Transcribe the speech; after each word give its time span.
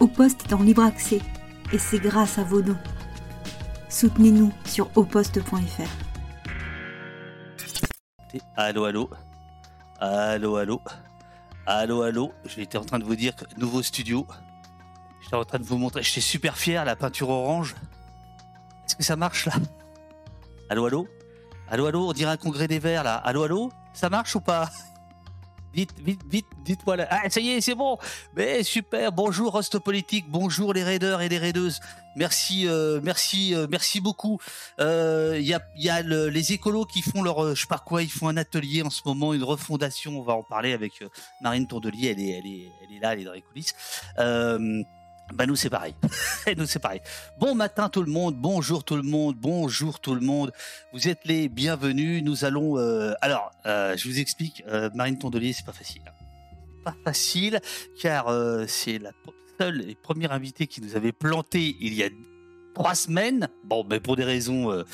Au 0.00 0.06
Poste 0.06 0.46
est 0.46 0.54
en 0.54 0.62
libre 0.62 0.82
accès 0.82 1.20
et 1.72 1.78
c'est 1.78 1.98
grâce 1.98 2.38
à 2.38 2.42
vos 2.42 2.62
dons. 2.62 2.78
Soutenez-nous 3.90 4.50
sur 4.64 4.90
oposte.fr. 4.96 5.82
Allô, 8.56 8.84
allô. 8.84 9.10
Allô, 9.98 10.56
allô. 10.56 10.80
Allô, 11.66 12.02
allô. 12.02 12.32
J'étais 12.46 12.78
en 12.78 12.84
train 12.84 12.98
de 12.98 13.04
vous 13.04 13.14
dire 13.14 13.36
que 13.36 13.44
nouveau 13.58 13.82
studio. 13.82 14.26
J'étais 15.20 15.36
en 15.36 15.44
train 15.44 15.58
de 15.58 15.64
vous 15.64 15.76
montrer. 15.76 16.02
J'étais 16.02 16.22
super 16.22 16.56
fier, 16.56 16.84
la 16.86 16.96
peinture 16.96 17.28
orange. 17.28 17.76
Est-ce 18.86 18.96
que 18.96 19.02
ça 19.02 19.16
marche 19.16 19.44
là? 19.46 19.52
Allô, 20.70 20.86
allô? 20.86 21.08
Allô, 21.68 21.86
allô 21.86 22.08
On 22.08 22.12
dirait 22.14 22.32
un 22.32 22.36
congrès 22.38 22.68
des 22.68 22.78
Verts 22.78 23.04
là. 23.04 23.16
Allô, 23.16 23.42
allô? 23.42 23.70
Ça 23.92 24.08
marche 24.08 24.34
ou 24.34 24.40
pas? 24.40 24.70
Vite, 25.72 25.94
vite, 26.04 26.20
vite, 26.28 26.46
dites-moi 26.64 26.96
là. 26.96 27.06
Ah, 27.10 27.30
ça 27.30 27.40
y 27.40 27.50
est, 27.50 27.60
c'est 27.60 27.76
bon. 27.76 27.96
Mais 28.34 28.64
super. 28.64 29.12
Bonjour, 29.12 29.54
Host 29.54 29.78
Politique. 29.78 30.24
Bonjour, 30.28 30.74
les 30.74 30.82
raiders 30.82 31.20
et 31.20 31.28
les 31.28 31.38
raideuses. 31.38 31.80
Merci, 32.16 32.66
euh, 32.66 33.00
merci, 33.02 33.54
euh, 33.54 33.68
merci 33.70 34.00
beaucoup. 34.00 34.40
Il 34.78 34.84
euh, 34.84 35.40
y 35.40 35.88
a, 35.88 36.02
les 36.02 36.52
écolos 36.52 36.86
qui 36.86 37.02
font 37.02 37.22
leur, 37.22 37.54
je 37.54 37.60
sais 37.60 37.68
pas 37.68 37.78
quoi, 37.78 38.02
ils 38.02 38.10
font 38.10 38.26
un 38.26 38.36
atelier 38.36 38.82
en 38.82 38.90
ce 38.90 39.02
moment, 39.04 39.32
une 39.32 39.44
refondation. 39.44 40.18
On 40.18 40.22
va 40.22 40.34
en 40.34 40.42
parler 40.42 40.72
avec 40.72 41.04
Marine 41.40 41.68
Tourdelier. 41.68 42.08
Elle 42.08 42.20
est, 42.20 42.72
elle 42.82 42.96
est 42.96 43.00
là, 43.00 43.12
elle 43.12 43.20
est 43.20 43.24
dans 43.24 43.32
les 43.32 43.42
coulisses. 43.42 43.74
Bah 45.34 45.46
nous 45.46 45.56
c'est 45.56 45.70
pareil. 45.70 45.94
nous 46.56 46.66
c'est 46.66 46.78
pareil. 46.78 47.00
Bon 47.38 47.54
matin 47.54 47.88
tout 47.88 48.02
le 48.02 48.10
monde, 48.10 48.34
bonjour 48.36 48.84
tout 48.84 48.96
le 48.96 49.02
monde, 49.02 49.36
bonjour 49.38 50.00
tout 50.00 50.14
le 50.14 50.20
monde. 50.20 50.52
Vous 50.92 51.08
êtes 51.08 51.24
les 51.24 51.48
bienvenus. 51.48 52.22
Nous 52.22 52.44
allons. 52.44 52.78
euh, 52.78 53.14
alors, 53.20 53.52
euh, 53.66 53.96
je 53.96 54.08
vous 54.08 54.18
explique. 54.18 54.62
euh, 54.66 54.90
Marine 54.94 55.18
Tondelier, 55.18 55.52
c'est 55.52 55.64
pas 55.64 55.72
facile. 55.72 56.02
Pas 56.84 56.94
facile, 57.04 57.60
car 58.00 58.26
c'est 58.66 58.98
la 58.98 59.10
seule 59.58 59.90
et 59.90 59.94
première 59.94 60.32
invitée 60.32 60.66
qui 60.66 60.80
nous 60.80 60.96
avait 60.96 61.12
planté 61.12 61.76
il 61.80 61.92
y 61.92 62.02
a 62.02 62.08
trois 62.80 62.94
semaines. 62.94 63.48
Bon, 63.64 63.84
mais 63.88 64.00
pour 64.00 64.16
des 64.16 64.24
raisons 64.24 64.72
euh, 64.72 64.84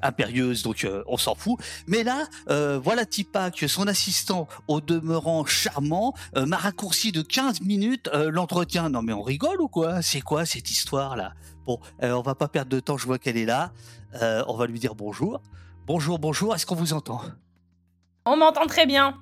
impérieuses, 0.00 0.62
donc 0.62 0.84
euh, 0.84 1.04
on 1.06 1.18
s'en 1.18 1.34
fout. 1.34 1.58
Mais 1.86 2.02
là, 2.02 2.26
euh, 2.48 2.80
voilà 2.82 3.04
Tipac, 3.04 3.58
son 3.68 3.86
assistant, 3.86 4.48
au 4.66 4.80
demeurant 4.80 5.44
charmant, 5.44 6.14
euh, 6.36 6.46
m'a 6.46 6.56
raccourci 6.56 7.12
de 7.12 7.20
15 7.20 7.60
minutes 7.60 8.08
euh, 8.14 8.30
l'entretien. 8.30 8.88
Non 8.88 9.02
mais 9.02 9.12
on 9.12 9.20
rigole 9.20 9.60
ou 9.60 9.68
quoi? 9.68 10.00
C'est 10.00 10.22
quoi 10.22 10.46
cette 10.46 10.70
histoire 10.70 11.16
là? 11.16 11.34
Bon, 11.66 11.80
euh, 12.02 12.12
on 12.12 12.22
va 12.22 12.34
pas 12.34 12.48
perdre 12.48 12.70
de 12.70 12.80
temps, 12.80 12.96
je 12.96 13.04
vois 13.04 13.18
qu'elle 13.18 13.36
est 13.36 13.44
là. 13.44 13.72
Euh, 14.22 14.42
on 14.48 14.56
va 14.56 14.66
lui 14.66 14.78
dire 14.78 14.94
bonjour. 14.94 15.42
Bonjour, 15.86 16.18
bonjour, 16.18 16.54
est-ce 16.54 16.64
qu'on 16.64 16.74
vous 16.74 16.94
entend? 16.94 17.20
On 18.24 18.38
m'entend 18.38 18.64
très 18.66 18.86
bien. 18.86 19.18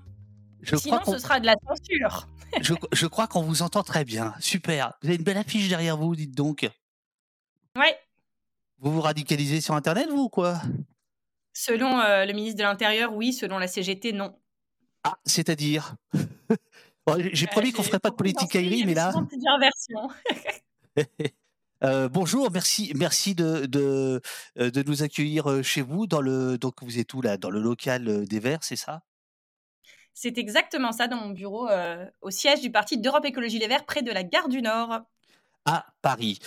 je 0.61 0.77
Sinon, 0.77 1.01
ce 1.05 1.19
sera 1.19 1.41
de 1.41 1.47
la 1.47 1.57
censure. 1.67 2.29
je, 2.61 2.75
je 2.93 3.07
crois 3.09 3.27
qu'on 3.27 3.43
vous 3.43 3.63
entend 3.63 3.83
très 3.83 4.05
bien. 4.05 4.33
Super. 4.39 4.93
Vous 5.03 5.09
avez 5.09 5.17
une 5.17 5.25
belle 5.25 5.39
affiche 5.39 5.69
derrière 5.69 5.97
vous, 5.97 6.15
dites 6.15 6.37
donc. 6.37 6.71
Ouais. 7.77 7.97
Vous 8.83 8.91
vous 8.93 9.01
radicalisez 9.01 9.61
sur 9.61 9.75
Internet, 9.75 10.09
vous 10.11 10.25
ou 10.25 10.29
quoi? 10.29 10.61
Selon 11.55 11.99
euh, 12.01 12.25
le 12.27 12.33
ministre 12.33 12.59
de 12.59 12.65
l'Intérieur, 12.65 13.15
oui. 13.15 13.33
Selon 13.33 13.59
la 13.59 13.69
CGT, 13.69 14.13
non. 14.13 14.39
Ah, 15.05 15.17
c'est-à-dire 15.25 15.97
Bon, 17.07 17.17
J'ai 17.33 17.47
Euh, 17.47 17.49
promis 17.49 17.73
qu'on 17.73 17.83
j'ai 17.83 17.89
ferait 17.89 18.01
pas 18.01 18.11
de 18.11 18.17
politique 18.17 18.53
pensé, 18.53 18.59
aérie, 18.59 18.81
il 18.81 18.87
y 18.87 18.87
mais 18.87 18.95
là... 18.95 19.13
plusieurs 19.29 19.59
versions. 19.59 20.09
Euh, 21.85 22.09
bonjour, 22.09 22.49
merci, 22.53 22.93
merci 22.95 23.35
de, 23.35 23.67
de, 23.67 24.21
de 24.55 24.83
nous 24.85 25.03
accueillir 25.03 25.65
chez 25.65 25.83
vous 25.83 26.07
dans 26.07 26.21
le 26.21 26.57
donc 26.57 26.81
vous 26.81 27.01
êtes 27.01 27.13
où 27.13 27.21
là? 27.23 27.37
Dans 27.37 27.51
le 27.51 27.61
local 27.61 28.25
des 28.25 28.39
Verts, 28.39 28.63
c'est 28.63 28.77
ça? 28.77 29.03
C'est 30.15 30.39
exactement 30.39 30.93
ça 30.93 31.09
dans 31.09 31.17
mon 31.17 31.31
bureau, 31.31 31.69
euh, 31.69 32.07
au 32.21 32.31
siège 32.31 32.61
du 32.61 32.71
parti 32.71 32.99
d'Europe 32.99 33.25
Écologie 33.25 33.59
Les 33.59 33.67
Verts, 33.69 33.85
près 33.85 34.03
de 34.03 34.11
la 34.13 34.23
gare 34.23 34.49
du 34.49 34.63
Nord. 34.63 35.01
À 35.65 35.87
Paris. 36.03 36.39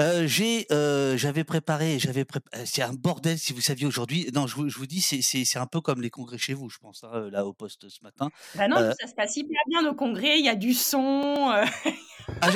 Euh, 0.00 0.26
j'ai 0.26 0.66
euh, 0.72 1.18
j'avais 1.18 1.44
préparé 1.44 1.98
j'avais 1.98 2.22
prép- 2.24 2.46
euh, 2.54 2.62
c'est 2.64 2.80
un 2.80 2.94
bordel 2.94 3.38
si 3.38 3.52
vous 3.52 3.60
saviez 3.60 3.86
aujourd'hui 3.86 4.26
non 4.32 4.46
je 4.46 4.54
vous, 4.56 4.70
je 4.70 4.78
vous 4.78 4.86
dis 4.86 5.02
c'est 5.02 5.20
c'est 5.20 5.44
c'est 5.44 5.58
un 5.58 5.66
peu 5.66 5.82
comme 5.82 6.00
les 6.00 6.08
congrès 6.08 6.38
chez 6.38 6.54
vous 6.54 6.70
je 6.70 6.78
pense 6.78 7.04
hein, 7.04 7.28
là 7.30 7.44
au 7.44 7.52
poste 7.52 7.90
ce 7.90 8.02
matin 8.02 8.30
Bah 8.54 8.68
non, 8.68 8.78
Euh, 8.78 8.92
ça 8.98 9.06
se 9.06 9.12
passe 9.14 9.36
hyper 9.36 9.60
bien 9.68 9.86
au 9.86 9.94
congrès. 9.94 10.38
Il 10.38 10.46
y 10.46 10.48
a 10.48 10.54
du 10.54 10.72
son. 10.72 11.50
euh. 11.52 11.66
ah 12.40 12.48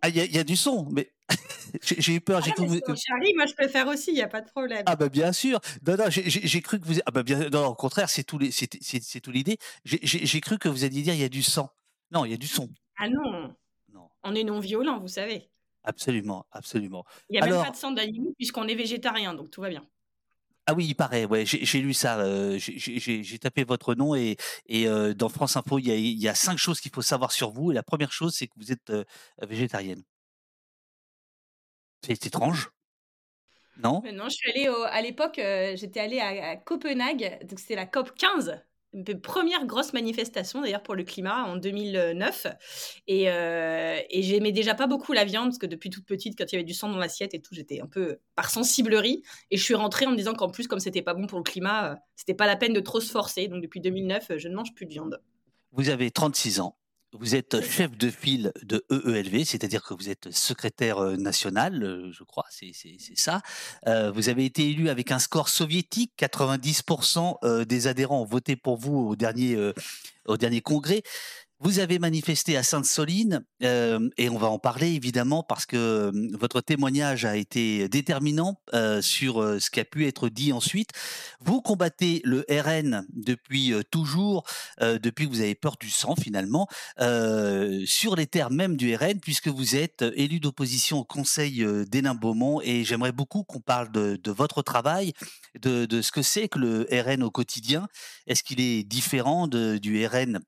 ah, 0.00 0.08
il 0.10 0.16
y, 0.16 0.20
a- 0.20 0.24
il 0.26 0.32
y 0.36 0.38
a 0.38 0.44
du 0.44 0.54
son 0.54 0.88
mais 0.92 1.10
j'ai 1.82 2.00
j'ai 2.00 2.14
eu 2.14 2.20
peur 2.20 2.40
j'ai 2.40 2.52
Ah, 2.52 2.54
cru 2.54 2.66
que 2.66 2.70
vous- 2.70 2.80
on 2.86 2.94
charrie, 2.94 3.34
moi, 3.34 3.46
je 3.46 3.54
peux 3.54 3.66
faire 3.66 3.88
aussi. 3.88 4.12
Il 4.12 4.16
y 4.18 4.22
a 4.22 4.28
pas 4.28 4.40
de 4.40 4.48
problème. 4.48 4.84
Ah 4.86 4.94
bah 4.94 5.08
bien 5.08 5.32
sûr. 5.32 5.58
Non 5.86 5.96
non, 5.96 6.04
j'ai- 6.08 6.62
cru 6.62 6.78
que 6.78 6.86
vous 6.86 7.00
ah 7.04 7.10
bah 7.10 7.24
bien 7.24 7.50
non 7.50 7.66
au 7.66 7.74
contraire, 7.74 8.08
c'est 8.08 8.22
tout 8.22 8.38
les 8.38 8.52
c'est 8.52 8.70
c'est 8.80 9.02
c'est 9.02 9.20
tout 9.20 9.32
l'idée. 9.32 9.58
J'ai 9.84 10.40
cru 10.40 10.56
que 10.58 10.68
vous 10.68 10.84
alliez 10.84 11.02
dire 11.02 11.14
il 11.14 11.20
y 11.20 11.24
a 11.24 11.28
du 11.28 11.42
sang. 11.42 11.68
Non, 12.12 12.24
il 12.24 12.30
y 12.30 12.34
a 12.34 12.38
du 12.38 12.46
son. 12.46 12.68
Ah 12.96 13.08
non, 13.08 13.52
Non, 13.92 14.08
on 14.22 14.36
est 14.36 14.44
non 14.44 14.60
violent, 14.60 15.00
vous 15.00 15.08
savez. 15.08 15.50
Absolument, 15.84 16.46
absolument. 16.52 17.04
Il 17.30 17.36
y 17.36 17.38
a 17.38 17.42
même 17.42 17.58
pas 17.60 17.70
de 17.70 17.76
sang 17.76 17.90
d'animaux 17.92 18.34
puisqu'on 18.36 18.68
est 18.68 18.74
végétarien, 18.74 19.32
donc 19.34 19.50
tout 19.50 19.60
va 19.62 19.70
bien. 19.70 19.88
ah 20.66 20.74
oui, 20.74 20.86
il 20.86 20.94
paraît. 20.94 21.24
Ouais, 21.24 21.46
j'ai 21.46 21.80
lu 21.80 21.94
ça. 21.94 22.18
euh, 22.20 22.58
j'ai 22.58 23.38
tapé 23.38 23.64
votre 23.64 23.94
nom 23.94 24.14
et 24.14 24.36
et 24.66 24.86
euh, 24.86 25.14
dans 25.14 25.30
France 25.30 25.56
Info, 25.56 25.78
il 25.78 25.86
y 25.86 25.90
a 25.90 25.94
il 25.96 26.18
y 26.20 26.28
a 26.28 26.34
cinq 26.34 26.58
choses 26.58 26.80
qu'il 26.80 26.92
faut 26.94 27.00
savoir 27.02 27.32
sur 27.32 27.50
vous 27.52 27.70
et 27.72 27.74
la 27.74 27.82
première 27.82 28.12
chose 28.12 28.34
c'est 28.34 28.48
que 28.48 28.52
vous 28.58 28.70
êtes 28.72 28.90
euh, 28.90 29.04
végétarienne. 29.42 30.02
C'est 32.02 32.26
étrange, 32.26 32.72
non? 33.76 34.02
Mais 34.02 34.12
non, 34.12 34.24
je 34.28 34.34
suis 34.36 34.50
allée 34.50 34.68
au- 34.68 34.82
à 34.84 35.00
l'époque, 35.02 35.36
j'étais 35.36 36.00
allée 36.00 36.20
à, 36.20 36.50
à 36.50 36.56
Copenhague, 36.56 37.38
donc 37.46 37.58
c'était 37.58 37.74
la 37.74 37.86
COP 37.86 38.14
15, 38.14 38.62
premières 39.22 39.66
grosses 39.66 39.92
manifestations 39.92 40.60
d'ailleurs 40.60 40.82
pour 40.82 40.94
le 40.94 41.04
climat 41.04 41.44
en 41.44 41.56
2009. 41.56 42.46
Et, 43.06 43.30
euh, 43.30 44.00
et 44.10 44.22
j'aimais 44.22 44.52
déjà 44.52 44.74
pas 44.74 44.86
beaucoup 44.86 45.12
la 45.12 45.24
viande 45.24 45.48
parce 45.48 45.58
que 45.58 45.66
depuis 45.66 45.90
toute 45.90 46.06
petite, 46.06 46.36
quand 46.38 46.44
il 46.50 46.54
y 46.54 46.56
avait 46.56 46.64
du 46.64 46.74
sang 46.74 46.88
dans 46.90 46.98
l'assiette 46.98 47.34
et 47.34 47.40
tout, 47.40 47.54
j'étais 47.54 47.80
un 47.80 47.86
peu 47.86 48.18
par 48.34 48.50
sensiblerie. 48.50 49.22
Et 49.50 49.56
je 49.56 49.62
suis 49.62 49.74
rentrée 49.74 50.06
en 50.06 50.12
me 50.12 50.16
disant 50.16 50.34
qu'en 50.34 50.48
plus, 50.48 50.66
comme 50.66 50.80
c'était 50.80 51.02
pas 51.02 51.14
bon 51.14 51.26
pour 51.26 51.38
le 51.38 51.44
climat, 51.44 51.92
euh, 51.92 51.96
c'était 52.16 52.34
pas 52.34 52.46
la 52.46 52.56
peine 52.56 52.72
de 52.72 52.80
trop 52.80 53.00
se 53.00 53.10
forcer. 53.10 53.48
Donc 53.48 53.62
depuis 53.62 53.80
2009, 53.80 54.30
euh, 54.30 54.38
je 54.38 54.48
ne 54.48 54.54
mange 54.54 54.74
plus 54.74 54.86
de 54.86 54.90
viande. 54.90 55.20
Vous 55.72 55.90
avez 55.90 56.10
36 56.10 56.60
ans. 56.60 56.76
Vous 57.14 57.34
êtes 57.34 57.64
chef 57.64 57.96
de 57.96 58.10
file 58.10 58.52
de 58.62 58.84
EELV, 58.90 59.44
c'est-à-dire 59.44 59.82
que 59.82 59.94
vous 59.94 60.10
êtes 60.10 60.30
secrétaire 60.30 60.98
euh, 60.98 61.16
national, 61.16 61.82
euh, 61.82 62.12
je 62.12 62.22
crois, 62.22 62.44
c'est 62.50 62.72
ça. 63.14 63.40
Euh, 63.86 64.10
vous 64.10 64.28
avez 64.28 64.44
été 64.44 64.68
élu 64.68 64.90
avec 64.90 65.10
un 65.10 65.18
score 65.18 65.48
soviétique, 65.48 66.12
90% 66.18 67.38
euh, 67.44 67.64
des 67.64 67.86
adhérents 67.86 68.20
ont 68.20 68.26
voté 68.26 68.56
pour 68.56 68.76
vous 68.76 69.08
au 69.08 69.16
dernier 69.16 70.60
congrès. 70.60 71.02
Vous 71.60 71.80
avez 71.80 71.98
manifesté 71.98 72.56
à 72.56 72.62
Sainte-Soline, 72.62 73.44
euh, 73.64 74.08
et 74.16 74.28
on 74.28 74.38
va 74.38 74.46
en 74.46 74.60
parler 74.60 74.94
évidemment 74.94 75.42
parce 75.42 75.66
que 75.66 75.76
euh, 75.76 76.12
votre 76.38 76.60
témoignage 76.60 77.24
a 77.24 77.36
été 77.36 77.88
déterminant 77.88 78.60
euh, 78.74 79.02
sur 79.02 79.42
ce 79.60 79.68
qui 79.68 79.80
a 79.80 79.84
pu 79.84 80.06
être 80.06 80.28
dit 80.28 80.52
ensuite. 80.52 80.90
Vous 81.40 81.60
combattez 81.60 82.20
le 82.22 82.46
RN 82.48 83.04
depuis 83.12 83.72
toujours, 83.90 84.44
depuis 84.80 85.26
que 85.26 85.30
vous 85.30 85.40
avez 85.40 85.56
peur 85.56 85.76
du 85.80 85.90
sang 85.90 86.14
finalement, 86.14 86.68
sur 87.86 88.14
les 88.16 88.26
terres 88.26 88.50
même 88.50 88.76
du 88.76 88.94
RN, 88.94 89.18
puisque 89.20 89.48
vous 89.48 89.74
êtes 89.74 90.04
élu 90.14 90.40
d'opposition 90.40 90.98
au 90.98 91.04
Conseil 91.04 91.64
euh, 91.64 91.84
d'Hénin-Beaumont, 91.84 92.60
et 92.62 92.84
j'aimerais 92.84 93.12
beaucoup 93.12 93.42
qu'on 93.42 93.60
parle 93.60 93.90
de, 93.90 94.30
votre 94.30 94.62
travail, 94.62 95.12
de, 95.60 96.02
ce 96.02 96.12
que 96.12 96.22
c'est 96.22 96.48
que 96.48 96.58
le 96.58 96.86
RN 96.90 97.22
au 97.22 97.30
quotidien. 97.30 97.88
Est-ce 98.26 98.42
qu'il 98.42 98.60
est 98.60 98.84
différent 98.84 99.48
du 99.48 100.06
RN 100.06 100.40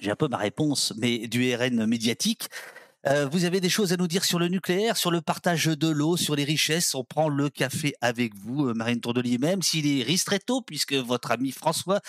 j'ai 0.00 0.10
un 0.10 0.16
peu 0.16 0.28
ma 0.28 0.36
réponse, 0.36 0.92
mais 0.96 1.26
du 1.26 1.54
RN 1.54 1.86
médiatique. 1.86 2.48
Euh, 3.06 3.26
vous 3.26 3.44
avez 3.44 3.60
des 3.60 3.68
choses 3.68 3.92
à 3.92 3.96
nous 3.96 4.06
dire 4.06 4.24
sur 4.24 4.38
le 4.38 4.48
nucléaire, 4.48 4.96
sur 4.96 5.10
le 5.10 5.20
partage 5.20 5.66
de 5.66 5.88
l'eau, 5.88 6.16
sur 6.16 6.36
les 6.36 6.44
richesses? 6.44 6.94
On 6.94 7.04
prend 7.04 7.28
le 7.28 7.50
café 7.50 7.94
avec 8.00 8.34
vous, 8.34 8.66
euh, 8.66 8.74
Marine 8.74 9.00
Tourdelier, 9.00 9.38
même 9.38 9.62
s'il 9.62 9.86
est 9.86 10.02
ristretto, 10.02 10.62
puisque 10.62 10.94
votre 10.94 11.30
ami 11.30 11.50
François, 11.50 12.00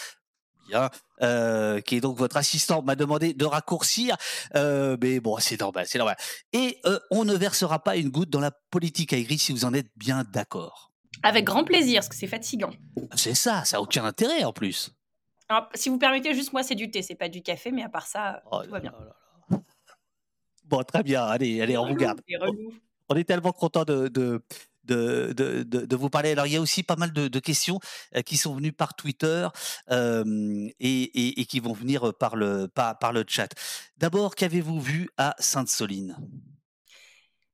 bien, 0.69 0.89
euh, 1.21 1.81
qui 1.81 1.97
est 1.97 2.01
donc 2.01 2.17
votre 2.17 2.37
assistant, 2.37 2.81
m'a 2.81 2.95
demandé 2.95 3.33
de 3.33 3.45
raccourcir. 3.45 4.15
Euh, 4.55 4.95
mais 5.01 5.19
bon, 5.19 5.37
c'est 5.39 5.59
normal, 5.59 5.85
c'est 5.87 5.97
normal. 5.97 6.15
Et 6.53 6.79
on 7.11 7.25
ne 7.25 7.33
versera 7.33 7.83
pas 7.83 7.97
une 7.97 8.09
goutte 8.09 8.29
dans 8.29 8.39
la 8.39 8.51
politique 8.71 9.11
aigrie 9.11 9.37
si 9.37 9.51
vous 9.51 9.65
en 9.65 9.73
êtes 9.73 9.91
bien 9.97 10.23
d'accord. 10.31 10.93
Avec 11.23 11.43
grand 11.43 11.65
plaisir, 11.65 11.95
parce 11.95 12.09
que 12.09 12.15
c'est 12.15 12.27
fatigant. 12.27 12.71
C'est 13.15 13.35
ça, 13.35 13.65
ça 13.65 13.77
n'a 13.77 13.81
aucun 13.81 14.05
intérêt 14.05 14.43
en 14.43 14.53
plus. 14.53 14.91
Alors, 15.49 15.69
si 15.75 15.89
vous 15.89 15.97
permettez, 15.97 16.33
juste 16.33 16.53
moi, 16.53 16.63
c'est 16.63 16.75
du 16.75 16.89
thé, 16.89 17.01
c'est 17.01 17.15
pas 17.15 17.29
du 17.29 17.41
café, 17.41 17.71
mais 17.71 17.83
à 17.83 17.89
part 17.89 18.07
ça, 18.07 18.41
Oh 18.51 18.61
tout 18.63 18.71
va 18.71 18.79
bien. 18.79 18.91
là 18.91 18.99
là 18.99 19.05
là. 19.51 19.61
Bon, 20.65 20.83
très 20.83 21.03
bien, 21.03 21.23
allez, 21.23 21.61
allez, 21.61 21.77
on 21.77 21.87
vous 21.87 21.95
garde. 21.95 22.21
On 23.09 23.15
est 23.15 23.23
tellement 23.23 23.51
content 23.51 23.83
de, 23.83 24.07
de, 24.07 24.41
de, 24.85 25.31
de, 25.33 25.61
de- 25.63 25.95
vous 25.95 26.09
parler. 26.09 26.31
Alors, 26.31 26.47
il 26.47 26.53
y 26.53 26.55
a 26.55 26.61
aussi 26.61 26.81
pas 26.81 26.95
mal 26.95 27.13
de, 27.13 27.27
de 27.27 27.39
questions 27.39 27.79
euh, 28.15 28.23
qui 28.23 28.35
sont 28.37 28.55
venues 28.55 28.73
par 28.73 28.95
Twitter 28.95 29.47
euh, 29.91 30.67
et, 30.79 31.03
et- 31.03 31.41
et 31.41 31.45
qui 31.45 31.59
vont 31.59 31.73
venir 31.73 32.11
par 32.15 32.35
le, 32.35 32.67
par, 32.67 32.97
par 32.97 33.13
le 33.13 33.23
chat. 33.27 33.53
D'abord, 33.97 34.33
qu'avez-vous 34.33 34.81
vu 34.81 35.09
à 35.17 35.35
Sainte-Soline? 35.37 36.17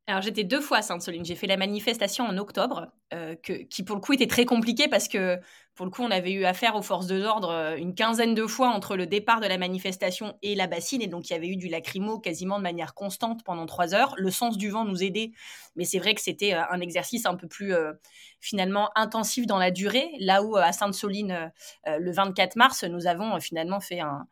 Alors 0.08 0.22
j'étais 0.22 0.44
deux 0.44 0.62
fois 0.62 0.78
à 0.78 0.82
Sainte-Soline. 0.82 1.24
J'ai 1.26 1.36
fait 1.36 1.48
la 1.48 1.58
manifestation 1.58 2.26
en 2.26 2.38
octobre, 2.38 2.88
euh, 3.14 3.36
que- 3.36 3.64
qui 3.64 3.84
pour 3.84 3.96
le 3.96 4.02
coup 4.02 4.14
était 4.14 4.28
très 4.28 4.46
compliquée 4.46 4.88
parce 4.88 5.08
que 5.08 5.38
Pour 5.82 5.88
le 5.88 5.92
coup, 5.92 6.04
on 6.04 6.12
avait 6.12 6.34
eu 6.34 6.46
affaire 6.46 6.76
aux 6.76 6.84
forces 6.84 7.08
de 7.08 7.16
l'ordre 7.16 7.50
euh, 7.50 7.76
une 7.76 7.96
quinzaine 7.96 8.36
de 8.36 8.46
fois 8.46 8.68
entre 8.68 8.96
le 8.96 9.08
départ 9.08 9.40
de 9.40 9.48
la 9.48 9.58
manifestation 9.58 10.38
et 10.44 10.54
la 10.54 10.68
bassine. 10.68 11.02
Et 11.02 11.08
donc, 11.08 11.28
il 11.28 11.34
y 11.34 11.36
avait 11.36 11.48
eu 11.48 11.56
du 11.56 11.70
lacrymo 11.70 12.20
quasiment 12.20 12.60
de 12.60 12.62
manière 12.62 12.94
constante 12.94 13.44
pendant 13.44 13.66
trois 13.66 13.96
heures. 13.96 14.14
Le 14.20 14.30
sens 14.30 14.60
du 14.60 14.70
vent 14.70 14.86
nous 14.86 15.02
aidait, 15.02 15.32
mais 15.76 15.84
c'est 15.84 15.98
vrai 15.98 16.14
que 16.14 16.22
c'était 16.22 16.54
euh, 16.54 16.62
un 16.70 16.82
exercice 16.82 17.26
un 17.26 17.34
peu 17.34 17.48
plus 17.48 17.74
euh, 17.74 17.94
finalement 18.40 18.92
intensif 18.94 19.48
dans 19.48 19.58
la 19.58 19.72
durée. 19.72 20.12
Là 20.20 20.44
où 20.44 20.56
à 20.56 20.72
Sainte-Soline, 20.72 21.52
le 21.88 22.12
24 22.12 22.58
mars, 22.58 22.84
nous 22.84 23.08
avons 23.08 23.40
finalement 23.40 23.80
fait 23.80 24.02
un, 24.02 24.28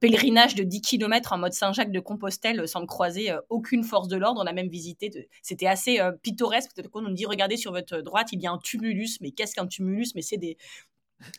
pèlerinage 0.00 0.54
de 0.54 0.62
10 0.62 0.80
km 0.80 1.32
en 1.32 1.38
mode 1.38 1.52
Saint-Jacques-de-Compostelle 1.52 2.68
sans 2.68 2.86
croiser 2.86 3.34
aucune 3.50 3.84
force 3.84 4.08
de 4.08 4.16
l'ordre. 4.16 4.40
On 4.42 4.46
a 4.46 4.52
même 4.52 4.68
visité, 4.68 5.28
c'était 5.42 5.66
assez 5.66 6.00
pittoresque. 6.22 6.70
Peut-être 6.74 6.88
qu'on 6.88 7.02
nous 7.02 7.12
dit, 7.12 7.26
regardez 7.26 7.56
sur 7.56 7.72
votre 7.72 7.98
droite, 7.98 8.28
il 8.32 8.40
y 8.40 8.46
a 8.46 8.52
un 8.52 8.58
tumulus. 8.58 9.20
Mais 9.20 9.32
qu'est-ce 9.32 9.54
qu'un 9.54 9.66
tumulus? 9.66 10.14
Mais 10.14 10.22
c'est 10.22 10.38
des, 10.38 10.56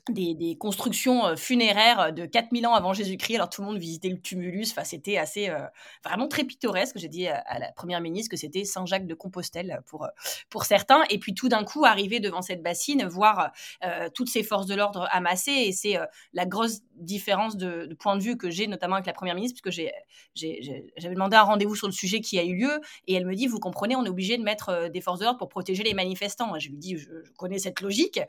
des, 0.10 0.58
constructions 0.60 1.26
euh, 1.26 1.36
funéraires 1.36 2.00
euh, 2.00 2.12
de 2.12 2.26
4000 2.26 2.68
ans 2.68 2.74
avant 2.74 2.94
Jésus-Christ. 2.94 3.36
Alors 3.36 3.50
tout 3.50 3.62
le 3.62 3.68
monde 3.68 3.78
visitait 3.78 4.10
le 4.10 4.20
tumulus. 4.20 4.72
Enfin, 4.72 4.84
c'était 4.84 5.18
assez 5.18 5.50
euh, 5.50 5.60
vraiment 6.04 6.28
très 6.28 6.44
pittoresque. 6.44 6.98
J'ai 6.98 7.08
dit 7.08 7.28
à, 7.28 7.60
la 7.60 7.72
première 7.72 8.02
ministre 8.02 8.30
que 8.30 8.38
c'était 8.38 8.66
Saint-Jacques 8.66 9.08
de 9.08 9.14
Compostelle 9.14 9.82
pour, 9.88 10.08
pour 10.50 10.66
certains. 10.66 11.04
Et 11.10 11.20
puis 11.20 11.34
tout 11.34 11.50
d'un 11.50 11.64
coup, 11.64 11.86
arriver 11.86 12.20
devant 12.20 12.42
cette 12.42 12.62
bassine, 12.62 13.06
voir 13.06 13.52
toutes 14.14 14.30
ces 14.30 14.44
forces 14.44 14.66
de 14.66 14.76
l'ordre 14.76 15.08
amassées. 15.12 15.52
Et 15.52 15.72
c'est 15.72 15.98
la 16.34 16.46
grosse 16.46 16.82
différence 16.96 17.58
de, 17.58 17.94
point 18.00 18.16
de 18.18 18.24
vue 18.24 18.38
que 18.38 18.50
j'ai, 18.50 18.68
notamment 18.68 18.96
avec 18.96 19.06
la 19.06 19.14
première 19.14 19.36
ministre, 19.36 19.60
puisque 19.62 19.84
j'avais 20.36 21.14
demandé 21.14 21.36
un 21.36 21.44
rendez-vous 21.44 21.76
sur 21.76 21.88
le 21.88 21.94
sujet 21.94 22.22
qui 22.22 22.40
a 22.40 22.44
eu 22.44 22.56
lieu. 22.56 22.82
Et 23.08 23.14
elle 23.14 23.26
me 23.26 23.36
dit, 23.36 23.48
vous 23.48 23.60
comprenez, 23.60 23.96
on 23.96 24.06
est 24.06 24.10
obligé 24.10 24.38
de 24.38 24.44
mettre 24.44 24.90
des 24.90 25.02
forces 25.02 25.20
de 25.20 25.26
l'ordre 25.26 25.40
pour 25.40 25.50
protéger 25.50 25.84
les 25.84 25.94
manifestants. 25.94 26.58
Je 26.60 26.70
lui 26.70 26.78
dis, 26.78 26.98
je 26.98 27.10
connais 27.38 27.60
cette 27.60 27.82
logique. 27.82 28.20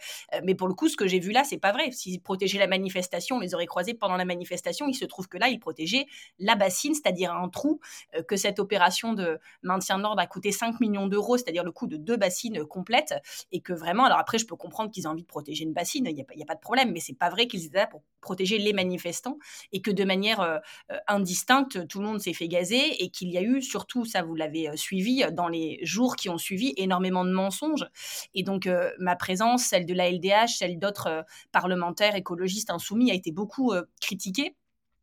mais 0.42 0.54
pour 0.54 0.68
le 0.68 0.74
coup, 0.74 0.88
ce 0.88 0.96
que 0.96 1.06
j'ai 1.06 1.20
vu 1.20 1.32
là, 1.32 1.44
c'est 1.44 1.58
pas 1.58 1.73
vrai. 1.73 1.91
S'ils 1.93 2.20
protégeaient 2.20 2.58
la 2.58 2.67
manifestation, 2.67 3.37
on 3.37 3.41
les 3.41 3.55
aurait 3.55 3.67
croisés 3.67 3.94
pendant 3.94 4.17
la 4.17 4.25
manifestation. 4.25 4.87
Il 4.88 4.94
se 4.94 5.05
trouve 5.05 5.29
que 5.29 5.38
là, 5.38 5.49
ils 5.49 5.58
protégeaient 5.58 6.06
la 6.38 6.55
bassine, 6.55 6.94
c'est-à-dire 6.94 7.32
un 7.32 7.49
trou, 7.49 7.81
euh, 8.14 8.23
que 8.23 8.37
cette 8.37 8.58
opération 8.58 9.12
de 9.12 9.38
maintien 9.62 9.99
de 9.99 10.02
l'ordre 10.02 10.20
a 10.20 10.26
coûté 10.26 10.52
5 10.52 10.81
millions 10.81 11.06
d'euros, 11.06 11.37
c'est-à-dire 11.37 11.64
le 11.64 11.73
coût 11.73 11.87
de 11.87 11.96
deux 11.96 12.17
bassines 12.17 12.64
complètes. 12.64 13.14
Et 13.52 13.61
que 13.61 13.73
vraiment, 13.73 14.05
alors 14.05 14.19
après, 14.19 14.38
je 14.38 14.46
peux 14.46 14.56
comprendre 14.56 14.91
qu'ils 14.91 15.05
aient 15.05 15.08
envie 15.08 15.23
de 15.23 15.29
protéger 15.29 15.64
une 15.64 15.73
bassine, 15.73 16.06
il 16.06 16.14
n'y 16.14 16.23
a, 16.23 16.25
a, 16.25 16.46
pas 16.46 16.55
de 16.55 16.61
problème, 16.61 16.93
mais 16.93 17.00
c'est 17.00 17.14
pas 17.14 17.31
vrai 17.31 17.46
qu'ils 17.46 17.67
étaient 17.67 17.79
là 17.79 17.87
pour 17.87 18.02
protéger 18.20 18.58
les 18.58 18.73
manifestants 18.73 19.38
et 19.73 19.82
que 19.82 19.91
de 19.91 20.05
manière 20.05 20.41
euh, 20.41 20.58
euh, 20.91 20.99
indistincte, 21.08 21.87
tout 21.88 22.00
le 22.00 22.06
monde 22.06 22.20
s'est 22.20 22.32
fait 22.32 22.49
gazer 22.49 23.02
et 23.02 23.11
qu'il 23.11 23.31
y 23.31 23.38
a 23.38 23.43
eu, 23.43 23.61
surtout, 23.61 24.05
ça 24.05 24.23
vous 24.23 24.35
l'avez 24.35 24.75
suivi, 24.76 25.25
dans 25.32 25.49
les 25.49 25.79
jours 25.82 26.17
qui 26.17 26.29
ont 26.29 26.38
suivi, 26.38 26.73
énormément 26.76 27.25
de 27.25 27.31
mensonges. 27.31 27.87
Et 28.35 28.43
donc, 28.43 28.69
ma 28.99 29.17
présence, 29.17 29.64
celle 29.64 29.87
de 29.87 29.94
la 29.94 30.11
LDH, 30.11 30.56
celle 30.58 30.79
d'autres 30.79 31.23
parlementaire 31.52 32.14
écologiste 32.16 32.70
insoumis 32.70 33.10
a 33.10 33.14
été 33.14 33.32
beaucoup 33.32 33.72
euh, 33.72 33.84
critiqué 34.00 34.56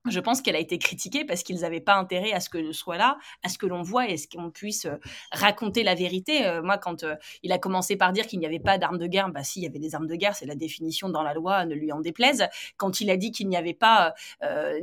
je 0.09 0.19
pense 0.19 0.41
qu'elle 0.41 0.55
a 0.55 0.59
été 0.59 0.79
critiquée 0.79 1.25
parce 1.25 1.43
qu'ils 1.43 1.59
n'avaient 1.59 1.79
pas 1.79 1.95
intérêt 1.95 2.31
à 2.31 2.39
ce 2.39 2.49
que 2.49 2.63
je 2.65 2.71
sois 2.71 2.97
là, 2.97 3.17
à 3.43 3.49
ce 3.49 3.57
que 3.59 3.67
l'on 3.67 3.83
voit 3.83 4.09
et 4.09 4.13
à 4.13 4.17
ce 4.17 4.27
qu'on 4.27 4.49
puisse 4.49 4.85
euh, 4.85 4.95
raconter 5.31 5.83
la 5.83 5.93
vérité. 5.93 6.45
Euh, 6.45 6.63
moi, 6.63 6.79
quand 6.79 7.03
euh, 7.03 7.15
il 7.43 7.51
a 7.51 7.59
commencé 7.59 7.95
par 7.95 8.11
dire 8.11 8.25
qu'il 8.25 8.39
n'y 8.39 8.47
avait 8.47 8.59
pas 8.59 8.79
d'armes 8.79 8.97
de 8.97 9.05
guerre, 9.05 9.29
bah 9.29 9.43
si, 9.43 9.59
il 9.59 9.63
y 9.63 9.67
avait 9.67 9.79
des 9.79 9.93
armes 9.93 10.07
de 10.07 10.15
guerre, 10.15 10.35
c'est 10.35 10.47
la 10.47 10.55
définition 10.55 11.09
dans 11.09 11.21
la 11.21 11.35
loi, 11.35 11.65
ne 11.65 11.75
lui 11.75 11.91
en 11.91 11.99
déplaise. 11.99 12.47
Quand 12.77 12.99
il 12.99 13.11
a 13.11 13.17
dit 13.17 13.31
qu'il 13.31 13.47
n'y 13.47 13.55
avait 13.57 13.73
pas 13.73 14.13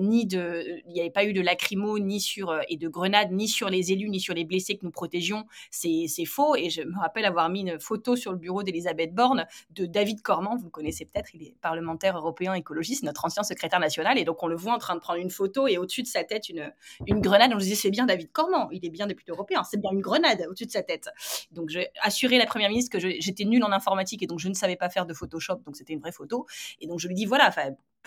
ni 0.01 0.27
de, 0.27 0.81
il 0.87 0.93
n'y 0.93 1.01
avait 1.01 1.11
pas 1.11 1.25
eu 1.25 1.33
de 1.33 1.41
lacrymo 1.41 1.99
ni 1.99 2.21
sur 2.21 2.59
et 2.69 2.77
de 2.77 2.89
grenades 2.89 3.33
ni 3.33 3.49
sur 3.49 3.69
les 3.69 3.93
élus 3.93 4.09
ni 4.09 4.21
sur 4.21 4.35
les 4.35 4.45
blessés 4.45 4.77
que 4.77 4.85
nous 4.85 4.91
protégions, 4.91 5.47
c'est 5.71 6.25
faux. 6.27 6.55
Et 6.55 6.71
je 6.71 6.83
me 6.83 6.99
rappelle 6.99 7.25
avoir 7.25 7.49
mis 7.49 7.61
une 7.61 7.81
photo 7.81 8.17
sur 8.17 8.33
le 8.33 8.39
bureau 8.39 8.63
d'Elisabeth 8.63 9.15
Borne 9.15 9.47
de 9.71 9.87
David 9.87 10.23
Cormand, 10.23 10.57
vous 10.57 10.65
le 10.65 10.71
connaissez 10.71 11.05
peut-être, 11.05 11.35
il 11.35 11.43
est 11.43 11.55
parlementaire 11.61 12.17
européen 12.17 12.55
écologiste, 12.55 13.03
notre 13.03 13.25
ancien 13.25 13.43
secrétaire 13.43 13.81
national, 13.81 14.19
et 14.19 14.25
donc 14.25 14.43
on 14.43 14.47
le 14.47 14.57
voit 14.57 14.75
en 14.75 14.79
train 14.79 14.95
de 14.95 15.01
prendre 15.09 15.23
une 15.23 15.31
photo 15.31 15.67
et 15.67 15.79
au-dessus 15.79 16.03
de 16.03 16.07
sa 16.07 16.23
tête 16.23 16.51
une, 16.51 16.71
une 17.07 17.21
grenade. 17.21 17.51
On 17.55 17.59
se 17.59 17.65
disait, 17.65 17.77
c'est 17.77 17.91
bien 17.91 18.05
David 18.05 18.31
Cormand, 18.31 18.69
il 18.73 18.85
est 18.85 18.91
bien 18.91 19.07
député 19.07 19.33
européen, 19.33 19.65
c'est 19.65 19.81
bien 19.81 19.91
une 19.91 20.03
grenade 20.03 20.45
au-dessus 20.49 20.67
de 20.67 20.71
sa 20.71 20.83
tête. 20.83 21.09
Donc 21.51 21.71
j'ai 21.71 21.89
assuré 22.03 22.37
la 22.37 22.45
première 22.45 22.69
ministre 22.69 22.93
que 22.93 22.99
j'étais 22.99 23.45
nulle 23.45 23.65
en 23.65 23.73
informatique 23.73 24.23
et 24.23 24.27
donc 24.27 24.39
je 24.39 24.49
ne 24.49 24.55
savais 24.55 24.77
pas 24.77 24.91
faire 24.91 25.07
de 25.07 25.15
Photoshop, 25.15 25.63
donc 25.65 25.77
c'était 25.77 25.95
une 25.95 26.01
vraie 26.01 26.13
photo. 26.13 26.47
Et 26.83 26.87
donc 26.87 27.01
je 27.01 27.09
lui 27.09 27.15
dis, 27.15 27.25
voilà, 27.25 27.51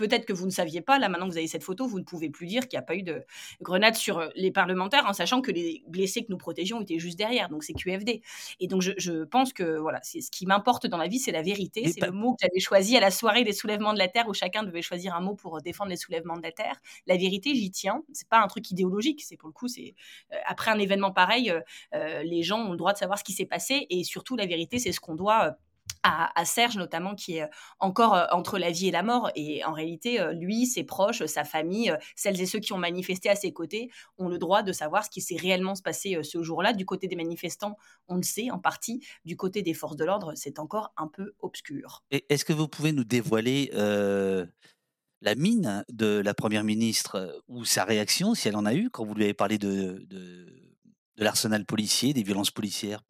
peut-être 0.02 0.26
que 0.26 0.34
vous 0.34 0.46
ne 0.46 0.52
saviez 0.52 0.82
pas, 0.82 1.00
là 1.00 1.10
maintenant 1.10 1.28
que 1.28 1.32
vous 1.32 1.38
avez 1.38 1.48
cette 1.48 1.64
photo, 1.64 1.88
vous 1.88 2.00
ne 2.00 2.04
pouvez 2.04 2.30
plus 2.30 2.48
dire 2.48 2.68
qu'il 2.68 2.78
n'y 2.78 2.84
a 2.84 2.86
pas 2.86 2.96
eu 2.96 3.04
de 3.04 3.24
grenade 3.62 3.96
sur 3.96 4.18
euh, 4.20 4.30
les 4.36 4.52
parlementaires, 4.52 5.06
en 5.08 5.14
sachant 5.14 5.42
que 5.42 5.52
les 5.52 5.84
blessés 5.88 6.24
que 6.24 6.32
nous 6.32 6.38
protégions 6.38 6.82
étaient 6.82 7.00
juste 7.00 7.18
derrière, 7.18 7.50
donc 7.50 7.64
c'est 7.64 7.74
QFD. 7.74 8.22
Et 8.60 8.68
donc 8.68 8.82
je, 8.82 9.24
pense 9.26 9.54
que 9.54 9.78
voilà, 9.78 10.00
c'est 10.04 10.22
ce 10.22 10.32
qui 10.32 10.46
m'importe 10.46 10.88
dans 10.88 10.98
la 10.98 11.08
vie, 11.08 11.20
c'est 11.20 11.32
la 11.32 11.44
vérité, 11.44 11.88
c'est 11.92 12.06
le 12.06 12.12
mot 12.12 12.34
que 12.34 12.40
j'avais 12.42 12.60
choisi 12.60 12.98
à 12.98 13.00
la 13.00 13.12
soirée 13.12 13.44
des 13.44 13.54
soulèvements 13.54 13.94
de 13.94 14.00
la 14.00 14.08
Terre, 14.08 14.28
où 14.28 14.34
chacun 14.34 14.64
devait 14.64 14.82
choisir 14.82 15.16
un 15.16 15.22
mot 15.22 15.36
pour 15.36 15.58
euh, 15.58 15.62
défendre 15.62 15.92
les 15.92 15.98
soulèvements 15.98 16.38
de 16.38 16.44
la 16.44 16.52
Terre. 16.52 16.76
La 17.06 17.18
vérité, 17.18 17.54
j'y 17.54 17.70
tiens, 17.70 18.02
c'est 18.12 18.28
pas 18.28 18.42
un 18.42 18.48
truc 18.48 18.72
idéologique, 18.72 19.22
c'est 19.22 19.38
pour 19.38 19.48
le 19.50 19.54
coup, 19.54 19.68
c'est 19.68 19.94
euh, 20.34 20.38
après 20.46 20.72
un 20.72 20.80
événement 20.80 21.12
pareil, 21.12 21.54
les 22.24 22.44
gens 22.44 22.60
ont 22.60 22.72
le 22.72 22.78
droit 22.78 22.94
de 22.94 22.98
savoir 22.98 23.20
ce 23.20 23.24
qui 23.24 23.34
s'est 23.34 23.46
passé, 23.46 23.86
et 23.90 24.04
surtout 24.04 24.36
la 24.36 24.46
vérité, 24.46 24.80
c'est 24.80 24.92
ce 24.92 25.00
qu'on 25.00 25.16
doit 25.16 25.58
à, 26.04 26.46
Serge 26.46 26.78
notamment, 26.78 27.16
qui 27.16 27.38
est 27.38 27.50
encore 27.80 28.28
entre 28.32 28.58
la 28.58 28.72
vie 28.72 28.88
et 28.88 28.92
la 28.92 29.04
mort. 29.04 29.30
Et 29.36 29.64
en 29.64 29.74
réalité, 29.74 30.20
lui, 30.34 30.66
ses 30.66 30.84
proches, 30.84 31.26
sa 31.26 31.44
famille, 31.44 31.96
celles 32.16 32.42
et 32.42 32.46
ceux 32.46 32.60
qui 32.60 32.74
ont 32.74 32.78
manifesté 32.78 33.30
à 33.30 33.36
ses 33.36 33.54
côtés, 33.54 33.90
ont 34.18 34.28
le 34.28 34.38
droit 34.38 34.64
de 34.64 34.72
savoir 34.72 35.06
ce 35.06 35.10
qui 35.10 35.22
s'est 35.22 35.38
réellement 35.38 35.74
passé 35.84 36.18
ce 36.24 36.42
jour-là. 36.42 36.74
Du 36.74 36.86
côté 36.86 37.08
des 37.08 37.16
manifestants, 37.16 37.76
on 38.08 38.16
le 38.16 38.24
sait 38.24 38.52
en 38.52 38.60
partie. 38.60 39.06
Du 39.26 39.38
côté 39.38 39.62
des 39.62 39.74
forces 39.74 39.96
de 39.96 40.06
l'ordre, 40.06 40.34
c'est 40.36 40.60
encore 40.60 40.94
un 40.98 41.08
peu 41.08 41.34
obscur. 41.40 42.04
Est-ce 42.12 42.46
que 42.46 42.54
vous 42.54 42.68
pouvez 42.68 42.92
nous 42.92 43.04
dévoiler 43.04 43.70
la 43.74 45.36
mine 45.36 45.86
de 45.90 46.20
la 46.20 46.34
Première 46.34 46.64
ministre 46.64 47.44
ou 47.48 47.64
sa 47.64 47.84
réaction, 47.84 48.34
si 48.34 48.48
elle 48.48 48.56
en 48.56 48.66
a 48.66 48.74
eu, 48.74 48.90
quand 48.90 49.06
vous 49.06 49.14
lui 49.14 49.24
avez 49.24 49.36
parlé 49.36 49.60
de, 49.60 50.04
de, 50.08 50.48
de 51.18 51.24
l'arsenal 51.24 51.66
policier, 51.66 52.14
des 52.14 52.24
violences 52.24 52.50
policières? 52.50 53.04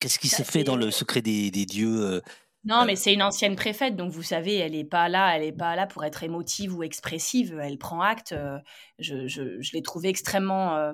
Qu'est-ce 0.00 0.18
qui 0.18 0.28
s'est 0.28 0.44
fait 0.44 0.64
dans 0.64 0.76
le 0.76 0.90
secret 0.90 1.22
des, 1.22 1.50
dieux 1.50 2.02
euh, 2.02 2.20
non, 2.64 2.84
mais 2.84 2.94
c'est 2.94 3.14
une 3.14 3.22
ancienne 3.22 3.56
préfète, 3.56 3.96
donc 3.96 4.12
vous 4.12 4.22
savez, 4.22 4.56
elle 4.56 4.72
n'est 4.72 4.84
pas 4.84 5.08
là, 5.08 5.34
elle 5.34 5.42
est 5.42 5.52
pas 5.52 5.76
là 5.76 5.86
pour 5.86 6.04
être 6.04 6.22
émotive 6.22 6.76
ou 6.76 6.82
expressive. 6.82 7.58
Elle 7.62 7.78
prend 7.78 8.02
acte. 8.02 8.32
Euh, 8.32 8.58
je, 8.98 9.26
je, 9.28 9.72
l'ai 9.72 9.82
trouvée 9.82 10.10
extrêmement 10.10 10.76
euh, 10.76 10.92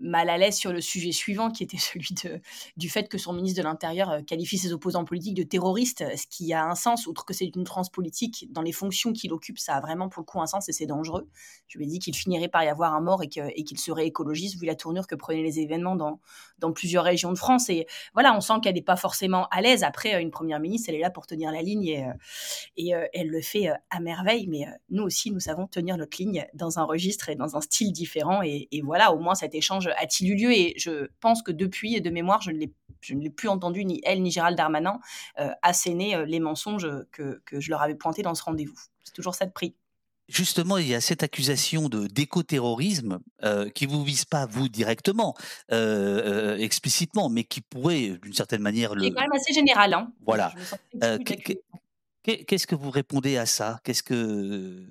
mal 0.00 0.28
à 0.28 0.38
l'aise 0.38 0.56
sur 0.56 0.72
le 0.72 0.80
sujet 0.80 1.12
suivant, 1.12 1.50
qui 1.50 1.62
était 1.62 1.76
celui 1.78 2.14
de, 2.24 2.40
du 2.76 2.88
fait 2.88 3.08
que 3.08 3.18
son 3.18 3.32
ministre 3.32 3.62
de 3.62 3.64
l'Intérieur 3.64 4.10
euh, 4.10 4.22
qualifie 4.22 4.58
ses 4.58 4.72
opposants 4.72 5.04
politiques 5.04 5.34
de 5.34 5.42
terroristes, 5.42 6.04
ce 6.16 6.26
qui 6.26 6.52
a 6.52 6.64
un 6.64 6.74
sens, 6.74 7.06
outre 7.06 7.24
que 7.24 7.34
c'est 7.34 7.46
une 7.54 7.64
transe 7.64 7.90
politique, 7.90 8.46
dans 8.50 8.62
les 8.62 8.72
fonctions 8.72 9.12
qu'il 9.12 9.32
occupe, 9.32 9.58
ça 9.58 9.74
a 9.74 9.80
vraiment 9.80 10.08
pour 10.08 10.20
le 10.20 10.26
coup 10.26 10.40
un 10.40 10.46
sens 10.46 10.68
et 10.68 10.72
c'est 10.72 10.86
dangereux. 10.86 11.28
Je 11.68 11.78
lui 11.78 11.86
ai 11.86 11.88
dit 11.88 11.98
qu'il 11.98 12.14
finirait 12.14 12.48
par 12.48 12.62
y 12.64 12.68
avoir 12.68 12.94
un 12.94 13.00
mort 13.00 13.22
et 13.22 13.28
qu'il 13.64 13.78
serait 13.78 14.06
écologiste, 14.06 14.58
vu 14.58 14.66
la 14.66 14.74
tournure 14.74 15.06
que 15.06 15.14
prenaient 15.14 15.42
les 15.42 15.60
événements 15.60 15.96
dans, 15.96 16.20
dans 16.58 16.72
plusieurs 16.72 17.04
régions 17.04 17.32
de 17.32 17.38
France. 17.38 17.68
Et 17.70 17.86
voilà, 18.14 18.36
on 18.36 18.40
sent 18.40 18.54
qu'elle 18.62 18.74
n'est 18.74 18.82
pas 18.82 18.96
forcément 18.96 19.46
à 19.50 19.60
l'aise. 19.60 19.82
Après, 19.82 20.14
euh, 20.14 20.20
une 20.20 20.30
première 20.30 20.60
ministre, 20.60 20.88
elle 20.88 20.96
est 20.96 21.00
là 21.00 21.10
pour 21.10 21.26
tenir 21.26 21.50
la 21.50 21.62
ligne 21.62 21.86
et, 21.86 22.04
euh, 22.04 22.12
et 22.76 22.92
elle 23.14 23.28
le 23.28 23.40
fait 23.40 23.68
à 23.90 24.00
merveille, 24.00 24.46
mais 24.46 24.66
nous 24.90 25.02
aussi, 25.02 25.30
nous 25.30 25.40
savons 25.40 25.66
tenir 25.66 25.96
notre 25.96 26.16
ligne 26.18 26.46
dans 26.54 26.78
un 26.78 26.84
registre 26.84 27.28
et 27.28 27.34
dans 27.34 27.56
un 27.56 27.60
style 27.60 27.92
différent. 27.92 28.42
Et, 28.42 28.68
et 28.70 28.82
voilà, 28.82 29.12
au 29.12 29.18
moins 29.18 29.34
cet 29.34 29.54
échange 29.54 29.85
a-t-il 29.96 30.30
eu 30.30 30.36
lieu 30.36 30.52
Et 30.52 30.74
je 30.76 31.08
pense 31.20 31.42
que 31.42 31.52
depuis, 31.52 32.00
de 32.00 32.10
mémoire, 32.10 32.42
je 32.42 32.50
ne 32.50 32.58
l'ai 32.58 32.72
je 33.00 33.14
ne 33.14 33.22
l'ai 33.22 33.30
plus 33.30 33.48
entendu, 33.48 33.84
ni 33.84 34.00
elle, 34.04 34.22
ni 34.22 34.30
Gérald 34.30 34.56
Darmanin, 34.56 34.98
euh, 35.38 35.50
asséner 35.62 36.16
euh, 36.16 36.24
les 36.24 36.40
mensonges 36.40 36.88
que, 37.12 37.40
que, 37.44 37.60
je 37.60 37.70
leur 37.70 37.82
avais 37.82 37.94
pointés 37.94 38.22
dans 38.22 38.34
ce 38.34 38.42
rendez-vous. 38.42 38.78
C'est 39.04 39.12
toujours 39.12 39.34
ça 39.34 39.46
de 39.46 39.52
prix. 39.52 39.74
Justement, 40.28 40.76
il 40.76 40.88
y 40.88 40.94
a 40.94 41.00
cette 41.00 41.22
accusation 41.22 41.88
de 41.88 42.08
d'écoterrorisme 42.08 43.20
euh, 43.44 43.70
qui 43.70 43.86
vous 43.86 44.02
vise 44.02 44.24
pas 44.24 44.44
vous 44.44 44.68
directement, 44.68 45.36
euh, 45.70 46.56
explicitement, 46.56 47.28
mais 47.28 47.44
qui 47.44 47.60
pourrait, 47.60 48.18
d'une 48.20 48.32
certaine 48.32 48.62
manière, 48.62 48.96
le. 48.96 49.04
C'est 49.04 49.12
quand 49.12 49.20
même 49.20 49.32
assez 49.32 49.52
général, 49.52 49.94
hein. 49.94 50.12
Voilà. 50.26 50.52
Qu'est-ce 52.24 52.66
que 52.66 52.74
vous 52.74 52.90
répondez 52.90 53.36
à 53.36 53.46
ça? 53.46 53.78
Qu'est-ce 53.84 54.02
que 54.02 54.84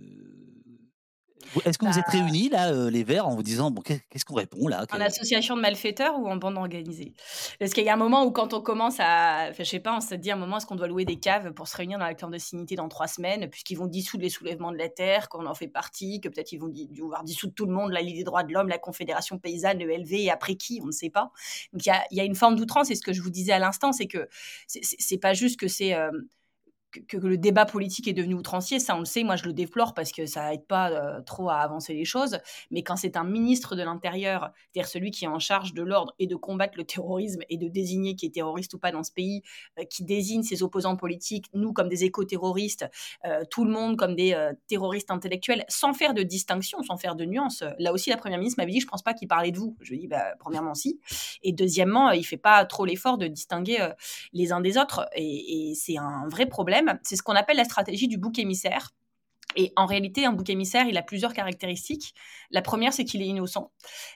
est-ce 1.66 1.78
que 1.78 1.86
vous 1.86 1.98
êtes 1.98 2.06
bah 2.06 2.12
réunis, 2.12 2.50
là, 2.50 2.72
euh, 2.72 2.90
les 2.90 3.04
Verts, 3.04 3.28
en 3.28 3.36
vous 3.36 3.44
disant, 3.44 3.72
bon, 3.72 3.82
qu'est-ce 3.82 4.26
qu'on 4.26 4.36
répond 4.36 4.68
là 4.68 4.86
En 4.92 5.00
association 5.00 5.56
de 5.56 5.62
malfaiteurs 5.62 6.20
ou 6.20 6.28
en 6.28 6.36
bande 6.36 6.58
organisée? 6.58 7.14
Parce 7.60 7.72
qu'il 7.74 7.86
y 7.86 7.90
a 7.90 7.94
un 7.94 7.98
moment 7.98 8.26
où, 8.26 8.32
quand 8.32 8.54
on 8.54 8.62
commence 8.62 8.98
à. 9.00 9.52
Je 9.54 9.64
sais 9.64 9.80
pas, 9.80 9.96
on 9.96 10.02
se 10.02 10.16
dit 10.16 10.32
à 10.32 10.36
un 10.36 10.38
moment, 10.38 10.58
est-ce 10.58 10.66
qu'on 10.66 10.76
doit 10.76 10.88
louer 10.88 11.06
des 11.06 11.18
caves 11.18 11.54
pour 11.54 11.68
se 11.68 11.78
réunir 11.78 12.00
dans 12.00 12.06
la 12.06 12.16
clandestinité 12.16 12.76
dans 12.76 12.90
trois 12.90 13.08
semaines, 13.08 13.50
puisqu'ils 13.50 13.78
vont 13.78 13.88
dissoudre 13.88 14.24
les 14.24 14.30
soulèvements 14.30 14.72
de 14.72 14.78
la 14.78 14.90
terre, 14.90 15.30
qu'on 15.30 15.46
en 15.46 15.56
fait 15.56 15.68
partie, 15.68 16.20
que 16.22 16.30
peut-être 16.30 16.52
ils 16.52 16.60
vont 16.60 16.70
devoir 16.70 17.24
dissoudre 17.24 17.54
tout 17.54 17.66
le 17.66 17.74
monde, 17.74 17.92
la 17.92 18.02
Ligue 18.02 18.18
des 18.18 18.24
droits 18.24 18.44
de 18.44 18.54
l'homme, 18.54 18.68
la 18.68 18.78
Confédération 18.78 19.38
paysanne, 19.38 19.80
le 19.80 19.92
LV, 19.92 20.14
et 20.14 20.32
après 20.32 20.56
qui? 20.56 20.80
On 20.84 20.88
ne 20.88 20.92
sait 20.92 21.10
pas. 21.10 21.32
Donc 21.74 21.86
il 21.86 21.90
y 21.90 21.92
a, 21.92 22.04
y 22.12 22.20
a, 22.20 22.24
une 22.24 22.36
forme 22.36 22.56
d'outrance, 22.56 22.92
et 22.92 22.96
ce 22.96 23.02
que 23.02 23.14
je 23.14 23.22
vous 23.22 23.30
disais 23.30 23.54
à 23.54 23.60
l'instant, 23.60 23.92
c'est 23.92 24.08
que 24.08 24.28
c'est 24.68 25.18
pas 25.18 25.34
juste 25.34 25.60
que 25.60 25.68
c'est. 25.68 25.94
Euh, 25.94 26.12
que, 27.08 27.18
le 27.18 27.38
débat 27.38 27.66
politique 27.66 28.08
est 28.08 28.14
devenu 28.14 28.36
outrancier, 28.36 28.80
ça 28.80 28.96
on 28.96 29.00
le 29.00 29.06
sait, 29.06 29.24
moi 29.24 29.36
je 29.36 29.46
le 29.46 29.54
déplore 29.54 29.94
parce 29.94 30.12
que 30.12 30.26
ça 30.26 30.54
aide 30.54 30.66
pas 30.66 30.92
euh, 30.92 31.22
trop 31.22 31.50
à 31.50 31.56
avancer 31.56 31.94
les 31.94 32.06
choses. 32.06 32.40
Mais 32.72 32.84
quand 32.84 32.96
c'est 32.96 33.18
un 33.18 33.24
ministre 33.24 33.76
de 33.76 33.84
l'Intérieur, 33.84 34.52
c'est-à-dire 34.72 34.90
celui 34.90 35.12
qui 35.12 35.26
est 35.26 35.30
en 35.30 35.40
charge 35.40 35.74
de 35.74 35.82
l'ordre 35.82 36.14
et 36.20 36.28
de 36.28 36.36
combattre 36.36 36.78
le 36.78 36.84
terrorisme 36.84 37.42
et 37.50 37.58
de 37.58 37.68
désigner 37.68 38.16
qui 38.16 38.26
est 38.26 38.34
terroriste 38.34 38.74
ou 38.74 38.80
pas 38.80 38.92
dans 38.92 39.04
ce 39.04 39.12
pays, 39.12 39.42
euh, 39.80 39.84
qui 39.84 40.04
désigne 40.04 40.44
ses 40.44 40.64
opposants 40.64 40.96
politiques, 40.96 41.46
nous 41.54 41.74
comme 41.74 41.90
des 41.90 42.04
éco-terroristes, 42.04 42.86
euh, 43.26 43.44
tout 43.50 43.66
le 43.66 43.72
monde 43.72 43.98
comme 43.98 44.16
des 44.16 44.36
terroristes 44.68 45.12
intellectuels, 45.12 45.66
sans 45.68 45.94
faire 45.94 46.14
de 46.14 46.24
distinction, 46.24 46.82
sans 46.84 46.98
faire 46.98 47.16
de 47.16 47.26
nuance. 47.26 47.64
Là 47.80 47.94
aussi, 47.94 48.10
la 48.10 48.18
première 48.18 48.40
ministre 48.40 48.60
m'avait 48.60 48.72
dit, 48.72 48.80
je 48.80 48.88
pense 48.88 49.02
pas 49.02 49.14
qu'il 49.14 49.28
parlait 49.28 49.52
de 49.52 49.58
vous. 49.58 49.76
Je 49.82 49.90
lui 49.90 49.98
ai 49.98 50.00
dit, 50.02 50.08
bah, 50.08 50.34
premièrement 50.40 50.74
si, 50.74 51.00
et 51.44 51.52
deuxièmement, 51.52 52.12
il 52.12 52.24
fait 52.24 52.38
pas 52.38 52.66
trop 52.66 52.86
l'effort 52.86 53.18
de 53.18 53.28
distinguer 53.28 53.90
les 54.34 54.52
uns 54.52 54.62
des 54.62 54.78
autres, 54.78 55.08
et 55.16 55.74
c'est 55.76 55.98
un 55.98 56.28
vrai 56.28 56.46
problème 56.46 56.85
c'est 57.04 57.16
ce 57.16 57.24
qu'on 57.24 57.36
appelle 57.36 57.58
la 57.58 57.66
stratégie 57.66 58.08
du 58.08 58.18
bouc 58.18 58.40
émissaire. 58.40 58.92
Et 59.56 59.72
en 59.76 59.86
réalité, 59.86 60.26
un 60.26 60.34
bouc 60.34 60.50
émissaire, 60.50 60.86
il 60.88 60.98
a 60.98 61.02
plusieurs 61.02 61.34
caractéristiques. 61.34 62.14
La 62.52 62.62
première, 62.62 62.94
c'est 62.94 63.06
qu'il 63.06 63.22
est 63.22 63.28
innocent. 63.28 63.72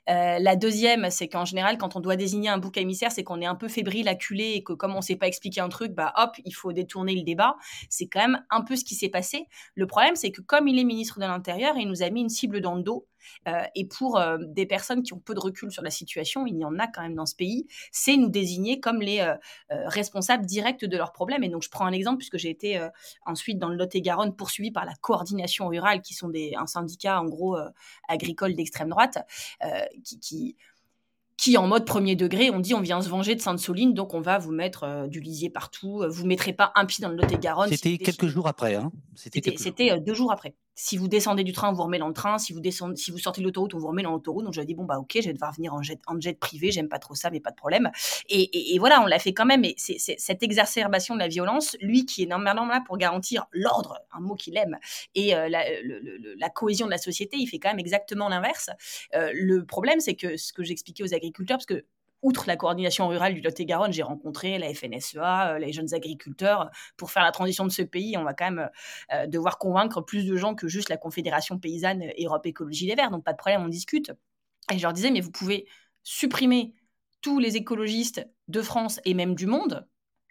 Euh, 0.10 0.38
la 0.40 0.56
deuxième, 0.56 1.10
c'est 1.10 1.28
qu'en 1.28 1.46
général, 1.46 1.78
quand 1.78 1.96
on 1.96 2.00
doit 2.00 2.16
désigner 2.16 2.50
un 2.50 2.58
bouc 2.58 2.78
émissaire, 2.78 3.12
c'est 3.12 3.24
qu'on 3.24 3.42
est 3.42 3.46
un 3.46 3.56
peu 3.56 3.68
fébrile, 3.68 4.08
acculé, 4.08 4.54
et 4.56 4.64
que 4.64 4.74
comme 4.74 4.94
on 4.94 4.98
ne 4.98 5.02
sait 5.02 5.16
pas 5.16 5.28
expliquer 5.28 5.62
un 5.62 5.70
truc, 5.70 5.94
bah 5.94 6.14
hop, 6.18 6.32
il 6.46 6.54
faut 6.54 6.74
détourner 6.74 7.16
le 7.16 7.24
débat. 7.24 7.56
C'est 7.90 8.08
quand 8.08 8.20
même 8.20 8.44
un 8.50 8.62
peu 8.62 8.76
ce 8.76 8.84
qui 8.84 8.96
s'est 8.96 9.10
passé. 9.10 9.46
Le 9.76 9.88
problème, 9.88 10.16
c'est 10.16 10.32
que 10.32 10.42
comme 10.42 10.68
il 10.68 10.78
est 10.78 10.84
ministre 10.84 11.20
de 11.20 11.26
l'Intérieur, 11.26 11.78
il 11.78 11.88
nous 11.88 12.04
a 12.04 12.10
mis 12.10 12.22
une 12.22 12.30
cible 12.30 12.60
dans 12.60 12.76
le 12.76 12.84
dos. 12.84 13.08
Euh, 13.48 13.64
et 13.76 13.86
pour 13.86 14.18
euh, 14.18 14.38
des 14.40 14.66
personnes 14.66 15.04
qui 15.04 15.14
ont 15.14 15.20
peu 15.20 15.34
de 15.34 15.40
recul 15.40 15.72
sur 15.72 15.84
la 15.84 15.90
situation, 15.90 16.46
il 16.46 16.58
y 16.58 16.66
en 16.66 16.78
a 16.80 16.88
quand 16.88 17.02
même 17.02 17.16
dans 17.16 17.26
ce 17.26 17.36
pays, 17.36 17.68
c'est 17.92 18.18
nous 18.18 18.30
désigner 18.30 18.80
comme 18.80 19.02
les 19.02 19.20
euh, 19.20 19.36
responsables 19.70 20.46
directs 20.46 20.86
de 20.86 20.98
leurs 20.98 21.12
problèmes. 21.12 21.44
Et 21.44 21.50
donc, 21.50 21.64
je 21.64 21.70
prends 21.70 21.86
un 21.86 21.92
exemple, 21.92 22.18
puisque 22.18 22.38
j'ai 22.38 22.50
été 22.50 22.80
ensuite 23.26 23.60
dans 23.60 23.70
le 23.70 23.76
Lot-et-Garonne 23.76 24.36
poursuivi 24.36 24.72
par 24.72 24.86
la 24.86 24.94
coordination 25.02 25.68
rurale, 25.68 26.02
qui 26.02 26.14
sont 26.14 26.30
des, 26.30 26.54
un 26.58 26.68
syndicat, 26.68 27.22
en 27.22 27.26
gros, 27.26 27.58
agricole 28.08 28.56
d'extrême 28.56 28.90
droite, 28.90 29.20
qui, 30.04 30.20
qui 30.20 30.56
qui, 31.38 31.56
en 31.56 31.68
mode 31.68 31.86
premier 31.86 32.18
degré, 32.18 32.50
on 32.50 32.60
dit 32.60 32.74
on 32.74 32.82
vient 32.82 33.02
se 33.02 33.08
venger 33.08 33.34
de 33.34 33.40
Sainte-Soline, 33.40 33.94
donc 33.94 34.14
on 34.14 34.20
va 34.20 34.40
vous 34.40 34.52
mettre 34.52 35.08
du 35.08 35.22
lisier 35.22 35.50
partout, 35.50 36.04
vous 36.10 36.24
ne 36.24 36.28
mettrez 36.28 36.52
pas 36.52 36.74
un 36.76 36.86
pied 36.86 37.02
dans 37.02 37.08
le 37.08 37.16
Lot-et-Garonne. 37.16 37.70
C'était 37.70 37.98
quelques 37.98 38.28
jours 38.28 38.48
après. 38.48 38.76
Hein 38.76 38.92
C'était 39.16 40.00
deux 40.02 40.14
jours 40.14 40.34
après 40.34 40.54
si 40.82 40.96
vous 40.96 41.10
descendez 41.10 41.44
du 41.44 41.52
train, 41.52 41.70
on 41.70 41.74
vous 41.74 41.84
remet 41.84 42.00
dans 42.00 42.08
le 42.08 42.14
train. 42.14 42.38
Si 42.38 42.54
vous, 42.54 42.62
descendez, 42.62 42.96
si 42.96 43.12
vous 43.12 43.18
sortez 43.18 43.42
de 43.42 43.46
l'autoroute, 43.46 43.74
on 43.74 43.80
vous 43.80 43.88
remet 43.90 44.02
dans 44.02 44.12
l'autoroute. 44.12 44.46
Donc, 44.46 44.54
je 44.54 44.62
dit, 44.62 44.76
bon, 44.76 44.86
bah, 44.86 44.98
ok, 44.98 45.12
je 45.16 45.28
vais 45.28 45.34
devoir 45.34 45.52
venir 45.52 45.74
en 45.74 45.82
jet, 45.82 46.40
privé. 46.40 46.72
J'aime 46.72 46.88
pas 46.88 47.00
trop 47.00 47.16
ça, 47.16 47.30
mais 47.30 47.42
pas 47.42 47.52
de 47.52 47.58
problème. 47.58 47.92
Et, 48.30 48.78
voilà, 48.80 49.02
on 49.02 49.06
l'a 49.06 49.20
fait 49.20 49.34
quand 49.34 49.46
même. 49.46 49.66
Et 49.66 49.76
cette 49.78 50.42
exacerbation 50.42 51.16
de 51.16 51.20
la 51.20 51.28
violence, 51.28 51.76
lui 51.82 52.06
qui 52.06 52.24
est 52.24 52.28
normalement 52.28 52.66
là 52.66 52.82
pour 52.86 52.98
garantir 52.98 53.48
l'ordre, 53.52 54.00
un 54.14 54.22
mot 54.22 54.36
qu'il 54.36 54.56
aime, 54.56 54.78
et 55.16 55.36
euh, 55.36 55.50
la, 55.50 56.50
cohésion 56.50 56.86
de 56.86 56.92
la 56.92 56.98
société, 56.98 57.36
il 57.36 57.48
fait 57.48 57.60
quand 57.60 57.70
même 57.70 57.80
exactement 57.80 58.30
l'inverse. 58.30 58.70
Euh, 59.16 59.32
le 59.34 59.66
problème, 59.66 60.00
c'est 60.00 60.16
que 60.16 60.38
ce 60.38 60.54
que 60.54 60.64
j'expliquais 60.64 61.04
aux 61.04 61.14
agriculteurs, 61.14 61.58
parce 61.58 61.66
que 61.66 61.84
outre 62.22 62.46
la 62.48 62.58
coordination 62.58 63.08
rurale 63.08 63.34
du 63.34 63.42
Lot-et-Garonne, 63.42 63.94
j'ai 63.94 64.04
rencontré 64.04 64.58
la 64.58 64.74
FNSEA, 64.74 65.54
euh, 65.54 65.60
les 65.60 65.72
jeunes 65.72 65.94
agriculteurs. 65.94 66.70
Pour 66.98 67.12
faire 67.12 67.24
la 67.24 67.32
transition 67.32 67.66
de 67.66 67.72
ce 67.72 67.82
pays, 67.82 68.18
on 68.18 68.24
va 68.24 68.34
quand 68.34 68.46
même 68.46 68.70
euh, 69.14 69.28
devoir 69.28 69.58
convaincre 69.58 70.02
plus 70.02 70.26
de 70.26 70.36
gens 70.36 70.56
que 70.56 70.68
juste 70.68 70.90
la 70.90 70.98
Confédération 70.98 71.60
paysanne 71.60 72.12
Europe 72.20 72.46
Écologie 72.46 72.88
Les 72.88 72.96
Verts. 72.96 73.12
Donc 73.12 73.24
pas 73.24 73.34
de 73.34 73.38
problème, 73.38 73.64
on 73.64 73.70
discute. 73.70 74.12
Et 74.72 74.78
je 74.78 74.84
leur 74.84 74.94
disais, 74.94 75.12
mais 75.12 75.22
vous 75.22 75.32
pouvez 75.32 75.68
supprimer 76.04 76.74
tous 77.22 77.40
les 77.40 77.58
écologistes 77.58 78.26
de 78.48 78.62
France 78.62 79.00
et 79.06 79.14
même 79.14 79.36
du 79.36 79.46
monde 79.46 79.88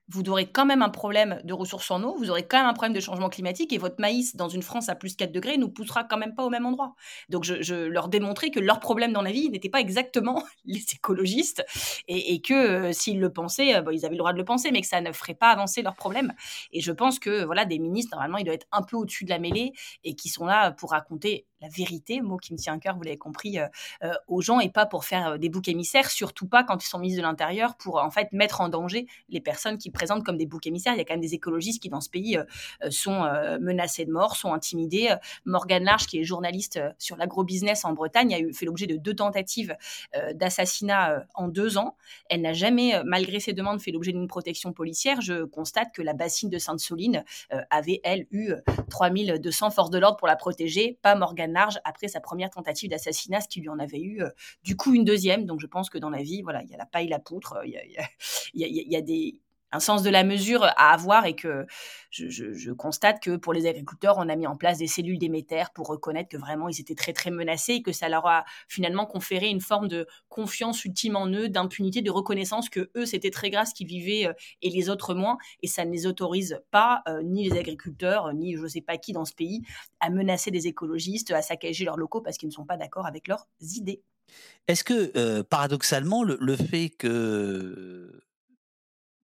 vous 0.09 0.23
aurez 0.29 0.47
quand 0.47 0.65
même 0.65 0.83
un 0.83 0.89
problème 0.89 1.41
de 1.45 1.53
ressources 1.53 1.91
en 1.91 2.03
eau, 2.03 2.17
vous 2.17 2.31
aurez 2.31 2.47
quand 2.47 2.59
même 2.59 2.67
un 2.67 2.73
problème 2.73 2.95
de 2.95 3.01
changement 3.01 3.29
climatique 3.29 3.73
et 3.73 3.79
votre 3.79 4.01
maïs 4.01 4.37
dans 4.37 4.49
une 4.49 4.63
France 4.63 4.89
à 4.89 4.95
plus 4.95 5.17
4 5.17 5.33
degrés 5.33 5.59
nous 5.59 5.69
poussera 5.69 6.05
quand 6.05 6.17
même 6.17 6.35
pas 6.35 6.45
au 6.45 6.51
même 6.51 6.67
endroit. 6.67 6.95
Donc 7.29 7.45
je, 7.45 7.75
leur 7.75 8.09
démontrais 8.09 8.51
que 8.51 8.61
leur 8.61 8.81
problème 8.81 9.13
dans 9.13 9.23
la 9.23 9.31
vie 9.31 9.51
n'était 9.51 9.69
pas 9.69 9.81
exactement 9.81 10.43
les 10.65 10.85
écologistes 10.95 11.65
et, 12.09 12.41
que 12.41 12.55
euh, 12.55 12.93
s'ils 12.93 13.21
le 13.21 13.31
pensaient, 13.33 13.77
euh, 13.77 13.93
ils 13.93 14.05
avaient 14.07 14.15
le 14.15 14.19
droit 14.19 14.33
de 14.33 14.39
le 14.39 14.45
penser, 14.45 14.71
mais 14.71 14.81
que 14.81 14.87
ça 14.87 15.01
ne 15.01 15.13
ferait 15.13 15.35
pas 15.35 15.51
avancer 15.51 15.83
leur 15.83 15.95
problème. 15.95 16.33
Et 16.73 16.81
je 16.81 16.93
pense 16.93 17.19
que 17.19 17.45
voilà, 17.45 17.65
des 17.65 17.79
ministres, 17.79 18.17
normalement, 18.17 18.39
ils 18.39 18.45
doivent 18.45 18.55
être 18.55 18.69
un 18.73 18.83
peu 18.83 18.97
au-dessus 18.97 19.25
de 19.25 19.31
la 19.31 19.39
mêlée 19.39 19.73
et 20.05 20.15
qui 20.15 20.29
sont 20.29 20.47
là 20.47 20.73
pour 20.73 20.91
raconter 20.91 21.47
la 21.61 21.69
vérité, 21.69 22.21
mot 22.21 22.37
qui 22.37 22.53
me 22.53 22.59
tient 22.59 22.75
à 22.75 22.79
cœur, 22.79 22.97
vous 22.97 23.03
l'avez 23.03 23.17
compris, 23.17 23.59
euh, 23.59 23.67
euh, 24.05 24.13
aux 24.29 24.41
gens 24.41 24.61
et 24.61 24.71
pas 24.71 24.87
pour 24.87 25.05
faire 25.05 25.29
euh, 25.29 25.39
des 25.39 25.49
boucs 25.49 25.69
émissaires, 25.69 26.11
surtout 26.11 26.47
pas 26.47 26.63
quand 26.63 26.83
ils 26.85 26.89
sont 26.89 26.99
ministres 26.99 27.23
de 27.23 27.27
l'Intérieur 27.27 27.77
pour 27.77 27.97
en 27.97 28.11
fait 28.11 28.33
mettre 28.33 28.61
en 28.61 28.69
danger 28.69 29.07
les 29.29 29.41
personnes 29.41 29.79
qui 29.79 29.91
présentent 29.91 30.25
comme 30.25 30.37
des 30.37 30.47
boucs 30.47 30.67
émissaires. 30.67 30.95
Il 30.95 30.99
y 30.99 31.01
a 31.01 31.05
quand 31.05 31.15
même 31.15 31.21
des 31.21 31.35
écologistes 31.35 31.83
qui 31.83 31.89
dans 31.89 32.01
ce 32.01 32.11
pays 32.11 32.39
sont 32.91 33.23
menacés 33.61 34.05
de 34.05 34.13
mort, 34.13 34.37
sont 34.37 34.53
intimidés. 34.53 35.15
Morgane 35.45 35.85
Large, 35.85 36.07
qui 36.07 36.19
est 36.19 36.25
journaliste 36.25 36.81
sur 36.99 37.17
l'agro-business 37.17 37.85
en 37.85 37.93
Bretagne, 37.93 38.35
a 38.35 38.53
fait 38.53 38.67
l'objet 38.67 38.87
de 38.87 38.97
deux 38.97 39.15
tentatives 39.15 39.77
d'assassinat 40.35 41.25
en 41.35 41.49
deux 41.49 41.79
ans. 41.79 41.97
Elle 42.29 42.43
n'a 42.43 42.53
jamais, 42.53 43.03
malgré 43.05 43.41
ses 43.41 43.53
demandes, 43.53 43.81
fait 43.81 43.91
l'objet 43.91 44.13
d'une 44.13 44.29
protection 44.29 44.73
policière. 44.73 45.21
Je 45.21 45.45
constate 45.45 45.93
que 45.95 46.03
la 46.03 46.13
bassine 46.13 46.51
de 46.51 46.59
Sainte-Soline 46.59 47.25
avait, 47.71 48.01
elle, 48.05 48.27
eu 48.31 48.53
3200 48.91 49.71
forces 49.71 49.91
de 49.91 49.99
l'ordre 49.99 50.17
pour 50.17 50.29
la 50.29 50.37
protéger, 50.37 50.99
pas 51.03 51.15
Morgane 51.15 51.48
large 51.53 51.79
après 51.85 52.09
sa 52.09 52.21
première 52.21 52.51
tentative 52.51 52.91
d'assassinat, 52.91 53.41
ce 53.41 53.49
qui 53.49 53.61
lui 53.61 53.69
en 53.69 53.79
avait 53.79 54.01
eu 54.01 54.23
euh, 54.23 54.31
du 54.63 54.77
coup 54.77 54.95
une 54.95 55.05
deuxième. 55.05 55.45
Donc 55.45 55.61
je 55.61 55.67
pense 55.67 55.91
que 55.91 55.99
dans 55.99 56.11
la 56.11 56.23
vie, 56.23 56.43
voilà, 56.43 56.63
il 56.63 56.71
y 56.71 56.75
a 56.75 56.79
la 56.79 56.87
paille, 56.87 57.09
la 57.09 57.19
poutre, 57.19 57.59
il 57.65 57.73
y 58.55 58.97
a, 58.97 59.03
des 59.03 59.41
un 59.73 59.81
sens 59.81 60.03
de 60.03 60.11
la 60.11 60.25
mesure 60.25 60.65
à 60.65 60.93
avoir 60.93 61.27
et 61.27 61.35
que 61.35 61.67
je, 62.11 62.73
constate 62.73 63.21
que 63.23 63.37
pour 63.37 63.53
les 63.53 63.67
agriculteurs, 63.67 64.17
on 64.19 64.29
a 64.29 64.37
mis 64.37 64.47
en 64.47 64.57
place 64.57 64.79
des 64.79 64.87
cellules 64.87 65.19
d'émetteurs 65.19 65.71
pour 65.71 65.89
reconnaître 65.89 66.29
que 66.29 66.37
vraiment 66.37 66.69
ils 66.69 66.81
étaient 66.81 66.95
très 66.95 67.13
très 67.13 67.31
menacés 67.31 67.75
et 67.75 67.83
que 67.83 67.93
ça 67.93 68.09
leur 68.09 68.27
a 68.27 68.45
finalement 68.69 69.07
conféré 69.07 69.49
une 69.49 69.61
forme 69.61 69.89
de 69.89 70.07
confiance 70.29 70.85
ultime 70.85 71.17
en 71.17 71.27
eux, 71.29 71.49
d'impunité, 71.49 72.03
de 72.03 72.11
reconnaissance 72.11 72.69
que 72.69 72.91
eux 72.97 73.07
c'était 73.07 73.31
très 73.31 73.51
grave 73.51 73.67
ce 73.67 73.75
qu'ils 73.75 73.87
vivaient 73.87 74.27
euh, 74.27 74.33
et 74.63 74.71
les 74.71 74.89
autres 74.89 75.15
moins 75.15 75.37
et 75.63 75.67
ça 75.67 75.85
ne 75.85 75.93
les 75.93 76.07
autorise 76.07 76.61
pas, 76.71 77.03
euh, 77.09 77.23
ni 77.23 77.49
les 77.49 77.59
agriculteurs, 77.59 78.33
ni 78.33 78.57
je 78.57 78.67
sais 78.67 78.81
pas 78.81 78.97
qui 78.97 79.13
dans 79.13 79.25
ce 79.25 79.35
pays, 79.35 79.63
à 80.01 80.11
menacer 80.11 80.51
des 80.51 80.67
écologistes, 80.67 81.31
à 81.31 81.43
saccager 81.43 81.85
leurs 81.85 81.99
locaux 81.99 82.21
parce 82.21 82.39
qu'ils 82.39 82.49
ne 82.49 82.55
sont 82.55 82.65
pas 82.65 82.77
d'accord 82.77 83.07
avec 83.07 83.29
leurs 83.29 83.47
idées. 83.61 84.03
Est-ce 84.67 84.85
que, 84.85 85.17
euh, 85.17 85.43
paradoxalement, 85.43 86.23
le, 86.23 86.57
fait 86.57 86.91
que 86.91 88.21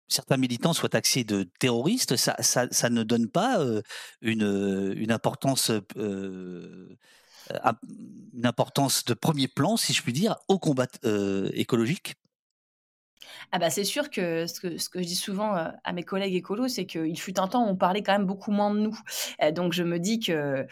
certains 0.09 0.37
militants 0.37 0.73
soient 0.73 0.89
taxés 0.89 1.23
de 1.23 1.43
terroristes, 1.59 2.15
ça, 2.15 2.35
ça, 2.41 2.89
ne 2.89 3.03
donne 3.03 3.29
pas 3.29 3.59
une, 4.21 4.93
une 4.97 5.11
importance 5.11 5.71
une 7.63 8.45
importance 8.45 9.05
de 9.05 9.13
premier 9.13 9.47
plan, 9.47 9.77
si 9.77 9.93
je 9.93 10.03
puis 10.03 10.13
dire, 10.13 10.35
au 10.47 10.59
combat 10.59 10.87
écologique? 11.53 12.15
Ah 13.51 13.59
bah 13.59 13.69
c'est 13.69 13.83
sûr 13.83 14.09
que 14.09 14.45
ce, 14.47 14.59
que 14.59 14.77
ce 14.77 14.89
que 14.89 15.01
je 15.01 15.07
dis 15.07 15.15
souvent 15.15 15.53
à 15.53 15.93
mes 15.93 16.03
collègues 16.03 16.35
écolos, 16.35 16.67
c'est 16.67 16.85
qu'il 16.85 17.19
fut 17.19 17.39
un 17.39 17.47
temps 17.47 17.65
où 17.65 17.69
on 17.69 17.75
parlait 17.75 18.03
quand 18.03 18.13
même 18.13 18.25
beaucoup 18.25 18.51
moins 18.51 18.73
de 18.73 18.79
nous. 18.79 18.97
donc 19.53 19.73
je 19.73 19.83
me 19.83 19.99
dis 19.99 20.19
que 20.19 20.67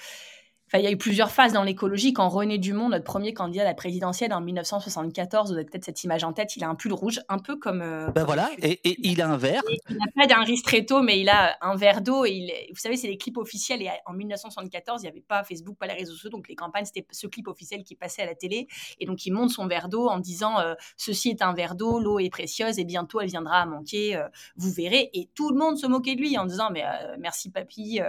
il 0.73 0.81
y 0.81 0.87
a 0.87 0.91
eu 0.91 0.97
plusieurs 0.97 1.31
phases 1.31 1.53
dans 1.53 1.63
l'écologie. 1.63 2.11
Quand 2.11 2.27
René 2.27 2.57
Dumont, 2.57 2.89
notre 2.89 3.05
premier 3.05 3.33
candidat 3.33 3.61
à 3.61 3.65
la 3.65 3.73
présidentielle 3.73 4.33
en 4.33 4.41
1974, 4.41 5.49
vous 5.49 5.55
avez 5.55 5.65
peut-être 5.65 5.85
cette 5.85 6.03
image 6.03 6.25
en 6.25 6.33
tête, 6.33 6.57
il 6.57 6.63
a 6.63 6.67
un 6.67 6.75
pull 6.75 6.91
rouge, 6.91 7.21
un 7.29 7.39
peu 7.39 7.55
comme. 7.55 7.81
Euh, 7.81 8.11
ben 8.11 8.25
voilà, 8.25 8.49
et, 8.61 8.79
il 8.83 9.21
a 9.21 9.29
un 9.29 9.37
verre. 9.37 9.61
il 9.89 9.95
n'a 9.95 10.11
pas 10.13 10.27
d'un 10.27 10.43
ristretto, 10.43 11.01
mais 11.01 11.21
il 11.21 11.29
a 11.29 11.57
un 11.61 11.75
verre 11.75 12.01
d'eau. 12.01 12.25
Et 12.25 12.31
il, 12.31 12.51
vous 12.71 12.79
savez, 12.79 12.97
c'est 12.97 13.07
les 13.07 13.17
clips 13.17 13.37
officiels. 13.37 13.81
Et 13.81 13.89
en 14.05 14.13
1974, 14.13 15.01
il 15.01 15.05
n'y 15.05 15.09
avait 15.09 15.21
pas 15.21 15.43
Facebook, 15.45 15.77
pas 15.77 15.87
les 15.87 15.93
réseaux 15.93 16.13
sociaux. 16.13 16.29
Donc 16.29 16.49
les 16.49 16.55
campagnes, 16.55 16.85
c'était 16.85 17.05
ce 17.11 17.27
clip 17.27 17.47
officiel 17.47 17.83
qui 17.83 17.95
passait 17.95 18.23
à 18.23 18.25
la 18.25 18.35
télé. 18.35 18.67
Et 18.99 19.05
donc 19.05 19.25
il 19.25 19.31
monte 19.31 19.51
son 19.51 19.67
verre 19.67 19.87
d'eau 19.87 20.07
en 20.07 20.19
disant 20.19 20.59
euh, 20.59 20.73
Ceci 20.97 21.29
est 21.29 21.41
un 21.41 21.53
verre 21.53 21.75
d'eau, 21.75 22.01
l'eau 22.01 22.19
est 22.19 22.29
précieuse 22.29 22.77
et 22.77 22.83
bientôt 22.83 23.21
elle 23.21 23.29
viendra 23.29 23.61
à 23.61 23.65
manquer, 23.65 24.17
euh, 24.17 24.27
vous 24.57 24.71
verrez. 24.71 25.09
Et 25.13 25.29
tout 25.33 25.49
le 25.49 25.57
monde 25.57 25.77
se 25.77 25.87
moquait 25.87 26.15
de 26.15 26.21
lui 26.21 26.37
en 26.37 26.45
disant 26.45 26.71
Mais 26.71 26.83
merci 27.19 27.51
papy, 27.51 28.01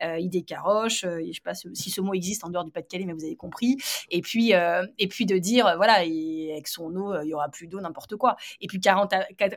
il 0.00 0.30
décaroche. 0.30 1.00
je 1.02 1.32
sais 1.32 1.40
pas 1.42 1.54
si 1.54 1.90
ce 1.90 2.03
mot 2.04 2.14
existe 2.14 2.44
en 2.44 2.50
dehors 2.50 2.64
du 2.64 2.70
Pas-de-Calais, 2.70 3.04
mais 3.04 3.12
vous 3.12 3.24
avez 3.24 3.36
compris. 3.36 3.76
Et 4.10 4.20
puis, 4.20 4.54
euh, 4.54 4.86
et 4.98 5.08
puis 5.08 5.26
de 5.26 5.38
dire, 5.38 5.66
euh, 5.66 5.76
voilà, 5.76 5.94
avec 5.94 6.68
son 6.68 6.94
eau, 6.96 7.14
il 7.22 7.28
y 7.28 7.34
aura 7.34 7.48
plus 7.48 7.66
d'eau, 7.66 7.80
n'importe 7.80 8.16
quoi. 8.16 8.36
Et 8.60 8.66
puis 8.66 8.80
40, 8.80 9.14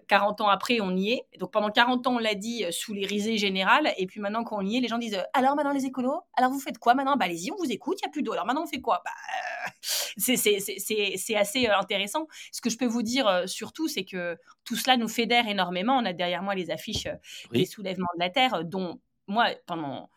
40 0.07 0.41
ans 0.41 0.47
après, 0.47 0.79
on 0.81 0.95
y 0.95 1.11
est. 1.11 1.25
Donc 1.39 1.51
pendant 1.51 1.69
40 1.69 2.07
ans, 2.07 2.15
on 2.15 2.19
l'a 2.19 2.35
dit 2.35 2.65
euh, 2.65 2.71
sous 2.71 2.93
les 2.93 3.05
risées 3.05 3.37
générales. 3.37 3.93
Et 3.97 4.07
puis 4.07 4.19
maintenant 4.19 4.43
qu'on 4.43 4.65
y 4.65 4.77
est, 4.77 4.79
les 4.79 4.87
gens 4.87 4.97
disent, 4.97 5.21
alors 5.33 5.55
maintenant 5.55 5.73
les 5.73 5.85
écolos, 5.85 6.21
alors 6.35 6.51
vous 6.51 6.59
faites 6.59 6.77
quoi 6.77 6.93
maintenant? 6.93 7.17
Bah 7.17 7.25
allez-y, 7.25 7.51
on 7.51 7.55
vous 7.57 7.71
écoute, 7.71 7.97
il 8.01 8.05
n'y 8.05 8.09
a 8.09 8.11
plus 8.11 8.23
d'eau. 8.23 8.33
Alors 8.33 8.45
maintenant, 8.45 8.63
on 8.63 8.67
fait 8.67 8.81
quoi? 8.81 9.01
Bah, 9.03 9.11
C'est 10.17 11.35
assez 11.35 11.67
intéressant. 11.67 12.27
Ce 12.51 12.61
que 12.61 12.69
je 12.69 12.77
peux 12.77 12.85
vous 12.87 13.03
dire 13.03 13.43
surtout, 13.45 13.87
c'est 13.87 14.05
que 14.05 14.37
tout 14.63 14.75
cela 14.75 14.97
nous 14.97 15.07
fédère 15.07 15.47
énormément. 15.47 15.97
On 15.97 16.05
a 16.05 16.13
derrière 16.13 16.43
moi 16.43 16.55
les 16.55 16.71
affiches 16.71 17.07
des 17.51 17.65
soulèvements 17.65 18.07
de 18.15 18.19
la 18.19 18.29
Terre, 18.29 18.63
dont 18.65 18.99
moi, 19.27 19.49
pendant 19.65 20.09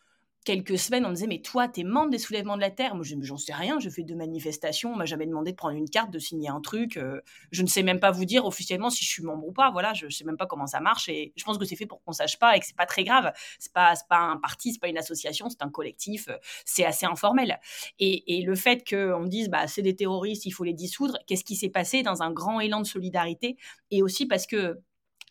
quelques 0.44 0.78
semaines, 0.78 1.04
on 1.04 1.11
me 1.11 1.14
disait 1.14 1.26
Mais 1.26 1.40
toi, 1.40 1.68
t'es 1.68 1.85
membre 1.85 2.11
des 2.11 2.18
soulèvements 2.18 2.56
de 2.56 2.61
la 2.61 2.70
Terre? 2.70 2.94
Moi, 2.94 3.04
je 3.04 3.14
j'en 3.23 3.37
sais 3.37 3.52
rien, 3.52 3.78
je 3.78 3.88
fais 3.90 4.02
deux 4.02 4.14
manifestations, 4.14 4.92
on 4.92 4.97
m'a 4.97 5.04
jamais 5.04 5.26
demandé 5.26 5.52
de 5.52 5.56
prendre 5.56 5.76
une 5.76 5.88
carte, 5.88 6.11
de 6.11 6.18
signer 6.18 6.49
un 6.49 6.61
truc. 6.61 6.97
Euh, 6.97 7.20
je 7.52 7.62
ne 7.62 7.66
sais 7.66 7.82
même 7.82 8.00
pas 8.00 8.11
vous 8.11 8.25
dire 8.25 8.47
officiellement 8.47 8.90
si 8.90 9.04
je 9.04 9.11
suis 9.11 9.23
membre 9.23 9.47
ou 9.47 9.52
pas. 9.52 9.70
Voilà, 9.70 9.92
je 9.94 10.06
ne 10.06 10.11
sais 10.11 10.25
même 10.25 10.37
pas 10.37 10.47
comment 10.47 10.66
ça 10.66 10.80
marche 10.80 11.09
et 11.09 11.32
je 11.37 11.44
pense 11.44 11.59
que 11.59 11.64
c'est 11.64 11.76
fait 11.76 11.87
pour 11.87 12.02
qu'on 12.02 12.12
sache 12.12 12.38
pas 12.38 12.56
et 12.56 12.61
que 12.61 12.66
c'est 12.66 12.76
pas 12.76 12.87
très 12.87 13.04
grave. 13.04 13.32
C'est 13.59 13.73
pas, 13.73 13.94
pas 14.09 14.18
un 14.18 14.37
parti, 14.37 14.73
c'est 14.73 14.80
pas 14.80 14.88
une 14.88 14.99
association, 14.99 15.49
c'est 15.50 15.62
un 15.62 15.70
collectif, 15.70 16.28
euh, 16.28 16.37
c'est 16.64 16.85
assez 16.85 17.06
informel. 17.06 17.59
Et, 17.99 18.40
le 18.40 18.54
fait 18.54 18.88
qu'on 18.88 19.26
dise 19.26 19.49
bah, 19.50 19.66
C'est 19.68 19.82
des 19.82 19.94
terroristes, 19.94 20.47
il 20.47 20.50
faut 20.50 20.64
les 20.64 20.73
dissoudre, 20.73 21.18
qu'est-ce 21.26 21.44
qui 21.44 21.56
s'est 21.56 21.68
passé 21.68 22.02
dans 22.02 22.23
un 22.23 22.32
grand 22.32 22.61
élan 22.61 22.80
de 22.80 22.87
solidarité? 22.87 23.56
Et 23.90 24.02
aussi 24.02 24.26
parce 24.26 24.47
que 24.47 24.80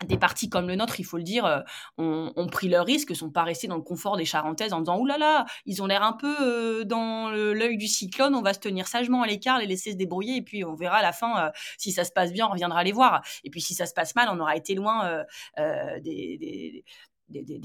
des 0.05 0.17
partis 0.17 0.49
comme 0.49 0.67
le 0.67 0.75
nôtre, 0.75 0.99
il 0.99 1.03
faut 1.03 1.17
le 1.17 1.23
dire, 1.23 1.45
euh, 1.45 1.59
ont, 1.97 2.47
pris 2.47 2.69
leur 2.69 2.85
risque, 2.85 3.15
sont 3.15 3.29
pas 3.29 3.43
restés 3.43 3.67
dans 3.67 3.75
le 3.75 3.81
confort 3.81 4.15
des 4.15 4.25
Charentaises 4.25 4.73
en 4.73 4.79
disant 4.79 4.97
Ouh 4.99 5.07
ils 5.65 5.81
ont 5.81 5.87
l'air 5.87 6.03
un 6.03 6.13
peu 6.13 6.35
euh, 6.41 6.83
dans 6.85 7.29
l'œil 7.29 7.77
du 7.77 7.87
cyclone, 7.87 8.33
on 8.35 8.41
va 8.41 8.53
se 8.53 8.59
tenir 8.59 8.87
sagement 8.87 9.23
à 9.23 9.27
l'écart, 9.27 9.59
les 9.59 9.65
laisser 9.65 9.91
se 9.91 9.97
débrouiller, 9.97 10.37
et 10.37 10.41
puis 10.41 10.63
on 10.63 10.73
verra 10.75 10.97
à 10.97 11.01
la 11.01 11.11
fin 11.11 11.47
euh, 11.47 11.49
si 11.77 11.91
ça 11.91 12.05
se 12.05 12.11
passe 12.11 12.31
bien, 12.31 12.47
on 12.47 12.51
reviendra 12.51 12.83
les 12.83 12.91
voir. 12.91 13.21
Et 13.43 13.49
puis 13.49 13.61
si 13.61 13.73
ça 13.73 13.85
se 13.85 13.93
passe 13.93 14.15
mal, 14.15 14.29
on 14.31 14.39
aura 14.39 14.55
été 14.55 14.73
loin 14.75 15.25
des, 15.57 16.83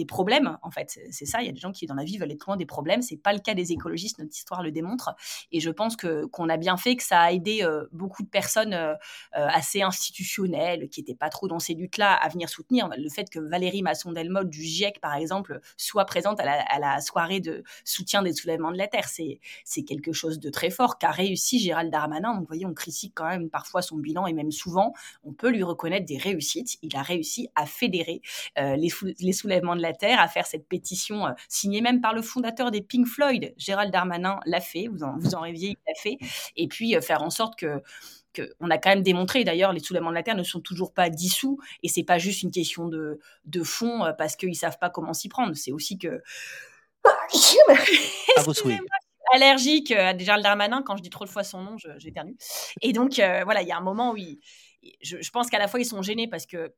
problèmes, 0.06 0.58
en 0.62 0.70
fait. 0.70 0.98
C'est 1.10 1.26
ça, 1.26 1.42
il 1.42 1.46
y 1.46 1.48
a 1.48 1.52
des 1.52 1.60
gens 1.60 1.72
qui, 1.72 1.86
dans 1.86 1.94
la 1.94 2.04
vie, 2.04 2.18
veulent 2.18 2.32
être 2.32 2.46
loin 2.46 2.56
des 2.56 2.66
problèmes. 2.66 3.02
C'est 3.02 3.16
pas 3.16 3.32
le 3.32 3.38
cas 3.38 3.54
des 3.54 3.72
écologistes, 3.72 4.18
notre 4.18 4.34
histoire 4.34 4.62
le 4.62 4.70
démontre. 4.70 5.14
Et 5.52 5.60
je 5.60 5.70
pense 5.70 5.96
que 5.96 6.26
qu'on 6.26 6.48
a 6.48 6.56
bien 6.56 6.76
fait, 6.76 6.96
que 6.96 7.02
ça 7.02 7.20
a 7.20 7.32
aidé 7.32 7.62
euh, 7.62 7.86
beaucoup 7.92 8.22
de 8.22 8.28
personnes 8.28 8.74
euh, 8.74 8.94
euh, 9.36 9.46
assez 9.48 9.82
institutionnelles, 9.82 10.88
qui 10.88 11.00
n'étaient 11.00 11.14
pas 11.14 11.30
trop 11.30 11.48
dans 11.48 11.58
ces 11.58 11.74
luttes-là, 11.74 12.12
à 12.14 12.28
venir 12.28 12.48
soutenir. 12.48 12.88
Le 12.96 13.08
fait 13.08 13.28
que 13.30 13.38
Valérie 13.38 13.82
Masson-Delmotte 13.82 14.50
du 14.50 14.62
GIEC, 14.62 15.00
par 15.00 15.14
exemple, 15.14 15.60
soit 15.76 16.04
présente 16.04 16.40
à 16.40 16.78
la, 16.78 17.00
soirée 17.00 17.40
de 17.40 17.62
soutien 17.84 18.22
des 18.22 18.32
soulèvements 18.32 18.72
de 18.72 18.78
la 18.78 18.88
Terre, 18.88 19.08
c'est 19.08 19.82
quelque 19.82 20.12
chose 20.12 20.38
de 20.38 20.50
très 20.50 20.70
fort 20.70 20.98
qu'a 20.98 21.10
réussi 21.10 21.58
Gérald 21.58 21.90
Darmanin. 21.90 22.32
Donc, 22.34 22.42
vous 22.42 22.46
voyez, 22.46 22.66
on 22.66 22.74
critique 22.74 23.12
quand 23.14 23.28
même 23.28 23.50
parfois 23.50 23.82
son 23.82 23.96
bilan, 23.96 24.26
et 24.26 24.32
même 24.32 24.52
souvent, 24.52 24.92
on 25.24 25.32
peut 25.32 25.50
lui 25.50 25.62
reconnaître 25.62 26.06
des 26.06 26.18
réussites. 26.18 26.78
Il 26.82 26.96
a 26.96 27.02
réussi 27.02 27.48
à 27.54 27.66
fédérer 27.66 28.22
les, 28.56 28.88
les 29.20 29.32
soulèvements 29.32 29.53
de 29.60 29.82
la 29.82 29.92
Terre, 29.92 30.20
à 30.20 30.28
faire 30.28 30.46
cette 30.46 30.68
pétition 30.68 31.26
euh, 31.26 31.30
signée 31.48 31.80
même 31.80 32.00
par 32.00 32.14
le 32.14 32.22
fondateur 32.22 32.70
des 32.70 32.82
Pink 32.82 33.06
Floyd, 33.06 33.54
Gérald 33.56 33.92
Darmanin, 33.92 34.40
l'a 34.46 34.60
fait, 34.60 34.88
vous 34.88 35.02
en, 35.02 35.16
vous 35.18 35.34
en 35.34 35.40
rêviez, 35.40 35.70
il 35.70 35.76
l'a 35.86 35.94
fait, 35.94 36.18
et 36.56 36.68
puis 36.68 36.96
euh, 36.96 37.00
faire 37.00 37.22
en 37.22 37.30
sorte 37.30 37.58
que 37.58 37.82
on 38.58 38.68
a 38.68 38.78
quand 38.78 38.90
même 38.90 39.04
démontré, 39.04 39.44
d'ailleurs, 39.44 39.72
les 39.72 39.78
soulèvements 39.78 40.10
de 40.10 40.16
la 40.16 40.24
Terre 40.24 40.34
ne 40.34 40.42
sont 40.42 40.60
toujours 40.60 40.92
pas 40.92 41.08
dissous, 41.08 41.60
et 41.84 41.88
c'est 41.88 42.02
pas 42.02 42.18
juste 42.18 42.42
une 42.42 42.50
question 42.50 42.88
de, 42.88 43.20
de 43.44 43.62
fond 43.62 44.04
euh, 44.04 44.12
parce 44.12 44.34
qu'ils 44.34 44.56
savent 44.56 44.78
pas 44.80 44.90
comment 44.90 45.14
s'y 45.14 45.28
prendre, 45.28 45.54
c'est 45.54 45.70
aussi 45.70 45.98
que... 45.98 46.20
allergique 49.32 49.92
à 49.92 50.16
Gérald 50.16 50.42
Darmanin, 50.42 50.82
quand 50.82 50.96
je 50.96 51.02
dis 51.02 51.10
trop 51.10 51.24
de 51.24 51.30
fois 51.30 51.44
son 51.44 51.62
nom, 51.62 51.76
j'éternue. 51.98 52.36
Et 52.82 52.92
donc, 52.92 53.14
voilà, 53.16 53.62
il 53.62 53.68
y 53.68 53.72
a 53.72 53.76
un 53.76 53.82
moment 53.82 54.12
où 54.12 54.16
je, 55.02 55.16
je, 55.20 55.30
pense 55.30 55.50
qu'à 55.50 55.58
la 55.58 55.68
fois 55.68 55.80
ils 55.80 55.86
sont 55.86 56.02
gênés 56.02 56.28
parce 56.28 56.46
que 56.46 56.72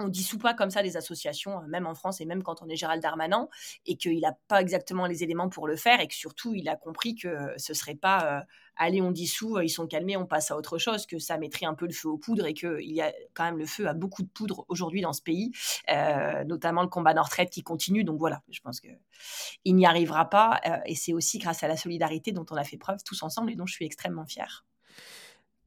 on 0.00 0.08
dissout 0.08 0.38
pas 0.38 0.54
comme 0.54 0.70
ça 0.70 0.82
des 0.82 0.96
associations, 0.96 1.58
euh, 1.58 1.66
même 1.68 1.86
en 1.86 1.94
France 1.94 2.20
et 2.20 2.24
même 2.24 2.42
quand 2.42 2.62
on 2.62 2.68
est 2.68 2.76
Gérald 2.76 3.02
Darmanin, 3.02 3.48
et 3.86 3.96
qu'il 3.96 4.20
n'a 4.20 4.36
pas 4.48 4.60
exactement 4.60 5.06
les 5.06 5.22
éléments 5.22 5.48
pour 5.48 5.66
le 5.66 5.76
faire, 5.76 6.00
et 6.00 6.08
que 6.08 6.14
surtout 6.14 6.54
il 6.54 6.68
a 6.68 6.76
compris 6.76 7.14
que 7.14 7.52
ce 7.56 7.74
serait 7.74 7.94
pas 7.94 8.38
euh, 8.38 8.44
allez 8.76 9.02
on 9.02 9.10
dissout, 9.10 9.56
euh, 9.56 9.64
ils 9.64 9.70
sont 9.70 9.86
calmés, 9.86 10.16
on 10.16 10.26
passe 10.26 10.50
à 10.50 10.56
autre 10.56 10.78
chose, 10.78 11.06
que 11.06 11.18
ça 11.18 11.38
mettrait 11.38 11.66
un 11.66 11.74
peu 11.74 11.86
le 11.86 11.92
feu 11.92 12.08
aux 12.08 12.18
poudres 12.18 12.46
et 12.46 12.54
qu'il 12.54 12.92
y 12.92 13.02
a 13.02 13.12
quand 13.34 13.44
même 13.44 13.58
le 13.58 13.66
feu 13.66 13.86
à 13.88 13.94
beaucoup 13.94 14.22
de 14.22 14.28
poudre 14.28 14.64
aujourd'hui 14.68 15.02
dans 15.02 15.12
ce 15.12 15.22
pays, 15.22 15.52
notamment 16.46 16.82
le 16.82 16.88
combat 16.88 17.14
Nord-Retraite 17.14 17.50
qui 17.50 17.62
continue. 17.62 18.04
Donc 18.04 18.18
voilà, 18.18 18.42
je 18.50 18.60
pense 18.60 18.80
que 18.80 18.88
il 19.64 19.74
n'y 19.76 19.86
arrivera 19.86 20.30
pas, 20.30 20.60
et 20.86 20.94
c'est 20.94 21.12
aussi 21.12 21.38
grâce 21.38 21.62
à 21.62 21.68
la 21.68 21.76
solidarité 21.76 22.32
dont 22.32 22.46
on 22.50 22.56
a 22.56 22.64
fait 22.64 22.78
preuve 22.78 23.02
tous 23.04 23.22
ensemble 23.22 23.50
et 23.52 23.56
dont 23.56 23.66
je 23.66 23.74
suis 23.74 23.84
extrêmement 23.84 24.26
fière. 24.26 24.64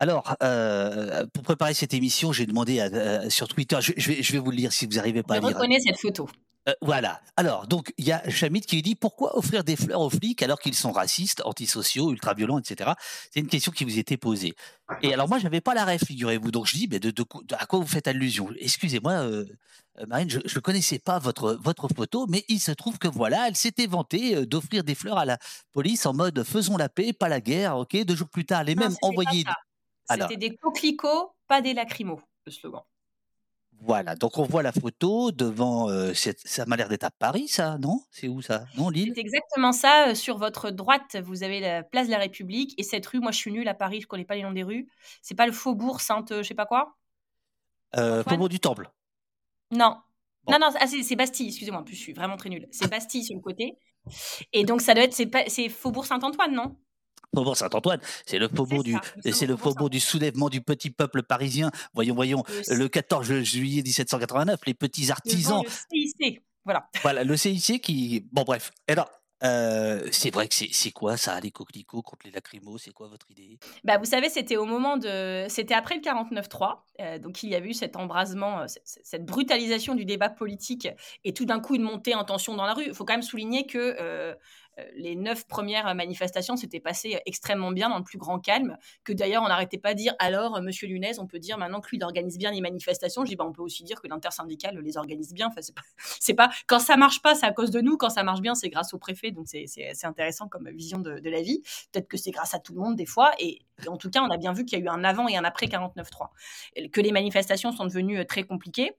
Alors, 0.03 0.36
euh, 0.43 1.25
pour 1.33 1.43
préparer 1.43 1.74
cette 1.74 1.93
émission, 1.93 2.33
j'ai 2.33 2.45
demandé 2.45 2.81
à, 2.81 3.29
sur 3.29 3.48
Twitter, 3.48 3.77
je, 3.79 3.93
vais, 3.93 4.22
je, 4.22 4.33
vais, 4.33 4.39
vous 4.39 4.51
le 4.51 4.57
lire 4.57 4.74
si 4.74 4.86
vous 4.86 4.95
n'arrivez 4.95 5.24
pas 5.24 5.36
je 5.36 5.39
à 5.39 5.41
lire. 5.43 5.50
Je 5.51 5.55
reconnais 5.55 5.79
cette 5.79 5.98
photo. 5.98 6.27
Euh, 6.67 6.74
voilà. 6.81 7.22
Alors, 7.38 7.67
donc, 7.67 7.93
il 7.98 8.03
y 8.03 8.12
a 8.12 8.29
Chamit 8.29 8.60
qui 8.60 8.81
dit 8.81 8.95
pourquoi 8.95 9.38
offrir 9.38 9.63
des 9.63 9.77
fleurs 9.77 10.01
aux 10.01 10.10
flics 10.10 10.43
alors 10.43 10.60
qu'ils 10.60 10.75
sont 10.75 10.91
racistes, 10.91 11.41
antisociaux, 11.45 12.12
ultra-violents, 12.12 12.60
etc. 12.60 12.91
C'est 13.31 13.39
une 13.39 13.48
question 13.48 13.72
qui 13.72 13.86
vous 13.86 13.98
était 13.98 14.17
posée. 14.17 14.55
Et 15.01 15.13
alors, 15.13 15.29
moi, 15.29 15.38
je 15.38 15.45
n'avais 15.45 15.62
pas 15.62 15.74
la 15.74 15.86
rêve, 15.86 16.03
figurez-vous. 16.05 16.51
Donc, 16.51 16.67
je 16.67 16.75
dis, 16.75 16.89
mais 16.91 17.00
de, 17.00 17.13
à 17.57 17.65
quoi 17.65 17.79
vous 17.79 17.88
faites 17.88 18.10
allusion? 18.10 18.50
Excusez-moi, 18.60 19.13
euh, 19.13 19.45
Marine, 20.10 20.29
je 20.29 20.39
ne 20.39 20.60
connaissais 20.60 21.00
pas 21.00 21.17
votre, 21.17 21.57
votre 21.62 21.88
photo, 21.88 22.27
mais 22.27 22.43
il 22.50 22.60
se 22.60 22.74
trouve 22.74 22.98
que 22.98 23.07
voilà, 23.07 23.48
elle 23.48 23.55
s'était 23.55 23.88
vantée 23.88 24.45
d'offrir 24.45 24.83
des 24.83 24.95
fleurs 24.95 25.17
à 25.17 25.24
la 25.24 25.38
police 25.72 26.05
en 26.05 26.13
mode 26.13 26.43
faisons 26.43 26.75
la 26.75 26.89
paix, 26.89 27.13
pas 27.13 27.29
la 27.29 27.39
guerre. 27.39 27.77
Ok? 27.77 28.03
Deux 28.03 28.17
jours 28.17 28.27
plus 28.27 28.43
tard, 28.43 28.63
elle 28.63 28.72
est 28.72 28.75
même 28.75 28.98
envoyée 29.01 29.45
c'était 30.10 30.38
des 30.38 30.55
coquelicots, 30.55 31.36
pas 31.48 31.62
des 31.62 31.74
lacrymos, 31.74 32.22
le 32.45 32.51
slogan. 32.51 32.81
Voilà, 33.86 34.15
donc 34.15 34.38
on 34.38 34.43
voit 34.43 34.63
la 34.63 34.72
photo 34.72 35.31
devant. 35.31 35.89
Euh, 35.89 36.13
ça 36.13 36.65
m'a 36.65 36.78
l'air 36.78 36.88
d'être 36.88 37.04
à 37.04 37.12
Paris, 37.12 37.49
ça, 37.49 37.78
non? 37.80 38.01
C'est 38.12 38.30
où 38.30 38.41
ça? 38.41 38.65
Non, 38.78 38.89
Lille? 38.89 39.12
C'est 39.13 39.19
exactement 39.19 39.73
ça. 39.73 40.10
Euh, 40.10 40.15
sur 40.15 40.38
votre 40.38 40.69
droite, 40.69 41.17
vous 41.21 41.43
avez 41.43 41.60
la 41.60 41.84
place 41.84 42.08
de 42.08 42.12
la 42.12 42.19
République 42.19 42.73
et 42.78 42.84
cette 42.84 43.06
rue. 43.06 43.19
Moi, 43.19 43.32
je 43.32 43.38
suis 43.38 43.51
nulle 43.51 43.67
à 43.67 43.73
Paris, 43.73 43.99
je 43.99 44.08
connais 44.08 44.23
pas 44.23 44.36
les 44.36 44.43
noms 44.43 44.54
des 44.54 44.63
rues. 44.63 44.88
C'est 45.21 45.36
pas 45.36 45.47
le 45.47 45.51
Faubourg 45.51 45.99
Sainte, 45.99 46.32
euh, 46.32 46.43
je 46.43 46.47
sais 46.47 46.54
pas 46.54 46.65
quoi? 46.65 46.95
Faubourg 47.93 48.49
du 48.49 48.60
Temple. 48.60 48.89
Non. 49.71 49.97
Non, 50.49 50.60
non, 50.60 50.69
ah, 50.80 50.88
c'est 50.88 51.15
Bastille, 51.15 51.47
excusez-moi, 51.47 51.82
en 51.82 51.84
plus 51.84 51.95
je 51.95 52.01
suis 52.01 52.13
vraiment 52.13 52.38
très 52.38 52.49
nulle. 52.49 52.67
C'est 52.71 52.89
Bastille 52.89 53.23
sur 53.23 53.36
le 53.36 53.41
côté. 53.41 53.78
Et 54.51 54.65
donc 54.65 54.82
ça 54.82 54.93
doit 54.93 55.04
être, 55.04 55.13
c'est 55.13 55.69
Faubourg 55.69 56.06
Saint-Antoine, 56.06 56.54
non? 56.54 56.78
Faubourg 57.34 57.58
Saint-Antoine, 57.58 58.00
c'est 58.26 58.38
le 58.38 58.48
faubourg 58.48 58.84
du, 58.84 58.96
c'est 59.32 59.48
le 59.48 59.56
faubourg 59.56 59.89
du 59.89 60.00
soulèvement 60.00 60.50
du 60.50 60.62
petit 60.62 60.89
peuple 60.89 61.24
parisien. 61.24 61.72
Voyons, 61.93 62.15
voyons, 62.15 62.43
le, 62.69 62.88
14 62.88 63.41
juillet 63.41 63.82
1789, 63.82 64.60
les 64.67 64.74
petits 64.74 65.12
artisans. 65.12 65.63
Le 65.63 65.98
CIC, 65.98 66.41
voilà. 66.65 66.88
Voilà, 67.02 67.24
le 67.24 67.36
CIC 67.36 67.82
qui, 67.82 68.26
bon 68.32 68.43
bref. 68.43 68.72
Alors, 68.88 69.10
euh, 69.43 70.08
c'est 70.12 70.34
vrai 70.34 70.48
que 70.48 70.56
c'est 70.56 70.91
quoi 70.91 71.17
ça, 71.17 71.39
les 71.39 71.52
coquelicots 71.52 72.02
contre 72.02 72.26
les 72.26 72.32
lacrymos? 72.32 72.78
C'est 72.78 72.91
quoi 72.91 73.08
votre 73.10 73.30
idée? 73.30 73.60
Bah, 73.84 73.98
Vous 73.98 74.06
savez, 74.06 74.30
c'était 74.30 74.56
au 74.56 74.65
moment 74.65 74.98
de. 74.98 75.46
C'était 75.50 75.74
après 75.74 75.96
le 75.96 76.02
49-3. 76.02 76.78
Euh, 77.00 77.19
donc 77.19 77.43
il 77.43 77.50
y 77.50 77.56
a 77.56 77.60
eu 77.60 77.74
cet 77.74 77.96
embrasement, 77.96 78.62
euh, 78.62 78.65
cette 78.84 79.26
brutalisation 79.26 79.96
du 79.96 80.06
débat 80.06 80.30
politique 80.30 80.88
et 81.24 81.34
tout 81.34 81.46
d'un 81.46 81.60
coup 81.60 81.76
une 81.76 81.82
montée 81.82 82.15
en 82.15 82.24
tension 82.24 82.56
dans 82.56 82.65
la 82.65 82.74
rue. 82.74 82.86
Il 82.86 82.93
faut 82.93 83.04
quand 83.04 83.13
même 83.13 83.22
souligner 83.22 83.65
que 83.65 83.98
euh, 84.00 84.34
les 84.95 85.15
neuf 85.15 85.47
premières 85.47 85.93
manifestations 85.95 86.55
s'étaient 86.55 86.79
passées 86.79 87.19
extrêmement 87.25 87.71
bien 87.71 87.89
dans 87.89 87.97
le 87.97 88.03
plus 88.03 88.17
grand 88.17 88.39
calme, 88.39 88.77
que 89.03 89.13
d'ailleurs 89.13 89.43
on 89.43 89.47
n'arrêtait 89.47 89.77
pas 89.77 89.93
de 89.93 89.99
dire 89.99 90.15
alors 90.19 90.62
Monsieur 90.62 90.88
Lunez, 90.88 91.19
on 91.19 91.27
peut 91.27 91.39
dire 91.39 91.57
maintenant 91.57 91.79
que 91.79 91.89
lui 91.89 91.97
il 91.97 92.03
organise 92.03 92.38
bien 92.38 92.51
les 92.51 92.62
manifestations. 92.62 93.23
Je 93.23 93.29
dis 93.29 93.36
bah, 93.36 93.45
on 93.47 93.51
peut 93.51 93.62
aussi 93.62 93.83
dire 93.83 94.01
que 94.01 94.07
l'intersyndicale 94.07 94.79
les 94.79 94.97
organise 94.97 95.33
bien. 95.33 95.47
Enfin 95.47 95.62
c'est 96.19 96.33
pas, 96.33 96.49
quand 96.67 96.79
ça 96.79 96.97
marche 96.97 97.21
pas 97.21 97.36
c'est 97.36 97.45
à 97.45 97.51
cause 97.51 97.71
de 97.71 97.81
nous, 97.81 97.97
quand 97.97 98.09
ça 98.09 98.23
marche 98.23 98.41
bien 98.41 98.55
c'est 98.55 98.69
grâce 98.69 98.93
au 98.93 98.97
préfet. 98.97 99.31
Donc 99.31 99.47
c'est 99.47 100.05
intéressant 100.05 100.47
comme 100.47 100.69
vision 100.69 100.99
de, 100.99 101.19
la 101.23 101.41
vie. 101.41 101.62
Peut-être 101.91 102.07
que 102.07 102.17
c'est 102.17 102.31
grâce 102.31 102.53
à 102.53 102.59
tout 102.59 102.73
le 102.73 102.79
monde 102.79 102.95
des 102.95 103.05
fois 103.05 103.31
et, 103.39 103.59
en 103.88 103.97
tout 103.97 104.09
cas 104.09 104.21
on 104.21 104.29
a 104.29 104.38
bien 104.38 104.53
vu 104.53 104.65
qu'il 104.65 104.79
y 104.79 104.81
a 104.81 104.86
eu 104.86 104.88
un 104.88 105.03
avant 105.03 105.27
et 105.27 105.36
un 105.36 105.43
après 105.43 105.67
49-3, 105.67 106.29
que 106.91 107.01
les 107.01 107.12
manifestations 107.12 107.71
sont 107.71 107.86
devenues 107.86 108.19
euh, 108.19 108.25
très 108.25 108.43
compliquées. 108.43 108.91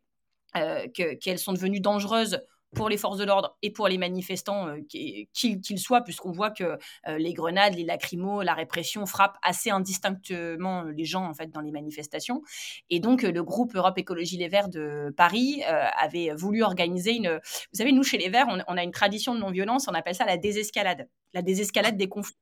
Euh, 0.57 0.87
qu'elles 1.21 1.41
sont 1.41 1.53
devenues 1.53 1.81
dangereuses 1.81 2.41
pour 2.75 2.89
les 2.89 2.97
forces 2.97 3.19
de 3.19 3.25
l'ordre 3.25 3.57
et 3.63 3.71
pour 3.71 3.89
les 3.89 3.99
manifestants, 3.99 4.69
euh, 4.69 4.81
qu'ils 4.89 5.79
soient, 5.79 6.03
puisqu'on 6.03 6.33
voit 6.33 6.51
que 6.51 6.79
euh, 7.07 7.19
les 7.19 7.33
grenades, 7.33 7.75
les 7.75 7.85
lacrymos, 7.85 8.43
la 8.43 8.55
répression 8.55 9.07
frappent 9.07 9.39
assez 9.43 9.71
indistinctement 9.71 10.83
les 10.85 11.05
gens 11.05 11.25
en 11.25 11.35
fait 11.35 11.51
dans 11.51 11.61
les 11.61 11.71
manifestations. 11.71 12.43
Et 12.91 13.01
donc 13.01 13.23
le 13.23 13.43
groupe 13.43 13.75
Europe 13.75 13.99
Écologie 13.99 14.37
Les 14.37 14.49
Verts 14.49 14.69
de 14.69 15.13
Paris 15.17 15.63
euh, 15.69 15.87
avait 15.99 16.35
voulu 16.35 16.63
organiser 16.63 17.13
une. 17.13 17.41
Vous 17.73 17.79
savez, 17.79 17.93
nous 17.93 18.03
chez 18.03 18.19
les 18.19 18.29
Verts, 18.29 18.47
on, 18.49 18.77
a 18.77 18.83
une 18.83 18.93
tradition 18.93 19.35
de 19.35 19.41
non-violence, 19.41 19.87
on 19.89 19.95
appelle 19.95 20.15
ça 20.15 20.25
la 20.25 20.37
désescalade, 20.37 21.09
la 21.33 21.43
désescalade 21.43 21.97
des 21.97 22.09
conflits. 22.09 22.37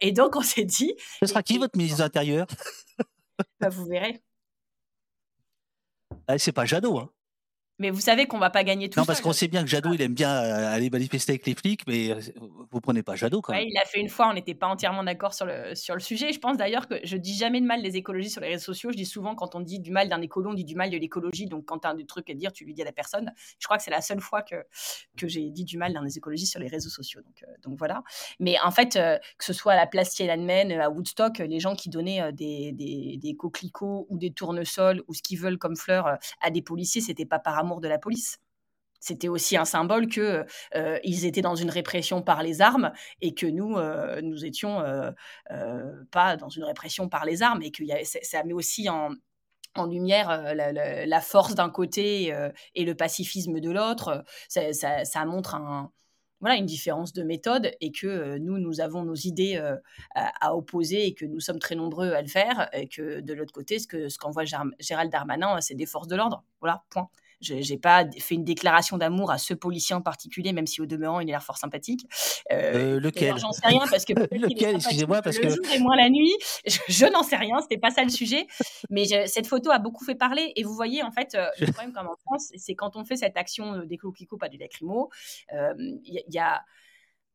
et 0.00 0.12
donc 0.12 0.36
on 0.36 0.42
s'est 0.42 0.64
dit. 0.64 0.94
Ce 1.20 1.26
sera 1.26 1.42
qui 1.42 1.58
votre 1.58 1.76
ministre 1.76 1.98
de 1.98 2.02
l'Intérieur? 2.02 2.46
Bah, 3.60 3.68
Vous 3.68 3.86
verrez. 3.86 4.20
Ah, 6.26 6.38
c'est 6.38 6.52
pas 6.52 6.64
Jadot, 6.64 6.98
hein 6.98 7.10
mais 7.78 7.90
vous 7.90 8.00
savez 8.00 8.26
qu'on 8.26 8.38
va 8.38 8.50
pas 8.50 8.64
gagner 8.64 8.90
tout 8.90 8.98
Non, 8.98 9.06
parce 9.06 9.20
qu'on 9.20 9.32
sait 9.32 9.46
bien 9.46 9.62
que 9.62 9.68
Jadot, 9.68 9.92
il 9.92 10.02
aime 10.02 10.14
bien 10.14 10.30
euh, 10.30 10.74
aller 10.74 10.90
manifester 10.90 11.32
avec 11.32 11.46
les 11.46 11.54
flics, 11.54 11.86
mais 11.86 12.10
euh, 12.10 12.20
vous 12.70 12.80
prenez 12.80 13.02
pas 13.04 13.14
Jadot 13.14 13.40
quand 13.40 13.52
même. 13.52 13.64
il 13.66 13.72
l'a 13.72 13.84
fait 13.84 14.00
une 14.00 14.08
fois, 14.08 14.28
on 14.28 14.34
n'était 14.34 14.54
pas 14.54 14.66
entièrement 14.66 15.04
d'accord 15.04 15.32
sur 15.32 15.46
le, 15.46 15.74
sur 15.74 15.94
le 15.94 16.00
sujet. 16.00 16.32
Je 16.32 16.40
pense 16.40 16.56
d'ailleurs 16.56 16.88
que 16.88 16.96
je 17.04 17.16
dis 17.16 17.34
jamais 17.34 17.60
de 17.60 17.66
mal 17.66 17.82
des 17.82 17.96
écologistes 17.96 18.32
sur 18.32 18.40
les 18.40 18.48
réseaux 18.48 18.64
sociaux. 18.64 18.90
Je 18.90 18.96
dis 18.96 19.06
souvent 19.06 19.34
quand 19.34 19.54
on 19.54 19.60
dit 19.60 19.78
du 19.78 19.92
mal 19.92 20.08
d'un 20.08 20.20
écolo, 20.20 20.50
on 20.50 20.54
dit 20.54 20.64
du 20.64 20.74
mal 20.74 20.90
de 20.90 20.96
l'écologie. 20.96 21.46
Donc 21.46 21.66
quand 21.66 21.78
tu 21.80 21.88
as 21.88 21.94
des 21.94 22.06
trucs 22.06 22.28
à 22.30 22.34
dire, 22.34 22.52
tu 22.52 22.64
lui 22.64 22.74
dis 22.74 22.82
à 22.82 22.84
la 22.84 22.92
personne. 22.92 23.32
Je 23.60 23.66
crois 23.66 23.76
que 23.76 23.84
c'est 23.84 23.90
la 23.90 24.00
seule 24.00 24.20
fois 24.20 24.42
que, 24.42 24.56
que 25.16 25.28
j'ai 25.28 25.48
dit 25.50 25.64
du 25.64 25.78
mal 25.78 25.92
d'un 25.92 26.02
des 26.02 26.18
écologistes 26.18 26.52
sur 26.52 26.60
les 26.60 26.68
réseaux 26.68 26.90
sociaux. 26.90 27.20
Donc, 27.20 27.44
euh, 27.44 27.52
donc 27.62 27.78
voilà. 27.78 28.02
Mais 28.40 28.56
en 28.64 28.72
fait, 28.72 28.94
que 28.94 29.44
ce 29.44 29.52
soit 29.52 29.74
à 29.74 29.76
la 29.76 29.86
place 29.86 30.10
Tiananmen, 30.10 30.72
à 30.72 30.90
Woodstock, 30.90 31.38
les 31.38 31.60
gens 31.60 31.76
qui 31.76 31.90
donnaient 31.90 32.32
des, 32.32 32.72
des, 32.72 33.18
des 33.18 33.36
coquelicots 33.36 34.06
ou 34.08 34.18
des 34.18 34.32
tournesols 34.32 35.02
ou 35.06 35.14
ce 35.14 35.22
qu'ils 35.22 35.38
veulent 35.38 35.58
comme 35.58 35.76
fleurs 35.76 36.18
à 36.40 36.50
des 36.50 36.62
policiers, 36.62 37.00
c'était 37.00 37.24
pas 37.24 37.38
par 37.38 37.58
de 37.76 37.88
la 37.88 37.98
police 37.98 38.38
C'était 39.00 39.28
aussi 39.28 39.56
un 39.56 39.64
symbole 39.64 40.08
que 40.08 40.44
ils 41.04 41.24
étaient 41.26 41.42
dans 41.42 41.54
une 41.54 41.70
répression 41.70 42.22
par 42.22 42.42
les 42.42 42.60
armes 42.60 42.92
et 43.20 43.34
que 43.34 43.46
nous, 43.46 43.76
nous 44.22 44.44
étions 44.44 44.82
pas 46.10 46.36
dans 46.36 46.48
une 46.48 46.64
répression 46.64 47.08
par 47.08 47.24
les 47.24 47.42
armes 47.42 47.62
et 47.62 47.70
que 47.70 47.84
ça 48.04 48.42
met 48.44 48.52
aussi 48.52 48.88
en, 48.88 49.10
lumière 49.86 50.54
la, 50.54 51.20
force 51.20 51.54
d'un 51.54 51.70
côté 51.70 52.34
et 52.74 52.84
le 52.84 52.94
pacifisme 52.94 53.60
de 53.60 53.70
l'autre. 53.70 54.24
Ça, 54.48 55.24
montre 55.24 55.54
un, 55.54 55.92
voilà, 56.40 56.56
une 56.56 56.66
différence 56.66 57.12
de 57.12 57.22
méthode 57.22 57.72
et 57.80 57.90
que 57.90 58.38
nous, 58.38 58.58
nous 58.58 58.80
avons 58.80 59.02
nos 59.02 59.14
idées 59.14 59.60
à, 60.14 60.54
opposer 60.54 61.06
et 61.06 61.14
que 61.14 61.24
nous 61.24 61.40
sommes 61.40 61.58
très 61.58 61.74
nombreux 61.74 62.12
à 62.12 62.22
le 62.22 62.28
faire 62.28 62.68
et 62.72 62.88
que 62.88 63.20
de 63.20 63.34
l'autre 63.34 63.52
côté, 63.52 63.78
ce 63.78 64.18
qu'envoie 64.18 64.46
ce 64.46 64.56
Gérald 64.80 65.10
Darmanin, 65.10 65.60
c'est 65.60 65.74
des 65.74 65.86
forces 65.86 66.08
de 66.08 66.16
l'ordre. 66.16 66.44
Voilà, 66.60 66.84
point. 66.90 67.08
Je 67.40 67.54
n'ai 67.54 67.78
pas 67.78 68.04
fait 68.18 68.34
une 68.34 68.44
déclaration 68.44 68.98
d'amour 68.98 69.30
à 69.30 69.38
ce 69.38 69.54
policier 69.54 69.94
en 69.94 70.02
particulier, 70.02 70.52
même 70.52 70.66
si 70.66 70.80
au 70.80 70.86
demeurant, 70.86 71.20
il 71.20 71.28
a 71.28 71.32
l'air 71.32 71.42
fort 71.42 71.58
sympathique. 71.58 72.06
Euh, 72.52 72.96
euh 72.96 73.00
lequel 73.00 73.38
J'en 73.38 73.52
sais 73.52 73.66
rien 73.66 73.84
parce 73.90 74.04
que. 74.04 74.12
lequel 74.34 74.76
Excusez-moi 74.76 75.22
parce 75.22 75.38
le 75.38 75.42
que. 75.42 75.48
jour 75.50 75.64
et 75.74 75.78
moins 75.78 75.96
la 75.96 76.10
nuit. 76.10 76.34
Je, 76.66 77.06
n'en 77.06 77.22
sais 77.22 77.36
rien, 77.36 77.60
c'était 77.60 77.78
pas 77.78 77.90
ça 77.90 78.02
le 78.02 78.10
sujet. 78.10 78.46
Mais 78.90 79.04
cette 79.26 79.46
photo 79.46 79.70
a 79.70 79.78
beaucoup 79.78 80.04
fait 80.04 80.14
parler. 80.14 80.52
Et 80.56 80.64
vous 80.64 80.74
voyez, 80.74 81.02
en 81.02 81.10
fait, 81.10 81.34
euh, 81.34 81.46
le 81.60 81.72
problème 81.72 81.92
comme 81.92 82.08
en 82.08 82.16
France, 82.26 82.50
c'est 82.56 82.74
quand 82.74 82.96
on 82.96 83.04
fait 83.04 83.16
cette 83.16 83.36
action 83.36 83.84
des 83.84 83.96
clopicos, 83.96 84.36
pas 84.36 84.48
du 84.48 84.58
lacrymo, 84.58 85.10
il 85.52 86.22
y 86.28 86.38
a 86.38 86.62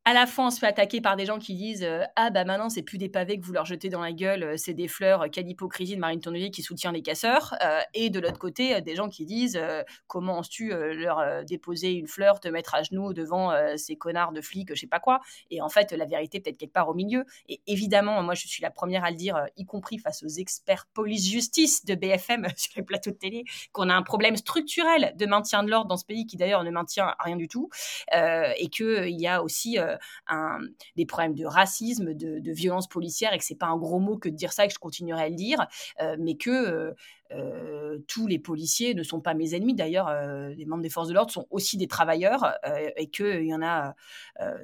à 0.06 0.12
la 0.12 0.26
fois 0.26 0.46
on 0.46 0.50
se 0.50 0.58
fait 0.58 0.66
attaquer 0.66 1.00
par 1.00 1.16
des 1.16 1.24
gens 1.24 1.38
qui 1.38 1.54
disent 1.54 1.82
euh, 1.82 2.02
ah 2.16 2.28
bah 2.28 2.44
maintenant 2.44 2.68
c'est 2.68 2.82
plus 2.82 2.98
des 2.98 3.08
pavés 3.08 3.40
que 3.40 3.46
vous 3.46 3.54
leur 3.54 3.64
jetez 3.64 3.88
dans 3.88 4.02
la 4.02 4.12
gueule, 4.12 4.42
euh, 4.42 4.56
c'est 4.58 4.74
des 4.74 4.86
fleurs. 4.86 5.22
Euh, 5.22 5.28
quelle 5.32 5.48
hypocrisie 5.48 5.94
de 5.94 6.00
Marine 6.00 6.20
Tournevis 6.20 6.50
qui 6.50 6.62
soutient 6.62 6.92
les 6.92 7.00
casseurs. 7.02 7.54
et 7.94 8.10
de 8.10 8.20
l'autre 8.20 8.38
côté 8.38 8.80
des 8.82 8.94
gens 8.94 9.08
qui 9.08 9.24
disent 9.24 9.60
comment 10.06 10.38
oses-tu 10.38 10.70
leur 10.70 11.44
déposer 11.44 11.92
une 11.92 12.06
fleur, 12.06 12.40
te 12.40 12.48
mettre 12.48 12.74
à 12.74 12.82
genoux 12.82 13.12
devant 13.12 13.52
ces 13.76 13.96
connards 13.96 14.32
de 14.32 14.40
flics, 14.40 14.68
je 14.74 14.80
sais 14.80 14.86
pas 14.86 15.00
quoi? 15.00 15.20
Et 15.50 15.60
en 15.60 15.68
fait 15.68 15.92
la 15.92 16.04
vérité 16.04 16.40
peut-être 16.40 16.56
quelque 16.56 16.72
part 16.72 16.88
au 16.88 16.94
milieu. 16.94 17.24
Et 17.48 17.60
évidemment 17.66 18.22
moi 18.22 18.34
je 18.34 18.46
suis 18.46 18.62
la 18.62 18.70
première 18.70 19.04
à 19.04 19.10
le 19.10 19.16
dire, 19.16 19.46
y 19.56 19.64
compris 19.64 19.98
face 19.98 20.22
aux 20.22 20.28
experts 20.28 20.86
police-justice 20.92 21.84
de 21.84 21.94
BFM 21.94 22.46
sur 22.56 22.72
les 22.76 22.82
plateaux 22.82 23.10
de 23.10 23.16
télé, 23.16 23.44
qu'on 23.72 23.88
a 23.88 23.94
un 23.94 24.02
problème 24.02 24.36
structurel 24.36 25.14
de 25.16 25.26
maintien 25.26 25.62
de 25.62 25.70
l'ordre 25.70 25.88
dans 25.88 25.96
ce 25.96 26.04
pays 26.04 26.26
qui 26.26 26.36
d'ailleurs 26.36 26.64
ne 26.64 26.70
maintient 26.70 27.14
rien 27.20 27.36
du 27.36 27.48
tout, 27.48 27.70
et 28.12 28.68
que 28.70 29.06
il 29.06 29.20
y 29.20 29.26
a 29.26 29.42
aussi 29.42 29.78
un, 30.28 30.58
des 30.96 31.06
problèmes 31.06 31.34
de 31.34 31.44
racisme, 31.44 32.14
de, 32.14 32.52
violence 32.52 32.88
policière, 32.88 33.32
et 33.32 33.38
que 33.38 33.44
c'est 33.44 33.58
pas 33.58 33.66
un 33.66 33.76
gros 33.76 33.98
mot 33.98 34.16
que 34.16 34.28
de 34.28 34.36
dire 34.36 34.52
ça, 34.52 34.64
et 34.64 34.68
que 34.68 34.74
je 34.74 34.78
continuerai 34.78 35.24
à 35.24 35.28
le 35.28 35.34
dire, 35.34 35.66
euh, 36.00 36.16
mais 36.18 36.36
que 36.36 36.94
tous 38.06 38.26
les 38.26 38.38
policiers 38.38 38.94
ne 38.94 39.02
sont 39.02 39.20
pas 39.20 39.34
mes 39.34 39.54
ennemis. 39.54 39.74
D'ailleurs, 39.74 40.10
les 40.56 40.64
membres 40.66 40.82
des 40.82 40.90
forces 40.90 41.08
de 41.08 41.14
l'ordre 41.14 41.32
sont 41.32 41.46
aussi 41.50 41.76
des 41.76 41.86
travailleurs 41.86 42.54
et 42.96 43.08
qu'il 43.08 43.44
y 43.44 43.54
en 43.54 43.62
a 43.62 43.94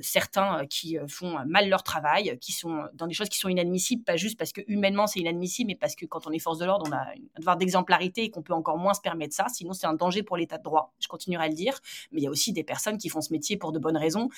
certains 0.00 0.66
qui 0.66 0.98
font 1.08 1.38
mal 1.46 1.68
leur 1.68 1.82
travail, 1.82 2.38
qui 2.40 2.52
sont 2.52 2.84
dans 2.94 3.06
des 3.06 3.14
choses 3.14 3.28
qui 3.28 3.38
sont 3.38 3.48
inadmissibles, 3.48 4.04
pas 4.04 4.16
juste 4.16 4.38
parce 4.38 4.52
que 4.52 4.60
humainement 4.66 5.06
c'est 5.06 5.20
inadmissible, 5.20 5.68
mais 5.68 5.76
parce 5.76 5.94
que 5.94 6.06
quand 6.06 6.26
on 6.26 6.30
est 6.30 6.38
force 6.38 6.58
de 6.58 6.64
l'ordre, 6.64 6.86
on 6.88 6.92
a 6.92 7.00
un 7.00 7.38
devoir 7.38 7.56
d'exemplarité 7.56 8.24
et 8.24 8.30
qu'on 8.30 8.42
peut 8.42 8.54
encore 8.54 8.78
moins 8.78 8.94
se 8.94 9.00
permettre 9.00 9.34
ça. 9.34 9.46
Sinon, 9.48 9.72
c'est 9.72 9.86
un 9.86 9.94
danger 9.94 10.22
pour 10.22 10.36
l'état 10.36 10.58
de 10.58 10.62
droit. 10.62 10.92
Je 11.00 11.08
continuerai 11.08 11.44
à 11.44 11.48
le 11.48 11.54
dire. 11.54 11.78
Mais 12.12 12.20
il 12.20 12.24
y 12.24 12.26
a 12.26 12.30
aussi 12.30 12.52
des 12.52 12.64
personnes 12.64 12.98
qui 12.98 13.08
font 13.08 13.20
ce 13.20 13.32
métier 13.32 13.56
pour 13.56 13.72
de 13.72 13.78
bonnes 13.78 13.96
raisons, 13.96 14.28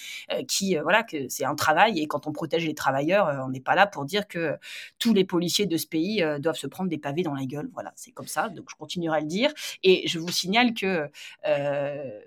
qui, 0.49 0.77
voilà, 0.77 1.03
que 1.03 1.29
c'est 1.29 1.45
un 1.45 1.55
travail 1.55 2.01
et 2.01 2.07
quand 2.07 2.27
on 2.27 2.33
protège 2.33 2.65
les 2.67 2.75
travailleurs, 2.75 3.45
on 3.45 3.51
n'est 3.51 3.61
pas 3.61 3.75
là 3.75 3.87
pour 3.87 4.05
dire 4.05 4.29
que 4.29 4.57
tous 4.99 5.13
les 5.13 5.25
policiers 5.25 5.67
de 5.67 5.77
ce 5.77 5.87
pays 5.87 6.25
doivent 6.41 6.57
se 6.57 6.67
prendre 6.67 6.89
des 6.89 6.99
pavés 6.99 7.23
dans 7.23 7.35
la 7.35 7.45
gueule. 7.45 7.69
Voilà, 7.73 7.93
c'est 7.97 8.12
comme 8.15 8.27
ça, 8.27 8.49
donc 8.49 8.67
je 8.71 8.77
continuerai 8.77 9.19
à 9.19 9.21
le 9.21 9.27
dire. 9.27 9.53
Et 9.83 10.07
je 10.07 10.19
vous 10.19 10.31
signale 10.31 10.75
que, 10.75 11.09
euh, 11.47 12.21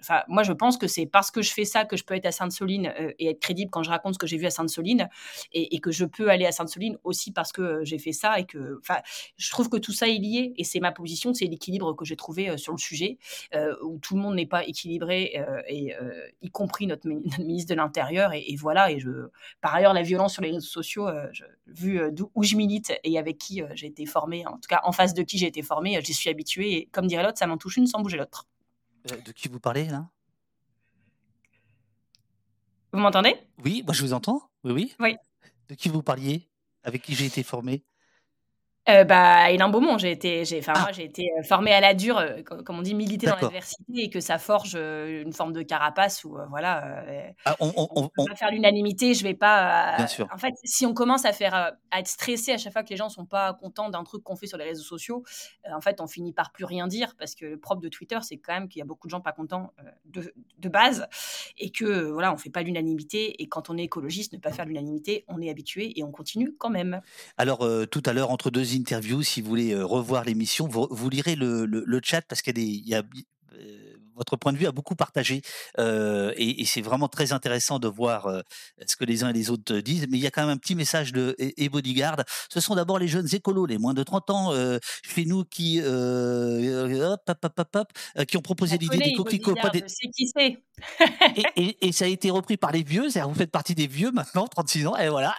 enfin, 0.00 0.22
moi, 0.28 0.42
je 0.42 0.52
pense 0.52 0.76
que 0.76 0.86
c'est 0.86 1.06
parce 1.06 1.30
que 1.30 1.42
je 1.42 1.52
fais 1.52 1.64
ça 1.64 1.84
que 1.84 1.96
je 1.96 2.04
peux 2.04 2.14
être 2.14 2.26
à 2.26 2.32
Sainte-Soline 2.32 2.92
euh, 2.98 3.12
et 3.18 3.30
être 3.30 3.40
crédible 3.40 3.70
quand 3.70 3.82
je 3.82 3.90
raconte 3.90 4.14
ce 4.14 4.18
que 4.18 4.26
j'ai 4.26 4.36
vu 4.36 4.46
à 4.46 4.50
Sainte-Soline, 4.50 5.08
et, 5.52 5.80
que 5.80 5.90
je 5.90 6.04
peux 6.04 6.28
aller 6.28 6.46
à 6.46 6.52
Sainte-Soline 6.52 6.96
aussi 7.02 7.32
parce 7.32 7.50
que 7.50 7.84
j'ai 7.84 7.98
fait 7.98 8.12
ça 8.12 8.38
et 8.38 8.44
que, 8.44 8.78
enfin, 8.80 9.00
je 9.36 9.50
trouve 9.50 9.68
que 9.68 9.76
tout 9.76 9.92
ça 9.92 10.08
est 10.08 10.18
lié, 10.18 10.52
et 10.56 10.64
c'est 10.64 10.80
ma 10.80 10.92
position, 10.92 11.34
c'est 11.34 11.46
l'équilibre 11.46 11.94
que 11.94 12.04
j'ai 12.04 12.16
trouvé 12.16 12.50
euh, 12.50 12.56
sur 12.56 12.72
le 12.72 12.78
sujet, 12.78 13.18
où 13.82 13.98
tout 13.98 14.14
le 14.16 14.22
monde 14.22 14.36
n'est 14.36 14.46
pas 14.46 14.64
équilibré, 14.64 15.34
et 15.68 15.94
y 16.40 16.50
compris 16.50 16.86
notre, 16.86 17.06
ministre 17.06 17.70
de 17.70 17.74
l'Intérieur, 17.74 18.32
et, 18.32 18.56
voilà. 18.56 18.90
Et 18.90 18.98
je, 18.98 19.10
par 19.60 19.74
ailleurs, 19.74 19.92
la 19.92 20.02
violence 20.02 20.34
sur 20.34 20.42
les 20.42 20.50
réseaux 20.50 20.60
sociaux, 20.60 21.08
vu 21.66 22.00
où 22.34 22.42
je 22.42 22.56
milite 22.56 22.92
et 23.04 23.18
avec 23.18 23.38
qui 23.38 23.62
j'ai 23.74 23.86
été 23.86 24.06
formée, 24.06 24.46
en 24.46 24.54
tout 24.54 24.68
cas 24.68 24.80
en 24.84 24.92
face 24.92 25.14
de 25.14 25.22
qui 25.22 25.31
j'ai 25.38 25.46
été 25.46 25.62
formée, 25.62 26.00
j'y 26.02 26.14
suis 26.14 26.30
habituée. 26.30 26.72
Et 26.72 26.86
comme 26.86 27.06
dirait 27.06 27.22
l'autre, 27.22 27.38
ça 27.38 27.46
m'en 27.46 27.58
touche 27.58 27.76
une 27.76 27.86
sans 27.86 28.00
bouger 28.00 28.16
l'autre. 28.16 28.46
Euh, 29.10 29.16
de 29.20 29.32
qui 29.32 29.48
vous 29.48 29.60
parlez 29.60 29.86
là? 29.86 30.08
Vous 32.92 33.00
m'entendez? 33.00 33.34
Oui, 33.64 33.82
moi 33.84 33.94
je 33.94 34.02
vous 34.02 34.12
entends. 34.12 34.50
Oui, 34.64 34.72
oui. 34.72 34.94
Oui. 35.00 35.16
De 35.68 35.74
qui 35.74 35.88
vous 35.88 36.02
parliez? 36.02 36.48
Avec 36.84 37.02
qui 37.02 37.14
j'ai 37.14 37.26
été 37.26 37.42
formé 37.42 37.84
euh, 38.88 39.04
bah, 39.04 39.50
Hélène 39.50 39.70
Beaumont, 39.70 39.96
j'ai 39.96 40.10
été, 40.10 40.44
j'ai, 40.44 40.58
enfin, 40.58 40.72
ah. 40.74 40.80
moi, 40.80 40.92
j'ai 40.92 41.04
été 41.04 41.30
euh, 41.38 41.44
formée 41.44 41.72
à 41.72 41.80
la 41.80 41.94
dure, 41.94 42.18
euh, 42.18 42.42
comme 42.42 42.78
on 42.78 42.82
dit, 42.82 42.94
militer 42.94 43.28
dans 43.28 43.36
l'adversité 43.36 43.92
et 43.94 44.10
que 44.10 44.18
ça 44.18 44.38
forge 44.38 44.72
euh, 44.74 45.22
une 45.22 45.32
forme 45.32 45.52
de 45.52 45.62
carapace 45.62 46.24
où, 46.24 46.36
voilà, 46.50 47.04
ah, 47.44 47.56
on, 47.60 47.72
on, 47.76 48.10
on, 48.16 48.24
va 48.24 48.34
faire 48.34 48.50
l'unanimité, 48.50 49.14
je 49.14 49.22
vais 49.22 49.34
pas. 49.34 49.94
Bien 49.98 50.06
sûr. 50.08 50.28
En 50.34 50.38
fait, 50.38 50.54
si 50.64 50.84
on 50.84 50.94
commence 50.94 51.24
à 51.24 51.32
faire, 51.32 51.54
à 51.54 52.00
être 52.00 52.08
stressé 52.08 52.52
à 52.52 52.58
chaque 52.58 52.72
fois 52.72 52.82
que 52.82 52.88
les 52.88 52.96
gens 52.96 53.08
sont 53.08 53.24
pas 53.24 53.54
contents 53.54 53.88
d'un 53.88 54.02
truc 54.02 54.24
qu'on 54.24 54.34
fait 54.34 54.48
sur 54.48 54.58
les 54.58 54.64
réseaux 54.64 54.82
sociaux, 54.82 55.22
en 55.72 55.80
fait, 55.80 56.00
on 56.00 56.08
finit 56.08 56.32
par 56.32 56.50
plus 56.50 56.64
rien 56.64 56.88
dire 56.88 57.14
parce 57.16 57.36
que 57.36 57.44
le 57.44 57.60
propre 57.60 57.82
de 57.82 57.88
Twitter, 57.88 58.18
c'est 58.22 58.38
quand 58.38 58.52
même 58.52 58.68
qu'il 58.68 58.80
y 58.80 58.82
a 58.82 58.86
beaucoup 58.86 59.06
de 59.06 59.12
gens 59.12 59.20
pas 59.20 59.32
contents 59.32 59.72
de, 60.06 60.34
de, 60.58 60.68
base 60.68 61.06
et 61.56 61.70
que, 61.70 62.10
voilà, 62.10 62.32
on 62.32 62.36
fait 62.36 62.50
pas 62.50 62.62
l'unanimité 62.62 63.40
et 63.40 63.48
quand 63.48 63.70
on 63.70 63.78
est 63.78 63.84
écologiste, 63.84 64.32
ne 64.32 64.38
pas 64.38 64.50
faire 64.50 64.64
l'unanimité, 64.64 65.24
on 65.28 65.40
est 65.40 65.50
habitué 65.50 65.98
et 65.98 66.02
on 66.02 66.10
continue 66.10 66.52
quand 66.58 66.70
même. 66.70 67.00
Alors, 67.36 67.64
tout 67.90 68.02
à 68.06 68.12
l'heure, 68.12 68.30
entre 68.30 68.50
deux 68.50 68.71
interview. 68.74 69.22
Si 69.22 69.40
vous 69.40 69.48
voulez 69.48 69.74
revoir 69.74 70.24
l'émission, 70.24 70.68
vous, 70.68 71.10
lirez 71.10 71.36
le, 71.36 72.00
chat 72.02 72.22
parce 72.22 72.42
qu'il 72.42 72.58
y 72.58 72.94
a, 72.94 73.02
votre 74.14 74.36
point 74.36 74.52
de 74.52 74.58
vue 74.58 74.66
a 74.66 74.72
beaucoup 74.72 74.94
partagé 74.94 75.42
et, 75.78 76.64
c'est 76.66 76.80
vraiment 76.80 77.08
très 77.08 77.32
intéressant 77.32 77.78
de 77.78 77.88
voir 77.88 78.42
ce 78.86 78.96
que 78.96 79.04
les 79.04 79.24
uns 79.24 79.30
et 79.30 79.32
les 79.32 79.50
autres 79.50 79.76
disent. 79.78 80.06
Mais 80.10 80.18
il 80.18 80.22
y 80.22 80.26
a 80.26 80.30
quand 80.30 80.42
même 80.42 80.50
un 80.50 80.56
petit 80.56 80.74
message 80.74 81.12
de 81.12 81.34
et, 81.38 81.68
Bodyguard. 81.68 82.24
Ce 82.48 82.60
sont 82.60 82.74
d'abord 82.74 82.98
les 82.98 83.08
jeunes 83.08 83.28
écolos, 83.32 83.66
les 83.66 83.78
moins 83.78 83.94
de 83.94 84.02
30 84.02 84.30
ans, 84.30 84.52
chez 85.02 85.24
nous 85.24 85.44
qui 85.44 85.80
qui 88.28 88.36
ont 88.36 88.42
proposé 88.42 88.78
l'idée 88.78 88.98
des 88.98 89.14
coquelicots. 89.14 89.54
Des... 89.72 89.82
qui 89.82 90.28
c'est? 90.28 90.62
et, 91.56 91.92
ça 91.92 92.04
a 92.04 92.08
été 92.08 92.30
repris 92.30 92.56
par 92.56 92.72
les 92.72 92.82
vieux. 92.82 93.08
Vous 93.08 93.34
faites 93.34 93.50
partie 93.50 93.74
des 93.74 93.86
vieux 93.86 94.12
maintenant, 94.12 94.46
36 94.46 94.86
ans. 94.86 94.96
Et 94.96 95.08
voilà. 95.08 95.34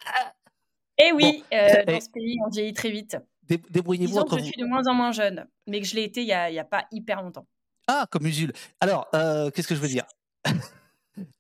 Et 1.04 1.12
oui, 1.12 1.44
dans 1.52 2.00
ce 2.00 2.10
pays, 2.10 2.38
on 2.46 2.50
vieillit 2.50 2.74
très 2.74 2.92
vite 2.92 3.18
débrouillez-vous 3.48 4.18
entre 4.18 4.40
je 4.40 4.44
suis 4.46 4.62
de 4.62 4.66
moins 4.66 4.88
en 4.88 4.94
moins 4.94 5.12
jeune, 5.12 5.46
mais 5.68 5.82
que 5.82 5.88
je 5.88 5.96
l'ai 5.96 6.04
été 6.04 6.22
il 6.22 6.28
n'y 6.28 6.34
a, 6.34 6.46
a, 6.46 6.64
pas 6.64 6.86
hyper 6.92 7.22
longtemps. 7.22 7.48
Ah, 7.88 8.08
comme 8.10 8.26
Usul. 8.26 8.54
Alors, 8.80 9.08
euh, 9.14 9.52
qu'est-ce 9.52 9.68
que 9.68 9.76
je 9.76 9.82
veux 9.82 9.88
dire? 9.88 10.06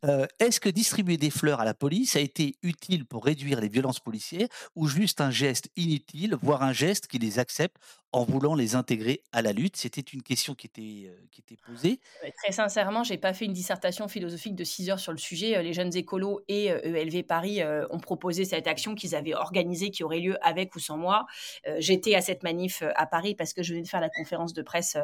Euh, 0.05 0.27
Est-ce 0.37 0.59
que 0.59 0.69
distribuer 0.69 1.17
des 1.17 1.31
fleurs 1.31 1.59
à 1.59 1.65
la 1.65 1.73
police 1.73 2.15
a 2.15 2.19
été 2.19 2.57
utile 2.61 3.07
pour 3.07 3.25
réduire 3.25 3.59
les 3.59 3.69
violences 3.69 3.99
policières 3.99 4.47
ou 4.75 4.87
juste 4.87 5.19
un 5.19 5.31
geste 5.31 5.67
inutile, 5.75 6.37
voire 6.39 6.61
un 6.61 6.73
geste 6.73 7.07
qui 7.07 7.17
les 7.17 7.39
accepte 7.39 7.77
en 8.13 8.23
voulant 8.23 8.53
les 8.53 8.75
intégrer 8.75 9.23
à 9.31 9.41
la 9.41 9.51
lutte 9.53 9.75
C'était 9.75 10.01
une 10.01 10.21
question 10.21 10.53
qui 10.53 10.67
était, 10.67 11.11
qui 11.31 11.41
était 11.41 11.57
posée. 11.65 11.99
Très 12.43 12.51
sincèrement, 12.51 13.03
j'ai 13.03 13.17
pas 13.17 13.33
fait 13.33 13.45
une 13.45 13.53
dissertation 13.53 14.07
philosophique 14.07 14.55
de 14.55 14.63
6 14.63 14.91
heures 14.91 14.99
sur 14.99 15.11
le 15.11 15.17
sujet. 15.17 15.61
Les 15.63 15.73
jeunes 15.73 15.95
écolos 15.95 16.41
et 16.47 16.67
ELV 16.67 17.15
e 17.15 17.21
Paris 17.23 17.61
ont 17.89 17.99
proposé 17.99 18.45
cette 18.45 18.67
action 18.67 18.93
qu'ils 18.93 19.15
avaient 19.15 19.33
organisée, 19.33 19.89
qui 19.89 20.03
aurait 20.03 20.19
lieu 20.19 20.37
avec 20.45 20.75
ou 20.75 20.79
sans 20.79 20.97
moi. 20.97 21.25
j'étais 21.79 22.13
à 22.15 22.21
cette 22.21 22.43
manif 22.43 22.83
à 22.95 23.07
Paris 23.07 23.33
parce 23.35 23.53
que 23.53 23.63
je 23.63 23.73
venais 23.73 23.83
de 23.83 23.87
faire 23.87 24.01
la 24.01 24.09
conférence 24.09 24.53
de 24.53 24.61
presse 24.61 24.95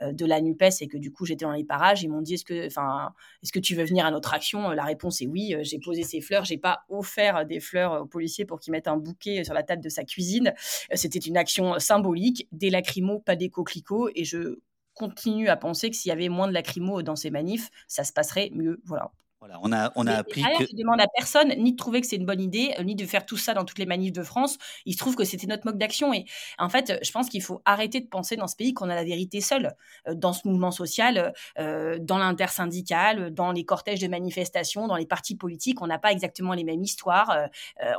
de 0.00 0.24
la 0.24 0.40
NUPES 0.40 0.82
et 0.82 0.88
que 0.88 0.98
du 0.98 1.10
coup 1.10 1.26
j'étais 1.26 1.44
dans 1.44 1.52
les 1.52 1.64
parages. 1.64 2.02
Ils 2.02 2.08
m'ont 2.08 2.22
dit 2.22 2.34
est-ce 2.34 2.44
que, 2.44 2.54
est-ce 2.54 3.52
que 3.52 3.58
tu 3.58 3.74
veux 3.74 3.84
venir 3.84 4.06
à 4.06 4.12
notre 4.12 4.34
action? 4.34 4.70
La 4.70 4.84
réponse 4.84 5.20
est 5.20 5.26
oui. 5.26 5.56
J'ai 5.62 5.80
posé 5.80 6.04
ces 6.04 6.20
fleurs. 6.20 6.44
J'ai 6.44 6.58
pas 6.58 6.84
offert 6.88 7.44
des 7.44 7.58
fleurs 7.58 8.02
aux 8.02 8.06
policiers 8.06 8.44
pour 8.44 8.60
qu'ils 8.60 8.70
mettent 8.70 8.88
un 8.88 8.96
bouquet 8.96 9.42
sur 9.42 9.54
la 9.54 9.64
table 9.64 9.82
de 9.82 9.88
sa 9.88 10.04
cuisine. 10.04 10.54
C'était 10.94 11.18
une 11.18 11.36
action 11.36 11.78
symbolique 11.78 12.46
des 12.52 12.70
lacrymos, 12.70 13.20
pas 13.20 13.36
des 13.36 13.50
coquelicots. 13.50 14.10
Et 14.14 14.24
je 14.24 14.60
continue 14.94 15.48
à 15.48 15.56
penser 15.56 15.90
que 15.90 15.96
s'il 15.96 16.10
y 16.10 16.12
avait 16.12 16.28
moins 16.28 16.48
de 16.48 16.52
lacrymos 16.52 17.02
dans 17.02 17.16
ces 17.16 17.30
manifs, 17.30 17.70
ça 17.88 18.04
se 18.04 18.12
passerait 18.12 18.50
mieux. 18.54 18.80
Voilà. 18.84 19.12
Voilà, 19.42 19.58
on 19.64 19.72
a, 19.72 19.90
on 19.96 20.06
a 20.06 20.12
appris 20.12 20.40
que. 20.40 20.66
Je 20.70 20.76
demande 20.76 21.00
à 21.00 21.08
personne 21.16 21.48
ni 21.58 21.72
de 21.72 21.76
trouver 21.76 22.00
que 22.00 22.06
c'est 22.06 22.14
une 22.14 22.26
bonne 22.26 22.40
idée, 22.40 22.76
euh, 22.78 22.84
ni 22.84 22.94
de 22.94 23.04
faire 23.04 23.26
tout 23.26 23.36
ça 23.36 23.54
dans 23.54 23.64
toutes 23.64 23.80
les 23.80 23.86
manifs 23.86 24.12
de 24.12 24.22
France. 24.22 24.56
Il 24.86 24.92
se 24.92 24.98
trouve 24.98 25.16
que 25.16 25.24
c'était 25.24 25.48
notre 25.48 25.66
mode 25.66 25.78
d'action. 25.78 26.14
Et 26.14 26.26
en 26.58 26.68
fait, 26.68 27.00
je 27.02 27.10
pense 27.10 27.28
qu'il 27.28 27.42
faut 27.42 27.60
arrêter 27.64 28.00
de 28.00 28.06
penser 28.06 28.36
dans 28.36 28.46
ce 28.46 28.54
pays 28.54 28.72
qu'on 28.72 28.88
a 28.88 28.94
la 28.94 29.02
vérité 29.02 29.40
seule. 29.40 29.74
Euh, 30.06 30.14
dans 30.14 30.32
ce 30.32 30.46
mouvement 30.46 30.70
social, 30.70 31.34
euh, 31.58 31.98
dans 32.00 32.18
l'intersyndical, 32.18 33.34
dans 33.34 33.50
les 33.50 33.64
cortèges 33.64 33.98
de 33.98 34.06
manifestations, 34.06 34.86
dans 34.86 34.94
les 34.94 35.06
partis 35.06 35.34
politiques, 35.34 35.82
on 35.82 35.88
n'a 35.88 35.98
pas 35.98 36.12
exactement 36.12 36.52
les 36.52 36.62
mêmes 36.62 36.84
histoires. 36.84 37.36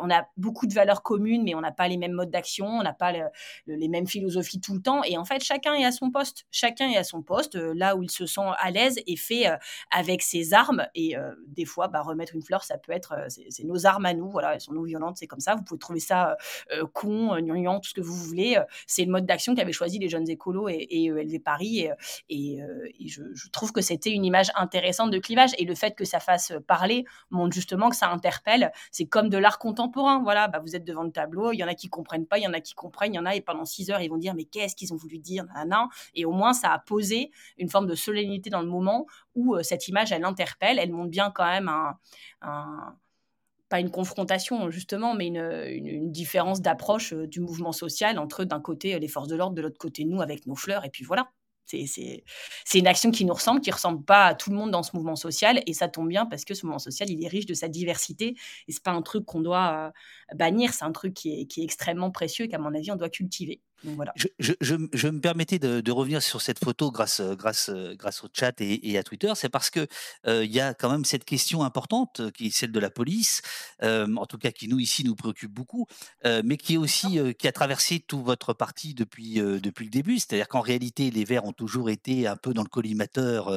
on 0.01 0.09
a 0.09 0.25
beaucoup 0.37 0.65
de 0.65 0.73
valeurs 0.73 1.03
communes, 1.03 1.43
mais 1.43 1.55
on 1.55 1.61
n'a 1.61 1.73
pas 1.73 1.89
les 1.89 1.97
mêmes 1.97 2.13
modes 2.13 2.31
d'action, 2.31 2.67
on 2.67 2.83
n'a 2.83 2.93
pas 2.93 3.11
les 3.67 3.87
mêmes 3.89 4.07
philosophies 4.07 4.61
tout 4.61 4.75
le 4.75 4.81
temps. 4.81 5.03
Et 5.03 5.17
en 5.17 5.25
fait, 5.25 5.43
chacun 5.43 5.73
est 5.73 5.83
à 5.83 5.91
son 5.91 6.09
poste. 6.09 6.45
Chacun 6.51 6.89
est 6.89 6.97
à 6.97 7.03
son 7.03 7.21
poste, 7.21 7.55
là 7.55 7.97
où 7.97 8.03
il 8.03 8.11
se 8.11 8.25
sent 8.25 8.49
à 8.57 8.71
l'aise 8.71 8.97
et 9.07 9.17
fait 9.17 9.47
avec 9.91 10.21
ses 10.21 10.53
armes. 10.53 10.87
Et 10.95 11.17
des 11.47 11.65
fois, 11.65 11.87
bah, 11.87 12.01
remettre 12.01 12.35
une 12.35 12.41
fleur, 12.41 12.63
ça 12.63 12.77
peut 12.77 12.91
être, 12.91 13.13
euh, 13.13 13.27
c'est 13.27 13.63
nos 13.63 13.85
armes 13.85 14.05
à 14.05 14.13
nous, 14.13 14.29
voilà, 14.29 14.53
elles 14.55 14.61
sont 14.61 14.73
non 14.73 14.83
violentes, 14.83 15.17
c'est 15.17 15.27
comme 15.27 15.39
ça. 15.39 15.55
Vous 15.55 15.63
pouvez 15.63 15.79
trouver 15.79 15.99
ça 15.99 16.31
euh, 16.71 16.81
euh, 16.81 16.85
con, 16.93 17.37
gnangnan, 17.39 17.79
tout 17.79 17.89
ce 17.89 17.93
que 17.93 18.01
vous 18.01 18.15
voulez. 18.15 18.57
C'est 18.87 19.05
le 19.05 19.11
mode 19.11 19.25
d'action 19.25 19.55
qu'avaient 19.55 19.71
choisi 19.71 19.99
les 19.99 20.09
jeunes 20.09 20.29
écolos 20.29 20.69
et, 20.69 20.87
et 20.89 21.05
ELV 21.05 21.39
Paris. 21.39 21.87
Et, 22.29 22.59
je, 23.05 23.21
trouve 23.51 23.71
que 23.71 23.81
c'était 23.81 24.11
une 24.11 24.25
image 24.25 24.51
intéressante 24.55 25.11
de 25.11 25.19
clivage. 25.19 25.51
Et 25.57 25.65
le 25.65 25.75
fait 25.75 25.95
que 25.95 26.05
ça 26.05 26.19
fasse 26.19 26.53
parler 26.67 27.05
montre 27.29 27.53
justement 27.53 27.89
que 27.89 27.95
ça 27.95 28.09
interpelle. 28.09 28.71
C'est 28.91 29.05
comme 29.05 29.29
de 29.29 29.37
l'art 29.37 29.59
contemporain. 29.59 30.21
Voilà, 30.23 30.47
bah, 30.47 30.59
vous 30.59 30.75
êtes 30.75 30.83
devant 30.83 31.03
le 31.03 31.11
tableau, 31.11 31.51
il 31.51 31.57
y 31.57 31.63
en 31.63 31.67
a 31.67 31.75
qui 31.75 31.89
comprennent 31.89 32.25
pas, 32.25 32.37
il 32.37 32.43
y 32.43 32.47
en 32.47 32.53
a 32.53 32.59
qui 32.59 32.73
comprennent, 32.73 33.13
il 33.13 33.17
y 33.17 33.19
en 33.19 33.25
a 33.25 33.35
et 33.35 33.41
pendant 33.41 33.65
six 33.65 33.89
heures, 33.91 34.01
ils 34.01 34.09
vont 34.09 34.17
dire 34.17 34.33
mais 34.35 34.45
qu'est-ce 34.45 34.75
qu'ils 34.75 34.93
ont 34.93 34.97
voulu 34.97 35.19
dire? 35.19 35.45
Non 35.67 35.87
Et 36.15 36.25
au 36.25 36.31
moins, 36.31 36.53
ça 36.53 36.71
a 36.71 36.79
posé 36.79 37.31
une 37.57 37.69
forme 37.69 37.87
de 37.87 37.95
solennité 37.95 38.49
dans 38.49 38.61
le 38.61 38.67
moment 38.67 39.05
où 39.35 39.57
cette 39.61 39.87
image, 39.87 40.11
elle 40.11 40.25
interpelle, 40.25 40.79
elle 40.79 40.91
montre 40.91 41.09
bien 41.09 41.22
quand 41.31 41.45
même 41.45 41.69
un, 41.69 42.95
pas 43.69 43.79
une 43.79 43.91
confrontation 43.91 44.69
justement, 44.69 45.13
mais 45.15 45.27
une, 45.27 46.11
différence 46.11 46.61
d'approche 46.61 47.13
du 47.13 47.39
mouvement 47.39 47.71
social 47.71 48.19
entre 48.19 48.43
d'un 48.43 48.61
côté 48.61 48.99
les 48.99 49.07
forces 49.07 49.27
de 49.27 49.35
l'ordre, 49.35 49.55
de 49.55 49.61
l'autre 49.61 49.79
côté 49.79 50.05
nous 50.05 50.21
avec 50.21 50.45
nos 50.45 50.55
fleurs, 50.55 50.85
et 50.85 50.89
puis 50.89 51.03
voilà. 51.03 51.31
C'est 51.65 52.23
une 52.75 52.87
action 52.87 53.09
qui 53.09 53.25
nous 53.25 53.33
ressemble, 53.33 53.61
qui 53.61 53.71
ressemble 53.71 54.03
pas 54.03 54.27
à 54.27 54.35
tout 54.35 54.51
le 54.51 54.57
monde 54.57 54.69
dans 54.69 54.83
ce 54.83 54.95
mouvement 54.95 55.15
social, 55.15 55.63
et 55.65 55.73
ça 55.73 55.87
tombe 55.87 56.07
bien 56.07 56.25
parce 56.25 56.45
que 56.45 56.53
ce 56.53 56.65
mouvement 56.65 56.77
social, 56.77 57.09
il 57.09 57.23
est 57.23 57.27
riche 57.27 57.45
de 57.45 57.53
sa 57.53 57.67
diversité, 57.67 58.35
et 58.67 58.71
c'est 58.71 58.83
pas 58.83 58.91
un 58.91 59.01
truc 59.01 59.25
qu'on 59.25 59.41
doit 59.41 59.91
bannir, 60.35 60.73
c'est 60.73 60.85
un 60.85 60.91
truc 60.91 61.13
qui 61.13 61.41
est, 61.41 61.45
qui 61.45 61.61
est 61.61 61.63
extrêmement 61.63 62.11
précieux 62.11 62.45
et 62.45 62.49
qu'à 62.49 62.59
mon 62.59 62.75
avis, 62.75 62.91
on 62.91 62.95
doit 62.95 63.09
cultiver. 63.09 63.61
Je, 64.39 65.07
me 65.07 65.19
permettais 65.19 65.59
de, 65.59 65.91
revenir 65.91 66.21
sur 66.21 66.41
cette 66.41 66.63
photo 66.63 66.91
grâce, 66.91 67.21
grâce, 67.21 67.69
grâce 67.69 68.23
au 68.23 68.27
chat 68.33 68.59
et, 68.61 68.97
à 68.97 69.03
Twitter, 69.03 69.31
c'est 69.35 69.49
parce 69.49 69.69
que 69.69 69.87
il 70.27 70.51
y 70.51 70.59
a 70.59 70.73
quand 70.73 70.89
même 70.89 71.05
cette 71.05 71.25
question 71.25 71.63
importante 71.63 72.31
qui 72.31 72.47
est 72.47 72.49
celle 72.49 72.71
de 72.71 72.79
la 72.79 72.89
police, 72.89 73.41
en 73.81 74.25
tout 74.25 74.37
cas 74.37 74.51
qui 74.51 74.67
nous 74.67 74.79
ici 74.79 75.03
nous 75.03 75.15
préoccupe 75.15 75.51
beaucoup, 75.51 75.87
mais 76.23 76.57
qui 76.57 76.75
est 76.75 76.77
aussi 76.77 77.19
qui 77.37 77.47
a 77.47 77.51
traversé 77.51 77.99
tout 77.99 78.23
votre 78.23 78.53
parti 78.53 78.93
depuis 78.93 79.35
depuis 79.35 79.85
le 79.85 79.91
début. 79.91 80.19
C'est-à-dire 80.19 80.47
qu'en 80.47 80.61
réalité, 80.61 81.11
les 81.11 81.25
Verts 81.25 81.45
ont 81.45 81.53
toujours 81.53 81.89
été 81.89 82.27
un 82.27 82.37
peu 82.37 82.53
dans 82.53 82.63
le 82.63 82.69
collimateur 82.69 83.51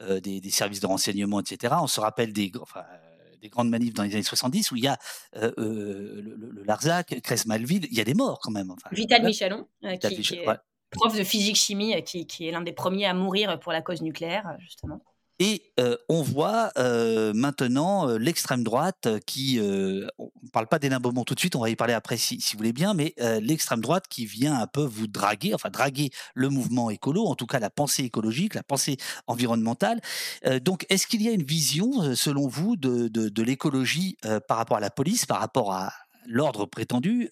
des, 0.00 0.50
services 0.50 0.80
de 0.80 0.86
renseignement, 0.86 1.40
etc. 1.40 1.74
On 1.80 1.86
se 1.86 2.00
rappelle 2.00 2.32
des 2.32 2.50
des 3.40 3.48
grandes 3.48 3.70
manifs 3.70 3.94
dans 3.94 4.02
les 4.02 4.14
années 4.14 4.22
70 4.22 4.70
où 4.72 4.76
il 4.76 4.84
y 4.84 4.88
a 4.88 4.98
euh, 5.36 5.52
euh, 5.58 6.22
le, 6.22 6.62
Larzac, 6.64 7.20
Crès-Malville, 7.22 7.86
il 7.90 7.96
y 7.96 8.00
a 8.00 8.04
des 8.04 8.14
morts 8.14 8.40
quand 8.42 8.50
même. 8.50 8.72
Vital 8.92 9.24
Michelon, 9.24 9.66
euh, 9.84 9.96
qui, 9.96 10.36
est 10.36 10.46
prof 10.90 11.16
de 11.16 11.24
physique-chimie, 11.24 12.02
qui, 12.02 12.48
est 12.48 12.50
l'un 12.50 12.62
des 12.62 12.72
premiers 12.72 13.06
à 13.06 13.14
mourir 13.14 13.58
pour 13.60 13.72
la 13.72 13.82
cause 13.82 14.02
nucléaire, 14.02 14.56
justement. 14.58 15.02
Et 15.38 15.62
on 16.08 16.22
voit 16.22 16.72
maintenant 16.76 18.06
l'extrême 18.16 18.64
droite 18.64 19.08
qui, 19.26 19.60
on 20.18 20.30
ne 20.42 20.48
parle 20.52 20.66
pas 20.66 20.78
d'Hénin 20.78 20.98
Beaumont 21.00 21.24
tout 21.24 21.34
de 21.34 21.40
suite, 21.40 21.54
on 21.54 21.60
va 21.60 21.70
y 21.70 21.76
parler 21.76 21.94
après 21.94 22.16
si, 22.16 22.40
si 22.40 22.54
vous 22.54 22.58
voulez 22.58 22.72
bien, 22.72 22.94
mais 22.94 23.14
l'extrême 23.40 23.80
droite 23.80 24.06
qui 24.08 24.26
vient 24.26 24.58
un 24.58 24.66
peu 24.66 24.82
vous 24.82 25.06
draguer, 25.06 25.54
enfin 25.54 25.70
draguer 25.70 26.10
le 26.34 26.48
mouvement 26.48 26.90
écolo, 26.90 27.24
en 27.26 27.36
tout 27.36 27.46
cas 27.46 27.60
la 27.60 27.70
pensée 27.70 28.04
écologique, 28.04 28.54
la 28.54 28.64
pensée 28.64 28.96
environnementale. 29.26 30.00
donc 30.62 30.86
est-ce 30.88 31.06
qu'il 31.06 31.22
y 31.22 31.28
a 31.28 31.32
une 31.32 31.44
vision, 31.44 32.14
selon 32.16 32.48
vous, 32.48 32.76
de, 32.76 33.08
de, 33.08 33.42
l'écologie 33.42 34.16
par 34.48 34.56
rapport 34.56 34.78
à 34.78 34.80
la 34.80 34.90
police, 34.90 35.24
par 35.24 35.38
rapport 35.38 35.72
à, 35.72 35.92
l'ordre 36.28 36.66
prétendu 36.66 37.28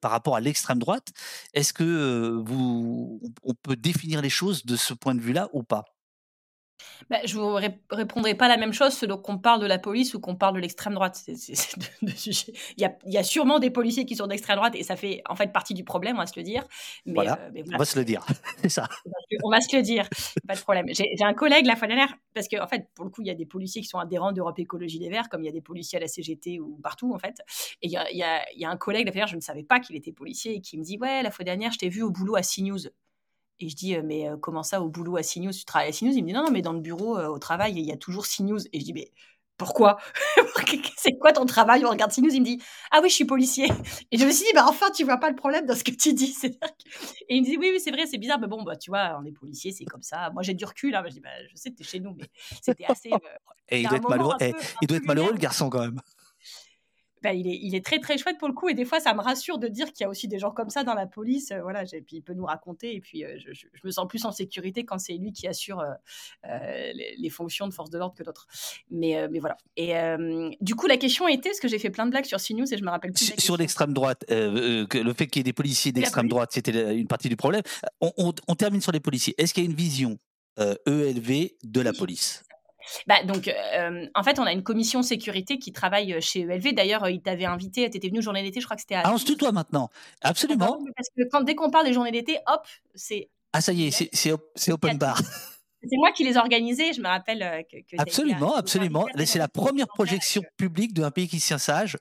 par 0.00 0.10
rapport 0.10 0.36
à 0.36 0.40
l'extrême 0.40 0.78
droite? 0.78 1.08
Est-ce 1.54 1.72
que 1.72 2.42
vous, 2.44 3.20
on 3.44 3.54
peut 3.54 3.76
définir 3.76 4.20
les 4.20 4.30
choses 4.30 4.66
de 4.66 4.76
ce 4.76 4.92
point 4.92 5.14
de 5.14 5.20
vue-là 5.20 5.48
ou 5.52 5.62
pas? 5.62 5.84
Bah, 7.08 7.18
je 7.24 7.36
vous 7.36 7.58
répondrai 7.90 8.34
pas 8.34 8.48
la 8.48 8.56
même 8.56 8.72
chose 8.72 8.92
selon 8.92 9.18
qu'on 9.18 9.38
parle 9.38 9.60
de 9.60 9.66
la 9.66 9.78
police 9.78 10.14
ou 10.14 10.20
qu'on 10.20 10.36
parle 10.36 10.54
de 10.54 10.60
l'extrême 10.60 10.94
droite. 10.94 11.22
il, 11.26 11.34
y 12.78 12.84
a, 12.84 12.96
il 13.06 13.12
y, 13.12 13.18
a, 13.18 13.22
sûrement 13.22 13.58
des 13.58 13.70
policiers 13.70 14.04
qui 14.04 14.16
sont 14.16 14.26
d'extrême 14.26 14.56
droite 14.56 14.74
et 14.76 14.82
ça 14.82 14.96
fait 14.96 15.22
en 15.28 15.34
fait 15.34 15.52
partie 15.52 15.74
du 15.74 15.84
problème, 15.84 16.16
on 16.16 16.20
va 16.20 16.26
se 16.26 16.38
le 16.38 16.42
dire. 16.42 16.64
Mais, 17.06 17.14
voilà, 17.14 17.38
euh, 17.54 17.62
on 17.74 17.78
va 17.78 17.84
se 17.84 17.98
le 17.98 18.04
dire, 18.04 18.24
c'est 18.62 18.68
ça. 18.68 18.88
On 19.42 19.50
va 19.50 19.60
se 19.60 19.74
le 19.74 19.82
dire, 19.82 20.08
pas 20.46 20.54
de 20.54 20.60
problème. 20.60 20.86
J'ai 20.90 21.24
un 21.24 21.34
collègue 21.34 21.66
la 21.66 21.76
fois 21.76 21.88
dernière, 21.88 22.14
parce 22.34 22.48
qu'en 22.48 22.62
en 22.62 22.68
fait, 22.68 22.88
pour 22.94 23.04
le 23.04 23.10
coup, 23.10 23.22
il 23.22 23.28
y 23.28 23.30
a 23.30 23.34
des 23.34 23.46
policiers 23.46 23.82
qui 23.82 23.88
sont 23.88 23.98
adhérents 23.98 24.32
d'Europe 24.32 24.58
Écologie 24.58 24.98
des 24.98 25.08
Verts, 25.08 25.28
comme 25.28 25.42
il 25.42 25.46
y 25.46 25.50
a 25.50 25.52
des 25.52 25.60
policiers 25.60 25.98
à 25.98 26.00
la 26.00 26.08
CGT 26.08 26.60
ou 26.60 26.78
partout 26.82 27.12
en 27.14 27.18
fait. 27.18 27.36
Et 27.82 27.88
il 27.88 27.90
y 27.90 28.60
y 28.60 28.64
a 28.64 28.70
un 28.70 28.76
collègue 28.76 29.06
la 29.06 29.12
fois 29.12 29.16
dernière, 29.16 29.28
je 29.28 29.36
ne 29.36 29.40
savais 29.40 29.64
pas 29.64 29.80
qu'il 29.80 29.96
était 29.96 30.12
policier 30.12 30.56
et 30.56 30.60
qui 30.60 30.78
me 30.78 30.84
dit 30.84 30.98
Ouais, 30.98 31.22
la 31.22 31.30
fois 31.30 31.44
dernière, 31.44 31.72
je 31.72 31.78
t'ai 31.78 31.88
vu 31.88 32.02
au 32.02 32.10
boulot 32.10 32.36
à 32.36 32.42
CNews. 32.42 32.88
Et 33.60 33.68
je 33.68 33.76
dis, 33.76 33.96
mais 34.02 34.26
comment 34.40 34.62
ça, 34.62 34.80
au 34.80 34.88
boulot 34.88 35.16
à 35.16 35.22
CNews, 35.22 35.52
tu 35.52 35.64
travailles 35.64 35.90
à 35.90 35.92
CNews? 35.92 36.12
Il 36.12 36.22
me 36.22 36.28
dit, 36.28 36.32
non, 36.32 36.44
non, 36.44 36.50
mais 36.50 36.62
dans 36.62 36.72
le 36.72 36.80
bureau, 36.80 37.18
au 37.18 37.38
travail, 37.38 37.74
il 37.76 37.84
y 37.84 37.92
a 37.92 37.96
toujours 37.96 38.26
CNews. 38.26 38.60
Et 38.72 38.80
je 38.80 38.84
dis, 38.84 38.92
mais 38.94 39.12
pourquoi? 39.60 39.98
C'est 40.96 41.18
quoi 41.18 41.32
ton 41.32 41.44
travail? 41.44 41.84
On 41.84 41.90
regarde 41.90 42.10
CNews, 42.10 42.32
il 42.32 42.40
me 42.40 42.46
dit, 42.46 42.62
ah 42.90 43.00
oui, 43.02 43.10
je 43.10 43.14
suis 43.14 43.26
policier. 43.26 43.68
Et 44.10 44.16
je 44.16 44.24
me 44.24 44.30
suis 44.30 44.46
dit, 44.46 44.52
bah 44.54 44.64
enfin, 44.66 44.86
tu 44.90 45.04
vois 45.04 45.18
pas 45.18 45.28
le 45.28 45.36
problème 45.36 45.66
dans 45.66 45.74
ce 45.74 45.84
que 45.84 45.90
tu 45.90 46.14
dis. 46.14 46.34
Et 47.28 47.36
il 47.36 47.42
me 47.42 47.46
dit, 47.46 47.58
oui, 47.58 47.70
oui, 47.70 47.78
c'est 47.78 47.90
vrai, 47.90 48.06
c'est 48.06 48.16
bizarre, 48.16 48.40
mais 48.40 48.46
bon, 48.46 48.62
bah, 48.62 48.76
tu 48.76 48.90
vois, 48.90 49.18
on 49.20 49.24
est 49.26 49.32
policier, 49.32 49.70
c'est 49.70 49.84
comme 49.84 50.02
ça. 50.02 50.30
Moi, 50.30 50.42
j'ai 50.42 50.54
du 50.54 50.64
recul. 50.64 50.94
Hein. 50.94 51.02
Je 51.06 51.12
dis, 51.12 51.20
bah, 51.20 51.28
je 51.50 51.56
sais, 51.56 51.70
tu 51.72 51.82
es 51.82 51.84
chez 51.84 52.00
nous, 52.00 52.14
mais 52.14 52.30
c'était 52.62 52.86
assez. 52.86 53.10
et 53.68 53.82
il 53.82 53.86
doit, 53.86 53.98
être 53.98 54.08
malheureux, 54.08 54.34
et, 54.40 54.54
il 54.80 54.88
doit 54.88 54.96
être 54.96 55.06
malheureux, 55.06 55.32
le 55.32 55.38
garçon, 55.38 55.68
quand 55.68 55.80
même. 55.80 56.00
Bah, 57.22 57.34
il, 57.34 57.46
est, 57.46 57.58
il, 57.60 57.74
est, 57.74 57.84
très 57.84 57.98
très 57.98 58.16
chouette 58.16 58.38
pour 58.38 58.48
le 58.48 58.54
coup 58.54 58.70
et 58.70 58.74
des 58.74 58.86
fois 58.86 58.98
ça 58.98 59.12
me 59.12 59.20
rassure 59.20 59.58
de 59.58 59.68
dire 59.68 59.92
qu'il 59.92 60.04
y 60.04 60.06
a 60.06 60.08
aussi 60.08 60.26
des 60.26 60.38
gens 60.38 60.50
comme 60.50 60.70
ça 60.70 60.84
dans 60.84 60.94
la 60.94 61.06
police 61.06 61.50
euh, 61.50 61.60
voilà 61.60 61.82
et 61.92 62.00
puis 62.00 62.16
il 62.16 62.22
peut 62.22 62.32
nous 62.32 62.46
raconter 62.46 62.94
et 62.94 63.00
puis 63.00 63.24
euh, 63.24 63.36
je, 63.38 63.52
je, 63.52 63.66
me 63.84 63.90
sens 63.90 64.08
plus 64.08 64.24
en 64.24 64.32
sécurité 64.32 64.84
quand 64.84 64.98
c'est 64.98 65.14
lui 65.14 65.32
qui 65.32 65.46
assure 65.46 65.80
euh, 65.80 66.92
les, 66.94 67.28
fonctions 67.28 67.68
de 67.68 67.74
force 67.74 67.90
de 67.90 67.98
l'ordre 67.98 68.14
que 68.14 68.24
d'autres. 68.24 68.48
Mais, 68.90 69.28
mais 69.28 69.38
voilà. 69.38 69.56
Et 69.76 69.92
du 70.60 70.74
coup 70.74 70.86
la 70.86 70.96
question 70.96 71.28
était 71.28 71.50
parce 71.50 71.60
que 71.60 71.68
j'ai 71.68 71.78
fait 71.78 71.90
plein 71.90 72.06
de 72.06 72.10
blagues 72.10 72.24
sur 72.24 72.38
CNews 72.38 72.72
et 72.72 72.78
je 72.78 72.82
me 72.82 72.90
rappelle 72.90 73.12
plus 73.12 73.34
sur, 73.38 73.56
l'extrême 73.56 73.92
droite 73.92 74.24
que 74.26 74.98
le 74.98 75.12
fait 75.12 75.26
qu'il 75.26 75.40
y 75.40 75.42
ait 75.42 75.44
des 75.44 75.52
policiers 75.52 75.92
d'extrême 75.92 76.28
droite 76.28 76.50
c'était 76.52 76.96
une 76.96 77.06
partie 77.06 77.28
du 77.28 77.36
problème. 77.36 77.62
On, 78.00 78.32
on, 78.48 78.54
termine 78.54 78.80
sur 78.80 78.92
les 78.92 79.00
policiers. 79.00 79.34
Est-ce 79.38 79.52
qu'il 79.54 79.64
y 79.64 79.66
a 79.66 79.70
une 79.70 79.76
vision 79.76 80.18
ELV 80.58 81.30
e 81.30 81.48
de 81.64 81.80
la 81.80 81.92
police? 81.92 82.42
Bah, 83.06 83.22
donc, 83.24 83.48
euh, 83.48 84.06
en 84.14 84.22
fait, 84.22 84.38
on 84.38 84.44
a 84.44 84.52
une 84.52 84.62
commission 84.62 85.02
sécurité 85.02 85.58
qui 85.58 85.72
travaille 85.72 86.14
euh, 86.14 86.20
chez 86.20 86.40
ELV. 86.40 86.72
D'ailleurs, 86.72 87.04
euh, 87.04 87.10
il 87.10 87.20
t'avait 87.20 87.44
invité, 87.44 87.88
tu 87.90 87.96
étais 87.96 88.08
venu 88.08 88.22
journée 88.22 88.42
d'été, 88.42 88.60
je 88.60 88.66
crois 88.66 88.76
que 88.76 88.82
c'était 88.82 88.94
à. 88.94 89.02
Ah, 89.04 89.12
on 89.12 89.18
se 89.18 89.24
tutoie 89.24 89.52
maintenant. 89.52 89.90
Absolument. 90.22 90.78
Parce 90.96 91.08
que 91.16 91.22
quand, 91.30 91.42
dès 91.42 91.54
qu'on 91.54 91.70
parle 91.70 91.86
des 91.86 91.92
journées 91.92 92.12
d'été, 92.12 92.38
hop, 92.46 92.66
c'est. 92.94 93.30
Ah, 93.52 93.60
ça 93.60 93.72
y 93.72 93.88
est, 93.88 94.10
c'est 94.12 94.72
open 94.72 94.98
bar. 94.98 95.20
C'est 95.82 95.96
moi 95.96 96.12
qui 96.12 96.24
les 96.24 96.36
organisais, 96.36 96.92
je 96.92 97.00
me 97.00 97.08
rappelle 97.08 97.64
que. 97.72 97.96
absolument, 97.96 98.54
absolument. 98.54 99.06
C'est 99.24 99.38
la 99.38 99.48
première 99.48 99.88
projection 99.88 100.42
publique 100.58 100.92
d'un 100.92 101.10
pays 101.10 101.26
qui 101.26 101.38
tient 101.38 101.56
sage. 101.56 101.96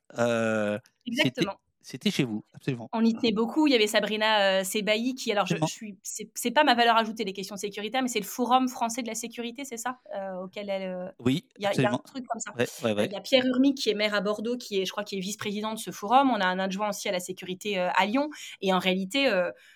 Exactement. 1.06 1.56
C'était 1.90 2.12
chez 2.12 2.24
vous, 2.24 2.46
absolument. 2.54 2.88
On 2.94 3.04
y 3.04 3.16
tenait 3.16 3.32
beaucoup. 3.32 3.66
Il 3.66 3.72
y 3.72 3.76
avait 3.76 3.88
Sabrina 3.88 4.60
euh, 4.60 4.64
Sebaï 4.64 5.16
qui, 5.16 5.32
alors, 5.32 5.48
je, 5.48 5.56
je 5.60 5.66
suis, 5.66 5.98
c'est 6.04 6.52
pas 6.52 6.64
ma 6.64 6.76
valeur 6.76 6.96
ajoutée 6.96 7.24
les 7.24 7.34
questions 7.34 7.56
sécuritaires, 7.56 8.04
mais 8.04 8.10
c'est 8.10 8.20
le 8.20 8.26
Forum 8.26 8.68
français 8.68 9.02
de 9.02 9.08
la 9.08 9.16
sécurité, 9.16 9.66
c'est 9.66 9.78
ça, 9.78 9.98
euh, 10.16 10.44
auquel 10.44 10.70
elle. 10.70 10.84
Euh, 10.84 11.10
oui. 11.18 11.48
Il 11.58 11.64
y, 11.64 11.66
a 11.66 11.92
un 11.92 11.98
truc 11.98 12.28
comme 12.28 12.40
ça. 12.40 12.54
Il 12.84 13.12
y 13.12 13.16
a 13.16 13.22
Pierre 13.22 13.44
Urmi 13.44 13.74
qui 13.74 13.90
est 13.90 13.96
maire 13.96 14.14
à 14.14 14.22
Bordeaux, 14.22 14.56
qui 14.56 14.80
est, 14.80 14.86
je 14.86 14.92
crois, 14.92 15.04
qui 15.04 15.18
est 15.18 15.20
vice-président 15.20 15.74
de 15.74 15.80
ce 15.80 15.90
forum. 15.90 16.30
On 16.30 16.40
a 16.40 16.46
un 16.46 16.60
adjoint 16.60 16.90
aussi 16.90 17.10
à 17.10 17.12
la 17.12 17.20
sécurité 17.20 17.80
à 17.80 18.06
Lyon. 18.06 18.30
Et 18.62 18.72
en 18.72 18.78
réalité, 18.78 19.28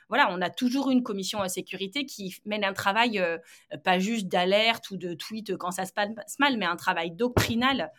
voilà, 0.07 0.27
on 0.29 0.39
a 0.39 0.51
toujours 0.51 0.91
une 0.91 1.01
commission 1.01 1.39
à 1.39 1.49
sécurité 1.49 2.05
qui 2.05 2.35
mène 2.45 2.63
un 2.63 2.73
travail 2.73 3.19
pas 3.83 3.97
juste 3.97 4.27
d'alerte 4.27 4.91
ou 4.91 4.97
de 4.97 5.15
tweet 5.15 5.57
quand 5.57 5.71
ça 5.71 5.85
se 5.85 5.93
passe 5.93 6.37
mal, 6.37 6.57
mais 6.57 6.67
un 6.67 6.75
travail 6.75 7.09
doctrinal 7.09 7.91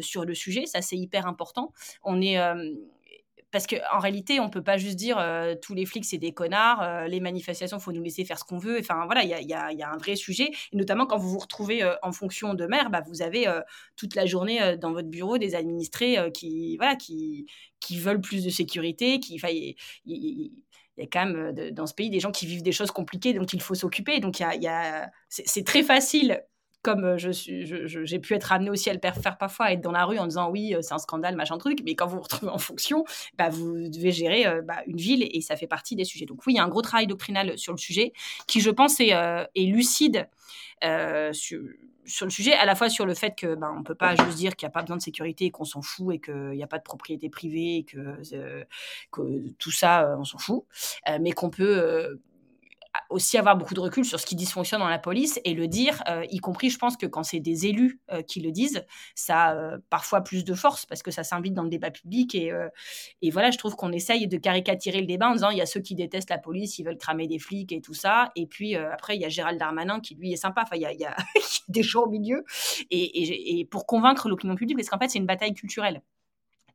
sur 0.00 0.24
le 0.24 0.34
sujet. 0.34 0.64
Ça, 0.64 0.80
c'est 0.80 0.96
hyper 0.96 1.26
important. 1.26 1.74
On 2.02 2.22
est 2.22 2.38
parce 3.50 3.66
qu'en 3.66 3.98
réalité, 3.98 4.40
on 4.40 4.48
peut 4.48 4.62
pas 4.62 4.76
juste 4.76 4.96
dire 4.96 5.18
euh, 5.18 5.54
tous 5.60 5.74
les 5.74 5.86
flics 5.86 6.04
c'est 6.04 6.18
des 6.18 6.32
connards, 6.32 6.82
euh, 6.82 7.06
les 7.06 7.20
manifestations 7.20 7.78
faut 7.78 7.92
nous 7.92 8.02
laisser 8.02 8.24
faire 8.24 8.38
ce 8.38 8.44
qu'on 8.44 8.58
veut. 8.58 8.78
Enfin 8.78 9.04
voilà, 9.06 9.24
il 9.24 9.30
y 9.30 9.34
a, 9.34 9.40
y, 9.40 9.54
a, 9.54 9.72
y 9.72 9.82
a, 9.82 9.90
un 9.90 9.96
vrai 9.96 10.16
sujet, 10.16 10.50
et 10.72 10.76
notamment 10.76 11.06
quand 11.06 11.18
vous 11.18 11.30
vous 11.30 11.38
retrouvez 11.38 11.82
euh, 11.82 11.94
en 12.02 12.12
fonction 12.12 12.54
de 12.54 12.66
maire, 12.66 12.90
bah, 12.90 13.02
vous 13.06 13.22
avez 13.22 13.46
toute 13.96 14.14
la 14.14 14.26
journée 14.26 14.76
dans 14.76 14.92
votre 14.92 15.08
bureau 15.08 15.38
des 15.38 15.54
administrés 15.54 16.18
qui 16.32 16.76
voilà 16.76 16.96
qui 16.96 17.46
qui 17.80 17.98
veulent 17.98 18.20
plus 18.20 18.44
de 18.44 18.50
sécurité, 18.50 19.20
qui 19.20 19.40
il 20.04 20.50
y, 20.98 21.02
a 21.02 21.06
quand 21.06 21.26
même 21.26 21.70
dans 21.72 21.86
ce 21.86 21.94
pays 21.94 22.10
des 22.10 22.20
gens 22.20 22.30
qui 22.30 22.46
vivent 22.46 22.62
des 22.62 22.72
choses 22.72 22.90
compliquées 22.90 23.32
dont 23.32 23.44
il 23.44 23.62
faut 23.62 23.74
s'occuper. 23.74 24.20
Donc 24.20 24.40
il 24.40 24.62
y 24.62 24.68
a, 24.68 25.10
c'est 25.28 25.64
très 25.64 25.82
facile 25.82 26.42
comme 26.82 27.16
je 27.18 27.30
suis, 27.30 27.66
j'ai 27.66 28.18
pu 28.18 28.34
être 28.34 28.52
amené 28.52 28.70
aussi 28.70 28.90
à 28.90 28.94
le 28.94 29.00
faire 29.00 29.38
parfois, 29.38 29.66
à 29.66 29.72
être 29.72 29.80
dans 29.80 29.92
la 29.92 30.04
rue 30.04 30.18
en 30.18 30.26
disant 30.26 30.50
oui, 30.50 30.74
c'est 30.80 30.94
un 30.94 30.98
scandale, 30.98 31.36
machin 31.36 31.58
truc, 31.58 31.80
mais 31.84 31.94
quand 31.94 32.06
vous 32.06 32.16
vous 32.16 32.22
retrouvez 32.22 32.52
en 32.52 32.58
fonction, 32.58 33.04
bah, 33.38 33.48
vous 33.48 33.88
devez 33.88 34.12
gérer 34.12 34.46
bah, 34.62 34.82
une 34.86 34.96
ville 34.96 35.28
et 35.30 35.40
ça 35.40 35.56
fait 35.56 35.66
partie 35.66 35.96
des 35.96 36.04
sujets. 36.04 36.26
Donc 36.26 36.46
oui, 36.46 36.54
il 36.54 36.56
y 36.56 36.60
a 36.60 36.64
un 36.64 36.68
gros 36.68 36.82
travail 36.82 37.06
doctrinal 37.06 37.58
sur 37.58 37.72
le 37.72 37.78
sujet 37.78 38.12
qui, 38.46 38.60
je 38.60 38.70
pense, 38.70 39.00
est, 39.00 39.14
lucide 39.56 40.28
sur 42.10 42.26
le 42.26 42.30
sujet, 42.30 42.52
à 42.52 42.66
la 42.66 42.74
fois 42.74 42.88
sur 42.88 43.06
le 43.06 43.14
fait 43.14 43.34
que 43.36 43.54
ben, 43.54 43.74
on 43.78 43.82
peut 43.82 43.94
pas 43.94 44.14
juste 44.16 44.36
dire 44.36 44.56
qu'il 44.56 44.66
n'y 44.66 44.70
a 44.70 44.72
pas 44.72 44.82
besoin 44.82 44.96
de 44.96 45.02
sécurité 45.02 45.46
et 45.46 45.50
qu'on 45.50 45.64
s'en 45.64 45.82
fout 45.82 46.14
et 46.14 46.20
qu'il 46.20 46.50
n'y 46.50 46.62
a 46.62 46.66
pas 46.66 46.78
de 46.78 46.82
propriété 46.82 47.30
privée 47.30 47.76
et 47.76 47.84
que, 47.84 48.18
euh, 48.34 48.64
tout 49.58 49.70
ça, 49.70 50.02
euh, 50.02 50.16
on 50.18 50.24
s'en 50.24 50.38
fout, 50.38 50.64
euh, 51.08 51.18
mais 51.20 51.32
qu'on 51.32 51.50
peut 51.50 52.18
aussi 53.08 53.38
avoir 53.38 53.56
beaucoup 53.56 53.74
de 53.74 53.80
recul 53.80 54.04
sur 54.04 54.18
ce 54.18 54.26
qui 54.26 54.34
dysfonctionne 54.34 54.80
dans 54.80 54.88
la 54.88 54.98
police 54.98 55.40
et 55.44 55.54
le 55.54 55.68
dire, 55.68 56.02
euh, 56.08 56.24
y 56.30 56.38
compris, 56.38 56.70
je 56.70 56.78
pense 56.78 56.96
que 56.96 57.06
quand 57.06 57.22
c'est 57.22 57.40
des 57.40 57.66
élus 57.66 58.00
euh, 58.10 58.22
qui 58.22 58.40
le 58.40 58.50
disent, 58.50 58.84
ça 59.14 59.42
a 59.42 59.54
euh, 59.54 59.78
parfois 59.90 60.22
plus 60.22 60.44
de 60.44 60.54
force 60.54 60.86
parce 60.86 61.02
que 61.02 61.10
ça 61.10 61.22
s'invite 61.22 61.54
dans 61.54 61.62
le 61.62 61.68
débat 61.68 61.90
public. 61.90 62.34
Et, 62.34 62.52
et 63.22 63.30
voilà, 63.30 63.50
je 63.50 63.58
trouve 63.58 63.76
qu'on 63.76 63.92
essaye 63.92 64.26
de 64.26 64.36
caricaturer 64.36 65.00
le 65.00 65.06
débat 65.06 65.28
en 65.28 65.34
disant 65.34 65.50
il 65.50 65.58
y 65.58 65.62
a 65.62 65.66
ceux 65.66 65.80
qui 65.80 65.94
détestent 65.94 66.30
la 66.30 66.38
police, 66.38 66.78
ils 66.78 66.84
veulent 66.84 66.98
cramer 66.98 67.26
des 67.26 67.38
flics 67.38 67.72
et 67.72 67.80
tout 67.80 67.94
ça. 67.94 68.30
Et 68.36 68.46
puis 68.46 68.74
après, 68.76 69.16
il 69.16 69.22
y 69.22 69.24
a 69.24 69.28
Gérald 69.28 69.58
Darmanin 69.58 70.00
qui, 70.00 70.14
lui, 70.14 70.32
est 70.32 70.36
sympa. 70.36 70.62
Enfin, 70.62 70.76
il 70.76 70.82
y 70.82 71.04
a, 71.04 71.16
des 71.68 71.82
gens 71.82 72.02
au 72.02 72.08
milieu. 72.08 72.44
Et, 72.90 72.98
et, 72.98 73.60
et 73.60 73.64
pour 73.64 73.86
convaincre 73.86 74.28
l'opinion 74.28 74.54
publique, 74.54 74.76
parce 74.76 74.88
qu'en 74.88 74.98
fait, 74.98 75.08
c'est 75.08 75.18
une 75.18 75.26
bataille 75.26 75.54
culturelle 75.54 76.02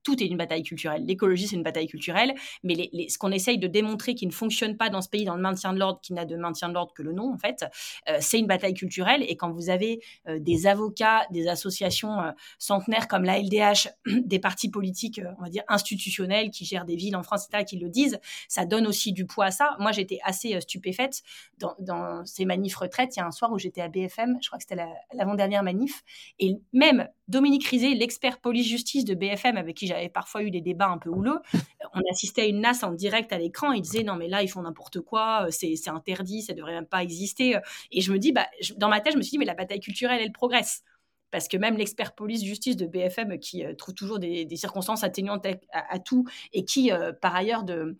tout 0.06 0.22
est 0.24 0.28
une 0.28 0.38
bataille 0.38 0.63
culturelle. 0.63 1.04
L'écologie, 1.06 1.48
c'est 1.48 1.56
une 1.56 1.63
bataille 1.63 1.88
culturelle, 1.88 2.34
mais 2.63 2.89
ce 3.10 3.18
qu'on 3.18 3.32
essaye 3.32 3.58
de 3.58 3.68
démontrer 3.68 4.15
qui 4.15 4.28
ne 4.28 4.32
fonctionne 4.32 4.78
pas 4.78 4.89
dans 4.89 5.02
ce 5.02 5.10
pays, 5.10 5.26
dans 5.26 5.36
le 5.36 5.41
maintien 5.41 5.74
de 5.74 5.80
l'ordre, 5.80 6.00
qui 6.02 6.13
n'a 6.13 6.26
de 6.26 6.38
maintien 6.38 6.70
de 6.70 6.76
l'ordre 6.76 6.94
que 6.94 7.02
le 7.02 7.12
nom, 7.12 7.34
en 7.34 7.38
fait, 7.38 7.65
euh, 8.08 8.18
c'est 8.22 8.39
une 8.39 8.46
bataille 8.46 8.76
culturelle. 8.76 9.24
Et 9.28 9.36
quand 9.36 9.52
vous 9.52 9.70
avez 9.70 10.00
euh, 10.28 10.39
des 10.39 10.68
avocats, 10.68 11.26
des 11.32 11.48
associations 11.48 12.22
euh, 12.22 12.32
centenaires 12.60 13.08
comme 13.08 13.24
la 13.24 13.39
LDH, 13.39 13.89
des 14.06 14.39
partis 14.39 14.70
politiques, 14.70 15.20
on 15.39 15.44
va 15.44 15.50
dire, 15.50 15.63
institutionnels, 15.68 16.52
qui 16.52 16.65
gèrent 16.65 16.86
des 16.86 16.96
villes 16.96 17.15
en 17.15 17.24
France, 17.24 17.48
etc., 17.48 17.65
qui 17.65 17.78
le 17.78 17.89
disent, 17.89 18.20
ça 18.48 18.65
donne 18.65 18.86
aussi 18.86 19.12
du 19.12 19.26
poids 19.26 19.46
à 19.46 19.52
ça. 19.52 19.76
Moi, 19.80 19.91
j'étais 19.91 20.20
assez 20.24 20.62
stupéfaite 20.62 21.24
dans, 21.58 21.74
dans, 21.80 22.24
ces 22.26 22.46
manifs 22.46 22.76
retraites. 22.76 23.15
Il 23.15 23.20
y 23.20 23.24
a 23.24 23.26
un 23.26 23.32
soir 23.32 23.52
où 23.52 23.58
j'étais 23.58 23.82
à 23.82 23.88
BFM, 23.88 24.38
je 24.41 24.50
crois 24.50 24.60
que 24.60 24.65
c'était 24.70 24.84
l'avant-dernière 25.13 25.63
manif, 25.63 26.04
et 26.38 26.58
même 26.74 27.08
Dominique 27.28 27.66
Rizet, 27.68 27.94
l'expert 27.96 28.40
police-justice 28.40 29.04
de 29.06 29.16
BFM, 29.16 29.58
avec 29.58 29.76
qui 29.76 29.88
j'avais 29.88 30.10
parfois 30.10 30.44
eu 30.44 30.52
des 30.52 30.62
débats 30.62 30.90
un 30.90 30.98
peu 30.98 31.10
houleux, 31.10 31.40
on 31.94 32.02
assistait 32.12 32.44
à 32.44 32.46
une 32.46 32.62
NAS 32.62 32.84
en 32.84 32.92
direct 32.92 33.34
à 33.34 33.38
l'écran. 33.38 33.72
Il 33.72 33.82
disait 33.82 34.04
non, 34.04 34.16
mais 34.16 34.28
là, 34.28 34.44
ils 34.44 34.48
font 34.48 34.62
n'importe 34.62 35.02
quoi, 35.02 35.48
euh, 35.48 35.52
c'est 35.52 35.90
interdit, 35.90 36.44
ça 36.44 36.54
devrait 36.54 36.74
même 36.74 36.86
pas 36.86 37.02
exister. 37.02 37.58
Et 37.92 38.02
je 38.02 38.12
me 38.12 38.20
dis, 38.20 38.32
bah, 38.32 38.48
dans 38.78 38.90
ma 38.90 39.02
tête, 39.02 39.14
je 39.14 39.18
me 39.18 39.24
suis 39.24 39.32
dit, 39.32 39.38
mais 39.40 39.46
la 39.46 39.56
bataille 39.56 39.80
culturelle, 39.80 40.22
elle 40.22 40.32
progresse 40.32 40.84
parce 41.36 41.50
que 41.50 41.58
même 41.58 41.76
l'expert 41.76 42.16
police-justice 42.16 42.78
de 42.78 42.86
BFM, 42.86 43.40
qui 43.40 43.66
euh, 43.66 43.74
trouve 43.76 43.94
toujours 43.94 44.20
des, 44.20 44.48
circonstances 44.56 45.04
atténuantes 45.04 45.46
à, 45.74 46.00
tout, 46.00 46.26
et 46.54 46.64
qui, 46.64 46.94
euh, 46.94 47.12
par 47.12 47.36
ailleurs, 47.36 47.66
de, 47.66 47.98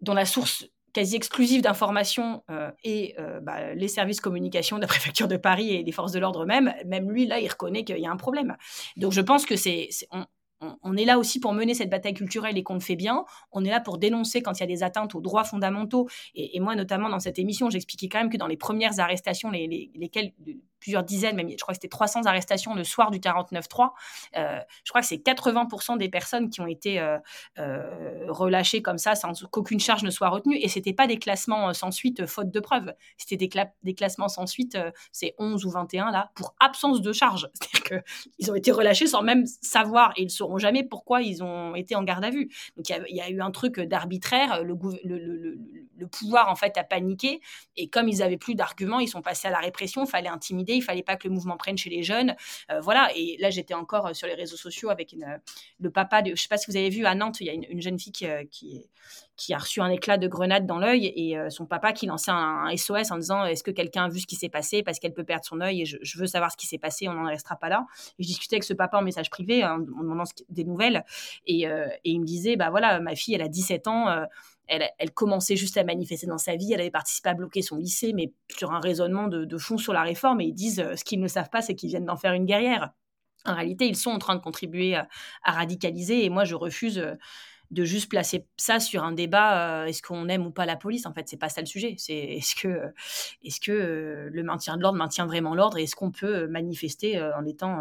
dont 0.00 0.12
la 0.12 0.24
source 0.24 0.66
quasi 0.98 1.14
exclusive 1.14 1.62
d'informations 1.62 2.42
euh, 2.50 2.72
et 2.82 3.14
euh, 3.20 3.38
bah, 3.38 3.72
les 3.72 3.86
services 3.86 4.20
communication 4.20 4.78
de 4.78 4.80
la 4.80 4.88
préfecture 4.88 5.28
de 5.28 5.36
Paris 5.36 5.72
et 5.72 5.84
des 5.84 5.92
forces 5.92 6.10
de 6.10 6.18
l'ordre 6.18 6.44
même, 6.44 6.74
même 6.86 7.08
lui, 7.08 7.24
là, 7.24 7.38
il 7.38 7.46
reconnaît 7.46 7.84
qu'il 7.84 7.98
y 7.98 8.06
a 8.06 8.10
un 8.10 8.16
problème. 8.16 8.56
Donc 8.96 9.12
je 9.12 9.20
pense 9.20 9.46
que 9.46 9.54
c'est, 9.54 9.90
on, 10.82 10.96
est 10.96 11.04
là 11.04 11.20
aussi 11.20 11.38
pour 11.38 11.52
mener 11.52 11.72
cette 11.74 11.88
bataille 11.88 12.14
culturelle 12.14 12.58
et 12.58 12.64
qu'on 12.64 12.74
le 12.74 12.80
fait 12.80 12.96
bien. 12.96 13.24
On 13.52 13.64
est 13.64 13.70
là 13.70 13.78
pour 13.78 13.98
dénoncer 13.98 14.42
quand 14.42 14.58
il 14.58 14.60
y 14.60 14.64
a 14.64 14.66
des 14.66 14.82
atteintes 14.82 15.14
aux 15.14 15.20
droits 15.20 15.44
fondamentaux. 15.44 16.08
Et, 16.34 16.58
moi, 16.58 16.74
notamment 16.74 17.08
dans 17.08 17.20
cette 17.20 17.38
émission, 17.38 17.70
j'expliquais 17.70 18.08
quand 18.08 18.18
même 18.18 18.30
que 18.30 18.36
dans 18.36 18.48
les 18.48 18.56
premières 18.56 18.98
arrestations, 18.98 19.52
les, 19.52 19.92
lesquelles 19.94 20.32
plusieurs 20.80 21.02
dizaines, 21.02 21.36
même 21.36 21.48
je 21.50 21.56
crois 21.56 21.72
que 21.72 21.76
c'était 21.76 21.88
300 21.88 22.24
arrestations 22.24 22.74
le 22.74 22.84
soir 22.84 23.10
du 23.10 23.18
49-3, 23.18 23.90
euh, 24.36 24.58
je 24.84 24.90
crois 24.90 25.00
que 25.00 25.06
c'est 25.06 25.16
80% 25.16 25.98
des 25.98 26.08
personnes 26.08 26.50
qui 26.50 26.60
ont 26.60 26.66
été 26.66 27.00
euh, 27.00 27.18
euh, 27.58 28.26
relâchées 28.28 28.82
comme 28.82 28.98
ça 28.98 29.14
sans 29.14 29.32
qu'aucune 29.50 29.80
charge 29.80 30.02
ne 30.02 30.10
soit 30.10 30.28
retenue. 30.28 30.56
Et 30.56 30.68
c'était 30.68 30.92
pas 30.92 31.06
des 31.06 31.18
classements 31.18 31.72
sans 31.74 31.90
suite 31.90 32.26
faute 32.26 32.50
de 32.50 32.60
preuves. 32.60 32.92
C'était 33.16 33.48
des, 33.82 33.94
classements 33.94 34.28
sans 34.28 34.46
suite, 34.46 34.78
c'est 35.12 35.34
11 35.38 35.64
ou 35.64 35.70
21 35.70 36.10
là, 36.10 36.30
pour 36.34 36.54
absence 36.60 37.00
de 37.00 37.12
charge. 37.12 37.48
C'est-à-dire 37.54 38.02
qu'ils 38.36 38.50
ont 38.50 38.54
été 38.54 38.70
relâchés 38.70 39.06
sans 39.06 39.22
même 39.22 39.46
savoir 39.46 40.12
et 40.16 40.22
ils 40.22 40.30
sont 40.30 40.58
jamais 40.58 40.84
pourquoi 40.84 41.22
ils 41.22 41.42
ont 41.42 41.74
été 41.74 41.94
en 41.94 42.02
garde 42.02 42.24
à 42.24 42.30
vue. 42.30 42.48
Donc 42.76 42.88
il 42.88 43.16
y, 43.16 43.20
a 43.20 43.30
eu 43.30 43.40
un 43.40 43.50
truc 43.50 43.80
d'arbitraire, 43.80 44.62
pouvoir 46.06 46.48
en 46.48 46.56
fait 46.56 46.76
a 46.76 46.84
paniqué 46.84 47.40
et 47.76 47.88
comme 47.88 48.08
ils 48.08 48.22
avaient 48.22 48.36
plus 48.36 48.54
d'arguments, 48.54 49.00
ils 49.00 49.08
sont 49.08 49.22
passés 49.22 49.48
à 49.48 49.50
la 49.50 49.58
répression, 49.58 50.04
il 50.04 50.08
fallait 50.08 50.28
intimider, 50.28 50.74
il 50.74 50.82
fallait 50.82 51.02
pas 51.02 51.16
que 51.16 51.28
le 51.28 51.34
mouvement 51.34 51.56
prenne 51.56 51.78
chez 51.78 51.90
les 51.90 52.02
jeunes, 52.02 52.36
euh, 52.70 52.80
voilà. 52.80 53.10
Et 53.16 53.36
là 53.38 53.50
j'étais 53.50 53.74
encore 53.74 54.06
euh, 54.06 54.12
sur 54.14 54.26
les 54.26 54.34
réseaux 54.34 54.56
sociaux 54.56 54.90
avec 54.90 55.14
le 55.80 55.90
papa 55.90 56.22
de, 56.22 56.34
je 56.34 56.42
sais 56.42 56.48
pas 56.48 56.58
si 56.58 56.70
vous 56.70 56.76
avez 56.76 56.90
vu 56.90 57.06
à 57.06 57.14
Nantes, 57.14 57.40
il 57.40 57.46
y 57.46 57.50
a 57.50 57.52
une, 57.52 57.80
jeune 57.80 57.98
fille 57.98 58.12
qui, 58.12 58.26
euh, 58.26 58.44
a 59.50 59.58
reçu 59.58 59.80
un 59.80 59.90
éclat 59.90 60.18
de 60.18 60.28
grenade 60.28 60.66
dans 60.66 60.78
l'œil 60.78 61.12
et 61.14 61.38
euh, 61.38 61.50
son 61.50 61.66
papa 61.66 61.92
qui 61.92 62.06
lançait 62.06 62.30
un, 62.30 62.68
SOS 62.76 63.10
en 63.10 63.18
disant 63.18 63.44
est-ce 63.44 63.62
que 63.62 63.70
quelqu'un 63.70 64.04
a 64.04 64.08
vu 64.08 64.20
ce 64.20 64.26
qui 64.26 64.36
s'est 64.36 64.48
passé? 64.48 64.82
Parce 64.82 64.98
qu'elle 64.98 65.14
peut 65.14 65.24
perdre 65.24 65.44
son 65.44 65.60
œil 65.60 65.82
et 65.82 65.84
je, 65.84 66.18
veux 66.18 66.26
savoir 66.26 66.52
ce 66.52 66.56
qui 66.56 66.66
s'est 66.66 66.78
passé, 66.78 67.08
on 67.08 67.14
n'en 67.14 67.26
restera 67.26 67.56
pas 67.56 67.68
là. 67.68 67.86
Et 68.18 68.22
je 68.22 68.28
discutais 68.28 68.56
avec 68.56 68.64
ce 68.64 68.74
papa 68.74 68.98
en 68.98 69.02
message 69.02 69.30
privé 69.30 69.64
en, 69.64 69.78
demandant 69.78 70.24
des 70.48 70.64
nouvelles 70.64 71.04
et, 71.46 71.66
euh, 71.68 71.88
il 72.04 72.20
me 72.20 72.26
disait 72.26 72.56
bah 72.56 72.70
voilà 72.70 73.00
ma 73.00 73.14
fille 73.14 73.34
elle 73.34 73.42
a 73.42 73.48
17 73.48 73.86
ans. 73.88 74.08
Euh, 74.08 74.24
elle, 74.68 75.10
commençait 75.12 75.56
juste 75.56 75.76
à 75.76 75.84
manifester 75.84 76.26
dans 76.26 76.38
sa 76.38 76.56
vie, 76.56 76.72
elle 76.72 76.80
avait 76.80 76.90
participé 76.90 77.30
à 77.30 77.34
bloquer 77.34 77.62
son 77.62 77.76
lycée, 77.76 78.12
mais 78.12 78.32
sur 78.50 78.72
un 78.72 78.80
raisonnement 78.80 79.28
de, 79.28 79.58
fond 79.58 79.78
sur 79.78 79.92
la 79.92 80.02
réforme. 80.02 80.40
Et 80.40 80.46
ils 80.46 80.54
disent 80.54 80.84
ce 80.94 81.04
qu'ils 81.04 81.20
ne 81.20 81.28
savent 81.28 81.50
pas, 81.50 81.62
c'est 81.62 81.74
qu'ils 81.74 81.88
viennent 81.90 82.04
d'en 82.04 82.16
faire 82.16 82.34
une 82.34 82.44
guerrière. 82.44 82.90
En 83.44 83.54
réalité, 83.54 83.86
ils 83.86 83.96
sont 83.96 84.10
en 84.10 84.18
train 84.18 84.34
de 84.34 84.40
contribuer 84.40 84.94
à, 84.94 85.08
à 85.42 85.52
radicaliser. 85.52 86.24
Et 86.24 86.28
moi, 86.28 86.44
je 86.44 86.54
refuse 86.54 87.02
de 87.70 87.84
juste 87.84 88.08
placer 88.08 88.46
ça 88.56 88.80
sur 88.80 89.04
un 89.04 89.12
débat 89.12 89.82
euh, 89.82 89.86
est-ce 89.86 90.02
qu'on 90.02 90.28
aime 90.28 90.46
ou 90.46 90.50
pas 90.50 90.64
la 90.64 90.76
police 90.76 91.04
en 91.06 91.12
fait 91.12 91.28
c'est 91.28 91.36
pas 91.36 91.48
ça 91.48 91.60
le 91.60 91.66
sujet. 91.66 91.94
C'est 91.98 92.14
est-ce 92.16 92.54
que 92.54 92.92
est-ce 93.42 93.60
que 93.60 93.72
euh, 93.72 94.28
le 94.32 94.42
maintien 94.42 94.76
de 94.76 94.82
l'ordre 94.82 94.98
maintient 94.98 95.26
vraiment 95.26 95.54
l'ordre 95.54 95.78
et 95.78 95.82
est-ce 95.82 95.96
qu'on 95.96 96.10
peut 96.10 96.46
manifester 96.46 97.18
euh, 97.18 97.36
en 97.36 97.44
étant 97.44 97.80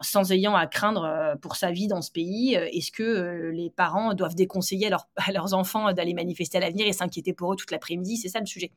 sans 0.00 0.32
ayant 0.32 0.54
à 0.54 0.66
craindre 0.66 1.36
pour 1.40 1.56
sa 1.56 1.70
vie 1.70 1.86
dans 1.86 2.02
ce 2.02 2.10
pays 2.10 2.54
est-ce 2.54 2.90
que 2.90 3.50
les 3.52 3.70
parents 3.70 4.14
doivent 4.14 4.34
déconseiller 4.34 4.90
à, 5.16 5.32
leurs 5.32 5.54
enfants 5.54 5.92
d'aller 5.92 6.14
manifester 6.14 6.58
à 6.58 6.60
l'avenir 6.60 6.86
et 6.86 6.92
s'inquiéter 6.92 7.32
pour 7.32 7.52
eux 7.52 7.56
toute 7.56 7.70
l'après-midi? 7.70 8.16
C'est 8.16 8.28
ça 8.28 8.40
le 8.40 8.46
sujet. 8.46 8.72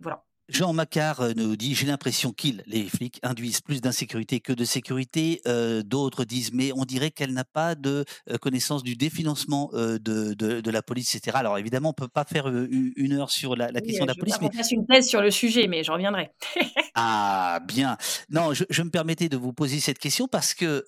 Voilà 0.00 0.24
Jean 0.48 0.74
Macquart 0.74 1.20
euh, 1.20 1.32
nous 1.36 1.56
dit 1.56 1.74
J'ai 1.74 1.86
l'impression 1.86 2.32
qu'ils, 2.32 2.62
les 2.66 2.84
flics, 2.84 3.18
induisent 3.22 3.62
plus 3.62 3.80
d'insécurité 3.80 4.40
que 4.40 4.52
de 4.52 4.64
sécurité. 4.64 5.40
Euh, 5.46 5.82
d'autres 5.82 6.24
disent 6.24 6.52
Mais 6.52 6.70
on 6.72 6.84
dirait 6.84 7.10
qu'elle 7.10 7.32
n'a 7.32 7.44
pas 7.44 7.74
de 7.74 8.04
euh, 8.30 8.36
connaissance 8.36 8.82
du 8.82 8.94
définancement 8.94 9.70
de, 9.72 9.98
de, 10.34 10.70
la 10.70 10.82
police, 10.82 11.14
etc. 11.14 11.36
Alors 11.38 11.58
évidemment, 11.58 11.90
on 11.90 12.02
ne 12.02 12.06
peut 12.06 12.12
pas 12.12 12.24
faire 12.24 12.48
une 12.48 13.12
heure 13.12 13.30
sur 13.30 13.56
la, 13.56 13.68
question 13.80 14.04
de 14.04 14.10
la 14.10 14.14
police. 14.14 14.36
Mais... 14.40 14.50
Je 14.52 14.74
une 14.74 14.86
thèse 14.86 15.08
sur 15.08 15.22
le 15.22 15.30
sujet, 15.30 15.66
mais 15.66 15.84
je 15.84 15.92
reviendrai. 15.92 16.30
ah, 16.94 17.60
bien. 17.66 17.96
Non, 18.28 18.52
je, 18.52 18.82
me 18.82 18.90
permettais 18.90 19.28
de 19.28 19.36
vous 19.36 19.52
poser 19.52 19.80
cette 19.80 19.98
question 19.98 20.26
parce 20.28 20.52
que 20.52 20.84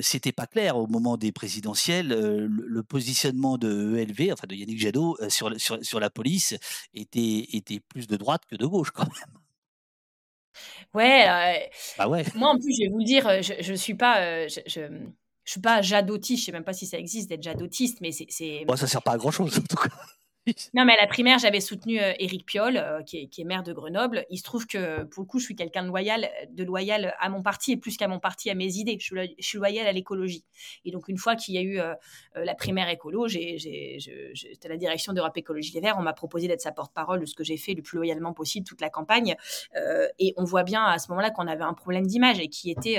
c'était 0.00 0.32
pas 0.32 0.46
clair 0.46 0.76
au 0.76 0.86
moment 0.86 1.16
des 1.16 1.32
présidentielles. 1.32 2.08
Le, 2.08 2.82
positionnement 2.82 3.58
de 3.58 3.96
ELV, 3.96 4.32
enfin 4.32 4.46
de 4.48 4.54
Yannick 4.54 4.80
Jadot, 4.80 5.16
sur, 5.28 5.52
sur, 5.60 5.78
sur, 5.84 6.00
la 6.00 6.10
police 6.10 6.56
était, 6.94 7.46
était 7.52 7.78
plus 7.78 8.06
de 8.06 8.16
droite 8.16 8.42
que 8.50 8.56
de 8.56 8.66
gauche 8.70 8.90
quand 8.90 9.04
même. 9.04 9.40
Ouais, 10.94 11.26
euh, 11.28 11.66
bah 11.98 12.08
ouais. 12.08 12.24
Moi, 12.34 12.48
en 12.48 12.58
plus, 12.58 12.74
je 12.74 12.82
vais 12.84 12.88
vous 12.88 12.98
le 12.98 13.04
dire, 13.04 13.26
euh, 13.28 13.42
je, 13.42 13.52
je 13.60 13.74
suis 13.74 13.94
pas, 13.94 14.20
euh, 14.22 14.48
je, 14.48 14.60
je, 14.66 14.80
je, 15.44 15.50
suis 15.50 15.60
pas 15.60 15.82
jadotiste. 15.82 16.40
Je 16.40 16.46
sais 16.46 16.52
même 16.52 16.64
pas 16.64 16.72
si 16.72 16.86
ça 16.86 16.98
existe 16.98 17.28
d'être 17.28 17.42
jadotiste, 17.42 18.00
mais 18.00 18.10
c'est. 18.10 18.64
Bon, 18.66 18.76
ça 18.76 18.86
sert 18.86 19.02
pas 19.02 19.12
à 19.12 19.16
grand 19.16 19.30
chose 19.30 19.56
en 19.58 19.62
tout 19.62 19.76
cas. 19.76 19.94
Non, 20.74 20.84
mais 20.84 20.94
à 20.96 21.00
la 21.00 21.06
primaire, 21.06 21.38
j'avais 21.38 21.60
soutenu 21.60 22.00
euh, 22.00 22.12
Éric 22.18 22.46
Piolle, 22.46 22.76
euh, 22.76 23.02
qui, 23.02 23.18
est, 23.18 23.44
maire 23.44 23.62
de 23.62 23.72
Grenoble. 23.72 24.24
Il 24.30 24.38
se 24.38 24.42
trouve 24.42 24.66
que, 24.66 25.04
pour 25.04 25.22
le 25.22 25.26
coup, 25.26 25.38
je 25.38 25.44
suis 25.44 25.56
quelqu'un 25.56 25.82
de 25.82 25.88
loyal, 25.88 26.28
de 26.50 26.64
loyal 26.64 27.14
à 27.18 27.28
mon 27.28 27.42
parti 27.42 27.72
et 27.72 27.76
plus 27.76 27.96
qu'à 27.96 28.08
mon 28.08 28.18
parti, 28.18 28.50
à 28.50 28.54
mes 28.54 28.76
idées. 28.76 28.98
Je 29.00 29.26
suis, 29.38 29.58
loyal 29.58 29.86
à 29.86 29.92
l'écologie. 29.92 30.44
Et 30.84 30.90
donc, 30.90 31.08
une 31.08 31.18
fois 31.18 31.36
qu'il 31.36 31.54
y 31.54 31.58
a 31.58 31.62
eu 31.62 31.80
euh, 31.80 31.94
la 32.34 32.54
primaire 32.54 32.88
écolo, 32.88 33.28
j'étais 33.28 33.98
à 34.64 34.68
la 34.68 34.76
direction 34.76 35.12
d'Europe 35.12 35.36
Écologie 35.36 35.72
Les 35.74 35.80
Verts. 35.80 35.96
On 35.98 36.02
m'a 36.02 36.12
proposé 36.12 36.48
d'être 36.48 36.60
sa 36.60 36.72
porte-parole 36.72 37.20
de 37.20 37.26
ce 37.26 37.34
que 37.34 37.44
j'ai 37.44 37.56
fait 37.56 37.74
le 37.74 37.82
plus 37.82 37.96
loyalement 37.96 38.32
possible 38.32 38.66
toute 38.66 38.80
la 38.80 38.90
campagne. 38.90 39.36
et 40.18 40.34
on 40.36 40.44
voit 40.44 40.62
bien 40.62 40.84
à 40.84 40.98
ce 40.98 41.08
moment-là 41.10 41.30
qu'on 41.30 41.46
avait 41.46 41.64
un 41.64 41.74
problème 41.74 42.06
d'image 42.06 42.40
et 42.40 42.48
qui 42.48 42.70
était 42.70 42.98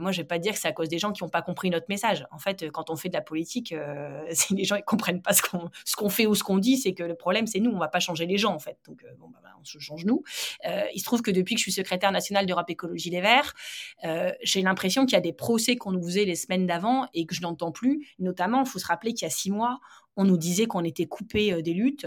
moi, 0.00 0.12
je 0.12 0.20
vais 0.20 0.26
pas 0.26 0.38
dire 0.38 0.52
que 0.52 0.58
c'est 0.58 0.68
à 0.68 0.72
cause 0.72 0.88
des 0.88 0.98
gens 0.98 1.12
qui 1.12 1.22
n'ont 1.22 1.28
pas 1.28 1.42
compris 1.42 1.70
notre 1.70 1.86
message. 1.88 2.26
En 2.30 2.38
fait, 2.38 2.70
quand 2.70 2.90
on 2.90 2.96
fait 2.96 3.08
de 3.08 3.14
la 3.14 3.20
politique, 3.20 3.72
euh, 3.72 4.24
si 4.30 4.54
les 4.54 4.64
gens 4.64 4.76
ne 4.76 4.82
comprennent 4.82 5.22
pas 5.22 5.32
ce 5.32 5.42
qu'on 5.42 5.70
qu'on 5.96 6.08
fait 6.08 6.26
ou 6.26 6.34
ce 6.34 6.42
qu'on 6.42 6.58
dit, 6.58 6.76
c'est 6.76 6.92
que 6.92 7.02
le 7.02 7.14
problème, 7.14 7.46
c'est 7.46 7.60
nous. 7.60 7.70
On 7.70 7.78
va 7.78 7.88
pas 7.88 8.00
changer 8.00 8.26
les 8.26 8.36
gens, 8.36 8.52
en 8.52 8.58
fait. 8.58 8.78
Donc, 8.86 9.04
euh, 9.04 9.08
bon, 9.18 9.28
bah, 9.28 9.50
on 9.60 9.64
se 9.64 9.78
change 9.78 10.04
nous. 10.04 10.22
Euh, 10.66 10.84
il 10.94 10.98
se 10.98 11.04
trouve 11.04 11.22
que 11.22 11.30
depuis 11.30 11.54
que 11.54 11.60
je 11.60 11.64
suis 11.64 11.72
secrétaire 11.72 12.12
nationale 12.12 12.46
d'Europe 12.46 12.68
Écologie 12.68 13.10
Les 13.10 13.20
Verts, 13.20 13.54
j'ai 14.42 14.62
l'impression 14.62 15.06
qu'il 15.06 15.14
y 15.14 15.16
a 15.16 15.20
des 15.20 15.32
procès 15.32 15.76
qu'on 15.76 15.92
nous 15.92 16.02
faisait 16.02 16.24
les 16.24 16.34
semaines 16.34 16.66
d'avant 16.66 17.06
et 17.14 17.26
que 17.26 17.34
je 17.34 17.42
n'entends 17.42 17.72
plus. 17.72 18.08
Notamment, 18.18 18.62
il 18.62 18.68
faut 18.68 18.78
se 18.78 18.86
rappeler 18.86 19.14
qu'il 19.14 19.26
y 19.26 19.30
a 19.30 19.30
six 19.30 19.50
mois, 19.50 19.80
on 20.16 20.24
nous 20.24 20.36
disait 20.36 20.66
qu'on 20.66 20.84
était 20.84 21.06
coupé 21.06 21.62
des 21.62 21.72
luttes, 21.72 22.06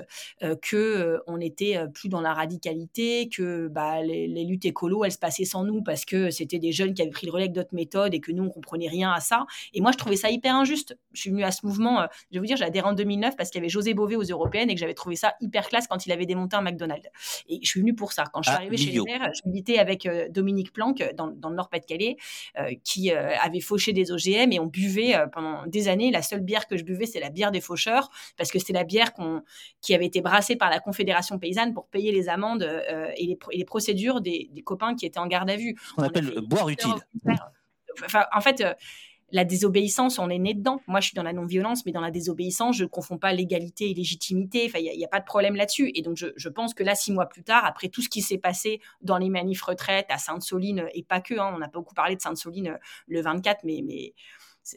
que 0.62 1.20
on 1.28 1.40
était 1.40 1.80
plus 1.94 2.10
dans 2.10 2.22
la 2.22 2.34
radicalité, 2.34 3.30
que 3.30 3.68
bah, 3.68 4.02
les, 4.02 4.28
luttes 4.46 4.66
écolo, 4.66 5.04
elles 5.04 5.12
se 5.12 5.18
passaient 5.18 5.46
sans 5.46 5.64
nous 5.64 5.82
parce 5.82 6.06
que 6.06 6.30
c'était 6.30 6.60
des 6.60 6.72
jeunes 6.72 6.94
qui 6.94 7.02
avaient 7.02 7.12
pris 7.12 7.26
le 7.26 7.32
relais 7.32 7.46
avec 7.46 7.54
d'autres 7.54 7.74
méthodes 7.74 8.14
et 8.14 8.20
que 8.20 8.32
nous, 8.32 8.44
on 8.44 8.50
comprenait 8.50 8.88
rien 8.88 9.12
à 9.12 9.20
ça. 9.20 9.46
Et 9.74 9.82
moi, 9.82 9.92
je 9.92 9.98
trouvais 9.98 10.16
ça 10.16 10.30
hyper 10.30 10.56
injuste. 10.56 10.98
Je 11.14 11.22
suis 11.22 11.30
venue 11.30 11.44
à 11.44 11.52
ce 11.52 11.66
mouvement, 11.66 12.08
je 12.32 12.36
vais 12.36 12.40
vous 12.40 12.46
dire, 12.46 12.58
j'ai 12.58 12.66
adhéré 12.66 12.88
en 12.88 12.94
2009 12.94 13.36
parce 13.36 13.50
qu'il 13.50 13.60
y 13.60 13.62
avait 13.62 13.70
José 13.70 13.94
Bové 13.94 14.16
aux 14.16 14.24
Européennes 14.24 14.70
et 14.70 14.76
que 14.76 14.80
j'avais 14.80 14.94
trouvé 14.94 15.16
ça 15.16 15.36
hyper 15.42 15.68
classe 15.68 15.88
quand 15.88 16.06
il 16.06 16.12
avait 16.12 16.26
démonté 16.26 16.56
un 16.56 16.62
McDonald's. 16.62 17.10
Et 17.50 17.60
je 17.62 17.68
suis 17.68 17.80
venue 17.80 17.96
pour 17.96 18.14
ça. 18.14 18.26
Quand 18.34 18.42
je 18.42 18.50
suis 18.50 18.56
ah, 18.56 18.60
arrivée 18.60 18.78
chez 18.78 18.92
les 18.92 19.02
Verts, 19.02 19.32
je 19.34 19.50
militais 19.50 19.80
avec 19.80 20.08
Dominique 20.32 20.72
Planck 20.74 21.04
dans, 21.16 21.28
dans 21.28 21.50
le 21.50 21.56
Nord-Pas-de-Calais, 21.56 22.18
qui 22.84 23.12
avait 23.12 23.60
fauché 23.60 23.94
des 23.94 24.12
OGM 24.12 24.52
et 24.52 24.60
on 24.60 24.68
buvait 24.68 25.16
pendant 25.34 25.66
des 25.66 25.88
années. 25.88 26.12
La 26.12 26.22
seule 26.22 26.42
bière 26.42 26.68
que 26.68 26.78
je 26.78 26.84
buvais, 26.84 27.06
c'est 27.06 27.20
la 27.20 27.30
bière 27.30 27.52
des 27.52 27.62
faucheurs 27.62 27.97
parce 28.38 28.52
que 28.52 28.60
c'était 28.60 28.74
la 28.74 28.84
bière 28.84 29.12
qui 29.82 29.94
avait 29.94 30.06
été 30.06 30.22
brassée 30.22 30.56
par 30.56 30.70
la 30.70 30.80
Confédération 30.80 31.40
paysanne 31.40 31.74
pour 31.74 31.88
payer 31.88 32.12
les 32.12 32.30
amendes 32.30 32.64
euh, 32.64 33.12
et, 33.18 33.38
les, 33.54 33.66
procédures 33.66 34.22
des, 34.22 34.50
copains 34.66 34.96
qui 34.96 35.06
étaient 35.06 35.20
en 35.20 35.28
garde 35.28 35.50
à 35.50 35.56
vue. 35.56 35.76
On, 35.98 36.04
appelle 36.04 36.42
boire 36.42 36.70
utile. 36.70 36.92
en 38.34 38.42
fait, 38.42 38.62
euh, 38.62 38.74
la 39.32 39.44
désobéissance, 39.44 40.20
on 40.20 40.30
est 40.30 40.40
né 40.40 40.54
dedans. 40.54 40.82
Moi, 40.88 41.02
je 41.02 41.08
suis 41.08 41.16
dans 41.16 41.24
la 41.24 41.34
non-violence, 41.34 41.86
mais 41.86 41.92
dans 41.92 42.02
la 42.02 42.12
désobéissance, 42.12 42.78
je 42.78 42.84
ne 42.84 42.88
confonds 42.88 43.18
pas 43.18 43.34
légalité 43.34 43.92
et 43.92 43.94
légitimité. 43.94 44.66
Enfin, 44.68 44.80
il 44.80 44.98
n'y 44.98 45.04
a, 45.04 45.10
pas 45.10 45.20
de 45.20 45.26
problème 45.26 45.56
là-dessus. 45.56 45.92
Et 45.96 46.02
donc, 46.02 46.16
je, 46.16 46.28
je, 46.38 46.50
pense 46.50 46.74
que 46.74 46.84
là, 46.84 46.96
six 46.96 47.12
mois 47.12 47.26
plus 47.26 47.44
tard, 47.44 47.66
après 47.66 47.90
tout 47.90 48.02
ce 48.02 48.08
qui 48.08 48.22
s'est 48.22 48.38
passé 48.38 48.80
dans 49.02 49.18
les 49.18 49.30
manifs 49.30 49.62
retraites 49.64 50.08
à 50.10 50.18
Sainte-Soline, 50.18 50.88
et 50.94 51.04
pas 51.04 51.20
que, 51.20 51.34
hein, 51.34 51.54
on 51.58 51.62
a 51.62 51.68
beaucoup 51.68 51.94
parlé 51.94 52.16
de 52.16 52.22
Sainte-Soline 52.22 52.70
euh, 52.70 52.78
le 53.08 53.22
24, 53.22 53.66
mais, 53.66 53.82
mais 53.86 54.14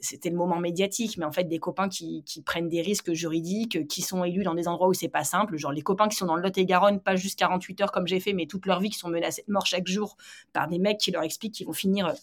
c'était 0.00 0.30
le 0.30 0.36
moment 0.36 0.60
médiatique, 0.60 1.16
mais 1.18 1.24
en 1.24 1.32
fait, 1.32 1.44
des 1.44 1.58
copains 1.58 1.88
qui, 1.88 2.22
prennent 2.44 2.68
des 2.68 2.80
risques 2.80 3.12
juridiques, 3.12 3.88
qui 3.88 4.02
sont 4.02 4.22
élus 4.22 4.44
dans 4.44 4.54
des 4.54 4.68
endroits 4.68 4.88
où 4.88 4.94
c'est 4.94 5.08
pas 5.08 5.24
simple, 5.24 5.56
genre 5.56 5.72
les 5.72 5.82
copains 5.82 6.08
qui 6.08 6.16
sont 6.16 6.26
dans 6.26 6.36
le 6.36 6.42
Lot-et-Garonne, 6.42 7.00
pas 7.00 7.16
juste 7.16 7.38
48 7.38 7.80
heures 7.80 7.92
comme 7.92 8.06
j'ai 8.06 8.20
fait, 8.20 8.32
mais 8.32 8.46
toute 8.46 8.66
leur 8.66 8.78
vie, 8.78 8.90
qui 8.90 8.98
sont 8.98 9.08
menacés 9.08 9.44
de 9.46 9.52
mort 9.52 9.66
chaque 9.66 9.88
jour 9.88 10.16
par 10.52 10.68
des 10.68 10.78
mecs 10.78 10.98
qui 10.98 11.10
leur 11.10 11.24
expliquent 11.24 11.54
qu'ils 11.54 11.66
vont 11.66 11.72
finir 11.72 12.14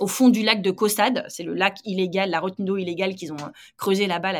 au 0.00 0.06
fond 0.06 0.28
du 0.28 0.42
lac 0.42 0.60
de 0.60 0.70
Caussade, 0.70 1.24
c'est 1.28 1.42
le 1.42 1.54
lac 1.54 1.78
illégal, 1.84 2.28
la 2.30 2.40
retenue 2.40 2.66
d'eau 2.66 2.76
illégale 2.76 3.14
qu'ils 3.14 3.32
ont 3.32 3.36
creusé 3.78 4.06
là-bas, 4.06 4.32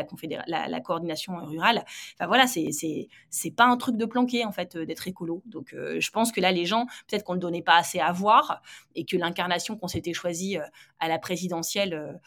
la, 0.47 0.79
coordination 0.81 1.35
rurale. 1.43 1.83
Enfin 2.13 2.27
voilà, 2.27 2.45
c'est 2.47 3.51
pas 3.55 3.65
un 3.65 3.77
truc 3.77 3.97
de 3.97 4.05
planquer 4.05 4.45
en 4.45 4.51
fait 4.51 4.75
euh, 4.75 4.85
d'être 4.85 5.07
écolo. 5.07 5.41
Donc 5.45 5.73
euh, 5.73 5.99
je 5.99 6.11
pense 6.11 6.31
que 6.31 6.39
là 6.41 6.51
les 6.51 6.65
gens, 6.65 6.85
peut-être 7.07 7.23
qu'on 7.23 7.35
ne 7.35 7.39
donnait 7.39 7.63
pas 7.63 7.75
assez 7.75 7.99
à 7.99 8.11
voir 8.11 8.61
et 8.95 9.03
que 9.03 9.17
l'incarnation 9.17 9.77
qu'on 9.77 9.87
s'était 9.87 10.13
choisie 10.13 10.57
euh, 10.57 10.63
à 10.99 11.07
la 11.07 11.19
présidentielle 11.19 12.19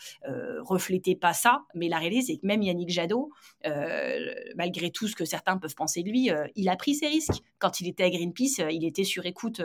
reflétait 0.61 1.17
pas 1.17 1.33
ça. 1.33 1.63
Mais 1.75 1.89
la 1.89 1.99
réalité 1.99 2.33
c'est 2.33 2.37
que 2.39 2.47
même 2.47 2.63
Yannick 2.63 2.91
Jadot, 2.91 3.31
malgré 4.57 4.91
tout 4.91 5.09
ce 5.09 5.15
que 5.15 5.25
certains 5.25 5.59
peuvent 5.59 5.75
penser 5.75 6.03
de 6.03 6.11
lui, 6.11 6.31
il 6.57 6.69
a 6.69 6.77
pris 6.77 6.95
ses 6.95 7.09
risques. 7.09 7.43
Quand 7.59 7.81
il 7.81 7.89
était 7.89 8.05
à 8.05 8.11
Greenpeace, 8.11 8.63
il 8.71 8.85
était 8.85 9.05
sur 9.05 9.27
écoute 9.27 9.63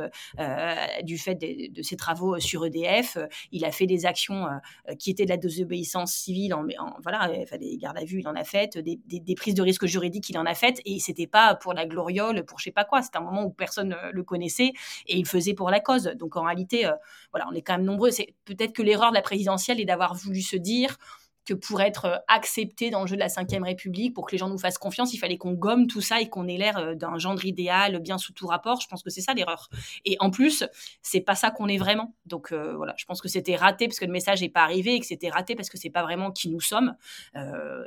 du 1.03 1.17
fait 1.17 1.35
de, 1.35 1.81
ses 1.81 1.95
travaux 1.95 2.39
sur 2.39 2.65
EDF 2.65 3.17
il 3.51 3.65
a 3.65 3.71
fait 3.71 3.87
des 3.87 4.05
actions 4.05 4.47
euh, 4.47 4.95
qui 4.95 5.09
étaient 5.09 5.25
de 5.25 5.29
la 5.29 5.37
désobéissance 5.37 6.13
civile, 6.13 6.53
en, 6.53 6.65
voilà, 7.01 7.31
enfin, 7.41 7.57
des 7.57 7.77
gardes 7.77 7.97
à 7.97 8.05
vue, 8.05 8.19
il 8.19 8.27
en 8.27 8.35
a 8.35 8.43
fait, 8.43 8.77
des, 8.77 9.35
prises 9.35 9.53
de 9.53 9.61
risques 9.61 9.85
juridiques, 9.85 10.29
il 10.29 10.37
en 10.37 10.45
a 10.45 10.53
fait, 10.53 10.81
et 10.85 10.99
c'était 10.99 11.27
pas 11.27 11.55
pour 11.55 11.73
la 11.73 11.85
gloriole, 11.85 12.45
pour 12.45 12.59
je 12.59 12.65
sais 12.65 12.71
pas 12.71 12.85
quoi, 12.85 13.01
c'était 13.01 13.17
un 13.17 13.21
moment 13.21 13.43
où 13.43 13.49
personne 13.49 13.93
euh, 13.93 14.11
le 14.11 14.23
connaissait, 14.23 14.73
et 15.07 15.17
il 15.17 15.25
faisait 15.25 15.53
pour 15.53 15.69
la 15.69 15.79
cause. 15.79 16.11
Donc 16.17 16.35
en 16.35 16.43
réalité, 16.43 16.85
euh, 16.85 16.91
voilà, 17.31 17.47
on 17.51 17.53
est 17.53 17.61
quand 17.61 17.73
même 17.73 17.85
nombreux. 17.85 18.11
C'est 18.11 18.33
peut-être 18.45 18.73
que 18.73 18.81
l'erreur 18.95 19.11
de 19.11 19.15
la 19.15 19.21
présidentielle 19.21 19.81
est 19.81 19.85
d'avoir 19.85 20.15
voulu 20.15 20.41
se 20.41 20.55
dire 20.55 20.97
que 21.45 21.53
pour 21.53 21.81
être 21.81 22.05
euh, 22.05 22.17
accepté 22.27 22.89
dans 22.89 23.01
le 23.01 23.07
jeu 23.07 23.15
de 23.15 23.19
la 23.19 23.27
Ve 23.27 23.63
République, 23.63 24.15
pour 24.15 24.25
que 24.25 24.31
les 24.31 24.37
gens 24.37 24.49
nous 24.49 24.57
fassent 24.57 24.79
confiance, 24.79 25.13
il 25.13 25.17
fallait 25.17 25.37
qu'on 25.37 25.53
gomme 25.53 25.85
tout 25.85 26.01
ça 26.01 26.19
et 26.19 26.27
qu'on 26.27 26.47
ait 26.47 26.57
l'air 26.57 26.77
euh, 26.77 26.95
d'un 26.95 27.19
gendre 27.19 27.45
idéal, 27.45 27.99
bien 27.99 28.17
sous 28.17 28.33
tout 28.33 28.47
rapport. 28.47 28.81
Je 28.81 28.87
pense 28.87 29.03
que 29.03 29.11
c'est 29.11 29.21
ça 29.21 29.33
l'erreur. 29.33 29.69
Et 30.05 30.17
en 30.19 30.31
plus, 30.31 30.63
c'est 31.01 31.21
pas 31.21 31.35
ça 31.35 31.51
qu'on 31.51 31.67
est 31.67 31.77
vraiment. 31.77 32.15
Donc 32.25 32.51
euh, 32.51 32.75
voilà, 32.75 32.95
je 32.97 33.05
pense 33.05 33.21
que 33.21 33.27
c'était 33.27 33.55
raté 33.55 33.87
parce 33.87 33.99
que 33.99 34.05
le 34.05 34.11
message 34.11 34.41
n'est 34.41 34.49
pas 34.49 34.63
arrivé 34.63 34.95
et 34.95 34.99
que 34.99 35.05
c'était 35.05 35.29
raté 35.29 35.55
parce 35.55 35.69
que 35.69 35.77
c'est 35.77 35.91
pas 35.91 36.01
vraiment 36.01 36.31
qui 36.31 36.49
nous 36.49 36.61
sommes. 36.61 36.95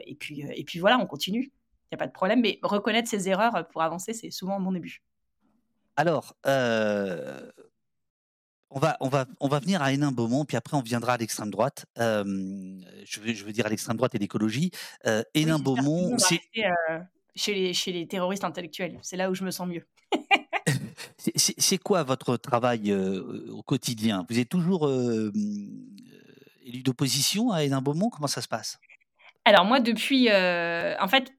et 0.07 0.15
puis 0.15 0.45
et 0.55 0.65
puis 0.65 0.79
voilà, 0.79 0.99
on 0.99 1.07
continue. 1.07 1.51
Il 1.91 1.95
n'y 1.95 1.97
a 1.97 1.99
pas 1.99 2.07
de 2.07 2.13
problème, 2.13 2.41
mais 2.43 2.59
reconnaître 2.63 3.09
ses 3.09 3.29
erreurs 3.29 3.67
pour 3.69 3.83
avancer, 3.83 4.13
c'est 4.13 4.31
souvent 4.31 4.61
mon 4.61 4.73
début. 4.73 5.03
Alors, 5.97 6.37
on 8.71 8.79
va, 8.79 8.97
on, 9.01 9.09
va, 9.09 9.27
on 9.41 9.49
va 9.49 9.61
venir 9.61 9.83
à 9.83 9.93
Hénin-Beaumont, 9.93 10.45
puis 10.45 10.57
après 10.57 10.77
on 10.77 10.83
viendra 10.83 11.15
à 11.15 11.17
l'extrême 11.17 11.51
droite. 11.51 11.87
je, 11.97 13.21
veux, 13.21 13.33
je 13.33 13.45
veux 13.45 13.53
dire 13.53 13.67
à 13.67 13.69
l'extrême 13.69 13.97
droite 13.97 14.15
et 14.15 14.19
l'écologie. 14.19 14.71
Euh, 15.07 15.23
Hénin-Beaumont, 15.35 16.19
c'est. 16.19 16.41
chez, 17.35 17.55
les, 17.55 17.73
chez 17.73 17.93
les 17.93 18.07
terroristes 18.07 18.45
intellectuels, 18.45 18.99
c'est 19.03 19.17
là 19.17 19.31
où 19.31 19.35
je 19.35 19.45
me 19.45 19.51
sens 19.51 19.69
mieux. 19.69 19.87
c'est 21.37 21.79
quoi 21.79 22.03
votre 22.03 22.37
travail 22.37 22.93
au 22.93 23.63
quotidien? 23.63 24.27
Vous 24.29 24.39
êtes 24.39 24.49
toujours 24.49 24.91
élu 26.65 26.83
d'opposition 26.83 27.51
à 27.51 27.65
Hénin-Beaumont 27.65 28.11
Comment 28.11 28.27
ça 28.27 28.43
se 28.43 28.49
passe? 28.49 28.79
Alors 29.45 29.65
moi, 29.65 29.81
depuis, 29.81 30.29
en 30.31 31.09
fait, 31.09 31.33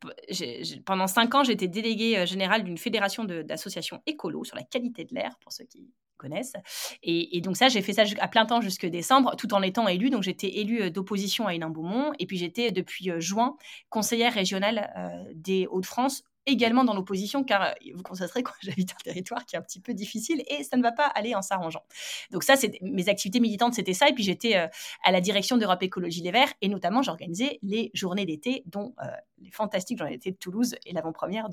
pendant 0.83 1.05
cinq 1.05 1.35
ans, 1.35 1.43
j'étais 1.43 1.67
déléguée 1.67 2.25
générale 2.25 2.63
d'une 2.63 2.79
fédération 2.79 3.23
d'associations 3.23 4.01
écolo 4.07 4.43
sur 4.43 4.55
la 4.55 4.63
qualité 4.63 5.05
de 5.05 5.13
l'air, 5.13 5.37
pour 5.41 5.53
ceux 5.53 5.65
qui 5.65 5.91
connaissent. 6.19 6.53
Et, 7.01 7.41
donc 7.41 7.57
ça, 7.57 7.69
j'ai 7.69 7.81
fait 7.81 7.93
ça 7.93 8.03
à 8.19 8.27
plein 8.27 8.45
temps 8.45 8.61
jusque 8.61 8.85
décembre, 8.85 9.35
tout 9.37 9.53
en 9.53 9.61
étant 9.63 9.87
élue. 9.87 10.11
Donc 10.11 10.23
j'étais 10.23 10.59
élue 10.59 10.91
d'opposition 10.91 11.47
à 11.47 11.55
Hénin-Beaumont. 11.55 12.11
Et 12.19 12.27
puis 12.27 12.37
j'étais 12.37 12.71
depuis 12.71 13.09
juin 13.17 13.55
conseillère 13.89 14.33
régionale 14.33 14.91
des 15.33 15.65
Hauts-de-France 15.67 16.23
également 16.45 16.83
dans 16.83 16.93
l'opposition, 16.93 17.43
car 17.43 17.73
vous 17.95 18.03
constaterez 18.03 18.43
que 18.43 18.51
j'habite 18.61 18.91
un 18.91 19.03
territoire 19.03 19.45
qui 19.45 19.55
est 19.55 19.59
un 19.59 19.61
petit 19.61 19.79
peu 19.79 19.93
difficile 19.93 20.43
et 20.47 20.63
ça 20.63 20.77
ne 20.77 20.81
va 20.81 20.91
pas 20.91 21.05
aller 21.05 21.35
en 21.35 21.41
s'arrangeant. 21.41 21.83
Donc 22.31 22.43
ça, 22.43 22.55
c'est 22.55 22.77
mes 22.81 23.09
activités 23.09 23.39
militantes, 23.39 23.73
c'était 23.73 23.93
ça. 23.93 24.09
Et 24.09 24.13
puis 24.13 24.23
j'étais 24.23 24.55
à 24.55 25.11
la 25.11 25.21
direction 25.21 25.57
d'Europe 25.57 25.81
Écologie 25.83 26.21
Les 26.21 26.31
Verts 26.31 26.53
et 26.61 26.67
notamment 26.67 27.01
j'organisais 27.01 27.59
les 27.61 27.91
journées 27.93 28.25
d'été, 28.25 28.63
dont 28.65 28.93
les 29.39 29.51
fantastiques 29.51 29.97
journées 29.97 30.13
d'été 30.13 30.31
de 30.31 30.37
Toulouse 30.37 30.75
et 30.85 30.93
l'avant-première 30.93 31.49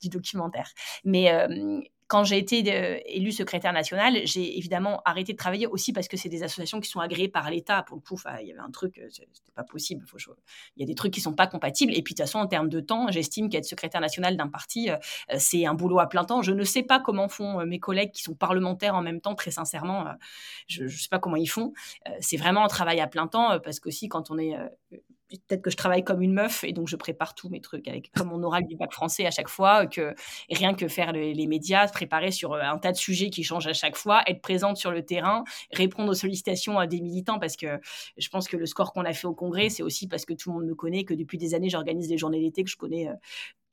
du 0.00 0.08
documentaire. 0.08 0.70
Mais 1.04 1.30
quand 2.14 2.22
j'ai 2.22 2.38
été 2.38 2.62
euh, 2.72 3.00
élue 3.06 3.32
secrétaire 3.32 3.72
nationale, 3.72 4.20
j'ai 4.24 4.56
évidemment 4.56 5.02
arrêté 5.04 5.32
de 5.32 5.36
travailler 5.36 5.66
aussi 5.66 5.92
parce 5.92 6.06
que 6.06 6.16
c'est 6.16 6.28
des 6.28 6.44
associations 6.44 6.78
qui 6.78 6.88
sont 6.88 7.00
agréées 7.00 7.26
par 7.26 7.50
l'État. 7.50 7.82
Pour 7.82 7.96
le 7.96 8.02
coup, 8.02 8.16
il 8.40 8.46
y 8.46 8.52
avait 8.52 8.60
un 8.60 8.70
truc, 8.70 8.98
euh, 8.98 9.08
c'était 9.10 9.26
pas 9.52 9.64
possible. 9.64 10.06
il 10.76 10.80
y 10.80 10.84
a 10.84 10.86
des 10.86 10.94
trucs 10.94 11.12
qui 11.12 11.20
sont 11.20 11.32
pas 11.32 11.48
compatibles. 11.48 11.92
Et 11.92 12.02
puis 12.02 12.14
de 12.14 12.18
toute 12.18 12.26
façon, 12.26 12.38
en 12.38 12.46
termes 12.46 12.68
de 12.68 12.78
temps, 12.78 13.10
j'estime 13.10 13.48
qu'être 13.48 13.64
secrétaire 13.64 14.00
national 14.00 14.36
d'un 14.36 14.46
parti, 14.46 14.90
euh, 14.90 14.96
c'est 15.38 15.66
un 15.66 15.74
boulot 15.74 15.98
à 15.98 16.08
plein 16.08 16.22
temps. 16.24 16.40
Je 16.40 16.52
ne 16.52 16.62
sais 16.62 16.84
pas 16.84 17.00
comment 17.00 17.26
font 17.26 17.66
mes 17.66 17.80
collègues 17.80 18.12
qui 18.12 18.22
sont 18.22 18.34
parlementaires 18.34 18.94
en 18.94 19.02
même 19.02 19.20
temps. 19.20 19.34
Très 19.34 19.50
sincèrement, 19.50 20.04
je 20.68 20.84
ne 20.84 20.88
sais 20.88 21.08
pas 21.10 21.18
comment 21.18 21.34
ils 21.34 21.48
font. 21.48 21.72
c'est 22.20 22.36
vraiment 22.36 22.64
un 22.64 22.68
travail 22.68 23.00
à 23.00 23.08
plein 23.08 23.26
temps 23.26 23.58
parce 23.58 23.80
qu'aussi 23.80 24.06
quand 24.06 24.30
on 24.30 24.38
est 24.38 24.54
peut-être 25.30 25.62
que 25.62 25.70
je 25.70 25.76
travaille 25.76 26.04
comme 26.04 26.22
une 26.22 26.32
meuf 26.32 26.64
et 26.64 26.72
donc 26.72 26.88
je 26.88 26.96
prépare 26.96 27.34
tous 27.34 27.48
mes 27.48 27.60
trucs 27.60 27.88
avec 27.88 28.10
comme 28.12 28.28
mon 28.28 28.42
oral 28.42 28.66
du 28.66 28.76
bac 28.76 28.92
français 28.92 29.26
à 29.26 29.30
chaque 29.30 29.48
fois 29.48 29.86
que 29.86 30.14
rien 30.50 30.74
que 30.74 30.88
faire 30.88 31.12
les, 31.12 31.46
médias 31.46 31.88
préparer 31.88 32.30
sur 32.30 32.54
euh, 32.54 32.62
un 32.62 32.78
tas 32.78 32.92
de 32.92 32.96
sujets 32.96 33.30
qui 33.30 33.42
changent 33.42 33.66
à 33.66 33.72
chaque 33.72 33.96
fois 33.96 34.22
être 34.26 34.40
présente 34.40 34.76
sur 34.76 34.90
le 34.90 35.04
terrain 35.04 35.44
répondre 35.72 36.10
aux 36.10 36.14
sollicitations 36.14 36.84
des 36.86 37.00
militants 37.00 37.38
parce 37.38 37.56
que 37.56 37.80
je 38.16 38.28
pense 38.28 38.48
que 38.48 38.56
le 38.56 38.66
score 38.66 38.92
qu'on 38.92 39.04
a 39.04 39.12
fait 39.12 39.26
au 39.26 39.34
congrès 39.34 39.68
c'est 39.68 39.82
aussi 39.82 40.08
parce 40.08 40.24
que 40.24 40.34
tout 40.34 40.50
le 40.50 40.56
monde 40.56 40.66
me 40.66 40.74
connaît 40.74 41.04
que 41.04 41.14
depuis 41.14 41.38
des 41.38 41.54
années 41.54 41.68
j'organise 41.68 42.08
des 42.08 42.18
journées 42.18 42.40
d'été 42.40 42.64
que 42.64 42.70
je 42.70 42.76
connais 42.76 43.08
euh, 43.08 43.14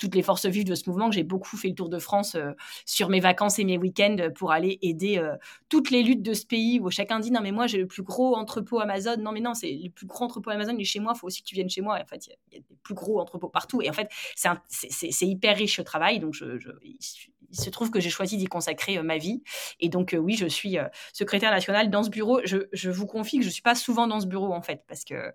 toutes 0.01 0.15
les 0.15 0.23
forces 0.23 0.47
vives 0.47 0.65
de 0.65 0.73
ce 0.73 0.89
mouvement, 0.89 1.09
que 1.09 1.15
j'ai 1.15 1.23
beaucoup 1.23 1.57
fait 1.57 1.67
le 1.67 1.75
tour 1.75 1.87
de 1.87 1.99
France 1.99 2.33
euh, 2.33 2.53
sur 2.87 3.09
mes 3.09 3.19
vacances 3.19 3.59
et 3.59 3.63
mes 3.63 3.77
week-ends 3.77 4.17
pour 4.33 4.51
aller 4.51 4.79
aider 4.81 5.19
euh, 5.19 5.35
toutes 5.69 5.91
les 5.91 6.01
luttes 6.01 6.23
de 6.23 6.33
ce 6.33 6.43
pays 6.43 6.79
où 6.79 6.89
chacun 6.89 7.19
dit 7.19 7.29
non 7.29 7.41
mais 7.41 7.51
moi 7.51 7.67
j'ai 7.67 7.77
le 7.77 7.85
plus 7.85 8.01
gros 8.01 8.35
entrepôt 8.35 8.79
Amazon, 8.79 9.17
non 9.17 9.31
mais 9.31 9.41
non 9.41 9.53
c'est 9.53 9.71
le 9.71 9.89
plus 9.91 10.07
gros 10.07 10.25
entrepôt 10.25 10.49
Amazon, 10.49 10.73
il 10.75 10.81
est 10.81 10.85
chez 10.85 10.99
moi, 10.99 11.13
il 11.15 11.19
faut 11.19 11.27
aussi 11.27 11.43
que 11.43 11.47
tu 11.47 11.53
viennes 11.53 11.69
chez 11.69 11.81
moi. 11.81 11.99
en 12.01 12.05
fait, 12.05 12.25
il 12.51 12.55
y, 12.55 12.57
a 12.57 12.59
des 12.61 12.65
plus 12.81 12.95
gros 12.95 13.19
entrepôts 13.19 13.49
partout. 13.49 13.79
Et 13.83 13.89
en 13.91 13.93
fait 13.93 14.09
c'est 14.35 15.27
hyper 15.27 15.55
riche 15.55 15.75
ce 15.75 15.83
travail, 15.83 16.19
donc 16.19 16.33
je, 16.33 16.45
il 17.51 17.59
se 17.59 17.69
trouve 17.69 17.91
que 17.91 17.99
j'ai 17.99 18.09
choisi 18.09 18.37
d'y 18.37 18.45
consacrer 18.45 18.97
euh, 18.97 19.03
ma 19.03 19.17
vie. 19.17 19.43
Et 19.79 19.89
donc, 19.89 20.15
oui, 20.19 20.35
je 20.35 20.47
suis 20.47 20.77
secrétaire 21.13 21.51
nationale 21.51 21.89
dans 21.89 22.03
ce 22.03 22.09
bureau. 22.09 22.41
Je, 22.43 22.89
vous 22.89 23.05
confie 23.05 23.37
que 23.37 23.43
je 23.43 23.49
ne 23.49 23.53
suis 23.53 23.61
pas 23.61 23.75
souvent 23.75 24.07
dans 24.07 24.19
ce 24.19 24.25
bureau, 24.25 24.53
en 24.53 24.61
fait, 24.61 24.83
parce 24.87 25.03
que 25.03 25.33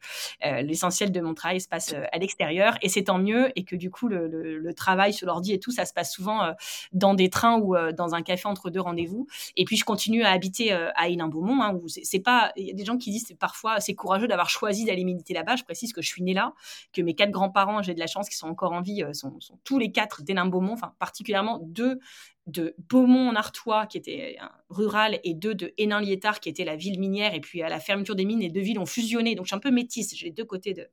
l'essentiel 0.62 1.12
de 1.12 1.20
mon 1.20 1.34
travail 1.34 1.60
se 1.60 1.68
passe 1.68 1.94
à 2.12 2.18
l'extérieur. 2.18 2.76
Et 2.82 2.88
c'est 2.88 3.04
tant 3.04 3.18
mieux. 3.18 3.50
Et 3.56 3.64
que 3.64 3.76
du 3.76 3.90
coup, 3.90 4.08
le, 4.08 4.72
travail 4.74 5.12
sur 5.12 5.26
l'ordi 5.26 5.52
et 5.52 5.58
tout, 5.58 5.70
ça 5.70 5.84
se 5.84 5.92
passe 5.92 6.12
souvent 6.12 6.42
euh, 6.42 6.52
dans 6.92 7.14
des 7.14 7.30
trains 7.30 7.58
ou 7.58 7.74
euh, 7.74 7.92
dans 7.92 8.14
un 8.14 8.22
café 8.22 8.46
entre 8.48 8.70
deux 8.70 8.80
rendez-vous. 8.80 9.26
Et 9.56 9.64
puis 9.64 9.76
je 9.76 9.84
continue 9.84 10.22
à 10.22 10.30
habiter 10.30 10.72
euh, 10.72 10.90
à 10.94 11.08
Hénin-Beaumont, 11.08 11.62
hein, 11.62 11.80
c'est 11.86 12.20
pas. 12.20 12.52
Il 12.56 12.66
y 12.66 12.70
a 12.70 12.74
des 12.74 12.84
gens 12.84 12.98
qui 12.98 13.10
disent 13.10 13.34
parfois 13.38 13.80
c'est 13.80 13.94
courageux 13.94 14.28
d'avoir 14.28 14.50
choisi 14.50 14.84
d'aller 14.84 15.04
militer 15.04 15.34
là-bas. 15.34 15.56
Je 15.56 15.64
précise 15.64 15.92
que 15.92 16.02
je 16.02 16.08
suis 16.08 16.22
née 16.22 16.34
là, 16.34 16.52
que 16.92 17.02
mes 17.02 17.14
quatre 17.14 17.30
grands-parents, 17.30 17.82
j'ai 17.82 17.94
de 17.94 18.00
la 18.00 18.06
chance, 18.06 18.28
qui 18.28 18.36
sont 18.36 18.48
encore 18.48 18.72
en 18.72 18.80
vie, 18.80 19.04
sont, 19.12 19.32
tous 19.64 19.78
les 19.78 19.92
quatre 19.92 20.22
d'Hénin-Beaumont, 20.22 20.72
enfin 20.72 20.94
particulièrement 20.98 21.60
deux 21.62 21.98
de 22.46 22.76
Beaumont 22.88 23.30
en 23.30 23.34
Artois, 23.34 23.86
qui 23.86 23.98
était 23.98 24.38
rural, 24.70 25.18
et 25.24 25.34
deux 25.34 25.54
de 25.54 25.72
Hénin-Liétard, 25.78 26.40
qui 26.40 26.48
était 26.48 26.64
la 26.64 26.76
ville 26.76 27.00
minière. 27.00 27.34
Et 27.34 27.40
puis 27.40 27.62
à 27.62 27.68
la 27.68 27.80
fermeture 27.80 28.14
des 28.14 28.24
mines, 28.24 28.40
les 28.40 28.50
deux 28.50 28.60
villes 28.60 28.78
ont 28.78 28.86
fusionné. 28.86 29.34
Donc 29.34 29.46
je 29.46 29.48
suis 29.48 29.56
un 29.56 29.60
peu 29.60 29.70
métisse, 29.70 30.14
j'ai 30.16 30.26
les 30.26 30.32
deux 30.32 30.44
côtés 30.44 30.72
de, 30.72 30.88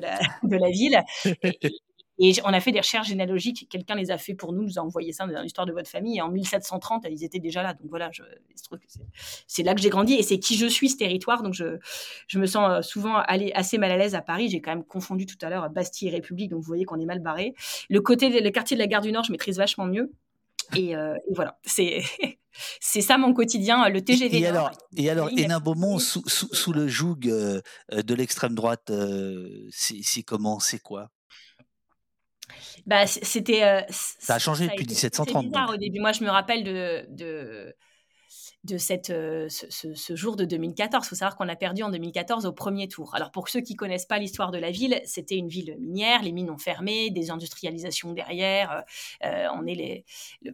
la, 0.00 0.70
ville. 0.70 1.02
Et, 2.18 2.32
on 2.44 2.52
a 2.52 2.60
fait 2.60 2.72
des 2.72 2.78
recherches 2.78 3.08
généalogiques. 3.08 3.66
Quelqu'un 3.68 3.96
les 3.96 4.10
a 4.10 4.18
fait 4.18 4.34
pour 4.34 4.52
nous, 4.52 4.62
nous 4.62 4.78
a 4.78 4.82
envoyé 4.82 5.12
ça 5.12 5.26
dans 5.26 5.42
l'histoire 5.42 5.66
de 5.66 5.72
votre 5.72 5.90
famille. 5.90 6.16
Et 6.16 6.22
en 6.22 6.30
1730, 6.30 7.06
ils 7.10 7.24
étaient 7.24 7.38
déjà 7.38 7.62
là. 7.62 7.74
Donc 7.74 7.90
voilà, 7.90 8.10
je, 8.12 8.22
c'est 9.46 9.62
là 9.62 9.74
que 9.74 9.82
j'ai 9.82 9.90
grandi 9.90 10.14
et 10.14 10.22
c'est 10.22 10.38
qui 10.38 10.56
je 10.56 10.66
suis 10.66 10.88
ce 10.88 10.96
territoire. 10.96 11.42
Donc 11.42 11.52
je, 11.52 11.78
je 12.28 12.38
me 12.38 12.46
sens 12.46 12.70
euh, 12.70 12.82
souvent 12.82 13.16
allé 13.16 13.52
assez 13.54 13.76
mal 13.76 13.90
à 13.90 13.98
l'aise 13.98 14.14
à 14.14 14.22
Paris. 14.22 14.48
J'ai 14.48 14.60
quand 14.60 14.70
même 14.70 14.84
confondu 14.84 15.26
tout 15.26 15.36
à 15.42 15.50
l'heure 15.50 15.68
Bastille 15.68 16.08
et 16.08 16.10
République. 16.12 16.50
Donc 16.50 16.60
vous 16.60 16.66
voyez 16.66 16.84
qu'on 16.84 17.00
est 17.00 17.04
mal 17.04 17.18
barré. 17.18 17.54
Le 17.90 18.00
côté, 18.00 18.40
le 18.40 18.50
quartier 18.50 18.76
de 18.76 18.80
la 18.80 18.86
gare 18.86 19.02
du 19.02 19.12
Nord, 19.12 19.24
je 19.24 19.32
maîtrise 19.32 19.58
vachement 19.58 19.84
mieux. 19.84 20.12
Et, 20.74 20.96
euh, 20.96 21.16
voilà, 21.34 21.58
c'est 21.64 22.02
c'est 22.80 23.00
ça 23.00 23.18
mon 23.18 23.34
quotidien, 23.34 23.88
le 23.88 24.02
TGV. 24.02 24.38
Et, 24.38 24.46
alors, 24.46 24.70
et 24.96 25.10
alors, 25.10 25.30
Hénin 25.36 25.60
Beaumont 25.60 25.98
sous, 25.98 26.22
sous, 26.28 26.72
le 26.72 26.88
joug 26.88 27.20
euh, 27.26 27.60
de 27.90 28.14
l'extrême 28.14 28.54
droite, 28.54 28.90
c'est 29.70 30.22
comment, 30.22 30.60
c'est 30.60 30.80
quoi? 30.80 31.10
Bah, 32.86 33.06
c'était. 33.06 33.62
Euh, 33.64 33.80
ça 33.88 34.34
a 34.34 34.38
changé 34.38 34.68
depuis 34.68 34.86
1730. 34.86 35.46
Bizarre, 35.46 35.70
au 35.70 35.76
début. 35.76 36.00
Moi, 36.00 36.12
je 36.12 36.22
me 36.22 36.30
rappelle 36.30 36.64
de, 36.64 37.06
de, 37.08 37.74
de 38.64 38.78
cette, 38.78 39.10
euh, 39.10 39.48
ce, 39.48 40.16
jour 40.16 40.36
de 40.36 40.44
2014. 40.44 41.04
Il 41.04 41.08
faut 41.08 41.14
savoir 41.14 41.36
qu'on 41.36 41.48
a 41.48 41.56
perdu 41.56 41.82
en 41.82 41.90
2014 41.90 42.46
au 42.46 42.52
premier 42.52 42.88
tour. 42.88 43.14
Alors, 43.14 43.30
pour 43.30 43.48
ceux 43.48 43.60
qui 43.60 43.76
connaissent 43.76 44.06
pas 44.06 44.18
l'histoire 44.18 44.50
de 44.50 44.58
la 44.58 44.70
ville, 44.70 45.00
c'était 45.04 45.36
une 45.36 45.48
ville 45.48 45.76
minière. 45.78 46.22
Les 46.22 46.32
mines 46.32 46.50
ont 46.50 46.58
fermé, 46.58 47.10
des 47.10 47.30
industrialisations 47.30 48.12
derrière. 48.12 48.84
Euh, 49.24 49.46
on 49.54 49.66
est 49.66 49.74
les... 49.74 50.04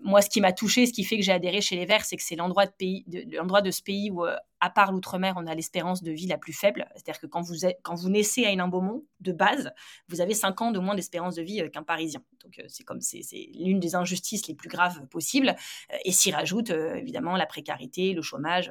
Moi, 0.03 0.23
ce 0.23 0.31
qui 0.31 0.41
m'a 0.41 0.53
touché, 0.53 0.87
ce 0.87 0.93
qui 0.93 1.05
fait 1.05 1.17
que 1.17 1.23
j'ai 1.23 1.33
adhéré 1.33 1.61
chez 1.61 1.77
les 1.77 1.87
Verts, 1.87 2.05
c'est 2.05 2.17
que 2.17 2.23
c'est 2.23 2.37
l'endroit 2.37 2.67
de, 2.67 2.73
de, 3.07 3.37
l'endroit 3.37 3.63
de 3.63 3.71
ce 3.71 3.83
pays 3.83 4.11
où 4.11 4.25
à 4.61 4.71
part 4.71 4.93
l'outre-mer, 4.93 5.35
on 5.37 5.47
a 5.47 5.55
l'espérance 5.55 6.03
de 6.03 6.11
vie 6.11 6.27
la 6.27 6.39
plus 6.39 6.53
faible. 6.53 6.87
C'est-à-dire 6.95 7.21
que 7.21 7.27
quand 7.27 7.41
vous, 7.41 7.65
êtes, 7.65 7.79
quand 7.83 7.95
vous 7.95 8.09
naissez 8.09 8.45
à 8.45 8.51
Hénin-Beaumont, 8.51 9.05
de 9.21 9.33
base, 9.33 9.73
vous 10.09 10.21
avez 10.21 10.35
5 10.35 10.61
ans 10.63 10.71
de 10.71 10.79
moins 10.79 10.95
d'espérance 10.95 11.35
de 11.35 11.43
vie 11.43 11.61
euh, 11.61 11.69
qu'un 11.69 11.83
Parisien. 11.83 12.23
Donc 12.43 12.59
euh, 12.59 12.63
c'est 12.69 12.85
comme 12.85 13.01
c'est, 13.01 13.21
l'une 13.55 13.81
des 13.81 13.95
injustices 13.95 14.49
les 14.49 14.55
plus 14.55 14.69
graves 14.69 15.07
possibles. 15.09 15.55
Euh, 15.93 15.97
et 16.05 16.13
s'y 16.13 16.31
rajoute 16.31 16.71
évidemment 16.71 17.37
la 17.37 17.47
précarité, 17.47 18.13
le 18.13 18.23
chômage. 18.23 18.71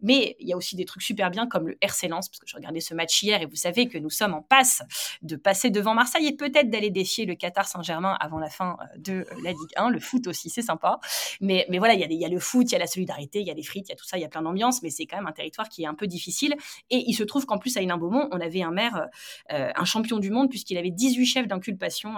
Mais 0.00 0.36
il 0.38 0.48
y 0.48 0.52
a 0.52 0.56
aussi 0.56 0.76
des 0.76 0.84
trucs 0.84 1.02
super 1.02 1.30
bien 1.30 1.46
comme 1.46 1.68
le 1.68 1.78
RC 1.80 2.08
Lens, 2.08 2.28
parce 2.28 2.38
que 2.38 2.46
je 2.46 2.56
regardais 2.56 2.80
ce 2.80 2.94
match 2.94 3.22
hier 3.22 3.42
et 3.42 3.46
vous 3.46 3.56
savez 3.56 3.88
que 3.88 3.98
nous 3.98 4.10
sommes 4.10 4.34
en 4.34 4.42
passe 4.42 4.82
de 5.22 5.36
passer 5.36 5.70
devant 5.70 5.94
Marseille 5.94 6.26
et 6.26 6.36
peut-être 6.36 6.70
d'aller 6.70 6.90
défier 6.90 7.26
le 7.26 7.34
Qatar 7.34 7.66
Saint-Germain 7.66 8.16
avant 8.20 8.38
la 8.38 8.50
fin 8.50 8.76
de 8.96 9.26
la 9.42 9.50
Ligue 9.50 9.72
1. 9.76 9.90
Le 9.90 10.00
foot 10.00 10.26
aussi, 10.26 10.50
c'est 10.50 10.62
sympa. 10.62 11.00
Mais, 11.40 11.66
mais 11.68 11.78
voilà, 11.78 11.94
il 11.94 12.00
y, 12.00 12.04
a 12.04 12.06
y 12.06 12.24
a 12.24 12.28
le 12.28 12.38
foot, 12.38 12.68
il 12.70 12.72
y 12.72 12.76
a 12.76 12.78
la 12.78 12.86
solidarité, 12.86 13.40
il 13.40 13.46
y 13.46 13.50
a 13.50 13.54
les 13.54 13.62
frites, 13.62 13.88
il 13.88 13.90
y 13.90 13.94
a 13.94 13.96
tout 13.96 14.06
ça, 14.06 14.18
il 14.18 14.20
y 14.20 14.24
a 14.24 14.28
plein 14.28 14.42
d'ambiance, 14.42 14.82
mais 14.82 14.90
c'est 14.90 15.06
quand 15.06 15.16
un 15.26 15.32
territoire 15.32 15.68
qui 15.68 15.82
est 15.82 15.86
un 15.86 15.94
peu 15.94 16.06
difficile. 16.06 16.54
Et 16.90 17.04
il 17.06 17.14
se 17.14 17.24
trouve 17.24 17.46
qu'en 17.46 17.58
plus, 17.58 17.76
à 17.76 17.82
Hénin-Beaumont, 17.82 18.28
on 18.32 18.40
avait 18.40 18.62
un 18.62 18.70
maire, 18.70 19.08
euh, 19.52 19.70
un 19.74 19.84
champion 19.84 20.18
du 20.18 20.30
monde, 20.30 20.48
puisqu'il 20.50 20.78
avait 20.78 20.90
18 20.90 21.26
chefs 21.26 21.48
d'inculpation, 21.48 22.14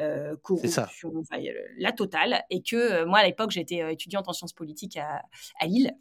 euh, 0.00 0.36
corruption, 0.42 1.12
la 1.78 1.92
totale. 1.92 2.42
Et 2.50 2.62
que 2.62 3.04
moi, 3.04 3.18
à 3.18 3.24
l'époque, 3.24 3.50
j'étais 3.50 3.92
étudiante 3.92 4.28
en 4.28 4.32
sciences 4.32 4.52
politiques 4.52 4.96
à, 4.96 5.22
à 5.60 5.66
Lille. 5.66 5.96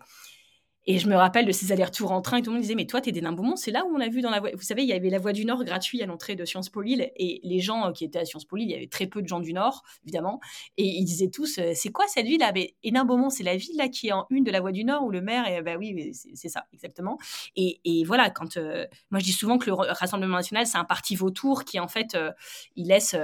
Et 0.90 1.00
je 1.00 1.10
me 1.10 1.16
rappelle 1.16 1.46
de 1.46 1.52
ces 1.52 1.74
allers-retours 1.74 2.14
en 2.14 2.22
train 2.22 2.38
et 2.38 2.42
tout 2.42 2.50
le 2.50 2.56
monde 2.56 2.62
disait 2.62 2.76
Mais 2.76 2.86
toi, 2.86 3.02
t'es 3.02 3.12
des 3.12 3.20
Beaumont, 3.22 3.58
c'est 3.58 3.72
là 3.72 3.84
où 3.86 3.94
on 3.94 4.00
a 4.00 4.08
vu 4.08 4.22
dans 4.22 4.30
la. 4.30 4.40
Vous 4.40 4.62
savez, 4.62 4.84
il 4.84 4.88
y 4.88 4.94
avait 4.94 5.10
la 5.10 5.20
voie 5.20 5.34
du 5.34 5.44
Nord 5.44 5.66
gratuite 5.66 6.02
à 6.02 6.06
l'entrée 6.06 6.36
de 6.36 6.46
Sciences 6.46 6.70
Po 6.70 6.82
Lille. 6.82 7.12
Et 7.18 7.42
les 7.44 7.60
gens 7.60 7.88
euh, 7.88 7.92
qui 7.92 8.06
étaient 8.06 8.20
à 8.20 8.26
Sciences 8.26 8.46
Po 8.46 8.56
Lille, 8.56 8.70
il 8.70 8.72
y 8.72 8.76
avait 8.76 8.88
très 8.88 9.06
peu 9.06 9.22
de 9.22 9.28
gens 9.28 9.42
du 9.42 9.54
Nord, 9.54 9.84
évidemment. 10.06 10.40
Et 10.78 10.86
ils 10.86 11.04
disaient 11.04 11.30
tous 11.30 11.60
euh, 11.60 11.74
C'est 11.76 11.92
quoi 11.92 12.06
cette 12.08 12.26
ville-là? 12.26 12.54
Mais 12.56 12.76
Hénin 12.84 13.06
c'est 13.30 13.44
la 13.44 13.58
ville 13.58 13.76
là 13.76 13.90
qui 13.90 14.08
est 14.08 14.14
en 14.14 14.26
une 14.30 14.46
de 14.46 14.52
la 14.52 14.62
voie 14.62 14.72
du 14.72 14.86
Nord 14.86 15.04
où 15.04 15.12
le 15.12 15.22
maire. 15.22 15.46
Et, 15.50 15.62
bah 15.62 15.76
oui, 15.78 16.14
c'est 16.14 16.50
ça, 16.50 16.66
exactement. 16.74 17.18
Et, 17.58 17.82
et 17.84 18.06
voilà, 18.06 18.30
quand. 18.30 18.56
Euh, 18.56 18.86
moi, 19.12 19.20
je 19.20 19.26
dis 19.26 19.34
souvent 19.34 19.58
que 19.58 19.70
le 19.70 19.74
Rassemblement 19.74 20.38
national, 20.38 20.66
c'est 20.68 20.78
un 20.78 20.86
parti 20.86 21.16
vautour 21.16 21.66
qui, 21.66 21.80
en 21.82 21.90
fait, 21.90 22.18
il 22.78 22.88
laisse 22.88 23.16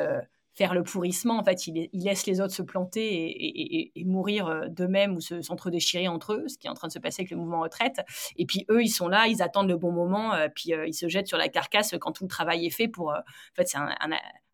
faire 0.53 0.73
le 0.73 0.83
pourrissement. 0.83 1.37
En 1.37 1.43
fait, 1.43 1.67
il, 1.67 1.89
laisse 1.93 2.25
les 2.25 2.41
autres 2.41 2.53
se 2.53 2.61
planter 2.61 3.91
et, 3.97 4.05
mourir 4.05 4.47
euh, 4.47 4.67
d'eux-mêmes 4.67 5.15
ou 5.15 5.21
s'entre-déchirer 5.21 6.07
entre 6.07 6.33
eux, 6.33 6.47
ce 6.47 6.57
qui 6.57 6.67
est 6.67 6.69
en 6.69 6.75
train 6.75 6.87
de 6.87 6.93
se 6.93 6.99
passer 6.99 7.21
avec 7.21 7.31
le 7.31 7.37
mouvement 7.37 7.61
retraite. 7.61 8.01
Et 8.37 8.45
puis 8.45 8.65
eux, 8.69 8.83
ils 8.83 8.89
sont 8.89 9.07
là, 9.07 9.27
ils 9.27 9.41
attendent 9.41 9.69
le 9.69 9.77
bon 9.77 9.91
moment, 9.91 10.33
euh, 10.33 10.47
puis 10.53 10.73
euh, 10.73 10.87
ils 10.87 10.93
se 10.93 11.07
jettent 11.07 11.27
sur 11.27 11.37
la 11.37 11.49
carcasse 11.49 11.95
quand 11.99 12.11
tout 12.11 12.23
le 12.23 12.29
travail 12.29 12.65
est 12.65 12.71
fait 12.71 12.87
pour. 12.87 13.09
en 13.09 13.23
fait, 13.55 13.67
c'est 13.67 13.77
un, 13.77 13.87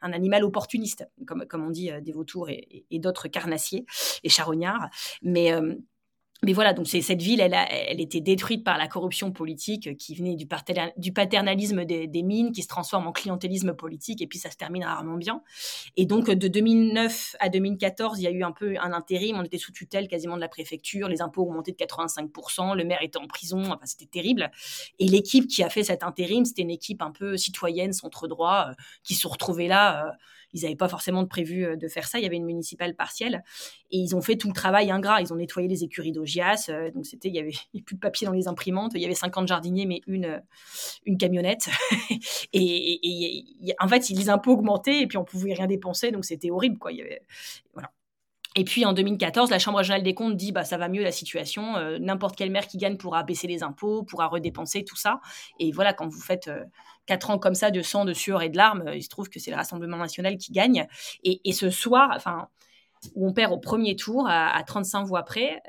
animal 0.02 0.46
opportuniste, 0.46 1.06
comme, 1.28 1.46
comme 1.46 1.66
on 1.66 1.70
dit 1.70 1.92
des 2.02 2.14
vautours 2.14 2.50
et, 2.50 2.86
d'autres 3.00 3.28
carnassiers 3.28 3.86
et 4.24 4.30
charognards. 4.30 4.90
Mais 5.22 5.52
mais 6.42 6.54
voilà, 6.54 6.74
donc 6.74 6.88
cette 6.88 7.22
ville, 7.22 7.42
elle, 7.42 7.54
a, 7.54 7.70
elle 7.70 8.00
était 8.00 8.22
détruite 8.22 8.64
par 8.64 8.78
la 8.78 8.88
corruption 8.88 9.32
politique 9.32 9.98
qui 9.98 10.16
venait 10.16 10.38
du, 10.38 10.48
paternalisme 10.48 11.84
des, 11.84 12.24
mines, 12.24 12.54
qui 12.54 12.64
se 12.64 12.70
transforme 12.70 13.08
en 13.08 13.12
clientélisme 13.12 13.74
politique, 13.74 14.22
et 14.22 14.28
puis 14.28 14.40
ça 14.40 14.50
se 14.50 14.56
termine 14.56 14.86
rarement 14.86 15.18
bien. 15.18 15.42
Et 15.98 16.06
donc 16.06 16.30
de 16.30 16.48
2009 16.48 17.36
à 17.42 17.50
2014, 17.50 18.20
il 18.20 18.24
y 18.24 18.28
a 18.28 18.32
eu 18.32 18.44
un 18.44 18.54
peu 18.54 18.76
un 18.80 18.94
intérim, 18.94 19.36
on 19.38 19.44
était 19.44 19.58
sous 19.58 19.74
tutelle 19.74 20.08
quasiment 20.08 20.38
de 20.38 20.42
la 20.42 20.48
préfecture, 20.48 21.10
les 21.10 21.22
impôts 21.22 21.42
augmentaient 21.42 21.74
de 21.74 21.78
85%, 21.78 22.74
le 22.74 22.86
maire 22.86 23.02
était 23.02 23.20
en 23.20 23.28
prison, 23.28 23.62
enfin 23.66 23.86
c'était 23.86 24.06
terrible. 24.06 24.50
Et 25.00 25.10
l'équipe 25.10 25.46
qui 25.46 25.62
a 25.62 25.70
fait 25.70 25.84
cet 25.84 26.04
intérim, 26.04 26.46
c'était 26.46 26.62
une 26.62 26.72
équipe 26.72 27.02
un 27.02 27.12
peu 27.12 27.36
citoyenne, 27.36 27.92
centre-droit, 27.92 28.68
euh, 28.70 28.74
qui 29.04 29.16
se 29.16 29.28
retrouvait 29.28 29.68
là. 29.68 30.06
Euh, 30.08 30.12
ils 30.54 30.64
n'avaient 30.64 30.76
pas 30.76 30.88
forcément 30.88 31.24
de 31.24 31.28
prévu 31.28 31.66
euh, 31.66 31.76
de 31.76 31.88
faire 31.88 32.08
ça. 32.08 32.20
Il 32.20 32.24
y 32.24 32.26
avait 32.26 32.36
une 32.36 32.46
municipale 32.46 32.96
partielle 32.96 33.44
et 33.92 33.98
ils 33.98 34.16
ont 34.16 34.22
fait 34.22 34.36
tout 34.36 34.48
le 34.48 34.54
travail 34.54 34.92
ingrat. 34.92 35.22
Ils 35.22 35.32
ont 35.34 35.38
nettoyé 35.38 35.68
les 35.68 35.84
écuries 35.84 36.12
d'Ogias. 36.12 36.68
Euh, 36.70 36.92
donc 36.92 37.06
c'était, 37.06 37.30
il 37.30 37.36
y 37.36 37.40
avait 37.40 37.54
plus 37.86 37.96
de 37.96 38.00
papier 38.00 38.26
dans 38.26 38.34
les 38.34 38.48
imprimantes. 38.48 38.92
Il 38.96 39.02
y 39.02 39.06
avait 39.06 39.16
50 39.16 39.48
jardiniers 39.48 39.86
mais 39.86 40.02
une 40.08 40.26
euh, 40.26 40.40
une 41.06 41.18
camionnette. 41.18 41.70
et, 42.54 43.76
en 43.80 43.88
fait, 43.88 44.10
les 44.10 44.30
impôts 44.30 44.54
augmentaient 44.54 45.02
et 45.02 45.08
puis 45.08 45.18
on 45.18 45.26
pouvait 45.26 45.54
rien 45.54 45.68
dépenser. 45.68 46.12
Donc 46.12 46.26
c'était 46.26 46.52
horrible 46.52 46.78
quoi. 46.78 46.92
Et 48.56 48.64
puis 48.64 48.84
en 48.84 48.94
2014, 48.94 49.52
la 49.52 49.60
Chambre 49.60 49.78
régionale 49.78 50.02
des 50.02 50.16
comptes 50.16 50.36
dit 50.36 50.52
bah 50.52 50.64
ça 50.64 50.78
va 50.78 50.90
mieux 50.90 51.04
la 51.04 51.12
situation, 51.12 51.76
n'importe 52.00 52.36
quel 52.36 52.50
maire 52.50 52.68
qui 52.68 52.78
gagne 52.78 52.98
pourra 52.98 53.22
baisser 53.24 53.46
les 53.48 53.62
impôts, 53.62 54.04
pourra 54.04 54.28
redépenser 54.28 54.84
tout 54.84 54.96
ça. 54.96 55.22
Et 55.60 55.72
voilà, 55.72 55.94
quand 55.94 56.08
vous 56.08 56.20
faites 56.20 56.50
quatre 57.10 57.32
ans 57.32 57.40
comme 57.40 57.56
ça 57.56 57.72
de 57.72 57.82
sang, 57.82 58.06
de 58.06 58.14
sueur 58.14 58.44
et 58.44 58.50
de 58.50 58.56
larmes, 58.56 58.86
il 58.94 59.02
se 59.02 59.10
trouve 59.10 59.30
que 59.30 59.40
c'est 59.40 59.50
le 59.50 59.58
Rassemblement 59.58 59.98
national 59.98 60.38
qui 60.38 60.52
gagne. 60.52 60.88
Et, 61.24 61.54
ce 61.54 61.72
soir, 61.72 62.12
enfin, 62.16 62.50
où 63.16 63.28
on 63.28 63.34
perd 63.34 63.52
au 63.52 63.58
premier 63.58 63.96
tour 63.96 64.28
à, 64.30 64.62
35 64.64 65.06
voix 65.06 65.24
près, 65.24 65.60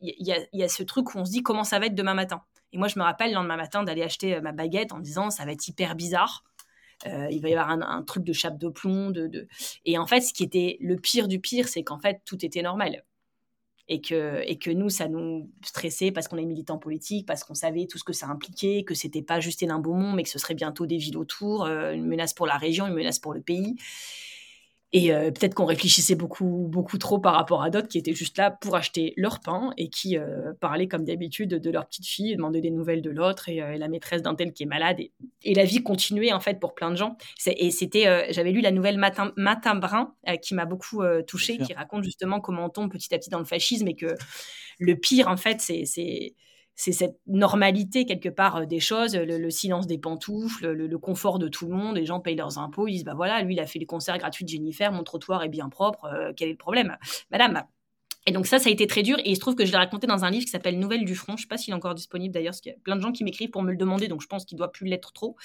il 0.00 0.48
y, 0.52 0.62
a 0.62 0.68
ce 0.68 0.84
truc 0.84 1.12
où 1.12 1.18
on 1.18 1.24
se 1.24 1.32
dit 1.32 1.42
comment 1.42 1.64
ça 1.64 1.80
va 1.80 1.86
être 1.86 1.96
demain 1.96 2.14
matin. 2.14 2.42
Et 2.72 2.78
moi, 2.78 2.86
je 2.86 3.00
me 3.00 3.04
rappelle 3.04 3.30
le 3.30 3.34
lendemain 3.34 3.56
matin 3.56 3.82
d'aller 3.82 4.04
acheter 4.04 4.40
ma 4.40 4.52
baguette 4.52 4.92
en 4.92 5.00
disant 5.00 5.30
ça 5.30 5.44
va 5.44 5.50
être 5.50 5.66
hyper 5.66 5.96
bizarre. 5.96 6.44
il 7.04 7.42
va 7.42 7.48
y 7.48 7.52
avoir 7.52 7.70
un, 7.70 8.02
truc 8.04 8.22
de 8.22 8.32
chape 8.32 8.58
de 8.58 8.68
plomb. 8.68 9.10
De, 9.10 9.48
Et 9.84 9.98
en 9.98 10.06
fait, 10.06 10.20
ce 10.20 10.32
qui 10.32 10.44
était 10.44 10.78
le 10.80 10.94
pire 10.94 11.26
du 11.26 11.40
pire, 11.40 11.66
c'est 11.66 11.82
qu'en 11.82 11.98
fait, 11.98 12.22
tout 12.24 12.44
était 12.44 12.62
normal 12.62 13.02
et 13.92 14.00
que, 14.00 14.42
et 14.46 14.56
que 14.56 14.70
nous, 14.70 14.88
ça 14.88 15.06
nous 15.06 15.50
stressait 15.62 16.12
parce 16.12 16.26
qu'on 16.26 16.38
est 16.38 16.46
militants 16.46 16.78
politiques, 16.78 17.26
parce 17.26 17.44
qu'on 17.44 17.52
savait 17.52 17.86
tout 17.86 17.98
ce 17.98 18.04
que 18.04 18.14
ça 18.14 18.26
impliquait, 18.26 18.84
que 18.84 18.94
c'était 18.94 19.20
pas 19.20 19.38
juste 19.38 19.62
Hénin 19.62 19.78
Beaumont, 19.80 20.14
mais 20.14 20.22
que 20.22 20.30
ce 20.30 20.38
serait 20.38 20.54
bientôt 20.54 20.86
des 20.86 20.96
villes 20.96 21.18
autour, 21.18 21.66
euh, 21.66 21.92
une 21.92 22.06
menace 22.06 22.32
pour 22.32 22.46
la 22.46 22.56
région, 22.56 22.86
une 22.86 22.94
menace 22.94 23.18
pour 23.18 23.34
le 23.34 23.42
pays. 23.42 23.76
Et 24.94 25.12
euh, 25.12 25.30
peut-être 25.30 25.54
qu'on 25.54 25.64
réfléchissait 25.64 26.14
beaucoup, 26.14 26.66
beaucoup 26.68 26.98
trop 26.98 27.18
par 27.18 27.34
rapport 27.34 27.62
à 27.62 27.70
d'autres 27.70 27.88
qui 27.88 27.96
étaient 27.96 28.12
juste 28.12 28.36
là 28.36 28.50
pour 28.50 28.76
acheter 28.76 29.14
leur 29.16 29.40
pain 29.40 29.72
et 29.78 29.88
qui 29.88 30.18
euh, 30.18 30.52
parlaient 30.60 30.86
comme 30.86 31.04
d'habitude 31.04 31.48
de 31.50 31.70
leur 31.70 31.86
petite 31.86 32.06
fille, 32.06 32.36
demandaient 32.36 32.60
des 32.60 32.70
nouvelles 32.70 33.00
de 33.00 33.10
l'autre 33.10 33.48
et, 33.48 33.56
la 33.78 33.88
maîtresse 33.88 34.22
d'un 34.22 34.34
tel 34.34 34.52
qui 34.52 34.64
est 34.64 34.66
malade. 34.66 35.00
Et, 35.00 35.54
la 35.54 35.64
vie 35.64 35.82
continuait 35.82 36.32
en 36.32 36.40
fait 36.40 36.60
pour 36.60 36.74
plein 36.74 36.90
de 36.90 36.96
gens. 36.96 37.16
Et 37.46 37.70
c'était, 37.70 38.32
j'avais 38.32 38.52
lu 38.52 38.60
la 38.60 38.70
nouvelle 38.70 38.98
Matin, 38.98 39.32
Matin 39.36 39.74
Brun 39.74 40.14
qui 40.42 40.54
m'a 40.54 40.66
beaucoup 40.66 41.02
touchée, 41.26 41.58
qui 41.58 41.72
raconte 41.72 42.04
justement 42.04 42.40
comment 42.40 42.66
on 42.66 42.68
tombe 42.68 42.90
petit 42.90 43.14
à 43.14 43.18
petit 43.18 43.30
dans 43.30 43.38
le 43.38 43.44
fascisme 43.44 43.88
et 43.88 43.94
que 43.94 44.14
le 44.78 44.96
pire 44.96 45.28
en 45.28 45.36
fait, 45.36 45.60
c'est 45.60 46.34
c'est 46.74 46.92
cette 46.92 47.16
normalité 47.26 48.06
quelque 48.06 48.28
part 48.28 48.56
euh, 48.56 48.66
des 48.66 48.80
choses, 48.80 49.14
le, 49.14 49.50
silence 49.50 49.86
des 49.86 49.98
pantoufles, 49.98 50.72
le, 50.72 50.98
confort 50.98 51.38
de 51.38 51.48
tout 51.48 51.66
le 51.66 51.74
monde. 51.74 51.96
Les 51.96 52.06
gens 52.06 52.20
payent 52.20 52.36
leurs 52.36 52.58
impôts, 52.58 52.88
ils 52.88 52.92
disent 52.94 53.04
bah 53.04 53.14
voilà, 53.14 53.42
lui 53.42 53.54
il 53.54 53.60
a 53.60 53.66
fait 53.66 53.78
les 53.78 53.86
concerts 53.86 54.18
gratuits 54.18 54.44
de 54.44 54.50
Jennifer, 54.50 54.92
mon 54.92 55.04
trottoir 55.04 55.42
est 55.42 55.48
bien 55.48 55.68
propre, 55.68 56.04
euh, 56.06 56.32
quel 56.36 56.48
est 56.48 56.52
le 56.52 56.58
problème, 56.58 56.96
Madame? 57.30 57.62
Et 58.24 58.30
donc 58.30 58.46
ça, 58.46 58.60
ça 58.60 58.68
a 58.68 58.72
été 58.72 58.86
très 58.86 59.02
dur. 59.02 59.18
Et 59.18 59.30
il 59.30 59.34
se 59.34 59.40
trouve 59.40 59.56
que 59.56 59.66
je 59.66 59.72
l'ai 59.72 59.76
raconté 59.76 60.06
dans 60.06 60.24
un 60.24 60.30
livre 60.30 60.44
qui 60.44 60.50
s'appelle 60.50 60.78
Nouvelles 60.78 61.04
du 61.04 61.16
front. 61.16 61.32
Je 61.32 61.38
ne 61.38 61.40
sais 61.42 61.48
pas 61.48 61.58
s'il 61.58 61.72
est 61.72 61.76
encore 61.76 61.96
disponible 61.96 62.32
d'ailleurs, 62.32 62.52
parce 62.52 62.60
qu'il 62.60 62.70
y 62.70 62.74
a 62.74 62.78
plein 62.78 62.94
de 62.94 63.00
gens 63.00 63.10
qui 63.10 63.24
m'écrivent 63.24 63.50
pour 63.50 63.62
me 63.62 63.72
le 63.72 63.76
demander, 63.76 64.06
donc 64.06 64.22
je 64.22 64.28
pense 64.28 64.44
qu'il 64.44 64.56
doit 64.56 64.70
plus 64.70 64.86
l'être 64.86 65.12
trop. 65.12 65.36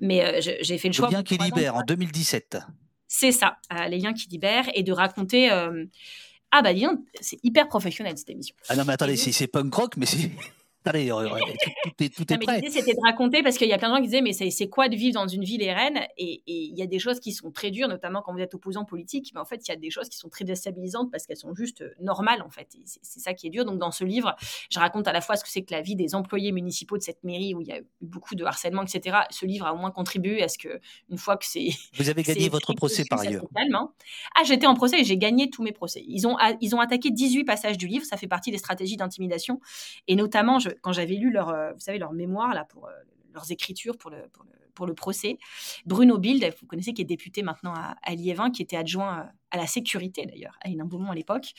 Mais 0.00 0.24
euh, 0.24 0.40
j'ai 0.40 0.78
fait 0.78 0.88
le 0.88 0.94
choix. 0.94 1.08
Les 1.08 1.16
liens 1.16 1.22
qui 1.22 1.36
libèrent 1.36 1.76
en 1.76 1.82
2017. 1.82 2.56
C'est 3.06 3.32
ça, 3.32 3.58
les 3.90 3.98
liens 3.98 4.14
qui 4.14 4.30
libèrent, 4.30 4.70
et 4.74 4.82
de 4.82 4.92
raconter. 4.92 5.50
ah 5.50 6.62
bah 6.62 6.72
dis 6.72 6.86
c'est 7.20 7.38
hyper 7.42 7.68
professionnel 7.68 8.16
cette 8.16 8.30
émission. 8.30 8.56
Ah 8.70 8.76
non 8.76 8.84
mais 8.86 8.94
attendez, 8.94 9.16
c'est 9.16 9.46
punk 9.46 9.74
rock, 9.74 9.96
mais 9.98 10.06
c'est 10.06 10.30
Allez, 10.84 11.08
tout, 11.08 12.04
est, 12.04 12.14
tout 12.14 12.32
est 12.32 12.38
prêt. 12.38 12.56
L'idée, 12.56 12.70
c'était 12.70 12.94
de 12.94 13.00
raconter, 13.04 13.42
parce 13.42 13.56
qu'il 13.56 13.68
y 13.68 13.72
a 13.72 13.78
plein 13.78 13.90
de 13.90 13.94
gens 13.96 14.00
qui 14.00 14.08
disaient, 14.08 14.22
mais 14.22 14.32
c'est 14.32 14.68
quoi 14.68 14.88
de 14.88 14.96
vivre 14.96 15.14
dans 15.14 15.28
une 15.28 15.44
ville 15.44 15.62
érène? 15.62 16.00
Et 16.18 16.42
il 16.46 16.76
y 16.76 16.82
a 16.82 16.86
des 16.86 16.98
choses 16.98 17.20
qui 17.20 17.32
sont 17.32 17.50
très 17.50 17.70
dures, 17.70 17.88
notamment 17.88 18.22
quand 18.22 18.32
vous 18.32 18.40
êtes 18.40 18.54
opposant 18.54 18.84
politique. 18.84 19.30
Mais 19.34 19.40
en 19.40 19.44
fait, 19.44 19.66
il 19.66 19.70
y 19.70 19.74
a 19.74 19.76
des 19.76 19.90
choses 19.90 20.08
qui 20.08 20.18
sont 20.18 20.28
très 20.28 20.44
déstabilisantes 20.44 21.10
parce 21.10 21.26
qu'elles 21.26 21.36
sont 21.36 21.54
juste 21.54 21.84
normales, 22.00 22.42
en 22.42 22.50
fait. 22.50 22.68
C'est 22.84 23.20
ça 23.20 23.34
qui 23.34 23.46
est 23.46 23.50
dur. 23.50 23.64
Donc, 23.64 23.78
dans 23.78 23.90
ce 23.90 24.04
livre, 24.04 24.34
je 24.70 24.78
raconte 24.78 25.08
à 25.08 25.12
la 25.12 25.20
fois 25.20 25.36
ce 25.36 25.44
que 25.44 25.50
c'est 25.50 25.62
que 25.62 25.72
la 25.72 25.82
vie 25.82 25.96
des 25.96 26.14
employés 26.14 26.52
municipaux 26.52 26.98
de 26.98 27.02
cette 27.02 27.22
mairie 27.24 27.54
où 27.54 27.60
il 27.60 27.68
y 27.68 27.72
a 27.72 27.78
eu 27.78 27.86
beaucoup 28.00 28.34
de 28.34 28.44
harcèlement, 28.44 28.82
etc. 28.82 29.18
Ce 29.30 29.46
livre 29.46 29.66
a 29.66 29.74
au 29.74 29.76
moins 29.76 29.90
contribué 29.90 30.42
à 30.42 30.48
ce 30.48 30.58
que, 30.58 30.80
une 31.10 31.18
fois 31.18 31.36
que 31.36 31.46
c'est. 31.46 31.70
Vous 31.94 32.08
avez 32.08 32.22
gagné 32.22 32.48
votre 32.48 32.72
procès 32.74 33.04
par 33.08 33.20
ailleurs. 33.20 33.44
Hein. 33.56 33.92
Ah, 34.34 34.42
j'étais 34.44 34.66
en 34.66 34.74
procès 34.74 35.00
et 35.00 35.04
j'ai 35.04 35.16
gagné 35.16 35.50
tous 35.50 35.62
mes 35.62 35.72
procès. 35.72 36.02
Ils 36.06 36.26
ont, 36.26 36.36
ils 36.60 36.74
ont 36.74 36.80
attaqué 36.80 37.10
18 37.10 37.44
passages 37.44 37.78
du 37.78 37.86
livre. 37.86 38.04
Ça 38.04 38.16
fait 38.16 38.26
partie 38.26 38.50
des 38.50 38.58
stratégies 38.58 38.96
d'intimidation. 38.96 39.60
Et 40.08 40.16
notamment, 40.16 40.58
je, 40.58 40.70
quand 40.80 40.92
j'avais 40.92 41.14
lu 41.14 41.30
leur, 41.30 41.50
euh, 41.50 41.72
vous 41.72 41.80
savez, 41.80 41.98
leur 41.98 42.12
mémoire 42.12 42.54
là, 42.54 42.64
pour 42.64 42.86
euh, 42.86 42.92
leurs 43.34 43.50
écritures 43.50 43.96
pour 43.96 44.10
le, 44.10 44.28
pour 44.32 44.44
le, 44.44 44.50
procès. 44.94 45.38
Bruno 45.86 46.18
Bild, 46.18 46.44
vous 46.60 46.66
connaissez, 46.66 46.92
qui 46.92 47.02
est 47.02 47.06
député 47.06 47.42
maintenant 47.42 47.74
à, 47.74 47.96
à 48.02 48.14
Liévin, 48.14 48.50
qui 48.50 48.62
était 48.62 48.76
adjoint 48.76 49.20
euh, 49.20 49.22
à 49.50 49.58
la 49.58 49.66
sécurité 49.66 50.24
d'ailleurs, 50.24 50.58
à 50.62 50.68
Hénin 50.70 50.86
Beaumont 50.86 51.10
à 51.10 51.14
l'époque, 51.14 51.52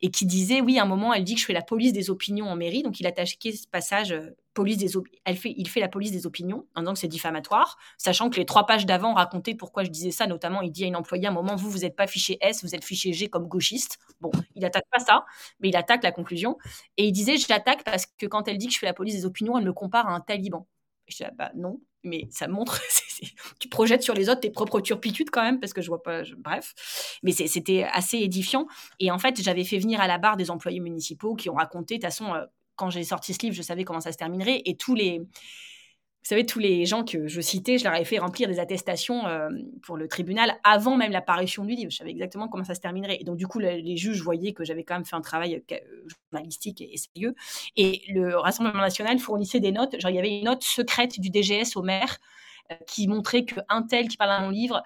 et 0.00 0.10
qui 0.10 0.24
disait, 0.24 0.60
oui, 0.60 0.78
à 0.78 0.84
un 0.84 0.86
moment, 0.86 1.12
elle 1.12 1.24
dit 1.24 1.34
que 1.34 1.40
je 1.40 1.46
fais 1.46 1.52
la 1.52 1.62
police 1.62 1.92
des 1.92 2.08
opinions 2.08 2.46
en 2.46 2.54
mairie, 2.54 2.82
donc 2.82 3.00
il 3.00 3.06
a 3.06 3.08
attaqué 3.08 3.52
ce 3.52 3.66
passage, 3.66 4.14
police 4.54 4.76
des 4.76 4.92
elle 5.24 5.36
il 5.44 5.68
fait 5.68 5.80
la 5.80 5.88
police 5.88 6.12
des 6.12 6.26
opinions, 6.26 6.66
en 6.76 6.82
disant 6.82 6.92
que 6.92 7.00
c'est 7.00 7.08
diffamatoire, 7.08 7.76
sachant 7.98 8.30
que 8.30 8.36
les 8.36 8.46
trois 8.46 8.66
pages 8.66 8.86
d'avant 8.86 9.14
racontaient 9.14 9.56
pourquoi 9.56 9.82
je 9.82 9.90
disais 9.90 10.12
ça, 10.12 10.28
notamment 10.28 10.62
il 10.62 10.70
dit 10.70 10.84
à 10.84 10.86
une 10.86 10.96
employée 10.96 11.26
à 11.26 11.30
un 11.30 11.32
moment, 11.32 11.56
vous, 11.56 11.70
vous 11.70 11.78
n'êtes 11.78 11.96
pas 11.96 12.06
fiché 12.06 12.38
S, 12.40 12.62
vous 12.62 12.74
êtes 12.74 12.84
fiché 12.84 13.12
G 13.12 13.28
comme 13.28 13.48
gauchiste. 13.48 13.98
Bon, 14.20 14.30
il 14.54 14.64
attaque 14.64 14.86
pas 14.90 15.00
ça, 15.00 15.24
mais 15.58 15.70
il 15.70 15.76
attaque 15.76 16.04
la 16.04 16.12
conclusion, 16.12 16.56
et 16.98 17.06
il 17.06 17.12
disait, 17.12 17.36
je 17.36 17.46
l'attaque 17.48 17.82
parce 17.82 18.06
que 18.06 18.26
quand 18.26 18.46
elle 18.46 18.58
dit 18.58 18.68
que 18.68 18.74
je 18.74 18.78
fais 18.78 18.86
la 18.86 18.94
police 18.94 19.14
des 19.14 19.24
opinions, 19.24 19.58
elle 19.58 19.64
me 19.64 19.72
compare 19.72 20.06
à 20.06 20.14
un 20.14 20.20
taliban. 20.20 20.68
Je 21.08 21.16
dis, 21.16 21.24
ah 21.24 21.32
bah 21.36 21.50
non, 21.56 21.80
mais 22.02 22.26
ça 22.30 22.48
montre, 22.48 22.80
tu 23.60 23.68
projettes 23.68 24.02
sur 24.02 24.14
les 24.14 24.28
autres 24.28 24.40
tes 24.40 24.50
propres 24.50 24.80
turpitudes 24.80 25.30
quand 25.30 25.42
même, 25.42 25.60
parce 25.60 25.72
que 25.72 25.82
je 25.82 25.88
vois 25.88 26.02
pas, 26.02 26.22
bref. 26.38 26.74
Mais 27.22 27.32
c'était 27.32 27.84
assez 27.92 28.18
édifiant. 28.18 28.66
Et 28.98 29.10
en 29.10 29.18
fait, 29.18 29.40
j'avais 29.42 29.64
fait 29.64 29.78
venir 29.78 30.00
à 30.00 30.06
la 30.06 30.18
barre 30.18 30.36
des 30.36 30.50
employés 30.50 30.80
municipaux 30.80 31.34
qui 31.34 31.50
ont 31.50 31.54
raconté, 31.54 31.96
de 31.96 32.00
toute 32.00 32.10
façon, 32.10 32.34
euh, 32.34 32.44
quand 32.76 32.90
j'ai 32.90 33.04
sorti 33.04 33.34
ce 33.34 33.40
livre, 33.42 33.54
je 33.54 33.62
savais 33.62 33.84
comment 33.84 34.00
ça 34.00 34.12
se 34.12 34.16
terminerait. 34.16 34.62
Et 34.64 34.76
tous 34.76 34.94
les, 34.94 35.20
vous 36.22 36.28
savez, 36.28 36.44
tous 36.44 36.58
les 36.58 36.84
gens 36.84 37.02
que 37.02 37.28
je 37.28 37.40
citais, 37.40 37.78
je 37.78 37.84
leur 37.84 37.94
ai 37.94 38.04
fait 38.04 38.18
remplir 38.18 38.46
des 38.46 38.60
attestations 38.60 39.26
euh, 39.26 39.48
pour 39.82 39.96
le 39.96 40.06
tribunal 40.06 40.54
avant 40.64 40.94
même 40.94 41.12
l'apparition 41.12 41.64
du 41.64 41.74
livre. 41.74 41.90
Je 41.90 41.96
savais 41.96 42.10
exactement 42.10 42.46
comment 42.46 42.62
ça 42.62 42.74
se 42.74 42.80
terminerait. 42.80 43.16
Et 43.20 43.24
donc, 43.24 43.38
du 43.38 43.46
coup, 43.46 43.58
les 43.58 43.96
juges 43.96 44.20
voyaient 44.20 44.52
que 44.52 44.62
j'avais 44.62 44.84
quand 44.84 44.94
même 44.94 45.06
fait 45.06 45.16
un 45.16 45.22
travail 45.22 45.62
euh, 45.72 45.76
journalistique 46.30 46.82
et, 46.82 46.94
sérieux. 46.98 47.34
Et 47.76 48.02
le 48.08 48.36
Rassemblement 48.36 48.82
national 48.82 49.18
fournissait 49.18 49.60
des 49.60 49.72
notes. 49.72 49.98
Genre, 49.98 50.10
il 50.10 50.16
y 50.16 50.18
avait 50.18 50.38
une 50.38 50.44
note 50.44 50.62
secrète 50.62 51.18
du 51.18 51.30
DGS 51.30 51.74
au 51.76 51.82
maire 51.82 52.18
euh, 52.70 52.74
qui 52.86 53.08
montrait 53.08 53.46
qu'un 53.46 53.82
tel 53.82 54.08
qui 54.08 54.18
parle 54.18 54.42
dans 54.42 54.44
mon 54.44 54.50
livre, 54.50 54.82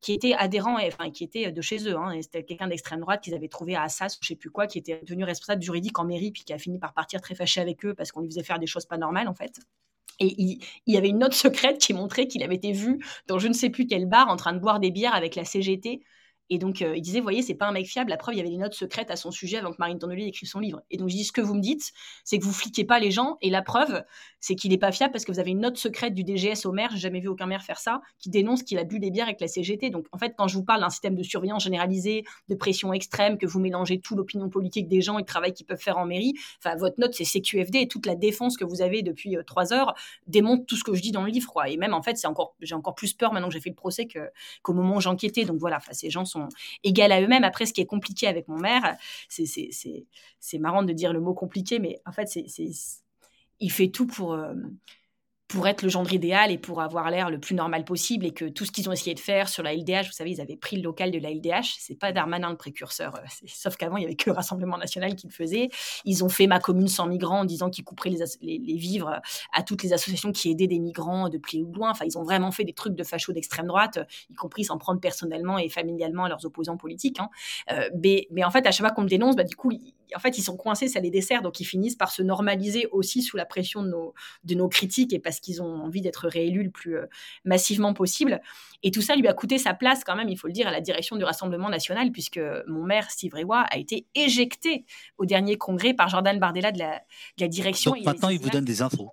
qui 0.00 0.14
était 0.14 0.32
adhérent, 0.32 0.78
enfin, 0.86 1.10
qui 1.10 1.22
était 1.22 1.52
de 1.52 1.60
chez 1.60 1.86
eux, 1.86 1.96
hein, 1.96 2.18
c'était 2.22 2.44
quelqu'un 2.44 2.68
d'extrême 2.68 3.00
droite 3.00 3.22
qu'ils 3.22 3.34
avaient 3.34 3.48
trouvé 3.48 3.74
à 3.76 3.82
Assas 3.82 4.16
ou 4.16 4.20
je 4.22 4.28
sais 4.28 4.36
plus 4.36 4.50
quoi, 4.50 4.66
qui 4.66 4.78
était 4.78 5.02
devenu 5.06 5.24
responsable 5.24 5.62
juridique 5.62 5.98
en 5.98 6.06
mairie, 6.06 6.30
puis 6.30 6.44
qui 6.44 6.54
a 6.54 6.58
fini 6.58 6.78
par 6.78 6.94
partir 6.94 7.20
très 7.20 7.34
fâché 7.34 7.60
avec 7.60 7.84
eux 7.84 7.94
parce 7.94 8.10
qu'on 8.10 8.22
lui 8.22 8.30
faisait 8.30 8.42
faire 8.42 8.58
des 8.58 8.66
choses 8.66 8.86
pas 8.86 8.96
normales, 8.96 9.28
en 9.28 9.34
fait. 9.34 9.60
Et 10.20 10.34
il, 10.38 10.58
y 10.86 10.96
avait 10.96 11.08
une 11.08 11.18
note 11.18 11.34
secrète 11.34 11.78
qui 11.78 11.94
montrait 11.94 12.28
qu'il 12.28 12.42
avait 12.42 12.56
été 12.56 12.72
vu 12.72 13.04
dans 13.26 13.38
je 13.38 13.48
ne 13.48 13.52
sais 13.54 13.70
plus 13.70 13.86
quel 13.86 14.06
bar 14.06 14.28
en 14.28 14.36
train 14.36 14.52
de 14.52 14.58
boire 14.58 14.80
des 14.80 14.90
bières 14.90 15.14
avec 15.14 15.34
la 15.34 15.44
CGT 15.44 16.02
et 16.50 16.58
donc, 16.58 16.82
euh, 16.82 16.96
il 16.96 17.00
disait, 17.00 17.20
voyez, 17.20 17.42
c'est 17.42 17.54
pas 17.54 17.66
un 17.66 17.72
mec 17.72 17.86
fiable. 17.86 18.10
La 18.10 18.16
preuve, 18.16 18.34
il 18.34 18.38
y 18.38 18.40
avait 18.40 18.50
des 18.50 18.56
notes 18.56 18.74
secrètes 18.74 19.12
à 19.12 19.16
son 19.16 19.30
sujet 19.30 19.58
avant 19.58 19.70
que 19.70 19.76
Marine 19.78 20.00
Tondelier 20.00 20.26
écrive 20.26 20.48
son 20.48 20.58
livre. 20.58 20.82
Et 20.90 20.96
donc, 20.96 21.08
je 21.08 21.14
dis, 21.14 21.24
ce 21.24 21.30
que 21.30 21.40
vous 21.40 21.54
me 21.54 21.60
dites, 21.60 21.92
c'est 22.24 22.40
que 22.40 22.44
vous 22.44 22.52
fliquez 22.52 22.84
pas 22.84 22.98
les 22.98 23.12
gens. 23.12 23.38
Et 23.40 23.50
la 23.50 23.62
preuve, 23.62 24.02
c'est 24.40 24.56
qu'il 24.56 24.72
n'est 24.72 24.78
pas 24.78 24.90
fiable 24.90 25.12
parce 25.12 25.24
que 25.24 25.30
vous 25.30 25.38
avez 25.38 25.52
une 25.52 25.60
note 25.60 25.76
secrète 25.76 26.12
du 26.12 26.24
DGS 26.24 26.66
au 26.66 26.72
maire, 26.72 26.90
j'ai 26.92 26.98
jamais 26.98 27.20
vu 27.20 27.28
aucun 27.28 27.46
maire 27.46 27.62
faire 27.62 27.78
ça, 27.78 28.00
qui 28.18 28.30
dénonce 28.30 28.64
qu'il 28.64 28.78
a 28.78 28.84
bu 28.84 28.98
des 28.98 29.12
bières 29.12 29.26
avec 29.26 29.40
la 29.40 29.46
CGT. 29.46 29.90
Donc, 29.90 30.06
en 30.10 30.18
fait, 30.18 30.34
quand 30.36 30.48
je 30.48 30.56
vous 30.56 30.64
parle 30.64 30.80
d'un 30.80 30.90
système 30.90 31.14
de 31.14 31.22
surveillance 31.22 31.62
généralisé, 31.62 32.24
de 32.48 32.54
pression 32.56 32.92
extrême, 32.92 33.38
que 33.38 33.46
vous 33.46 33.60
mélangez 33.60 34.00
tout 34.00 34.16
l'opinion 34.16 34.48
politique 34.48 34.88
des 34.88 35.02
gens 35.02 35.18
et 35.18 35.22
le 35.22 35.26
travail 35.26 35.52
qu'ils 35.52 35.66
peuvent 35.66 35.80
faire 35.80 35.98
en 35.98 36.04
mairie, 36.04 36.34
enfin, 36.58 36.74
votre 36.74 36.98
note, 36.98 37.14
c'est 37.14 37.24
CQFD 37.24 37.82
et 37.82 37.88
toute 37.88 38.06
la 38.06 38.16
défense 38.16 38.56
que 38.56 38.64
vous 38.64 38.82
avez 38.82 39.02
depuis 39.02 39.36
euh, 39.36 39.44
trois 39.44 39.72
heures 39.72 39.94
démontre 40.26 40.66
tout 40.66 40.74
ce 40.74 40.82
que 40.82 40.94
je 40.94 41.02
dis 41.02 41.12
dans 41.12 41.22
le 41.22 41.30
livre. 41.30 41.52
Et 41.68 41.76
même, 41.76 41.94
en 41.94 42.02
fait, 42.02 42.16
c'est 42.16 42.26
encore, 42.26 42.56
j'ai 42.60 42.74
encore 42.74 42.96
plus 42.96 43.12
peur 43.12 43.32
maintenant 43.32 43.48
que 43.48 43.54
j'ai 43.54 43.60
fait 43.60 43.70
le 43.70 43.76
procès 43.76 44.08
qu'au 44.62 44.72
moment 44.72 44.96
où 44.96 45.00
j'enquêtais. 45.00 45.44
Donc, 45.44 45.58
voilà, 45.58 45.78
ces 45.92 46.10
gens 46.10 46.24
sont 46.24 46.39
égaux 46.84 47.02
à 47.02 47.20
eux-mêmes. 47.20 47.44
Après, 47.44 47.66
ce 47.66 47.72
qui 47.72 47.80
est 47.80 47.86
compliqué 47.86 48.26
avec 48.26 48.48
mon 48.48 48.58
maire, 48.58 48.96
c'est 49.28 50.58
marrant 50.58 50.82
de 50.82 50.92
dire 50.92 51.12
le 51.12 51.20
mot 51.20 51.34
compliqué, 51.34 51.78
mais 51.78 52.00
en 52.06 52.12
fait, 52.12 52.26
c'est 52.28 52.46
il 53.60 53.70
fait 53.70 53.88
tout 53.88 54.06
pour, 54.06 54.32
euh, 54.32 54.54
pour 55.50 55.66
être 55.66 55.82
le 55.82 55.88
gendre 55.88 56.12
idéal 56.12 56.52
et 56.52 56.58
pour 56.58 56.80
avoir 56.80 57.10
l'air 57.10 57.28
le 57.28 57.40
plus 57.40 57.56
normal 57.56 57.84
possible 57.84 58.24
et 58.24 58.30
que 58.30 58.44
tout 58.44 58.64
ce 58.64 58.70
qu'ils 58.70 58.88
ont 58.88 58.92
essayé 58.92 59.14
de 59.14 59.20
faire 59.20 59.48
sur 59.48 59.64
la 59.64 59.74
LDH, 59.74 60.06
vous 60.06 60.12
savez, 60.12 60.30
ils 60.30 60.40
avaient 60.40 60.56
pris 60.56 60.76
le 60.76 60.82
local 60.82 61.10
de 61.10 61.18
la 61.18 61.30
LDH, 61.30 61.74
c'est 61.78 61.98
pas 61.98 62.12
Darmanin 62.12 62.50
le 62.50 62.56
précurseur, 62.56 63.16
euh, 63.16 63.26
sauf 63.46 63.76
qu'avant 63.76 63.96
il 63.96 64.02
y 64.02 64.06
avait 64.06 64.14
que 64.14 64.30
le 64.30 64.36
Rassemblement 64.36 64.78
national 64.78 65.16
qui 65.16 65.26
le 65.26 65.32
faisait. 65.32 65.68
Ils 66.04 66.24
ont 66.24 66.28
fait 66.28 66.46
ma 66.46 66.60
commune 66.60 66.86
sans 66.86 67.08
migrants 67.08 67.40
en 67.40 67.44
disant 67.44 67.68
qu'ils 67.68 67.84
couperaient 67.84 68.10
les, 68.10 68.58
les, 68.58 68.76
vivres 68.76 69.20
à 69.52 69.62
toutes 69.64 69.82
les 69.82 69.92
associations 69.92 70.30
qui 70.30 70.50
aidaient 70.50 70.68
des 70.68 70.78
migrants 70.78 71.28
de 71.28 71.38
plus 71.38 71.62
ou 71.62 71.66
de 71.66 71.76
loin. 71.76 71.90
Enfin, 71.90 72.04
ils 72.06 72.16
ont 72.16 72.22
vraiment 72.22 72.52
fait 72.52 72.64
des 72.64 72.72
trucs 72.72 72.94
de 72.94 73.02
fachos 73.02 73.32
d'extrême 73.32 73.66
droite, 73.66 73.98
y 74.30 74.34
compris 74.34 74.64
s'en 74.64 74.78
prendre 74.78 75.00
personnellement 75.00 75.58
et 75.58 75.68
familialement 75.68 76.24
à 76.24 76.28
leurs 76.28 76.46
opposants 76.46 76.76
politiques. 76.76 77.18
Hein. 77.18 77.28
Euh, 77.72 77.90
mais, 78.00 78.28
mais, 78.30 78.44
en 78.44 78.50
fait, 78.52 78.66
à 78.68 78.70
chaque 78.70 78.86
fois 78.86 78.94
qu'on 78.94 79.02
me 79.02 79.08
dénonce, 79.08 79.34
bah, 79.34 79.44
du 79.44 79.56
coup, 79.56 79.72
en 80.14 80.18
fait, 80.18 80.38
ils 80.38 80.42
sont 80.42 80.56
coincés, 80.56 80.88
ça 80.88 81.00
les 81.00 81.10
dessert, 81.10 81.42
donc 81.42 81.60
ils 81.60 81.64
finissent 81.64 81.96
par 81.96 82.10
se 82.10 82.22
normaliser 82.22 82.86
aussi 82.92 83.22
sous 83.22 83.36
la 83.36 83.44
pression 83.44 83.82
de 83.82 83.88
nos, 83.88 84.14
de 84.44 84.54
nos 84.54 84.68
critiques 84.68 85.12
et 85.12 85.18
parce 85.18 85.40
qu'ils 85.40 85.62
ont 85.62 85.82
envie 85.82 86.00
d'être 86.00 86.28
réélus 86.28 86.64
le 86.64 86.70
plus 86.70 86.96
euh, 86.96 87.06
massivement 87.44 87.94
possible. 87.94 88.40
Et 88.82 88.90
tout 88.90 89.02
ça 89.02 89.16
lui 89.16 89.28
a 89.28 89.34
coûté 89.34 89.58
sa 89.58 89.74
place 89.74 90.04
quand 90.04 90.16
même, 90.16 90.28
il 90.28 90.38
faut 90.38 90.46
le 90.46 90.52
dire, 90.52 90.68
à 90.68 90.70
la 90.70 90.80
direction 90.80 91.16
du 91.16 91.24
Rassemblement 91.24 91.68
national, 91.68 92.12
puisque 92.12 92.40
mon 92.66 92.84
maire, 92.84 93.10
Steve 93.10 93.34
Réois, 93.34 93.64
a 93.70 93.78
été 93.78 94.06
éjecté 94.14 94.84
au 95.18 95.26
dernier 95.26 95.56
congrès 95.56 95.94
par 95.94 96.08
Jordan 96.08 96.38
Bardella 96.38 96.72
de 96.72 96.78
la, 96.78 96.92
de 97.38 97.42
la 97.42 97.48
direction. 97.48 97.92
Donc 97.92 98.04
maintenant, 98.04 98.28
il 98.28 98.40
vous 98.40 98.50
donne 98.50 98.64
des 98.64 98.82
infos. 98.82 99.10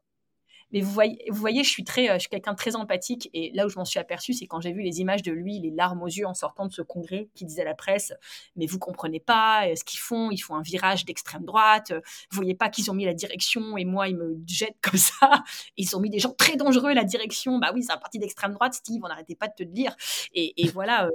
Mais 0.71 0.81
vous 0.81 0.91
voyez, 0.91 1.17
vous 1.29 1.39
voyez 1.39 1.63
je 1.63 1.69
suis, 1.69 1.85
euh, 2.09 2.19
suis 2.19 2.29
quelqu'un 2.29 2.51
de 2.51 2.57
très 2.57 2.75
empathique. 2.75 3.29
Et 3.33 3.51
là 3.53 3.65
où 3.65 3.69
je 3.69 3.77
m'en 3.77 3.85
suis 3.85 3.99
aperçue, 3.99 4.33
c'est 4.33 4.47
quand 4.47 4.59
j'ai 4.59 4.73
vu 4.73 4.81
les 4.81 4.99
images 4.99 5.23
de 5.23 5.31
lui, 5.31 5.59
les 5.59 5.71
larmes 5.71 6.01
aux 6.03 6.07
yeux 6.07 6.27
en 6.27 6.33
sortant 6.33 6.65
de 6.65 6.71
ce 6.71 6.81
congrès, 6.81 7.29
qui 7.35 7.45
disait 7.45 7.61
à 7.61 7.65
la 7.65 7.73
presse 7.73 8.13
Mais 8.55 8.65
vous 8.65 8.79
comprenez 8.79 9.19
pas 9.19 9.67
euh, 9.67 9.75
ce 9.75 9.83
qu'ils 9.83 9.99
font, 9.99 10.29
ils 10.31 10.39
font 10.39 10.55
un 10.55 10.61
virage 10.61 11.05
d'extrême 11.05 11.45
droite. 11.45 11.93
Vous 12.31 12.35
voyez 12.35 12.55
pas 12.55 12.69
qu'ils 12.69 12.91
ont 12.91 12.93
mis 12.93 13.05
la 13.05 13.13
direction 13.13 13.77
et 13.77 13.85
moi, 13.85 14.09
ils 14.09 14.17
me 14.17 14.37
jettent 14.45 14.79
comme 14.81 14.99
ça. 14.99 15.43
Ils 15.77 15.95
ont 15.95 15.99
mis 15.99 16.09
des 16.09 16.19
gens 16.19 16.31
très 16.31 16.55
dangereux 16.55 16.93
la 16.93 17.03
direction. 17.03 17.59
Bah 17.59 17.71
oui, 17.73 17.83
c'est 17.83 17.91
un 17.91 17.97
parti 17.97 18.19
d'extrême 18.19 18.53
droite, 18.53 18.73
Steve, 18.73 19.01
on 19.03 19.07
n'arrêtait 19.07 19.35
pas 19.35 19.47
de 19.47 19.53
te 19.53 19.63
le 19.63 19.69
dire. 19.69 19.95
Et, 20.33 20.53
voilà. 20.73 21.05
Euh. 21.05 21.11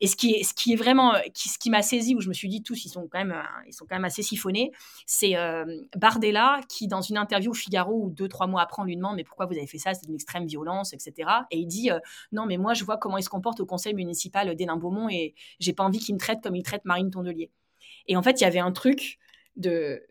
Et 0.00 0.06
ce 0.06 0.16
qui 0.16 0.32
est, 0.32 0.42
ce 0.42 0.54
qui 0.54 0.72
est 0.72 0.76
vraiment, 0.76 1.14
ce 1.34 1.58
qui 1.58 1.70
m'a 1.70 1.82
saisi, 1.82 2.14
où 2.14 2.20
je 2.20 2.28
me 2.28 2.34
suis 2.34 2.48
dit 2.48 2.62
tous, 2.62 2.84
ils 2.84 2.88
sont 2.88 3.08
quand 3.10 3.18
même, 3.18 3.34
ils 3.66 3.72
sont 3.72 3.84
quand 3.88 3.96
même 3.96 4.04
assez 4.04 4.22
siphonnés, 4.22 4.72
c'est 5.06 5.34
Bardella 5.96 6.60
qui, 6.68 6.88
dans 6.88 7.00
une 7.00 7.16
interview 7.16 7.50
au 7.50 7.54
Figaro, 7.54 8.04
ou 8.04 8.10
deux, 8.10 8.28
trois 8.28 8.46
mois 8.46 8.53
après, 8.58 8.82
on 8.82 8.84
lui 8.84 8.96
demande 8.96 9.16
mais 9.16 9.24
pourquoi 9.24 9.46
vous 9.46 9.54
avez 9.54 9.66
fait 9.66 9.78
ça? 9.78 9.94
C'est 9.94 10.06
une 10.06 10.14
extrême 10.14 10.46
violence, 10.46 10.92
etc. 10.92 11.30
Et 11.50 11.58
il 11.58 11.66
dit 11.66 11.90
euh, 11.90 11.98
non, 12.32 12.46
mais 12.46 12.56
moi 12.56 12.74
je 12.74 12.84
vois 12.84 12.96
comment 12.96 13.18
il 13.18 13.22
se 13.22 13.28
comporte 13.28 13.60
au 13.60 13.66
conseil 13.66 13.94
municipal 13.94 14.54
d'Hénin-Beaumont 14.54 15.08
et 15.08 15.34
j'ai 15.60 15.72
pas 15.72 15.84
envie 15.84 15.98
qu'il 15.98 16.14
me 16.14 16.20
traite 16.20 16.42
comme 16.42 16.56
il 16.56 16.62
traite 16.62 16.84
Marine 16.84 17.10
Tondelier. 17.10 17.50
Et 18.06 18.16
en 18.16 18.22
fait, 18.22 18.40
il 18.40 18.44
y 18.44 18.46
avait 18.46 18.58
un 18.58 18.72
truc 18.72 19.18
de 19.56 20.02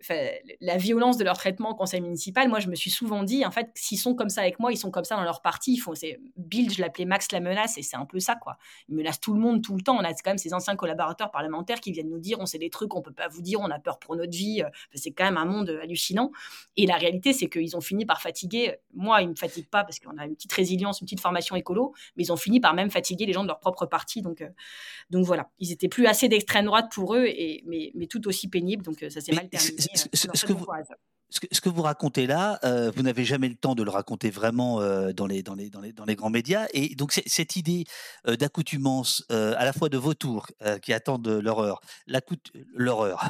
la 0.61 0.77
violence 0.77 1.17
de 1.17 1.23
leur 1.23 1.37
traitement 1.37 1.71
au 1.71 1.75
conseil 1.75 2.01
municipal, 2.01 2.47
moi 2.47 2.59
je 2.59 2.69
me 2.69 2.75
suis 2.75 2.89
souvent 2.89 3.23
dit, 3.23 3.45
en 3.45 3.51
fait, 3.51 3.69
s'ils 3.75 3.99
sont 3.99 4.15
comme 4.15 4.29
ça 4.29 4.41
avec 4.41 4.59
moi, 4.59 4.71
ils 4.71 4.77
sont 4.77 4.91
comme 4.91 5.03
ça 5.03 5.15
dans 5.15 5.23
leur 5.23 5.41
parti. 5.41 5.73
Ils 5.73 5.77
font, 5.77 5.93
Bill, 6.37 6.71
je 6.71 6.81
l'appelais 6.81 7.05
Max 7.05 7.31
la 7.31 7.39
menace, 7.39 7.77
et 7.77 7.81
c'est 7.81 7.97
un 7.97 8.05
peu 8.05 8.19
ça, 8.19 8.35
quoi. 8.35 8.57
Ils 8.87 8.95
menacent 8.95 9.19
tout 9.19 9.33
le 9.33 9.39
monde 9.39 9.61
tout 9.61 9.75
le 9.75 9.81
temps. 9.81 9.97
On 9.97 10.03
a 10.03 10.13
quand 10.13 10.31
même 10.31 10.37
ces 10.37 10.53
anciens 10.53 10.75
collaborateurs 10.75 11.31
parlementaires 11.31 11.79
qui 11.81 11.91
viennent 11.91 12.09
nous 12.09 12.19
dire, 12.19 12.39
on 12.39 12.45
sait 12.45 12.57
des 12.57 12.69
trucs, 12.69 12.95
on 12.95 13.01
peut 13.01 13.13
pas 13.13 13.27
vous 13.27 13.41
dire, 13.41 13.59
on 13.59 13.69
a 13.69 13.79
peur 13.79 13.99
pour 13.99 14.15
notre 14.15 14.35
vie. 14.35 14.63
c'est 14.93 15.11
quand 15.11 15.25
même 15.25 15.37
un 15.37 15.45
monde 15.45 15.69
hallucinant. 15.81 16.31
Et 16.77 16.85
la 16.85 16.95
réalité, 16.95 17.33
c'est 17.33 17.49
qu'ils 17.49 17.75
ont 17.75 17.81
fini 17.81 18.05
par 18.05 18.21
fatiguer. 18.21 18.77
Moi, 18.93 19.21
ils 19.21 19.29
me 19.29 19.35
fatiguent 19.35 19.69
pas 19.69 19.83
parce 19.83 19.99
qu'on 19.99 20.17
a 20.17 20.25
une 20.25 20.35
petite 20.35 20.53
résilience, 20.53 21.01
une 21.01 21.05
petite 21.05 21.21
formation 21.21 21.55
écolo, 21.55 21.93
mais 22.15 22.23
ils 22.23 22.31
ont 22.31 22.37
fini 22.37 22.59
par 22.59 22.73
même 22.73 22.89
fatiguer 22.89 23.25
les 23.25 23.33
gens 23.33 23.43
de 23.43 23.47
leur 23.47 23.59
propre 23.59 23.85
parti. 23.85 24.21
Donc, 24.21 24.41
euh, 24.41 24.49
donc 25.09 25.25
voilà, 25.25 25.49
ils 25.59 25.71
étaient 25.71 25.89
plus 25.89 26.05
assez 26.05 26.29
d'extrême 26.29 26.65
droite 26.65 26.91
pour 26.93 27.15
eux, 27.15 27.25
et, 27.25 27.63
mais, 27.65 27.91
mais 27.95 28.07
tout 28.07 28.27
aussi 28.27 28.47
pénible. 28.47 28.83
Donc 28.83 29.03
euh, 29.03 29.09
ça 29.09 29.21
s'est 29.21 29.32
mal 29.36 29.49
terminé. 29.49 29.77
Ce, 29.95 30.45
que 30.45 30.53
vous, 30.53 30.65
ce 31.51 31.61
que, 31.61 31.69
vous 31.69 31.81
racontez 31.81 32.27
là, 32.27 32.59
euh, 32.63 32.91
vous 32.95 33.01
n'avez 33.01 33.25
jamais 33.25 33.49
le 33.49 33.55
temps 33.55 33.73
de 33.75 33.81
le 33.84 33.89
raconter 33.89 34.29
vraiment 34.29 34.81
euh, 34.81 35.13
dans, 35.13 35.25
les, 35.25 35.41
dans, 35.41 35.55
les, 35.55 35.69
dans, 35.69 35.81
les, 35.81 35.91
dans, 35.91 36.05
les, 36.05 36.15
grands 36.15 36.29
médias. 36.29 36.67
Et 36.73 36.95
donc, 36.95 37.19
cette 37.25 37.55
idée 37.55 37.86
euh, 38.27 38.36
d'accoutumance, 38.36 39.25
à 39.29 39.65
la 39.65 39.73
fois 39.73 39.89
de 39.89 39.97
vos 39.97 40.13
tours 40.13 40.47
qui 40.81 40.93
attendent 40.93 41.27
leur 41.27 41.59
heure, 41.59 41.81
l'horreur, 42.75 43.29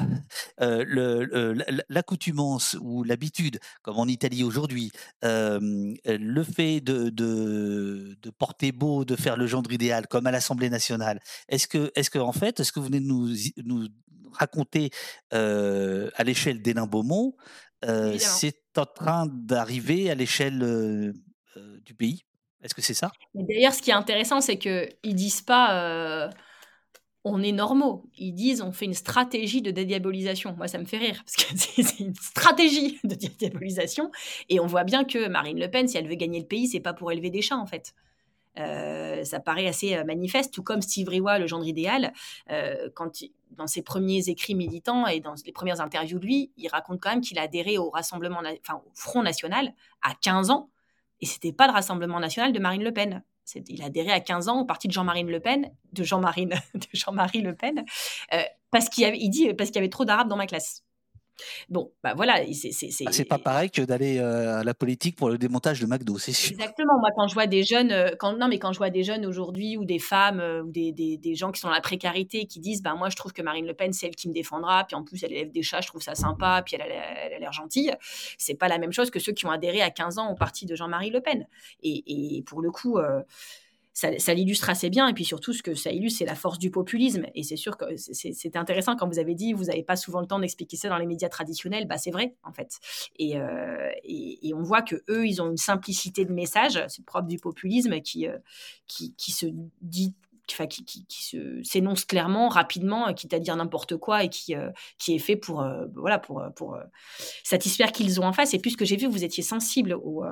l'accoutumance 1.88 2.76
ou 2.80 3.04
l'habitude, 3.04 3.58
comme 3.82 3.98
en 3.98 4.06
Italie 4.06 4.44
aujourd'hui, 4.44 4.92
le 5.22 6.42
fait 6.42 6.80
de, 6.80 7.08
de, 7.08 8.16
de, 8.20 8.30
porter 8.30 8.72
beau, 8.72 9.04
de 9.04 9.16
faire 9.16 9.36
le 9.36 9.46
gendre 9.46 9.72
idéal, 9.72 10.06
comme 10.08 10.26
à 10.26 10.30
l'Assemblée 10.30 10.70
nationale, 10.70 11.20
est-ce 11.48 11.66
que, 11.66 11.90
est-ce 11.94 12.10
que, 12.10 12.18
en 12.18 12.32
fait, 12.32 12.60
est-ce 12.60 12.72
que 12.72 12.80
vous 12.80 12.86
venez 12.86 13.00
de 13.00 13.06
nous, 13.06 13.34
nous 13.64 13.88
raconter 14.38 14.90
à 15.30 16.24
l'échelle 16.24 16.62
d'Hénin 16.62 16.86
Beaumont 16.86 17.34
c'est 18.18 18.56
en 18.76 18.86
train 18.86 19.26
d'arriver 19.30 20.10
à 20.10 20.14
l'échelle 20.14 21.12
du 21.84 21.94
pays? 21.94 22.24
Est-ce 22.62 22.74
que 22.74 22.82
c'est 22.82 22.94
ça? 22.94 23.12
D'ailleurs, 23.34 23.74
ce 23.74 23.82
qui 23.82 23.90
est 23.90 23.94
intéressant, 23.94 24.40
c'est 24.40 24.58
qu'ils 24.58 25.14
disent 25.14 25.42
pas 25.42 26.30
on 27.24 27.42
est 27.42 27.52
normaux. 27.52 28.04
Ils 28.18 28.32
disent 28.32 28.60
on 28.60 28.72
fait 28.72 28.84
une 28.84 28.94
stratégie 28.94 29.62
de 29.62 29.70
dédiabolisation. 29.70 30.54
Moi, 30.56 30.68
ça 30.68 30.78
me 30.78 30.84
fait 30.84 30.98
rire, 30.98 31.22
parce 31.24 31.36
que 31.36 31.56
c'est 31.56 32.00
une 32.00 32.14
stratégie 32.14 33.00
de 33.02 33.14
dédiabolisation. 33.14 34.10
Et 34.50 34.60
on 34.60 34.66
voit 34.66 34.84
bien 34.84 35.04
que 35.04 35.28
Marine 35.28 35.58
Le 35.58 35.70
Pen, 35.70 35.88
si 35.88 35.96
elle 35.96 36.06
veut 36.06 36.14
gagner 36.16 36.40
le 36.40 36.46
pays, 36.46 36.68
c'est 36.68 36.80
pas 36.80 36.92
pour 36.92 37.10
élever 37.10 37.30
des 37.30 37.42
chats, 37.42 37.56
en 37.56 37.66
fait. 37.66 37.94
Euh, 38.58 39.24
ça 39.24 39.40
paraît 39.40 39.66
assez 39.66 39.96
euh, 39.96 40.04
manifeste, 40.04 40.52
tout 40.52 40.62
comme 40.62 40.82
Steve 40.82 41.08
Riwa, 41.08 41.38
le 41.38 41.46
gendre 41.46 41.66
idéal, 41.66 42.12
euh, 42.50 42.88
quand 42.94 43.10
dans 43.50 43.66
ses 43.66 43.82
premiers 43.82 44.28
écrits 44.28 44.54
militants 44.54 45.06
et 45.06 45.20
dans 45.20 45.34
les 45.44 45.52
premières 45.52 45.80
interviews 45.80 46.18
de 46.18 46.26
lui, 46.26 46.52
il 46.56 46.68
raconte 46.68 47.00
quand 47.00 47.10
même 47.10 47.20
qu'il 47.20 47.38
a 47.38 47.42
adhéré 47.42 47.78
au 47.78 47.90
Rassemblement, 47.90 48.40
enfin 48.60 48.80
au 48.84 48.90
Front 48.94 49.22
National 49.22 49.72
à 50.02 50.14
15 50.14 50.50
ans, 50.50 50.70
et 51.20 51.26
c'était 51.26 51.52
pas 51.52 51.66
le 51.66 51.72
Rassemblement 51.72 52.20
National 52.20 52.52
de 52.52 52.58
Marine 52.58 52.82
Le 52.82 52.92
Pen. 52.92 53.22
Il 53.68 53.82
a 53.82 53.86
adhéré 53.86 54.10
à 54.10 54.20
15 54.20 54.48
ans 54.48 54.60
au 54.60 54.64
parti 54.64 54.88
de 54.88 54.92
Jean-Marie 54.94 55.24
Le 55.24 55.40
Pen, 55.40 55.70
de 55.92 56.02
Jean-Marie, 56.02 56.48
Jean-Marie 56.92 57.42
Le 57.42 57.54
Pen, 57.54 57.84
parce 58.70 58.88
qu'il 58.88 59.04
il 59.14 59.30
dit 59.30 59.52
parce 59.54 59.70
qu'il 59.70 59.76
y 59.76 59.78
avait 59.78 59.88
trop 59.88 60.04
d'arabes 60.04 60.28
dans 60.28 60.36
ma 60.36 60.46
classe. 60.46 60.82
Bon, 61.68 61.92
bah 62.02 62.14
voilà, 62.14 62.36
c'est 62.52 62.70
ah, 63.06 63.12
c'est 63.12 63.24
pas 63.24 63.38
pareil 63.38 63.70
que 63.70 63.82
d'aller 63.82 64.18
euh, 64.18 64.60
à 64.60 64.64
la 64.64 64.74
politique 64.74 65.16
pour 65.16 65.28
le 65.28 65.38
démontage 65.38 65.80
de 65.80 65.86
McDo, 65.86 66.18
c'est 66.18 66.32
sûr. 66.32 66.52
Exactement. 66.52 66.98
Moi, 67.00 67.10
quand 67.16 67.26
je 67.26 67.34
vois 67.34 67.46
des 67.46 67.64
jeunes, 67.64 67.92
euh, 67.92 68.10
quand 68.18 68.36
non, 68.36 68.48
mais 68.48 68.58
quand 68.58 68.72
je 68.72 68.78
vois 68.78 68.90
des 68.90 69.02
jeunes 69.02 69.26
aujourd'hui 69.26 69.76
ou 69.76 69.84
des 69.84 69.98
femmes 69.98 70.40
euh, 70.40 70.62
ou 70.62 70.70
des, 70.70 70.92
des, 70.92 71.16
des, 71.16 71.34
gens 71.34 71.50
qui 71.50 71.60
sont 71.60 71.68
dans 71.68 71.74
la 71.74 71.80
précarité 71.80 72.46
qui 72.46 72.60
disent, 72.60 72.82
bah 72.82 72.94
moi, 72.94 73.08
je 73.08 73.16
trouve 73.16 73.32
que 73.32 73.42
Marine 73.42 73.66
Le 73.66 73.74
Pen, 73.74 73.92
c'est 73.92 74.06
elle 74.06 74.16
qui 74.16 74.28
me 74.28 74.34
défendra, 74.34 74.84
puis 74.84 74.94
en 74.94 75.02
plus, 75.02 75.22
elle 75.24 75.32
élève 75.32 75.50
des 75.50 75.62
chats, 75.62 75.80
je 75.80 75.88
trouve 75.88 76.02
ça 76.02 76.14
sympa, 76.14 76.62
puis 76.64 76.76
elle 76.76 76.82
a 76.82 77.38
l'air 77.38 77.52
gentille. 77.52 77.92
C'est 78.38 78.54
pas 78.54 78.68
la 78.68 78.78
même 78.78 78.92
chose 78.92 79.10
que 79.10 79.18
ceux 79.18 79.32
qui 79.32 79.46
ont 79.46 79.50
adhéré 79.50 79.80
à 79.82 79.90
15 79.90 80.18
ans 80.18 80.30
au 80.30 80.34
parti 80.34 80.66
de 80.66 80.74
Jean-Marie 80.74 81.10
Le 81.10 81.20
Pen. 81.20 81.46
Et, 81.82 82.36
et 82.36 82.42
pour 82.42 82.62
le 82.62 82.70
coup 82.70 82.98
ça, 83.94 84.34
l'illustre 84.34 84.68
assez 84.68 84.90
bien. 84.90 85.06
Et 85.06 85.14
puis 85.14 85.24
surtout, 85.24 85.52
ce 85.52 85.62
que 85.62 85.74
ça 85.74 85.90
illustre, 85.92 86.18
c'est 86.18 86.24
la 86.24 86.34
force 86.34 86.58
du 86.58 86.70
populisme. 86.70 87.26
Et 87.34 87.44
c'est 87.44 87.56
sûr 87.56 87.76
que 87.76 87.84
c'est 87.96 88.56
intéressant 88.56 88.96
quand 88.96 89.08
vous 89.08 89.20
avez 89.20 89.34
dit, 89.34 89.52
vous 89.52 89.64
n'avez 89.64 89.84
pas 89.84 89.96
souvent 89.96 90.20
le 90.20 90.26
temps 90.26 90.40
d'expliquer 90.40 90.76
ça 90.76 90.88
dans 90.88 90.98
les 90.98 91.06
médias 91.06 91.28
traditionnels. 91.28 91.86
Bah, 91.86 91.96
c'est 91.96 92.10
vrai, 92.10 92.34
en 92.42 92.52
fait. 92.52 92.80
Euh, 93.20 93.90
et, 94.02 94.48
et, 94.48 94.54
on 94.54 94.62
voit 94.62 94.82
que 94.82 94.96
eux, 95.08 95.26
ils 95.26 95.40
ont 95.40 95.50
une 95.50 95.56
simplicité 95.56 96.24
de 96.24 96.32
message, 96.32 96.82
c'est 96.88 97.04
propre 97.04 97.28
du 97.28 97.38
populisme, 97.38 98.00
qui, 98.00 98.26
euh, 98.26 98.36
qui, 98.86 99.14
qui 99.14 99.32
se 99.32 99.46
dit 99.80 100.14
Enfin, 100.50 100.66
qui, 100.66 100.84
qui, 100.84 101.06
qui 101.06 101.38
s'énonce 101.62 102.04
clairement, 102.04 102.50
rapidement, 102.50 103.14
quitte 103.14 103.32
à 103.32 103.38
dire 103.38 103.56
n'importe 103.56 103.96
quoi 103.96 104.24
et 104.24 104.28
qui, 104.28 104.54
euh, 104.54 104.70
qui 104.98 105.14
est 105.14 105.18
fait 105.18 105.36
pour, 105.36 105.66
voilà, 105.96 106.18
pour, 106.18 106.44
pour 106.54 106.76
satisfaire 107.42 107.92
qu'ils 107.92 108.20
ont 108.20 108.24
en 108.24 108.34
face. 108.34 108.52
Et 108.52 108.58
puisque 108.58 108.84
j'ai 108.84 108.96
vu 108.96 109.06
vous 109.06 109.24
étiez 109.24 109.42
sensible 109.42 109.94
au, 109.94 110.22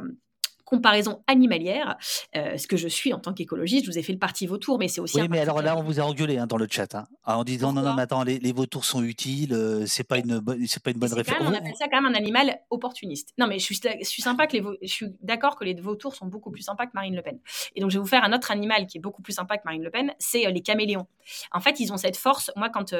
comparaison 0.73 1.23
animalière, 1.27 1.99
euh, 2.35 2.57
ce 2.57 2.67
que 2.67 2.79
je 2.79 2.89
suis 2.89 3.13
en 3.13 3.19
tant 3.19 3.35
qu'écologiste. 3.35 3.85
Je 3.85 3.91
vous 3.91 3.99
ai 3.99 4.03
fait 4.03 4.15
le 4.15 4.19
parti 4.19 4.47
vautour, 4.47 4.79
mais 4.79 4.89
c'est 4.89 5.03
aussi. 5.03 5.21
Oui, 5.21 5.29
mais 5.29 5.39
alors 5.39 5.61
là, 5.61 5.77
on 5.77 5.83
vous 5.83 6.01
a 6.01 6.03
engueulé 6.03 6.39
hein, 6.39 6.47
dans 6.47 6.57
le 6.57 6.67
chat, 6.71 6.95
hein, 6.95 7.07
en 7.27 7.45
disant 7.45 7.75
non, 7.75 7.83
non, 7.83 7.93
mais 7.93 8.03
attends, 8.03 8.25
les, 8.25 8.53
vautours 8.53 8.87
sont 8.87 9.03
utiles, 9.03 9.53
euh, 9.53 9.85
c'est 9.87 10.05
pas 10.05 10.17
une 10.17 10.43
c'est 10.67 10.83
pas 10.83 10.91
une 10.91 10.99
bonne 10.99 11.13
référence. 11.13 11.47
On 11.47 11.53
appelle 11.53 11.77
ça 11.77 11.89
quand 11.91 12.01
même 12.01 12.11
un 12.11 12.17
animal 12.17 12.59
opportuniste. 12.71 13.35
Non, 13.39 13.47
mais 13.49 13.59
je 13.59 13.65
suis, 13.65 13.79
je 14.01 14.09
suis 14.09 14.23
sympa 14.23 14.47
que 14.47 14.57
les, 14.57 14.65
je 14.81 14.91
suis 14.91 15.07
d'accord 15.21 15.57
que 15.57 15.65
les 15.65 15.75
vautours 15.75 16.15
sont 16.15 16.27
beaucoup 16.27 16.51
plus 16.51 16.63
sympas 16.63 16.87
que 16.87 16.93
Marine 16.95 17.17
Le 17.17 17.23
Pen. 17.23 17.39
Et 17.77 17.83
donc, 17.83 17.91
je 17.91 17.99
vais 17.99 18.03
vous 18.03 18.09
faire 18.09 18.25
un 18.25 18.33
autre 18.33 18.51
animal 18.51 18.87
qui 18.87 18.97
est 18.97 19.01
beaucoup 19.01 19.21
plus 19.21 19.35
sympa 19.35 19.59
que 19.59 19.63
Marine 19.67 19.83
Le 19.83 19.91
Pen, 19.91 20.15
c'est 20.19 20.47
euh, 20.47 20.51
les 20.51 20.63
caméléons. 20.63 21.07
En 21.53 21.61
fait, 21.61 21.81
ils 21.81 21.93
ont 21.93 21.99
cette 21.99 22.17
force. 22.17 22.51
Moi, 22.57 22.71
quand 22.71 22.95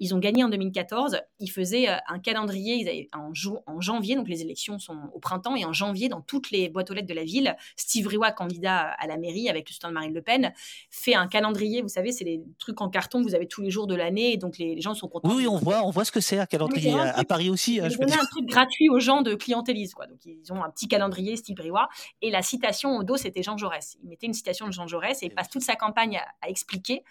ils 0.00 0.14
ont 0.14 0.18
gagné 0.18 0.42
en 0.42 0.48
2014, 0.48 1.20
ils 1.38 1.48
faisaient 1.48 1.88
un 1.88 2.18
calendrier. 2.18 2.74
Ils 2.74 2.88
avaient 2.88 3.08
en, 3.14 3.32
en 3.66 3.80
janvier, 3.80 4.16
donc 4.16 4.28
les 4.28 4.42
élections 4.42 4.78
sont 4.78 4.98
au 5.14 5.20
printemps, 5.20 5.54
et 5.54 5.64
en 5.64 5.72
janvier, 5.72 6.08
dans 6.08 6.20
toutes 6.20 6.50
les 6.50 6.68
boîtes 6.68 6.90
aux 6.90 6.94
lettres 6.94 7.03
de 7.06 7.14
la 7.14 7.24
ville, 7.24 7.56
Steve 7.76 8.06
Riwa, 8.06 8.32
candidat 8.32 8.94
à 8.98 9.06
la 9.06 9.16
mairie 9.16 9.48
avec 9.48 9.68
le 9.68 9.74
stand 9.74 9.90
de 9.90 9.94
Marine 9.94 10.14
Le 10.14 10.22
Pen, 10.22 10.52
fait 10.90 11.14
un 11.14 11.26
calendrier. 11.26 11.82
Vous 11.82 11.88
savez, 11.88 12.12
c'est 12.12 12.24
les 12.24 12.42
trucs 12.58 12.80
en 12.80 12.88
carton 12.88 13.22
que 13.22 13.28
vous 13.28 13.34
avez 13.34 13.46
tous 13.46 13.62
les 13.62 13.70
jours 13.70 13.86
de 13.86 13.94
l'année, 13.94 14.32
et 14.32 14.36
donc 14.36 14.58
les, 14.58 14.80
gens 14.80 14.94
sont 14.94 15.08
contents. 15.08 15.34
Oui, 15.34 15.46
on 15.46 15.56
voit, 15.56 15.82
on 15.84 15.90
voit 15.90 16.04
ce 16.04 16.12
que 16.12 16.20
c'est 16.20 16.38
un 16.38 16.46
calendrier 16.46 16.94
à, 16.94 17.24
Paris 17.24 17.50
aussi. 17.50 17.80
Hein, 17.80 17.88
je 17.88 17.96
un 18.00 18.26
truc 18.26 18.46
gratuit 18.46 18.88
aux 18.88 19.00
gens 19.00 19.22
de 19.22 19.34
clientélisme. 19.34 19.94
Quoi. 19.94 20.06
Donc 20.06 20.18
ils 20.24 20.52
ont 20.52 20.62
un 20.62 20.70
petit 20.70 20.88
calendrier 20.88 21.36
Steve 21.36 21.56
Riwa, 21.58 21.88
et 22.22 22.30
la 22.30 22.42
citation 22.42 22.96
au 22.96 23.04
dos, 23.04 23.16
c'était 23.16 23.42
Jean 23.42 23.56
Jaurès. 23.56 23.96
Il 24.02 24.08
mettait 24.08 24.26
une 24.26 24.34
citation 24.34 24.66
de 24.66 24.72
Jean 24.72 24.86
Jaurès 24.86 25.22
et 25.22 25.26
il 25.26 25.34
passe 25.34 25.48
toute 25.48 25.62
sa 25.62 25.76
campagne 25.76 26.20
à, 26.42 26.48
expliquer 26.48 27.02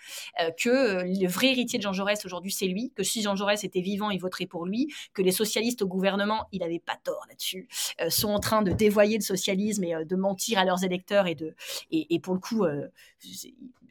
euh, 0.41 0.51
que 0.51 0.69
euh, 0.69 1.03
le 1.03 1.27
vrai 1.27 1.51
héritier 1.51 1.79
de 1.79 1.83
Jean 1.83 1.93
Jaurès 1.93 2.25
aujourd'hui, 2.25 2.51
c'est 2.51 2.67
lui, 2.67 2.91
que 2.95 3.03
si 3.03 3.21
Jean 3.21 3.35
Jaurès 3.35 3.63
était 3.63 3.81
vivant, 3.81 4.09
il 4.09 4.19
voterait 4.19 4.45
pour 4.45 4.65
lui, 4.65 4.93
que 5.13 5.21
les 5.21 5.31
socialistes 5.31 5.81
au 5.81 5.87
gouvernement, 5.87 6.47
il 6.51 6.59
n'avait 6.59 6.79
pas 6.79 6.97
tort 7.03 7.25
là-dessus, 7.27 7.67
euh, 8.01 8.09
sont 8.09 8.29
en 8.29 8.39
train 8.39 8.61
de 8.61 8.71
dévoyer 8.71 9.17
le 9.17 9.23
socialisme 9.23 9.82
et 9.83 10.05
de 10.05 10.15
mentir 10.15 10.59
à 10.59 10.65
leurs 10.65 10.83
électeurs 10.83 11.27
et 11.27 11.35
de 11.35 11.55
et, 11.91 12.19
pour 12.19 12.33
le 12.33 12.39
coup 12.39 12.65
euh, 12.65 12.87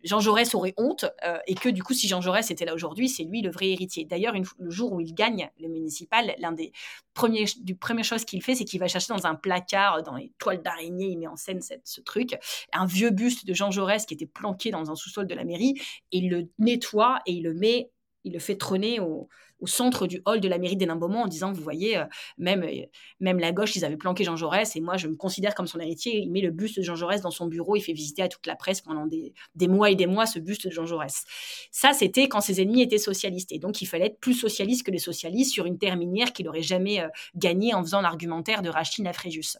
Jean 0.04 0.20
Jaurès 0.20 0.54
aurait 0.54 0.74
honte 0.76 1.04
euh, 1.24 1.38
et 1.46 1.54
que 1.54 1.68
du 1.68 1.82
coup 1.82 1.94
si 1.94 2.08
Jean 2.08 2.20
Jaurès 2.20 2.50
était 2.50 2.64
là 2.64 2.74
aujourd'hui 2.74 3.08
c'est 3.08 3.24
lui 3.24 3.42
le 3.42 3.50
vrai 3.50 3.70
héritier. 3.70 4.04
D'ailleurs 4.04 4.34
le 4.34 4.70
jour 4.70 4.92
où 4.92 5.00
il 5.00 5.14
gagne 5.14 5.50
le 5.60 5.68
municipal 5.68 6.34
l'un 6.38 6.52
des 6.52 6.72
premiers 7.14 7.44
du 7.60 7.74
première 7.74 8.04
chose 8.04 8.24
qu'il 8.24 8.42
fait 8.42 8.54
c'est 8.54 8.64
qu'il 8.64 8.80
va 8.80 8.88
chercher 8.88 9.12
dans 9.12 9.26
un 9.26 9.34
placard 9.34 10.02
dans 10.02 10.16
les 10.16 10.32
toiles 10.38 10.62
d'araignée 10.62 11.10
il 11.10 11.18
met 11.18 11.26
en 11.26 11.36
scène 11.36 11.60
cette, 11.60 11.86
ce 11.86 12.00
truc 12.00 12.38
un 12.72 12.86
vieux 12.86 13.10
buste 13.10 13.46
de 13.46 13.54
Jean 13.54 13.70
Jaurès 13.70 14.06
qui 14.06 14.14
était 14.14 14.26
planqué 14.26 14.70
dans 14.70 14.90
un 14.90 14.94
sous-sol 14.94 15.26
de 15.26 15.34
la 15.34 15.44
mairie 15.44 15.74
et 16.12 16.18
il 16.18 16.30
le 16.30 16.48
nettoie 16.58 17.20
et 17.26 17.32
il 17.32 17.44
le 17.44 17.54
met 17.54 17.90
il 18.24 18.32
le 18.32 18.38
fait 18.38 18.56
trôner 18.56 19.00
au, 19.00 19.28
au 19.62 19.66
centre 19.66 20.06
du 20.06 20.20
hall 20.26 20.40
de 20.40 20.48
la 20.48 20.58
mairie 20.58 20.76
d'Hénin-Beaumont 20.76 21.22
en 21.22 21.28
disant, 21.28 21.52
vous 21.52 21.62
voyez, 21.62 21.96
euh, 21.96 22.04
même, 22.36 22.64
euh, 22.64 22.84
même 23.20 23.38
la 23.38 23.52
gauche, 23.52 23.76
ils 23.76 23.84
avaient 23.84 23.96
planqué 23.96 24.24
Jean 24.24 24.36
Jaurès 24.36 24.76
et 24.76 24.80
moi, 24.80 24.96
je 24.96 25.06
me 25.06 25.14
considère 25.14 25.54
comme 25.54 25.68
son 25.68 25.78
héritier. 25.78 26.18
Il 26.18 26.30
met 26.30 26.40
le 26.40 26.50
buste 26.50 26.78
de 26.78 26.82
Jean 26.82 26.96
Jaurès 26.96 27.22
dans 27.22 27.30
son 27.30 27.46
bureau, 27.46 27.76
il 27.76 27.80
fait 27.80 27.92
visiter 27.92 28.22
à 28.22 28.28
toute 28.28 28.46
la 28.46 28.56
presse 28.56 28.80
pendant 28.80 29.06
des, 29.06 29.32
des 29.54 29.68
mois 29.68 29.90
et 29.90 29.94
des 29.94 30.06
mois 30.06 30.26
ce 30.26 30.40
buste 30.40 30.66
de 30.66 30.72
Jean 30.72 30.84
Jaurès. 30.84 31.24
Ça, 31.70 31.92
c'était 31.92 32.28
quand 32.28 32.40
ses 32.40 32.60
ennemis 32.60 32.82
étaient 32.82 32.98
socialistes. 32.98 33.52
Et 33.52 33.58
donc, 33.58 33.80
il 33.80 33.86
fallait 33.86 34.06
être 34.06 34.18
plus 34.18 34.34
socialiste 34.34 34.84
que 34.84 34.90
les 34.90 34.98
socialistes 34.98 35.52
sur 35.52 35.64
une 35.64 35.78
terre 35.78 35.96
minière 35.96 36.32
qu'il 36.32 36.46
n'aurait 36.46 36.62
jamais 36.62 37.00
euh, 37.00 37.08
gagné 37.36 37.72
en 37.72 37.82
faisant 37.82 38.00
l'argumentaire 38.00 38.62
de 38.62 38.68
Rachid 38.68 39.06
à 39.06 39.12
Fréjus. 39.12 39.58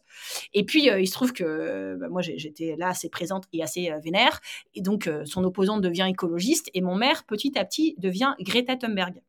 Et 0.53 0.64
puis, 0.64 0.86
il 0.86 1.07
se 1.07 1.12
trouve 1.12 1.32
que 1.32 1.96
bah, 2.00 2.09
moi, 2.09 2.22
j'étais 2.22 2.74
là 2.76 2.88
assez 2.88 3.09
présente 3.09 3.44
et 3.53 3.62
assez 3.62 3.90
vénère. 4.03 4.40
Et 4.74 4.80
donc, 4.80 5.09
son 5.24 5.44
opposante 5.44 5.80
devient 5.80 6.07
écologiste 6.11 6.70
et 6.74 6.80
mon 6.80 6.96
maire, 6.96 7.24
petit 7.24 7.57
à 7.57 7.64
petit, 7.64 7.94
devient 7.98 8.34
Greta 8.40 8.76
Thunberg. 8.76 9.22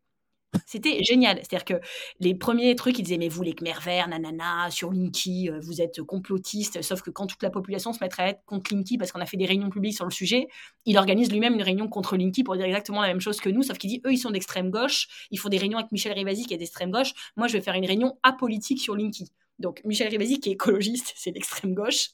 C'était 0.65 1.03
génial. 1.03 1.37
C'est-à-dire 1.37 1.65
que 1.65 1.85
les 2.19 2.35
premiers 2.35 2.75
trucs, 2.75 2.99
ils 2.99 3.03
disaient 3.03 3.17
Mais 3.17 3.29
vous, 3.29 3.43
les 3.43 3.53
Khmer 3.53 3.79
verts, 3.81 4.07
nanana, 4.07 4.69
sur 4.69 4.91
Linky, 4.91 5.49
euh, 5.49 5.59
vous 5.61 5.81
êtes 5.81 6.01
complotistes. 6.01 6.81
Sauf 6.81 7.01
que 7.01 7.09
quand 7.09 7.27
toute 7.27 7.43
la 7.43 7.49
population 7.49 7.93
se 7.93 7.99
mettrait 8.01 8.23
à 8.23 8.27
être 8.29 8.43
contre 8.45 8.73
Linky 8.73 8.97
parce 8.97 9.11
qu'on 9.11 9.21
a 9.21 9.25
fait 9.25 9.37
des 9.37 9.45
réunions 9.45 9.69
publiques 9.69 9.95
sur 9.95 10.05
le 10.05 10.11
sujet, 10.11 10.47
il 10.85 10.97
organise 10.97 11.31
lui-même 11.31 11.53
une 11.53 11.63
réunion 11.63 11.87
contre 11.87 12.17
Linky 12.17 12.43
pour 12.43 12.55
dire 12.55 12.65
exactement 12.65 13.01
la 13.01 13.07
même 13.07 13.21
chose 13.21 13.39
que 13.39 13.49
nous. 13.49 13.63
Sauf 13.63 13.77
qu'il 13.77 13.89
dit 13.89 14.01
Eux, 14.05 14.13
ils 14.13 14.17
sont 14.17 14.31
d'extrême 14.31 14.69
gauche. 14.69 15.07
Ils 15.31 15.39
font 15.39 15.49
des 15.49 15.57
réunions 15.57 15.77
avec 15.77 15.91
Michel 15.91 16.13
Rivasi 16.13 16.45
qui 16.45 16.53
est 16.53 16.57
d'extrême 16.57 16.91
gauche. 16.91 17.13
Moi, 17.35 17.47
je 17.47 17.53
vais 17.53 17.61
faire 17.61 17.75
une 17.75 17.85
réunion 17.85 18.17
apolitique 18.23 18.79
sur 18.79 18.95
Linky. 18.95 19.31
Donc 19.59 19.81
Michel 19.85 20.09
Rivasi, 20.09 20.39
qui 20.39 20.49
est 20.49 20.53
écologiste, 20.53 21.13
c'est 21.17 21.31
l'extrême 21.31 21.73
gauche, 21.73 22.09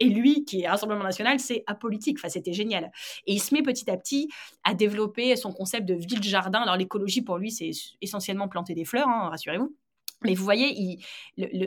et 0.00 0.08
lui, 0.08 0.44
qui 0.44 0.62
est 0.62 0.68
Rassemblement 0.68 1.02
national, 1.04 1.40
c'est 1.40 1.64
apolitique. 1.66 2.18
Enfin, 2.18 2.28
c'était 2.28 2.52
génial. 2.52 2.90
Et 3.26 3.34
il 3.34 3.40
se 3.40 3.54
met 3.54 3.62
petit 3.62 3.90
à 3.90 3.96
petit 3.96 4.28
à 4.64 4.74
développer 4.74 5.34
son 5.36 5.52
concept 5.52 5.86
de 5.86 5.94
ville-jardin. 5.94 6.60
Alors 6.60 6.76
l'écologie, 6.76 7.22
pour 7.22 7.38
lui, 7.38 7.50
c'est 7.50 7.70
essentiellement 8.00 8.48
planter 8.48 8.74
des 8.74 8.84
fleurs, 8.84 9.08
hein, 9.08 9.28
rassurez-vous. 9.30 9.74
Mais 10.22 10.34
vous 10.34 10.44
voyez, 10.44 10.98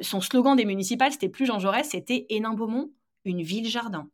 son 0.01 0.19
slogan 0.19 0.55
des 0.55 0.65
municipales, 0.65 1.11
c'était 1.11 1.29
plus 1.29 1.45
Jean 1.45 1.59
Jaurès, 1.59 1.87
c'était 1.87 2.25
Hénin-Beaumont, 2.29 2.91
une 3.23 3.43
ville-jardin. 3.43 4.09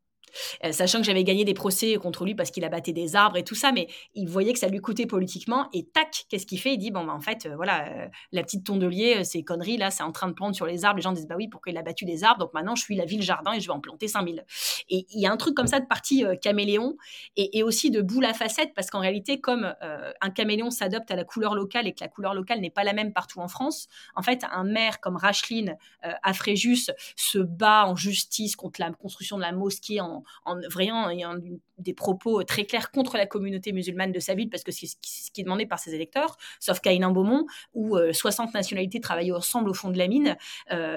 Euh, 0.64 0.72
sachant 0.72 1.00
que 1.00 1.06
j'avais 1.06 1.24
gagné 1.24 1.46
des 1.46 1.54
procès 1.54 1.96
contre 1.96 2.26
lui 2.26 2.36
parce 2.36 2.52
qu'il 2.52 2.64
abattait 2.64 2.94
des 2.94 3.16
arbres 3.16 3.38
et 3.38 3.44
tout 3.44 3.56
ça, 3.56 3.72
mais 3.72 3.88
il 4.16 4.28
voyait 4.28 4.54
que 4.54 4.60
ça 4.60 4.68
lui 4.68 4.80
coûtait 4.80 5.06
politiquement, 5.06 5.70
et 5.74 5.86
tac, 5.86 6.26
qu'est-ce 6.30 6.46
qu'il 6.46 6.60
fait? 6.60 6.74
Il 6.74 6.78
dit, 6.78 6.92
bon, 6.92 7.04
bah, 7.04 7.14
en 7.14 7.22
fait, 7.22 7.46
euh, 7.46 7.56
voilà, 7.56 7.88
euh, 7.88 8.08
la 8.32 8.44
petite 8.44 8.66
tondelier, 8.66 9.24
ces 9.24 9.44
conneries, 9.44 9.78
là, 9.78 9.92
c'est 9.92 10.04
en 10.04 10.12
train 10.12 10.28
de 10.28 10.34
planter 10.34 10.56
sur 10.56 10.66
les 10.66 10.86
arbres, 10.86 10.98
les 10.98 11.04
gens 11.04 11.12
disent, 11.12 11.28
bah 11.28 11.36
oui, 11.38 11.48
pourquoi 11.48 11.72
il 11.72 11.78
a 11.78 11.82
battu 11.82 12.06
des 12.06 12.24
arbres, 12.24 12.40
donc 12.40 12.54
maintenant, 12.54 12.76
je 12.76 12.84
suis 12.84 12.96
la 12.96 13.06
ville-jardin 13.06 13.54
et 13.54 13.60
je 13.60 13.68
vais 13.68 13.74
en 13.74 13.80
planter 13.80 14.08
5000. 14.08 14.46
Et 14.90 15.06
il 15.14 15.20
y 15.20 15.26
a 15.26 15.32
un 15.32 15.38
truc 15.38 15.56
comme 15.56 15.68
ça 15.68 15.80
de 15.80 15.86
partie 15.86 16.26
caméléon, 16.42 16.96
et, 17.36 17.64
aussi 17.64 17.92
de 17.92 18.02
boule 18.02 18.26
à 18.26 18.34
facettes, 18.34 18.74
parce 18.76 18.90
qu'en 18.90 19.00
réalité, 19.00 19.40
comme 19.40 19.74
un 20.22 20.30
caméléon 20.30 20.70
s'adopte 20.70 21.10
à 21.12 21.16
la 21.16 21.24
couleur 21.24 21.56
locale 21.56 21.88
et 21.88 21.94
que 21.94 22.04
la 22.04 22.10
couleur 22.10 22.34
locale 22.34 22.60
n'est 22.60 22.70
pas 22.70 22.84
la 22.84 22.94
même 22.94 23.14
partout 23.14 23.40
en 23.40 23.48
France, 23.48 23.88
en 24.16 24.22
fait, 24.22 24.44
un 24.52 24.64
maire 24.64 25.00
comme 25.00 25.16
Racheline 25.16 25.78
à 26.02 26.34
Fréjus 26.34 26.92
se 27.16 27.40
bat 27.40 27.88
en 27.88 27.96
justice 27.96 28.56
contre 28.56 28.82
la 28.82 28.92
construction 28.92 29.38
de 29.38 29.42
la 29.42 29.52
mosquée 29.52 30.02
en, 30.02 30.23
en, 30.46 30.54
en 30.54 30.60
vraiment 30.70 31.10
ayant 31.10 31.36
des 31.78 31.94
propos 31.94 32.44
très 32.44 32.66
clairs 32.66 32.92
contre 32.92 33.18
la 33.18 33.26
communauté 33.26 33.72
musulmane 33.72 34.12
de 34.12 34.20
sa 34.20 34.36
ville, 34.36 34.50
parce 34.50 34.64
que 34.64 34.72
c'est 34.72 34.88
ce 34.88 35.32
qui 35.32 35.42
est 35.42 35.44
demandé 35.44 35.66
par 35.66 35.80
ses 35.80 35.94
électeurs, 35.94 36.38
sauf 36.60 36.80
qu'à 36.80 36.92
Hénin 36.92 37.12
Beaumont, 37.12 37.46
où 37.74 37.98
60 38.12 38.54
nationalités 38.54 39.00
travaillaient 39.00 39.32
ensemble 39.32 39.70
au 39.70 39.74
fond 39.74 39.90
de 39.90 39.98
la 39.98 40.08
mine, 40.08 40.38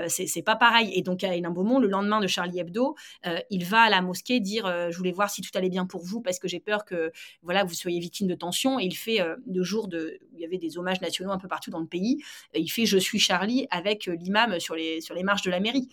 c'est 0.09 0.43
pas 0.43 0.57
pareil. 0.57 0.93
Et 0.95 1.03
donc 1.03 1.25
à 1.25 1.35
Hénin 1.35 1.51
Beaumont, 1.51 1.79
le 1.79 1.89
lendemain 1.89 2.21
de 2.21 2.27
Charlie 2.27 2.59
Hebdo, 2.59 2.95
il 3.51 3.65
va 3.65 3.83
à 3.83 3.91
la 3.91 4.03
mosquée 4.03 4.41
dire 4.41 4.67
Je 4.91 4.97
voulais 4.97 5.13
voir 5.13 5.31
si 5.31 5.43
tout 5.43 5.51
allait 5.55 5.71
bien 5.71 5.87
pour 5.87 6.05
vous, 6.05 6.21
parce 6.21 6.39
que 6.39 6.49
j'ai 6.49 6.61
peur 6.61 6.85
que 6.85 7.11
voilà, 7.43 7.65
vous 7.65 7.75
soyez 7.75 7.99
victime 7.99 8.27
de 8.27 8.35
tension. 8.35 8.79
Et 8.79 8.85
il 8.85 8.97
fait 8.97 9.21
le 9.47 9.63
jour 9.63 9.89
de, 9.89 10.19
il 10.35 10.41
y 10.41 10.45
avait 10.45 10.59
des 10.59 10.79
hommages 10.79 11.01
nationaux 11.01 11.33
un 11.33 11.39
peu 11.39 11.49
partout 11.49 11.71
dans 11.71 11.81
le 11.81 11.87
pays, 11.87 12.23
il 12.55 12.69
fait 12.69 12.87
Je 12.87 12.99
suis 12.99 13.19
Charlie 13.19 13.67
avec 13.71 14.07
l'imam 14.07 14.61
sur 14.61 14.75
les, 14.75 15.01
sur 15.01 15.15
les 15.15 15.23
marches 15.23 15.43
de 15.43 15.51
la 15.51 15.61
mairie. 15.61 15.89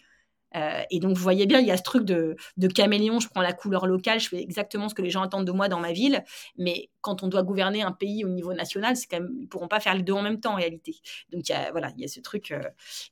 Euh, 0.56 0.82
et 0.90 1.00
donc, 1.00 1.16
vous 1.16 1.24
voyez 1.24 1.46
bien, 1.46 1.60
il 1.60 1.68
y 1.68 1.72
a 1.72 1.78
ce 1.78 1.84
truc 1.84 2.04
de, 2.06 2.36
caméléon. 2.74 3.20
Je 3.20 3.28
prends 3.28 3.42
la 3.42 3.54
couleur 3.54 3.88
locale, 3.88 4.20
je 4.20 4.30
fais 4.30 4.42
exactement 4.42 4.90
ce 4.90 4.96
que 4.96 5.02
les 5.02 5.10
gens 5.10 5.22
attendent 5.22 5.46
de 5.46 5.52
moi 5.52 5.68
dans 5.68 5.80
ma 5.80 5.92
ville. 5.92 6.24
Mais 6.58 6.90
quand 7.02 7.24
on 7.24 7.28
doit 7.28 7.44
gouverner 7.44 7.82
un 7.82 7.92
pays 7.92 8.24
au 8.26 8.30
niveau 8.30 8.54
national, 8.54 8.96
c'est 8.96 9.08
quand 9.08 9.20
même, 9.20 9.36
ils 9.40 9.48
pourront 9.48 9.68
pas 9.68 9.80
faire 9.80 9.96
les 9.96 10.04
deux 10.04 10.14
en 10.14 10.22
même 10.22 10.40
temps 10.40 10.54
en 10.54 10.58
réalité. 10.58 10.96
Donc, 11.32 11.48
il 11.50 11.52
y 11.52 11.56
a, 11.56 11.72
voilà, 11.72 11.92
il 11.96 12.02
y 12.02 12.06
a 12.06 12.08
ce 12.08 12.20
truc. 12.20 12.52
Euh, 12.52 12.62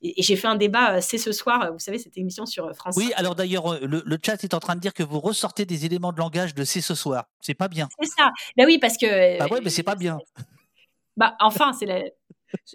et, 0.02 0.22
j'ai 0.22 0.36
fait 0.36 0.48
un 0.48 0.56
débat, 0.56 0.96
euh, 0.96 0.98
c'est 1.00 1.18
ce 1.18 1.32
soir, 1.32 1.72
vous 1.72 1.78
savez, 1.78 1.98
cette 1.98 2.16
émission 2.16 2.46
sur 2.46 2.74
France. 2.74 2.96
Oui, 2.96 3.12
alors 3.16 3.34
d'ailleurs, 3.34 3.78
le, 3.80 4.18
chat 4.24 4.42
est 4.44 4.54
en 4.54 4.60
train 4.60 4.76
de 4.76 4.80
dire 4.80 4.94
que 4.94 5.02
vous 5.02 5.20
ressortez 5.20 5.64
des 5.64 5.84
éléments 5.84 6.12
de 6.12 6.18
langage 6.18 6.54
de 6.54 6.64
c'est 6.64 6.80
ce 6.80 6.94
soir. 6.94 7.24
C'est 7.40 7.54
pas 7.54 7.68
bien. 7.68 7.88
C'est 8.00 8.08
ça. 8.08 8.30
Ben 8.56 8.66
oui, 8.66 8.78
parce 8.78 8.96
que. 8.96 9.38
Bah 9.38 9.46
ouais, 9.50 9.60
mais 9.62 9.70
c'est 9.70 9.82
pas 9.82 9.96
bien. 9.96 10.18
Bah, 11.16 11.36
enfin, 11.40 11.72
c'est 11.72 11.84
la, 11.84 12.00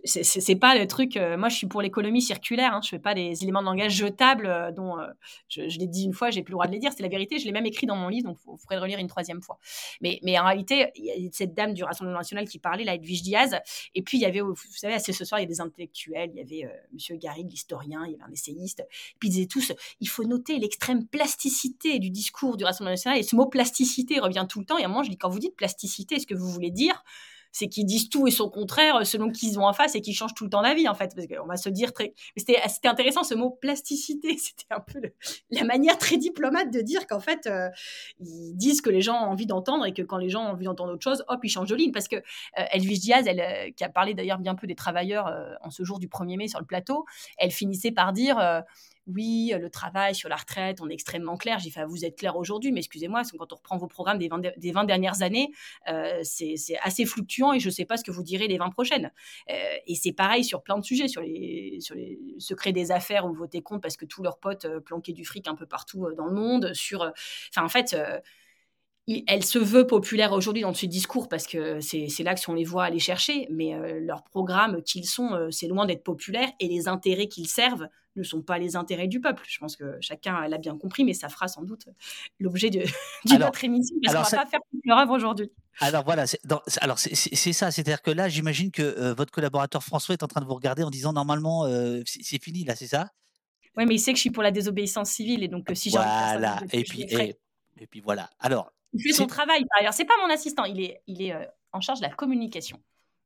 c'est 0.04 0.56
pas 0.56 0.76
le 0.76 0.88
truc. 0.88 1.18
Euh, 1.18 1.38
moi, 1.38 1.50
je 1.50 1.56
suis 1.56 1.68
pour 1.68 1.82
l'économie 1.82 2.22
circulaire. 2.22 2.74
Hein, 2.74 2.82
je 2.84 2.90
fais 2.90 3.00
pas 3.00 3.14
des 3.14 3.44
éléments 3.44 3.62
de 3.62 3.66
langage 3.66 3.94
jetables 3.94 4.48
euh, 4.48 4.72
dont 4.72 5.00
euh, 5.00 5.08
je, 5.50 5.62
l'ai 5.62 5.88
dit 5.88 6.04
une 6.04 6.14
fois, 6.14 6.30
j'ai 6.30 6.44
plus 6.44 6.52
le 6.52 6.56
droit 6.56 6.68
de 6.68 6.72
les 6.72 6.80
dire. 6.80 6.92
C'est 6.96 7.04
la 7.04 7.10
vérité. 7.10 7.40
Je 7.40 7.46
l'ai 7.46 7.52
même 7.52 7.66
écrit 7.66 7.88
dans 7.88 7.96
mon 7.96 8.10
livre, 8.10 8.28
donc 8.28 8.38
il 8.42 8.58
faudrait 8.60 8.76
le 8.76 8.82
relire 8.82 9.00
une 9.00 9.08
troisième 9.08 9.42
fois. 9.42 9.60
Mais, 10.02 10.20
mais 10.24 10.38
en 10.40 10.46
réalité, 10.46 10.92
il 10.96 11.06
y 11.06 11.12
a 11.12 11.30
cette 11.32 11.54
dame 11.54 11.74
du 11.74 11.84
Rassemblement 11.84 12.18
national 12.18 12.48
qui 12.48 12.60
parlait, 12.60 12.84
là, 12.84 12.96
Edwige 12.96 13.22
Diaz. 13.22 13.60
Et 13.96 14.02
puis, 14.02 14.18
il 14.18 14.22
y 14.22 14.26
avait, 14.26 14.42
vous 14.42 14.56
savez, 14.72 14.98
ce 15.00 15.26
soir, 15.26 15.40
il 15.40 15.44
y 15.44 15.46
a 15.46 15.50
des 15.50 15.62
intellectuels. 15.62 16.32
Il 16.34 16.38
y 16.38 16.42
avait 16.42 16.72
Monsieur 16.94 17.16
Garrigue, 17.16 17.50
l'historien. 17.50 18.04
Il 18.06 18.12
y 18.12 18.16
avait 18.16 18.24
un 18.24 18.32
essayiste. 18.32 18.84
Puis 19.20 19.30
ils 19.30 19.32
disaient 19.32 19.48
tous 19.48 19.74
il 20.00 20.10
faut 20.10 20.24
noter 20.24 20.60
l'extrême 20.60 21.06
plasticité 21.06 22.00
du 22.00 22.10
discours 22.10 22.58
du 22.58 22.64
Rassemblement 22.64 22.94
national. 22.94 23.20
Et 23.20 23.24
ce 23.24 23.36
mot 23.36 23.46
plasticité 23.46 24.20
revient 24.20 24.46
tout 24.50 24.60
le 24.60 24.66
temps. 24.66 24.78
Et 24.78 24.84
à 24.84 24.86
un 24.86 24.90
moment, 24.90 25.04
je 25.04 25.10
dis 25.10 25.18
quand 25.18 25.30
vous 25.30 25.40
dites 25.40 25.56
plasticité, 25.56 26.16
est-ce 26.16 26.28
que 26.28 26.36
vous 26.36 26.50
voulez 26.50 26.72
dire 26.72 27.04
c'est 27.52 27.68
qu'ils 27.68 27.86
disent 27.86 28.10
tout 28.10 28.28
et 28.28 28.32
son 28.32 28.50
contraire 28.50 29.06
selon 29.06 29.32
qui 29.32 29.48
ils 29.48 29.60
ont 29.60 29.66
en 29.66 29.74
face 29.74 29.95
et 29.95 30.02
qui 30.02 30.14
changent 30.14 30.34
tout 30.34 30.43
le 30.43 30.50
temps 30.50 30.62
d'avis 30.62 30.88
en 30.88 30.93
fait. 30.93 31.14
Parce 31.16 31.28
qu'on 31.28 31.48
va 31.48 31.58
se 31.58 31.70
dire 31.70 31.93
très. 31.93 32.14
C'était 32.36 32.88
intéressant 32.88 33.24
ce 33.24 33.36
mot 33.36 33.50
plasticité. 33.50 34.38
C'était 34.38 34.66
un 34.72 34.80
peu 34.80 35.02
la 35.52 35.64
manière 35.64 35.98
très 35.98 36.18
diplomate 36.18 36.72
de 36.72 36.82
dire 36.82 37.08
qu'en 37.08 37.20
fait 37.20 37.48
euh, 37.48 37.70
ils 38.20 38.56
disent 38.56 38.82
que 38.82 38.89
les 38.89 39.02
gens 39.02 39.16
ont 39.16 39.32
envie 39.32 39.45
d'entendre 39.45 39.86
et 39.86 39.93
que 39.93 40.02
quand 40.02 40.18
les 40.18 40.30
gens 40.30 40.45
ont 40.45 40.52
envie 40.52 40.66
d'entendre 40.66 40.93
autre 40.93 41.04
chose, 41.04 41.24
hop 41.28 41.39
ils 41.43 41.50
changent 41.50 41.70
de 41.70 41.76
ligne. 41.76 41.91
Parce 41.91 42.08
que 42.08 42.18
euh, 42.18 42.64
Elvis 42.72 43.00
Diaz, 43.00 43.28
euh, 43.28 43.72
qui 43.76 43.84
a 43.84 43.89
parlé 43.89 44.14
d'ailleurs 44.14 44.39
bien 44.39 44.56
peu 44.56 44.68
des 44.68 44.76
travailleurs 44.76 45.34
en 45.62 45.70
ce 45.70 45.84
jour 45.84 46.00
du 46.00 46.08
1er 46.08 46.38
mai 46.38 46.48
sur 46.48 46.60
le 46.60 46.66
plateau, 46.66 47.06
elle 47.38 47.52
finissait 47.52 47.91
par 47.91 48.14
dire 48.14 48.38
oui, 49.08 49.53
le 49.58 49.70
travail 49.70 50.14
sur 50.14 50.28
la 50.28 50.36
retraite, 50.36 50.82
on 50.82 50.89
est 50.89 50.93
extrêmement 50.93 51.38
clair. 51.38 51.60
J'ai 51.60 51.70
fait, 51.70 51.86
vous 51.86 52.03
êtes 52.03 52.18
clair 52.18 52.36
aujourd'hui, 52.36 52.72
mais 52.72 52.80
excusez-moi, 52.80 53.22
quand 53.38 53.53
on 53.53 53.55
reprend 53.55 53.78
vos 53.78 53.88
programmes 53.88 54.18
des 54.18 54.28
20, 54.28 54.84
dernières 54.84 55.22
années, 55.22 55.51
euh, 55.89 56.20
c'est 56.24 56.55
assez 56.82 57.05
fluctuant 57.05 57.53
et 57.53 57.60
je 57.60 57.68
ne 57.68 57.74
sais 57.74 57.86
pas 57.86 57.97
ce 57.97 58.03
que 58.03 58.12
vous 58.12 58.24
direz 58.24 58.47
les 58.47 58.58
20 58.58 58.70
prochaines. 58.70 59.12
Euh, 59.49 59.53
et 59.88 59.95
c'est 59.95 60.12
pareil 60.12 60.43
sur 60.43 60.62
plein 60.62 60.78
de 60.78 60.84
sujets, 60.84 61.08
sur 61.08 61.22
les, 61.22 61.80
secrets 62.39 62.74
des 62.74 62.91
affaires 62.91 63.26
où 63.26 63.30
vous 63.30 63.36
votez 63.36 63.62
contre 63.62 63.82
parce 63.82 63.97
que 63.97 64.05
tous 64.05 64.24
leurs 64.24 64.39
potes 64.39 64.66
euh, 64.66 64.80
planquaient 64.82 65.14
du 65.14 65.26
fric 65.26 65.47
un 65.47 65.55
peu 65.55 65.66
partout 65.66 66.08
dans 66.16 66.26
le 66.26 66.34
monde. 66.34 66.74
Enfin, 67.53 67.64
en 67.64 67.70
fait, 67.70 67.95
elle 69.28 69.43
se 69.43 69.58
veut 69.58 69.88
populaire 69.88 70.34
aujourd'hui 70.34 70.64
dans 70.64 70.74
ce 70.74 70.86
discours 70.86 71.30
parce 71.30 71.47
que 71.47 71.80
c'est 71.80 72.24
là 72.24 72.36
que 72.36 72.41
on 72.49 72.53
les 72.53 72.66
voit 72.66 72.84
aller 72.84 72.99
chercher, 72.99 73.47
mais 73.49 73.74
leurs 73.99 74.24
programmes 74.24 74.84
qu'ils 74.84 75.05
sont, 75.05 75.47
c'est 75.49 75.68
loin 75.68 75.86
d'être 75.86 76.03
populaire 76.03 76.49
et 76.60 76.68
les 76.68 76.88
intérêts 76.88 77.28
qu'ils 77.28 77.47
servent 77.47 77.88
ne 78.20 78.24
sont 78.24 78.41
pas 78.41 78.57
les 78.57 78.76
intérêts 78.76 79.07
du 79.07 79.20
peuple. 79.20 79.43
Je 79.47 79.59
pense 79.59 79.76
que 79.76 79.97
chacun 80.01 80.47
l'a 80.47 80.57
bien 80.57 80.78
compris, 80.78 81.03
mais 81.03 81.13
ça 81.13 81.30
fera 81.30 81.47
sans 81.47 81.63
doute 81.63 81.88
l'objet 82.39 82.70
de, 82.70 82.84
d'une 83.26 83.43
autre 83.43 83.63
émission, 83.63 83.95
parce 84.03 84.15
qu'on 84.15 84.22
ne 84.22 84.26
va 84.26 84.43
pas 84.43 84.49
faire 84.49 84.59
toute 84.72 84.82
leur 84.86 84.97
œuvre 84.99 85.13
aujourd'hui. 85.13 85.51
Alors 85.80 86.03
voilà, 86.03 86.26
c'est, 86.26 86.39
alors 86.82 86.97
c'est, 86.97 87.53
ça, 87.53 87.72
c'est-à-dire 87.72 88.01
que 88.01 88.11
là, 88.11 88.30
j'imagine 88.30 88.72
que 88.72 88.82
euh, 88.82 89.13
votre 89.13 89.32
collaborateur 89.32 89.84
François 89.84 90.13
est 90.13 90.24
en 90.24 90.28
train 90.28 90.41
de 90.41 90.45
vous 90.45 90.55
regarder 90.55 90.84
en 90.84 90.89
disant 90.89 91.13
normalement, 91.13 91.65
euh, 91.65 92.01
c'est, 92.05 92.41
fini, 92.41 92.63
là, 92.63 92.76
c'est 92.76 92.88
ça? 92.88 93.11
Oui, 93.76 93.86
mais 93.86 93.95
il 93.95 93.99
sait 93.99 94.11
que 94.11 94.18
je 94.18 94.22
suis 94.22 94.32
pour 94.32 94.43
la 94.43 94.51
désobéissance 94.51 95.11
civile, 95.11 95.43
et 95.43 95.47
donc 95.47 95.70
euh, 95.70 95.76
si 95.76 95.91
j'ai 95.91 95.97
Voilà, 95.97 96.61
et 96.72 96.84
puis, 96.84 97.03
et, 97.03 97.36
et, 97.80 97.88
puis 97.88 98.01
voilà. 98.01 98.30
Alors, 98.39 98.72
il 98.93 99.03
fait 99.03 99.13
son 99.13 99.28
travail 99.28 99.65
par 99.70 99.82
ailleurs. 99.82 99.93
C'est 99.93 100.05
pas 100.05 100.18
mon 100.26 100.34
assistant, 100.34 100.63
il 100.65 100.82
est, 100.82 101.01
il 101.05 101.22
est 101.22 101.36
en 101.74 101.82
charge 101.82 101.99
de 101.99 102.05
la 102.05 102.13
communication. 102.13 102.82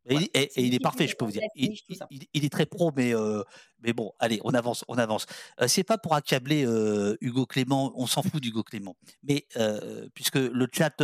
Et, 0.10 0.49
il 0.58 0.74
est 0.74 0.80
parfait, 0.80 1.08
je 1.08 1.16
peux 1.16 1.26
vous 1.26 1.32
dire. 1.32 1.41
Il, 1.56 2.45
est 2.45 2.49
très 2.49 2.66
pro, 2.66 2.91
mais, 2.95 3.14
euh, 3.16 3.43
mais 3.82 3.93
bon, 3.93 4.12
allez, 4.20 4.39
on 4.43 4.54
avance, 4.54 4.84
on 4.88 4.97
avance. 4.97 5.26
Euh, 5.62 5.68
c'est 5.68 5.84
pas 5.84 5.97
pour 5.97 6.16
accabler 6.16 6.66
euh, 6.66 7.18
Hugo 7.22 7.45
Clément, 7.45 7.93
on 7.95 8.08
s'en 8.08 8.24
fout 8.24 8.41
d'Hugo 8.41 8.64
Clément. 8.64 8.95
Mais 9.24 9.45
puisque 10.14 10.38
le 10.38 10.68
chat 10.72 11.02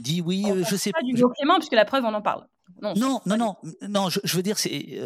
dit 0.00 0.20
oui, 0.20 0.44
je 0.68 0.76
sais 0.76 0.92
pas. 0.92 1.00
Hugo 1.02 1.30
Clément, 1.30 1.56
puisque 1.56 1.74
la 1.74 1.84
preuve, 1.84 2.04
on 2.04 2.14
en 2.14 2.22
parle. 2.22 2.46
Non, 2.80 2.94
non, 2.96 3.20
non, 3.26 3.56
non, 3.82 4.08
je, 4.08 4.36
veux 4.36 4.42
dire, 4.42 4.58
c'est 4.58 4.98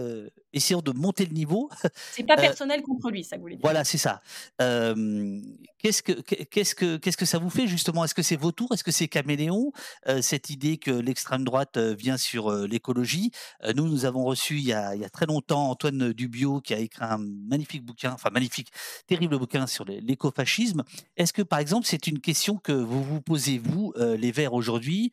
essayons 0.53 0.81
de 0.81 0.93
monter 0.93 1.27
le 1.27 1.33
niveau. 1.33 1.71
C'est 2.13 2.25
pas 2.25 2.37
personnel 2.37 2.83
contre 2.83 3.11
lui, 3.11 3.25
ça 3.25 3.37
voulait 3.37 3.57
dire. 3.57 3.63
Voilà, 3.63 3.85
c'est 3.85 3.99
ça. 3.99 4.21
qu'est-ce 4.59 6.03
que 6.03 6.13
qu'est-ce 6.13 6.75
que 6.75 6.97
qu'est-ce 6.97 7.17
que 7.17 7.25
ça 7.25 7.39
vous 7.39 7.51
fait 7.51 7.67
justement? 7.67 8.05
Est-ce 8.05 8.15
que 8.15 8.23
c'est 8.23 8.37
vos 8.37 8.53
tours? 8.53 8.73
Est-ce 8.73 8.85
que 8.85 8.91
c'est 8.91 9.09
caméléon? 9.09 9.73
Cette 10.21 10.51
idée 10.51 10.79
que 10.79 10.91
l'extrême 10.91 11.45
droite 11.45 11.79
vient 11.79 12.17
sur 12.17 12.51
l'écologie. 12.51 13.31
nous, 13.75 13.89
nous 13.89 14.05
avons 14.05 14.25
reçu 14.25 14.57
il 14.57 14.65
y, 14.65 14.73
a, 14.73 14.95
il 14.95 15.01
y, 15.01 15.05
a, 15.05 15.11
très 15.11 15.27
longtemps 15.27 15.71
Antoine 15.71 16.13
Dubio 16.13 16.61
qui 16.61 16.75
a 16.75 16.79
écrit 16.79 17.05
un 17.05 17.19
magnifique 17.19 17.85
bouquin, 17.85 18.13
enfin 18.13 18.31
magnifique, 18.31 18.71
terrible 19.07 19.39
bouquin 19.39 19.67
sur 19.67 19.85
l'écofascisme. 19.85 20.85
Est-ce 21.17 21.33
que 21.33 21.43
par 21.43 21.59
exemple, 21.59 21.87
c'est 21.87 22.07
une 22.07 22.21
question 22.21 22.57
que 22.57 22.73
vous 22.73 23.03
vous 23.03 23.21
posez 23.21 23.59
vous, 23.59 23.93
les 23.97 24.33
Verts 24.33 24.55
aujourd'hui, 24.55 25.11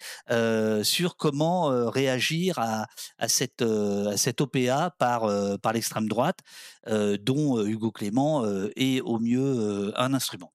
sur 0.84 1.18
comment 1.18 1.72
réagir 1.90 2.60
à, 2.60 2.88
cette, 3.28 3.62
euh, 3.62 4.12
à 4.12 4.18
cette 4.18 4.42
OPA 4.42 4.92
par, 4.98 5.25
euh, 5.26 5.58
par 5.58 5.74
l'extrême 5.74 6.08
droite, 6.08 6.40
euh, 6.88 7.18
dont 7.18 7.64
Hugo 7.64 7.92
Clément 7.92 8.46
est 8.76 9.02
au 9.02 9.20
mieux 9.20 9.94
un 9.96 10.14
instrument. 10.14 10.54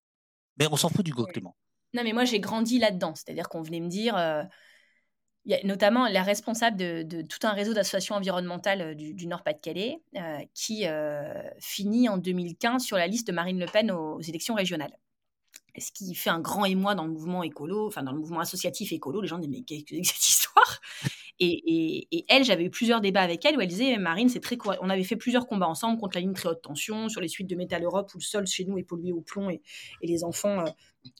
Mais 0.58 0.66
on 0.70 0.76
s'en 0.76 0.88
fout 0.88 1.04
d'Hugo 1.04 1.24
Clément. 1.24 1.56
Non, 1.94 2.02
mais 2.04 2.12
moi 2.12 2.24
j'ai 2.24 2.40
grandi 2.40 2.78
là-dedans, 2.78 3.14
c'est-à-dire 3.14 3.48
qu'on 3.48 3.62
venait 3.62 3.80
me 3.80 3.88
dire, 3.88 4.14
il 5.44 5.52
y 5.52 5.54
a 5.54 5.64
notamment 5.64 6.06
la 6.08 6.22
responsable 6.22 6.76
de, 6.76 7.22
tout 7.22 7.46
un 7.46 7.52
réseau 7.52 7.74
d'associations 7.74 8.14
environnementales 8.14 8.94
du, 8.94 9.26
Nord-Pas-de-Calais, 9.26 10.00
qui 10.54 10.86
finit 11.58 12.08
en 12.08 12.18
2015 12.18 12.84
sur 12.84 12.96
la 12.96 13.06
liste 13.06 13.26
de 13.26 13.32
Marine 13.32 13.58
Le 13.58 13.66
Pen 13.66 13.90
aux, 13.90 14.20
élections 14.20 14.54
régionales. 14.54 14.96
Ce 15.78 15.92
qui 15.92 16.14
fait 16.14 16.30
un 16.30 16.40
grand 16.40 16.64
émoi 16.64 16.94
dans 16.94 17.04
le 17.04 17.12
mouvement 17.12 17.42
écolo, 17.42 17.86
enfin 17.86 18.02
dans 18.02 18.12
le 18.12 18.18
mouvement 18.18 18.40
associatif 18.40 18.92
écolo, 18.92 19.20
les 19.20 19.28
gens 19.28 19.38
disent 19.38 19.50
mais 19.50 19.62
qu'est-ce 19.62 19.84
que 19.84 19.94
c'est 19.96 20.04
cette 20.04 20.28
histoire? 20.28 20.80
Et, 21.42 22.24
elle, 22.28 22.44
j'avais 22.44 22.64
eu 22.64 22.70
plusieurs 22.70 23.00
débats 23.00 23.22
avec 23.22 23.44
elle 23.46 23.56
où 23.56 23.60
elle 23.62 23.68
disait 23.68 23.96
Marine, 23.96 24.28
c'est 24.28 24.40
très 24.40 24.58
on 24.82 24.90
avait 24.90 25.04
fait 25.04 25.16
plusieurs 25.16 25.46
combats 25.46 25.68
ensemble 25.68 25.98
contre 25.98 26.18
la 26.18 26.20
ligne 26.20 26.34
très 26.34 26.50
haute 26.50 26.60
tension, 26.60 27.08
sur 27.08 27.22
les 27.22 27.28
suites 27.28 27.48
de 27.48 27.56
Métal 27.56 27.82
Europe 27.82 28.10
où 28.14 28.18
le 28.18 28.22
sol 28.22 28.46
chez 28.46 28.66
nous 28.66 28.76
est 28.76 28.82
pollué 28.82 29.12
au 29.12 29.22
plomb 29.22 29.48
et, 29.48 29.62
les 30.02 30.22
enfants, 30.22 30.64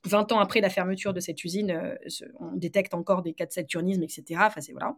20 0.05 0.33
euh, 0.33 0.35
ans 0.35 0.41
après 0.41 0.61
la 0.61 0.69
fermeture 0.69 1.15
de 1.15 1.21
cette 1.21 1.43
usine, 1.43 1.71
euh, 1.71 1.95
on 2.39 2.55
détecte 2.55 2.93
encore 2.93 3.23
des 3.23 3.33
cas 3.33 3.47
de 3.47 3.53
saturnisme, 3.53 4.03
etc. 4.03 4.25
Enfin, 4.41 4.61
c'est 4.61 4.73
voilà. 4.73 4.95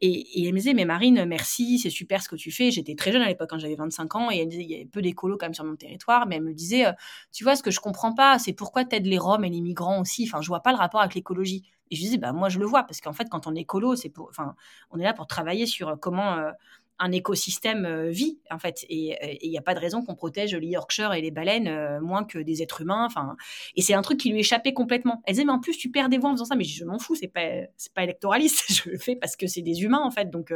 Et, 0.00 0.46
elle 0.46 0.54
me 0.54 0.58
disait 0.58 0.72
Mais 0.72 0.86
Marine, 0.86 1.26
merci, 1.26 1.78
c'est 1.78 1.90
super 1.90 2.22
ce 2.22 2.30
que 2.30 2.36
tu 2.36 2.50
fais. 2.50 2.70
J'étais 2.70 2.94
très 2.94 3.12
jeune 3.12 3.22
à 3.22 3.28
l'époque, 3.28 3.50
quand 3.50 3.58
j'avais 3.58 3.74
25 3.74 4.16
ans, 4.16 4.30
et 4.30 4.38
elle 4.38 4.48
disait 4.48 4.62
Il 4.62 4.70
y 4.70 4.74
avait 4.76 4.86
peu 4.86 5.02
d'écolos 5.02 5.36
quand 5.36 5.46
même 5.46 5.54
sur 5.54 5.64
mon 5.64 5.76
territoire, 5.76 6.26
mais 6.26 6.36
elle 6.36 6.42
me 6.42 6.54
disait 6.54 6.86
euh, 6.86 6.92
Tu 7.32 7.44
vois, 7.44 7.54
ce 7.54 7.62
que 7.62 7.70
je 7.70 7.80
comprends 7.80 8.14
pas, 8.14 8.38
c'est 8.38 8.54
pourquoi 8.54 8.86
tu 8.86 8.96
aides 8.96 9.06
les 9.06 9.18
Roms 9.18 9.44
et 9.44 9.50
les 9.50 9.60
migrants 9.60 10.00
aussi? 10.00 10.24
Enfin, 10.26 10.40
je 10.40 10.48
vois 10.48 10.60
pas 10.60 10.72
le 10.72 10.78
rapport 10.78 11.00
avec 11.00 11.14
l'écologie. 11.14 11.64
Et 11.90 11.96
je 11.96 12.00
disais, 12.00 12.18
bah, 12.18 12.32
moi, 12.32 12.48
je 12.48 12.58
le 12.58 12.66
vois, 12.66 12.84
parce 12.84 13.00
qu'en 13.00 13.12
fait, 13.12 13.28
quand 13.30 13.46
on 13.46 13.54
est 13.54 13.60
écolo, 13.60 13.96
c'est 13.96 14.12
on 14.90 14.98
est 14.98 15.04
là 15.04 15.14
pour 15.14 15.26
travailler 15.26 15.66
sur 15.66 15.88
euh, 15.88 15.96
comment 15.96 16.34
euh, 16.34 16.50
un 16.98 17.10
écosystème 17.12 17.84
euh, 17.84 18.10
vit, 18.10 18.38
en 18.50 18.58
fait. 18.58 18.84
Et 18.88 19.16
il 19.44 19.50
n'y 19.50 19.58
a 19.58 19.62
pas 19.62 19.74
de 19.74 19.80
raison 19.80 20.04
qu'on 20.04 20.14
protège 20.14 20.54
les 20.54 20.68
Yorkshire 20.68 21.12
et 21.12 21.20
les 21.20 21.32
baleines 21.32 22.00
moins 22.00 22.24
que 22.24 22.38
des 22.38 22.62
êtres 22.62 22.82
humains. 22.82 23.08
Et 23.74 23.82
c'est 23.82 23.94
un 23.94 24.02
truc 24.02 24.18
qui 24.18 24.30
lui 24.30 24.40
échappait 24.40 24.72
complètement. 24.72 25.20
Elle 25.26 25.34
disait, 25.34 25.44
mais 25.44 25.52
en 25.52 25.58
plus, 25.58 25.76
tu 25.76 25.90
perds 25.90 26.08
des 26.08 26.18
voix 26.18 26.30
en 26.30 26.34
faisant 26.34 26.44
ça. 26.44 26.54
Mais 26.54 26.64
je, 26.64 26.84
m'en 26.84 26.98
fous, 26.98 27.16
c'est 27.16 27.28
pas, 27.28 27.48
pas 27.94 28.04
électoraliste. 28.04 28.64
je 28.72 28.90
le 28.90 28.98
fais 28.98 29.16
parce 29.16 29.34
que 29.34 29.48
c'est 29.48 29.62
des 29.62 29.82
humains, 29.82 30.02
en 30.02 30.12
fait. 30.12 30.30
Donc, 30.30 30.54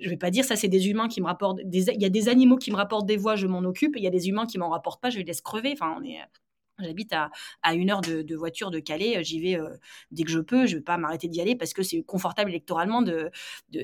je 0.00 0.08
vais 0.10 0.16
pas 0.16 0.30
dire 0.30 0.44
ça, 0.44 0.56
c'est 0.56 0.68
des 0.68 0.90
humains 0.90 1.08
qui 1.08 1.20
me 1.20 1.26
rapportent. 1.26 1.60
Il 1.72 2.02
y 2.02 2.04
a 2.04 2.10
des 2.10 2.28
animaux 2.28 2.56
qui 2.56 2.72
me 2.72 2.76
rapportent 2.76 3.06
des 3.06 3.16
voix, 3.16 3.36
je 3.36 3.46
m'en 3.46 3.60
occupe. 3.60 3.94
Il 3.96 4.02
y 4.02 4.08
a 4.08 4.10
des 4.10 4.28
humains 4.28 4.46
qui 4.46 4.58
m'en 4.58 4.70
rapportent 4.70 5.00
pas, 5.00 5.10
je 5.10 5.18
les 5.18 5.24
laisse 5.24 5.40
crever. 5.40 5.72
Enfin, 5.72 5.96
on 5.98 6.04
est 6.04 6.18
J'habite 6.78 7.12
à, 7.12 7.30
à, 7.62 7.74
une 7.74 7.90
heure 7.90 8.02
de, 8.02 8.34
voiture 8.34 8.70
de 8.70 8.78
Calais. 8.78 9.22
J'y 9.24 9.40
vais 9.40 9.58
dès 10.10 10.24
que 10.24 10.30
je 10.30 10.40
peux. 10.40 10.66
Je 10.66 10.74
ne 10.74 10.78
vais 10.78 10.84
pas 10.84 10.98
m'arrêter 10.98 11.28
d'y 11.28 11.40
aller 11.40 11.56
parce 11.56 11.72
que 11.72 11.82
c'est 11.82 12.02
confortable 12.02 12.50
électoralement, 12.50 13.02
de, 13.02 13.30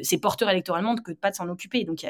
c'est 0.03 0.19
porteur 0.19 0.51
électoralement 0.51 0.95
que 0.97 1.13
de 1.13 1.17
pas 1.17 1.33
s'en 1.33 1.49
occuper. 1.49 1.85
Donc, 1.85 2.05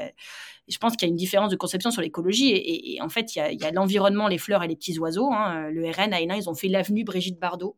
je 0.69 0.79
pense 0.79 0.97
qu'il 0.97 1.07
y 1.07 1.11
a 1.11 1.13
une 1.13 1.17
différence 1.17 1.51
de 1.51 1.57
conception 1.57 1.91
sur 1.91 2.03
l'écologie. 2.03 2.51
Et, 2.51 3.01
en 3.01 3.09
fait, 3.09 3.37
il 3.37 3.61
y 3.61 3.65
a, 3.65 3.71
l'environnement, 3.71 4.29
les 4.29 4.39
fleurs 4.39 4.63
et 4.63 4.69
les 4.69 4.77
petits 4.77 4.99
oiseaux. 4.99 5.33
Hein. 5.33 5.71
Le 5.71 5.89
RN 5.89 6.13
à 6.13 6.21
Hénin, 6.21 6.37
ils 6.37 6.49
ont 6.49 6.55
fait 6.55 6.69
l'avenue 6.69 7.05
Brigitte 7.05 7.39
Bardot, 7.39 7.77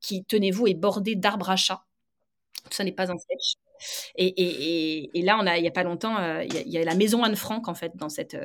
qui, 0.00 0.24
tenez-vous, 0.24 0.66
est 0.66 0.74
bordée 0.74 1.14
d'arbres 1.14 1.50
à 1.50 1.56
chat. 1.56 1.84
Tout 2.64 2.72
ça 2.72 2.84
n'est 2.84 2.92
pas 2.92 3.10
un 3.10 3.18
sketch. 3.18 3.54
Et, 4.16 5.10
là, 5.22 5.56
il 5.56 5.62
n'y 5.62 5.68
a 5.68 5.72
pas 5.72 5.82
longtemps, 5.82 6.16
il 6.40 6.52
y, 6.52 6.56
a, 6.56 6.62
il 6.62 6.72
y, 6.72 6.78
a 6.78 6.84
la 6.84 6.94
maison 6.94 7.22
Anne 7.22 7.36
Frank, 7.36 7.68
en 7.68 7.74
fait, 7.74 7.92
dans 7.96 8.08
cette 8.08 8.36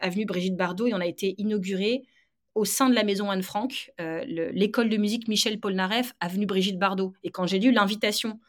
avenue 0.00 0.24
Brigitte 0.24 0.56
Bardot, 0.56 0.86
et 0.86 0.94
on 0.94 1.00
a 1.00 1.06
été 1.06 1.34
inauguré 1.38 2.04
au 2.58 2.64
sein 2.64 2.90
de 2.90 2.94
la 2.94 3.04
maison 3.04 3.30
Anne 3.30 3.42
Frank, 3.42 3.92
euh, 4.00 4.24
l'école 4.52 4.88
de 4.88 4.96
musique 4.96 5.28
Michel 5.28 5.60
Polnareff, 5.60 6.12
avenue 6.18 6.44
Brigitte 6.44 6.78
Bardot. 6.78 7.14
Et 7.22 7.30
quand 7.30 7.46
j'ai 7.46 7.60
lu 7.60 7.70
l'invitation 7.70 8.40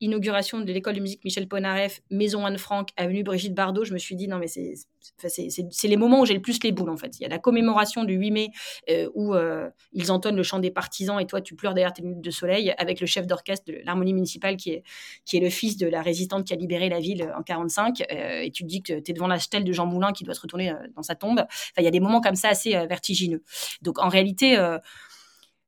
inauguration 0.00 0.60
de 0.60 0.72
l'école 0.72 0.94
de 0.94 1.00
musique 1.00 1.24
Michel 1.24 1.48
Polnareff, 1.48 2.02
Maison 2.10 2.44
Anne-Franck, 2.44 2.90
avenue 2.96 3.22
Brigitte 3.22 3.54
Bardot, 3.54 3.84
je 3.84 3.92
me 3.92 3.98
suis 3.98 4.16
dit, 4.16 4.28
non, 4.28 4.38
mais 4.38 4.46
c'est 4.48 5.88
les 5.88 5.96
moments 5.96 6.20
où 6.20 6.26
j'ai 6.26 6.34
le 6.34 6.42
plus 6.42 6.62
les 6.62 6.72
boules, 6.72 6.90
en 6.90 6.96
fait. 6.96 7.18
Il 7.18 7.22
y 7.22 7.26
a 7.26 7.28
la 7.28 7.38
commémoration 7.38 8.04
du 8.04 8.14
8 8.14 8.30
mai 8.30 8.50
euh, 8.90 9.08
où 9.14 9.34
euh, 9.34 9.70
ils 9.92 10.12
entonnent 10.12 10.36
le 10.36 10.42
chant 10.42 10.58
des 10.58 10.70
partisans 10.70 11.18
et 11.20 11.26
toi, 11.26 11.40
tu 11.40 11.54
pleures 11.54 11.74
derrière 11.74 11.92
tes 11.92 12.02
minutes 12.02 12.20
de 12.20 12.30
soleil 12.30 12.74
avec 12.78 13.00
le 13.00 13.06
chef 13.06 13.26
d'orchestre 13.26 13.64
de 13.66 13.80
l'harmonie 13.84 14.12
municipale 14.12 14.56
qui 14.56 14.70
est, 14.70 14.82
qui 15.24 15.36
est 15.36 15.40
le 15.40 15.50
fils 15.50 15.76
de 15.76 15.86
la 15.86 16.02
résistante 16.02 16.44
qui 16.44 16.52
a 16.52 16.56
libéré 16.56 16.88
la 16.88 17.00
ville 17.00 17.32
en 17.36 17.42
45. 17.42 18.02
Euh, 18.10 18.40
et 18.42 18.50
tu 18.50 18.64
te 18.64 18.68
dis 18.68 18.82
que 18.82 18.98
tu 19.00 19.10
es 19.10 19.14
devant 19.14 19.28
la 19.28 19.38
stèle 19.38 19.64
de 19.64 19.72
Jean 19.72 19.86
Moulin 19.86 20.12
qui 20.12 20.24
doit 20.24 20.34
se 20.34 20.40
retourner 20.40 20.72
dans 20.94 21.02
sa 21.02 21.14
tombe. 21.14 21.40
Enfin, 21.40 21.78
il 21.78 21.84
y 21.84 21.88
a 21.88 21.92
des 21.92 22.00
moments 22.00 22.20
comme 22.20 22.36
ça 22.36 22.48
assez 22.48 22.72
vertigineux. 22.86 23.42
Donc, 23.82 23.98
en 23.98 24.08
réalité, 24.08 24.58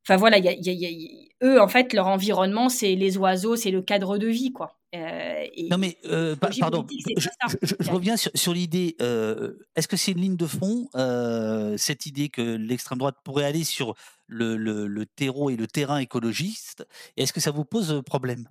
Enfin 0.09 0.17
voilà, 0.17 0.39
eux 1.43 1.61
en 1.61 1.67
fait 1.67 1.93
leur 1.93 2.07
environnement 2.07 2.69
c'est 2.69 2.95
les 2.95 3.15
oiseaux, 3.19 3.55
c'est 3.55 3.69
le 3.69 3.83
cadre 3.83 4.17
de 4.17 4.25
vie 4.25 4.51
quoi. 4.51 4.75
Euh, 4.95 5.45
non 5.69 5.77
mais 5.77 5.97
euh, 6.05 6.35
pardon, 6.35 6.83
je, 7.15 7.91
reviens 7.91 8.17
sur, 8.17 8.53
l'idée. 8.53 8.95
Euh, 9.03 9.53
est-ce 9.75 9.87
que 9.87 9.97
c'est 9.97 10.13
une 10.13 10.21
ligne 10.21 10.35
de 10.35 10.47
fond 10.47 10.87
cette 11.77 12.07
idée 12.07 12.29
que 12.29 12.41
l'extrême 12.41 12.97
droite 12.97 13.17
pourrait 13.23 13.45
aller 13.45 13.63
sur 13.63 13.93
le, 14.25 14.57
le 14.57 15.05
terreau 15.05 15.51
et 15.51 15.55
le 15.55 15.67
terrain 15.67 15.99
écologiste 15.99 16.87
Est-ce 17.15 17.31
que 17.31 17.39
ça 17.39 17.51
vous 17.51 17.65
pose 17.65 18.01
problème? 18.03 18.47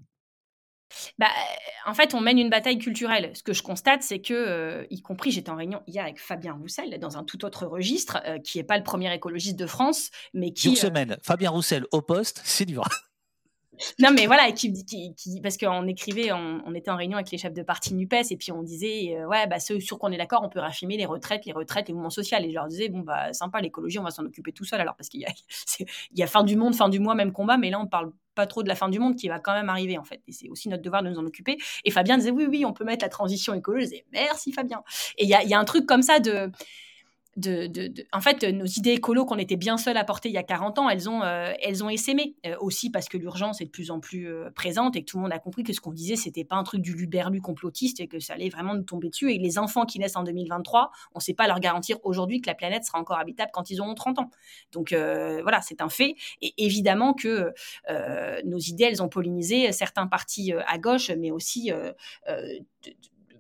Bah, 1.19 1.29
en 1.87 1.95
fait, 1.95 2.15
on 2.15 2.21
mène 2.21 2.39
une 2.39 2.51
bataille 2.51 2.79
culturelle. 2.79 3.31
Ce 3.35 3.43
que 3.43 3.53
je 3.53 3.63
constate, 3.63 4.03
c'est 4.03 4.21
que, 4.21 4.35
euh, 4.35 4.87
y 4.91 5.03
compris, 5.03 5.31
j'étais 5.31 5.51
en 5.51 5.57
réunion 5.57 5.83
hier 5.87 6.05
avec 6.05 6.21
Fabien 6.21 6.55
Roussel, 6.55 6.99
dans 6.99 7.17
un 7.17 7.25
tout 7.25 7.45
autre 7.45 7.67
registre, 7.67 8.21
euh, 8.27 8.39
qui 8.39 8.59
n'est 8.59 8.65
pas 8.65 8.77
le 8.77 8.85
premier 8.85 9.13
écologiste 9.15 9.57
de 9.57 9.67
France, 9.67 10.11
mais 10.35 10.53
qui... 10.53 10.69
Une 10.69 10.75
euh, 10.75 10.77
semaine, 10.77 11.17
Fabien 11.23 11.51
Roussel 11.51 11.85
au 11.93 12.03
poste, 12.03 12.41
c'est 12.45 12.65
dur. 12.65 12.85
non, 13.99 14.11
mais 14.13 14.27
voilà, 14.27 14.51
qui, 14.53 14.73
qui, 14.85 15.41
parce 15.41 15.57
qu'on 15.57 15.87
écrivait, 15.87 16.33
on, 16.33 16.75
était 16.75 16.91
en 16.91 16.97
réunion 16.97 17.17
avec 17.17 17.31
les 17.31 17.39
chefs 17.39 17.53
de 17.53 17.63
parti 17.63 17.95
NUPES, 17.95 18.31
et 18.31 18.37
puis 18.37 18.53
on 18.53 18.63
disait, 18.63 19.17
euh, 19.17 19.27
ouais, 19.27 19.47
bah, 19.47 19.61
ceux 19.61 19.81
sur 19.81 19.99
qu'on 19.99 20.11
est 20.11 20.17
d'accord, 20.17 20.43
on 20.45 20.49
peut 20.49 20.61
raffirmer 20.61 20.97
les 20.97 21.07
retraites, 21.07 21.45
les 21.47 21.53
retraites, 21.53 21.89
les 21.89 21.95
mouvements 21.95 22.11
sociaux. 22.11 22.39
Et 22.41 22.49
je 22.49 22.55
leur 22.55 22.67
disais, 22.67 22.89
bon, 22.89 23.01
bah, 23.01 23.33
sympa, 23.33 23.61
l'écologie, 23.61 23.99
on 23.99 24.05
va 24.05 24.11
s'en 24.11 24.25
occuper 24.25 24.53
tout 24.53 24.65
seul 24.65 24.81
alors, 24.81 24.97
parce 24.97 25.09
qu'il 25.09 25.21
y 25.21 25.27
a, 25.27 25.31
il 25.81 26.19
y 26.19 26.23
a 26.23 26.27
fin 26.27 26.45
du 26.45 26.57
monde, 26.57 26.75
fin 26.75 26.89
du 26.89 26.99
mois, 26.99 27.15
même 27.15 27.33
combat, 27.33 27.57
mais 27.57 27.71
là, 27.71 27.81
on 27.81 27.87
parle 27.87 28.13
pas 28.39 28.47
trop 28.47 28.63
de 28.63 28.69
la 28.69 28.77
fin 28.77 28.89
du 28.89 29.01
monde 29.01 29.17
qui 29.17 29.29
va 29.29 29.41
quand 29.41 29.53
même 29.53 29.69
arriver 29.69 29.99
en 29.99 30.05
fait. 30.05 30.23
Et 30.29 30.33
c'est 30.33 30.49
aussi 30.49 30.69
notre 30.69 30.85
devoir 30.85 31.03
de 31.03 31.09
nous 31.09 31.19
en 31.19 31.27
occuper. 31.27 31.59
Et 31.85 31.91
Fabien 31.91 32.17
disait 32.17 32.31
oui, 32.31 32.47
oui, 32.49 32.65
on 32.65 32.73
peut 32.73 32.85
mettre 32.85 33.05
la 33.05 33.09
transition 33.09 33.53
écologique. 33.53 34.05
Merci 34.13 34.53
Fabien. 34.53 34.85
Et 35.17 35.25
il 35.25 35.29
y 35.29 35.35
a, 35.35 35.59
un 35.59 35.65
truc 35.65 35.87
comme 35.87 36.03
ça 36.03 36.21
de 36.21 36.49
de, 37.39 38.05
en 38.13 38.21
fait, 38.21 38.43
nos 38.45 38.67
idées 38.67 38.93
écolo 38.93 39.25
qu'on 39.25 39.39
était 39.39 39.57
bien 39.57 39.77
seuls 39.77 39.97
à 39.97 40.05
porter 40.05 40.29
il 40.29 40.35
y 40.35 40.39
a 40.39 40.43
40 40.43 40.79
ans, 40.79 40.91
elles 40.91 41.09
ont, 41.09 41.23
euh, 41.23 41.53
elles 41.63 41.85
ont 41.85 41.89
essaimé. 41.89 42.35
Euh, 42.47 42.57
aussi 42.61 42.91
parce 42.91 43.09
que 43.09 43.17
l'urgence 43.17 43.61
est 43.61 43.67
de 43.67 43.71
plus 43.71 43.91
en 43.91 44.01
plus 44.01 44.29
euh, 44.29 44.51
présente 44.55 44.97
et 44.97 45.01
que 45.01 45.11
tout 45.11 45.17
le 45.17 45.23
monde 45.23 45.33
a 45.33 45.39
compris 45.39 45.63
que 45.63 45.73
ce 45.73 45.81
qu'on 45.81 45.93
disait, 45.93 46.17
c'était 46.17 46.45
pas 46.45 46.57
un 46.57 46.65
truc 46.65 46.81
du 46.81 46.95
luberlu 46.95 47.41
complotiste 47.41 48.01
et 48.01 48.09
que 48.09 48.19
ça 48.19 48.35
allait 48.35 48.49
vraiment 48.49 48.75
nous 48.75 48.83
tomber 48.83 49.09
dessus. 49.11 49.33
Et 49.33 49.39
les 49.39 49.59
enfants 49.59 49.85
qui 49.85 49.99
naissent 49.99 50.17
en 50.17 50.25
2023, 50.25 50.91
on 51.15 51.19
ne 51.19 51.23
sait 51.23 51.35
pas 51.35 51.47
leur 51.47 51.61
garantir 51.61 51.99
aujourd'hui 52.03 52.41
que 52.41 52.49
la 52.49 52.55
planète 52.55 52.85
sera 52.85 52.99
encore 52.99 53.19
habitable 53.19 53.51
quand 53.53 53.71
ils 53.71 53.81
auront 53.81 53.95
30 53.95 54.19
ans. 54.19 54.31
Donc 54.73 54.93
voilà, 54.93 55.61
c'est 55.63 55.81
un 55.81 55.89
fait. 55.89 56.15
Et 56.43 56.55
évidemment 56.59 57.15
que 57.15 57.53
nos 58.45 58.59
idées, 58.59 58.85
elles 58.85 59.03
ont 59.03 59.09
pollinisé 59.09 59.73
certains 59.73 60.07
partis 60.07 60.53
à 60.67 60.79
gauche, 60.79 61.11
mais 61.11 61.31
aussi 61.31 61.71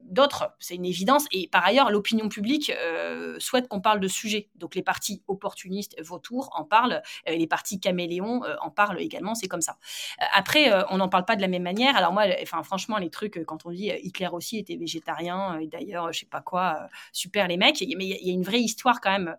d'autres, 0.08 0.54
c'est 0.58 0.74
une 0.74 0.84
évidence. 0.84 1.26
Et 1.32 1.48
par 1.48 1.64
ailleurs, 1.64 1.90
l'opinion 1.90 2.28
publique 2.28 2.70
euh, 2.70 3.36
souhaite 3.38 3.68
qu'on 3.68 3.80
parle 3.80 4.00
de 4.00 4.08
sujets. 4.08 4.48
Donc 4.56 4.74
les 4.74 4.82
partis 4.82 5.22
opportunistes, 5.28 6.00
vautours 6.02 6.50
en 6.54 6.64
parlent, 6.64 7.02
euh, 7.28 7.36
les 7.36 7.46
partis 7.46 7.80
caméléons 7.80 8.44
euh, 8.44 8.56
en 8.60 8.70
parlent 8.70 9.00
également, 9.00 9.34
c'est 9.34 9.48
comme 9.48 9.60
ça. 9.60 9.76
après, 10.32 10.70
on 10.90 10.98
n'en 10.98 11.08
parle 11.08 11.24
pas 11.24 11.36
de 11.36 11.40
la 11.40 11.48
même 11.48 11.62
manière. 11.62 11.96
Alors 11.96 12.12
moi, 12.12 12.24
enfin 12.42 12.62
franchement, 12.62 12.98
les 12.98 13.10
trucs, 13.10 13.44
quand 13.44 13.66
on 13.66 13.70
dit 13.70 13.90
Hitler 14.02 14.28
aussi 14.32 14.58
était 14.58 14.76
végétarien, 14.76 15.58
et 15.58 15.66
d'ailleurs, 15.66 16.12
je 16.12 16.20
sais 16.20 16.26
pas 16.26 16.40
quoi, 16.40 16.88
super 17.12 17.48
les 17.48 17.56
mecs, 17.56 17.80
mais 17.96 18.06
il 18.06 18.26
y, 18.26 18.30
a 18.30 18.32
une 18.32 18.42
vraie 18.42 18.60
histoire 18.60 19.00
quand 19.00 19.10
même 19.10 19.36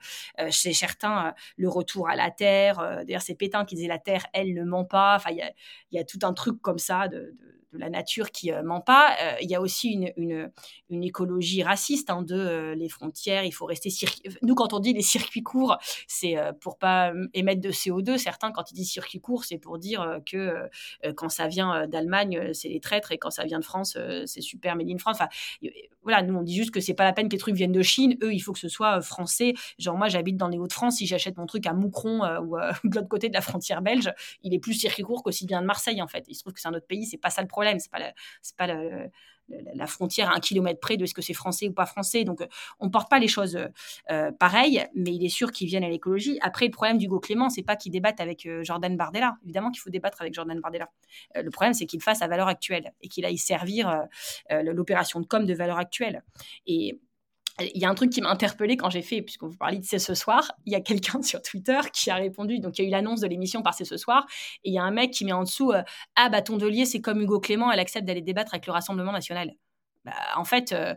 chez 0.49 0.73
certains, 0.73 1.33
le 1.57 1.69
retour 1.69 2.09
à 2.09 2.15
la 2.15 2.31
Terre. 2.31 3.03
D'ailleurs, 3.05 3.21
c'est 3.21 3.35
Pétain 3.35 3.65
qui 3.65 3.75
disait 3.75 3.87
la 3.87 3.99
Terre, 3.99 4.25
elle 4.33 4.53
ne 4.53 4.63
ment 4.63 4.85
pas. 4.85 5.15
Enfin, 5.15 5.31
il 5.31 5.53
y 5.91 5.99
a, 5.99 6.03
tout 6.03 6.19
un 6.23 6.33
truc 6.33 6.61
comme 6.61 6.79
ça 6.79 7.07
de 7.07 7.35
la 7.73 7.89
nature 7.89 8.31
qui 8.31 8.51
euh, 8.51 8.63
ment 8.63 8.81
pas. 8.81 9.15
Euh, 9.21 9.35
il 9.41 9.49
y 9.49 9.55
a 9.55 9.61
aussi 9.61 9.89
une, 10.17 10.51
une, 10.89 11.03
écologie 11.03 11.63
raciste 11.63 12.09
hein, 12.09 12.21
de 12.21 12.35
euh, 12.35 12.75
les 12.75 12.89
frontières. 12.89 13.43
Il 13.43 13.51
faut 13.51 13.65
rester 13.65 13.89
nous 14.41 14.55
quand 14.55 14.73
on 14.73 14.79
dit 14.79 14.93
les 14.93 15.01
circuits 15.01 15.43
courts, 15.43 15.77
c'est 16.07 16.35
pour 16.61 16.77
pas 16.77 17.11
émettre 17.33 17.61
de 17.61 17.71
CO2. 17.71 18.17
Certains 18.17 18.51
quand 18.51 18.71
ils 18.71 18.75
disent 18.75 18.91
circuit 18.91 19.19
court, 19.19 19.45
c'est 19.45 19.57
pour 19.57 19.77
dire 19.77 20.19
que 20.25 20.69
quand 21.15 21.29
ça 21.29 21.47
vient 21.47 21.87
d'Allemagne, 21.87 22.53
c'est 22.53 22.69
les 22.69 22.79
traîtres 22.79 23.11
et 23.11 23.17
quand 23.17 23.31
ça 23.31 23.43
vient 23.45 23.59
de 23.59 23.65
France, 23.65 23.97
c'est 24.25 24.41
super 24.41 24.75
made 24.75 24.89
in 24.89 24.97
France. 24.97 25.17
Enfin, 25.19 25.29
voilà, 26.03 26.21
nous 26.21 26.35
on 26.35 26.43
dit 26.43 26.55
juste 26.55 26.71
que 26.71 26.79
c'est 26.79 26.93
pas 26.93 27.03
la 27.03 27.13
peine 27.13 27.27
que 27.27 27.33
les 27.33 27.39
trucs 27.39 27.55
viennent 27.55 27.71
de 27.71 27.81
Chine. 27.81 28.17
Eux, 28.21 28.33
il 28.33 28.39
faut 28.39 28.53
que 28.53 28.59
ce 28.59 28.69
soit 28.69 29.01
français. 29.01 29.53
Genre 29.77 29.97
moi, 29.97 30.07
j'habite 30.07 30.37
dans 30.37 30.47
les 30.47 30.57
Hauts-de-France. 30.57 30.97
Si 30.97 31.07
j'achète 31.07 31.37
mon 31.37 31.45
truc 31.45 31.65
à 31.65 31.73
Moucron 31.73 32.21
ou 32.41 32.57
de 32.83 32.95
l'autre 32.95 33.09
côté 33.09 33.29
de 33.29 33.33
la 33.33 33.41
frontière 33.41 33.81
belge, 33.81 34.11
il 34.43 34.53
est 34.53 34.59
plus 34.59 34.73
circuit 34.73 35.03
court 35.03 35.23
qu'aussi 35.23 35.45
bien 35.45 35.61
de 35.61 35.67
Marseille 35.67 36.01
en 36.01 36.07
fait. 36.07 36.25
Il 36.27 36.35
se 36.35 36.41
trouve 36.41 36.53
que 36.53 36.61
c'est 36.61 36.67
un 36.67 36.73
autre 36.73 36.87
pays, 36.87 37.05
c'est 37.05 37.17
pas 37.17 37.29
ça 37.29 37.41
le 37.41 37.47
problème 37.47 37.58
problème. 37.59 37.79
C'est 37.79 37.91
pas 37.91 37.99
la, 37.99 38.13
c'est 38.41 38.55
pas 38.55 38.67
la, 38.67 39.87
frontière 39.87 40.29
à 40.29 40.35
un 40.35 40.39
kilomètre 40.39 40.79
près 40.79 40.95
de 40.95 41.03
est-ce 41.03 41.13
que 41.13 41.21
c'est 41.21 41.33
français 41.33 41.67
ou 41.67 41.73
pas 41.73 41.85
français. 41.85 42.23
Donc, 42.23 42.41
euh, 42.41 42.47
on 42.79 42.89
porte 42.89 43.09
pas 43.09 43.19
les 43.19 43.27
choses 43.27 43.59
euh, 44.11 44.31
pareilles, 44.31 44.85
mais 44.95 45.13
il 45.13 45.25
est 45.25 45.29
sûr 45.29 45.51
qu'ils 45.51 45.67
viennent 45.67 45.83
à 45.83 45.89
l'écologie. 45.89 46.37
Après, 46.41 46.65
le 46.65 46.71
problème 46.71 46.97
d'Hugo 46.97 47.19
Clément, 47.19 47.49
c'est 47.49 47.63
pas 47.63 47.75
qu'il 47.75 47.91
débatte 47.91 48.21
avec 48.21 48.45
euh, 48.45 48.63
Jordan 48.63 48.95
Bardella. 48.95 49.37
Évidemment 49.43 49.71
qu'il 49.71 49.81
faut 49.81 49.89
débattre 49.89 50.21
avec 50.21 50.33
Jordan 50.33 50.59
Bardella. 50.61 50.89
le 51.35 51.49
problème, 51.49 51.73
c'est 51.73 51.85
qu'il 51.85 52.01
fasse 52.01 52.21
à 52.21 52.27
valeur 52.27 52.47
actuelle 52.47 52.93
et 53.01 53.07
qu'il 53.09 53.25
aille 53.25 53.37
servir 53.37 54.07
l'opération 54.49 55.19
de 55.19 55.25
com 55.25 55.45
de 55.45 55.53
valeur 55.53 55.77
actuelle. 55.77 56.23
Et 56.67 56.99
il 57.61 57.81
y 57.81 57.85
a 57.85 57.89
un 57.89 57.95
truc 57.95 58.11
qui 58.11 58.21
m'a 58.21 58.29
interpellé 58.29 58.77
quand 58.77 58.89
j'ai 58.89 59.01
fait, 59.01 59.21
puisque 59.21 59.43
vous 59.43 59.55
parlez 59.57 59.79
de 59.79 59.85
C'est 59.85 59.99
ce 59.99 60.13
soir, 60.13 60.51
il 60.65 60.73
y 60.73 60.75
a 60.75 60.81
quelqu'un 60.81 61.21
sur 61.23 61.41
Twitter 61.41 61.79
qui 61.93 62.09
a 62.09 62.15
répondu, 62.15 62.59
donc 62.59 62.77
il 62.77 62.83
y 62.83 62.85
a 62.85 62.87
eu 62.87 62.91
l'annonce 62.91 63.21
de 63.21 63.27
l'émission 63.27 63.61
par 63.61 63.73
C'est 63.73 63.85
ce 63.85 63.97
soir, 63.97 64.25
et 64.63 64.69
il 64.69 64.73
y 64.73 64.79
a 64.79 64.83
un 64.83 64.91
mec 64.91 65.11
qui 65.11 65.25
met 65.25 65.33
en 65.33 65.43
dessous 65.43 65.71
euh, 65.71 65.83
Ah, 66.15 66.29
bah 66.29 66.41
Tondelier, 66.41 66.85
c'est 66.85 67.01
comme 67.01 67.21
Hugo 67.21 67.39
Clément, 67.39 67.71
elle 67.71 67.79
accepte 67.79 68.05
d'aller 68.05 68.21
débattre 68.21 68.53
avec 68.53 68.65
le 68.65 68.73
Rassemblement 68.73 69.11
national. 69.11 69.53
Bah, 70.05 70.13
en 70.35 70.45
fait, 70.45 70.71
euh, 70.71 70.95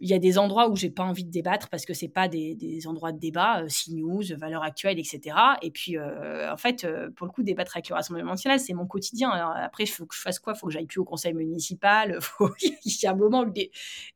il 0.00 0.08
y 0.08 0.14
a 0.14 0.18
des 0.18 0.38
endroits 0.38 0.68
où 0.70 0.76
j'ai 0.76 0.90
pas 0.90 1.02
envie 1.02 1.24
de 1.24 1.30
débattre 1.30 1.68
parce 1.68 1.84
que 1.84 1.92
c'est 1.92 2.08
pas 2.08 2.26
des, 2.26 2.54
des, 2.54 2.86
endroits 2.86 3.12
de 3.12 3.18
débat, 3.18 3.60
euh, 3.60 3.68
CNews, 3.68 4.22
valeurs 4.38 4.62
actuelles, 4.62 4.98
etc. 4.98 5.36
Et 5.60 5.70
puis, 5.70 5.98
euh, 5.98 6.50
en 6.50 6.56
fait, 6.56 6.84
euh, 6.84 7.10
pour 7.14 7.26
le 7.26 7.32
coup, 7.32 7.42
débattre 7.42 7.76
avec 7.76 7.90
le 7.90 7.94
Rassemblement 7.94 8.30
national, 8.30 8.58
c'est 8.58 8.72
mon 8.72 8.86
quotidien. 8.86 9.28
Alors, 9.28 9.52
après, 9.54 9.84
il 9.84 9.88
faut 9.88 10.06
que 10.06 10.14
je 10.14 10.20
fasse 10.20 10.38
quoi? 10.38 10.54
Il 10.56 10.58
faut 10.58 10.66
que 10.66 10.72
j'aille 10.72 10.86
plus 10.86 11.00
au 11.00 11.04
conseil 11.04 11.34
municipal. 11.34 12.18
il 12.62 12.96
y 13.02 13.06
a 13.06 13.10
un 13.10 13.14
moment 13.14 13.42
où, 13.42 13.52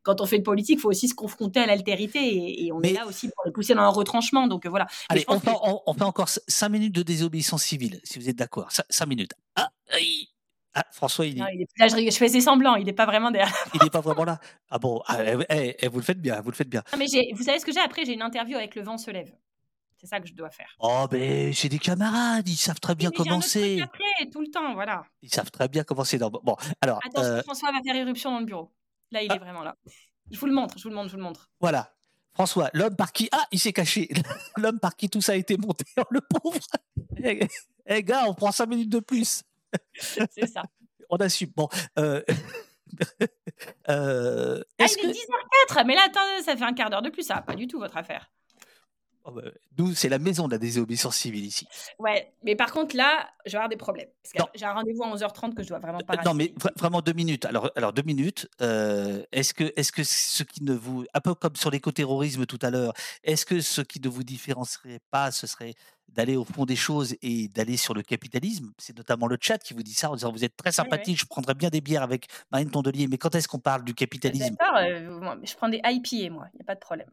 quand 0.03 0.21
on 0.21 0.27
fait 0.27 0.39
de 0.39 0.43
politique, 0.43 0.79
il 0.79 0.81
faut 0.81 0.91
aussi 0.91 1.09
se 1.09 1.15
confronter 1.15 1.61
à 1.61 1.67
l'altérité 1.67 2.65
et, 2.65 2.73
on 2.73 2.81
est 2.83 2.93
là 2.93 3.07
aussi 3.07 3.29
pour 3.29 3.45
le 3.45 3.53
pousser 3.53 3.75
dans 3.75 3.83
un 3.83 3.89
retranchement. 3.89 4.49
Donc 4.49 4.67
voilà. 4.67 4.87
Allez, 5.09 5.25
on, 5.29 5.39
fait, 5.39 5.53
on, 5.63 5.95
fait, 5.95 6.03
encore 6.03 6.29
5 6.29 6.69
minutes 6.71 6.95
de 6.95 7.03
désobéissance 7.03 7.63
civile, 7.63 8.01
si 8.03 8.19
vous 8.19 8.29
êtes 8.29 8.37
d'accord. 8.37 8.69
5 8.71 9.07
minutes. 9.07 9.33
Ah, 9.55 9.71
ah, 10.75 10.85
François, 10.91 11.27
il, 11.27 11.41
est... 11.41 11.67
là, 11.79 11.89
je, 11.89 11.97
je 11.97 12.17
faisais 12.17 12.41
semblant, 12.41 12.75
il 12.75 12.87
n'est 12.87 12.93
pas 12.93 13.07
vraiment 13.07 13.31
derrière. 13.31 13.55
il 13.75 13.83
n'est 13.83 13.91
pas 13.91 14.01
vraiment 14.01 14.25
là. 14.25 14.41
Ah 14.71 14.79
bon, 14.79 15.03
ah, 15.07 15.19
eh, 15.23 15.37
eh, 15.49 15.77
eh, 15.79 15.89
vous 15.89 15.99
le 15.99 16.05
faites 16.05 16.21
bien, 16.21 16.41
vous 16.41 16.51
le 16.51 16.57
faites 16.57 16.69
bien. 16.69 16.83
mais 16.99 17.07
vous 17.35 17.43
savez 17.43 17.59
ce 17.59 17.65
que 17.65 17.73
j'ai? 17.73 17.81
Après 17.81 18.05
J'ai 18.05 18.15
une 18.15 18.23
interview 18.23 18.57
avec 18.57 18.75
Le 18.75 18.83
Vent 18.83 18.99
se 18.99 19.11
lève. 19.11 19.33
C'est 19.97 20.09
ça 20.09 20.21
que 20.21 20.27
je 20.27 20.35
dois 20.35 20.51
faire. 20.51 20.69
Oh, 20.81 21.07
mais 21.13 21.53
j'ai 21.53 21.69
des 21.69 21.79
camarades, 21.79 22.47
ils 22.49 22.57
savent 22.57 22.81
très 22.81 22.95
bien 22.95 23.11
comment 23.11 23.41
c'est. 23.41 23.81
après, 23.81 24.29
tout 24.33 24.41
le 24.41 24.49
temps, 24.49 24.75
voilà. 24.75 25.07
Ils 25.23 25.33
savent 25.33 25.51
très 25.51 25.69
bien 25.69 25.85
comment 25.85 26.05
c'est. 26.05 26.19
Bon, 26.19 26.57
alors. 26.81 26.99
Attention, 27.05 27.33
euh, 27.33 27.43
François 27.43 27.73
va 27.73 27.79
faire 27.83 27.97
éruption 27.97 28.31
dans 28.33 28.41
le 28.41 28.45
bureau. 28.45 28.71
Là, 29.13 29.23
il 29.23 29.31
est 29.31 29.37
ah. 29.37 29.39
vraiment 29.39 29.63
là. 29.63 29.77
Je 30.31 30.39
vous 30.39 30.47
le 30.47 30.53
montre, 30.53 30.77
je 30.77 30.83
vous 30.83 30.91
le 30.91 30.97
montre, 30.97 31.09
je 31.09 31.13
vous 31.13 31.19
le 31.19 31.25
montre. 31.25 31.49
Voilà. 31.61 31.95
François, 32.35 32.69
l'homme 32.75 32.97
par 32.97 33.13
qui. 33.13 33.29
Ah, 33.33 33.47
il 33.53 33.61
s'est 33.61 33.73
caché. 33.73 34.09
l'homme 34.57 34.81
par 34.81 34.97
qui 34.97 35.09
tout 35.09 35.21
ça 35.21 35.33
a 35.33 35.37
été 35.37 35.57
monté, 35.57 35.85
le 36.11 36.21
pauvre. 36.21 36.59
Eh, 37.87 38.03
gars, 38.03 38.25
on 38.27 38.35
prend 38.35 38.51
cinq 38.51 38.67
minutes 38.67 38.91
de 38.91 39.01
plus. 39.01 39.43
c'est 39.95 40.47
ça 40.47 40.63
on 41.11 41.17
assume. 41.17 41.51
Bon. 41.55 41.69
Euh, 41.99 42.23
euh, 43.89 44.63
ah, 44.79 44.87
il 45.03 45.11
est, 45.11 45.13
10h04, 45.13 45.87
mais 45.87 45.95
là, 45.95 46.03
attendez, 46.07 46.43
ça 46.43 46.57
fait 46.57 46.65
un 46.65 46.75
quart 46.75 46.91
d'heure 46.91 47.03
de 47.03 47.11
plus, 47.11 47.23
ça 47.23 47.41
pas 47.41 47.55
du 47.55 47.67
tout 47.67 47.79
votre 47.79 47.97
affaire. 47.97 48.31
Oh, 49.27 49.31
bah, 49.31 49.41
nous, 49.79 49.95
c'est 49.95 50.11
la 50.11 50.19
maison 50.19 50.47
de 50.49 50.53
la 50.53 50.59
désobéissance 50.59 51.17
civile 51.17 51.47
ici. 51.47 51.67
Ouais, 51.99 52.35
mais 52.43 52.57
par 52.57 52.71
contre, 52.73 52.95
là, 52.95 53.27
je 53.47 53.53
vais 53.53 53.57
avoir 53.57 53.71
des 53.71 53.77
problèmes. 53.79 54.09
Parce 54.23 54.35
que 54.35 54.59
j'ai 54.59 54.67
un 54.67 54.75
rendez-vous 54.75 55.03
à 55.03 55.15
11h30 55.15 55.55
que 55.55 55.63
je 55.63 55.69
dois 55.69 55.79
vraiment 55.79 56.01
pas 56.01 56.23
Non, 56.23 56.35
mais 56.35 56.53
vraiment 56.77 57.01
deux 57.01 57.15
minutes. 57.15 57.47
Alors, 57.47 57.71
alors 57.75 57.95
deux 57.95 58.03
minutes. 58.03 58.51
Euh, 58.61 59.23
est-ce 59.33 59.55
que, 59.55 59.65
est 59.65 59.91
que 59.91 60.05
ce 60.05 60.43
qui 60.43 60.63
ne 60.63 60.75
vous. 60.75 61.07
Un 61.15 61.21
peu 61.21 61.35
comme 61.35 61.57
sur 61.57 61.71
l'écoterrorisme 61.71 62.45
tout 62.45 62.59
à 62.61 62.69
l'heure, 62.69 62.93
est-ce 63.23 63.47
que 63.47 63.63
ce 63.63 63.81
qui 63.81 63.99
ne 63.99 64.11
vous 64.11 64.25
différencierait 64.25 65.01
pas, 65.11 65.31
ce 65.31 65.47
serait 65.47 65.73
d'aller 66.09 66.37
au 66.37 66.45
fond 66.45 66.65
des 66.65 66.77
choses 66.77 67.17
et 67.23 67.49
d'aller 67.49 67.77
sur 67.77 67.95
le 67.95 68.03
capitalisme 68.03 68.73
C'est 68.79 68.97
notamment 68.97 69.27
le 69.27 69.37
chat 69.41 69.59
qui 69.59 69.75
vous 69.75 69.83
dit 69.83 69.95
ça 69.95 70.11
en 70.11 70.15
disant 70.15 70.33
Vous 70.33 70.45
êtes 70.45 70.57
très 70.57 70.73
sympathique, 70.73 71.19
je 71.19 71.27
prendrais 71.27 71.55
bien 71.55 71.71
des 71.71 71.81
bières 71.81 72.03
avec 72.03 72.27
Marine 72.53 72.71
Tondelier, 72.71 73.09
mais 73.09 73.19
quand 73.19 73.35
est-ce 73.35 73.49
qu'on 73.49 73.59
parle 73.59 73.85
du 73.85 73.95
capitalisme? 73.95 74.55
D'accord, 74.59 74.77
euh, 74.77 75.37
je 75.43 75.55
prends 75.55 75.69
des 75.69 75.81
IPA, 75.85 76.33
moi, 76.33 76.47
il 76.53 76.57
n'y 76.57 76.63
a 76.63 76.65
pas 76.65 76.75
de 76.75 76.81
problème. 76.81 77.11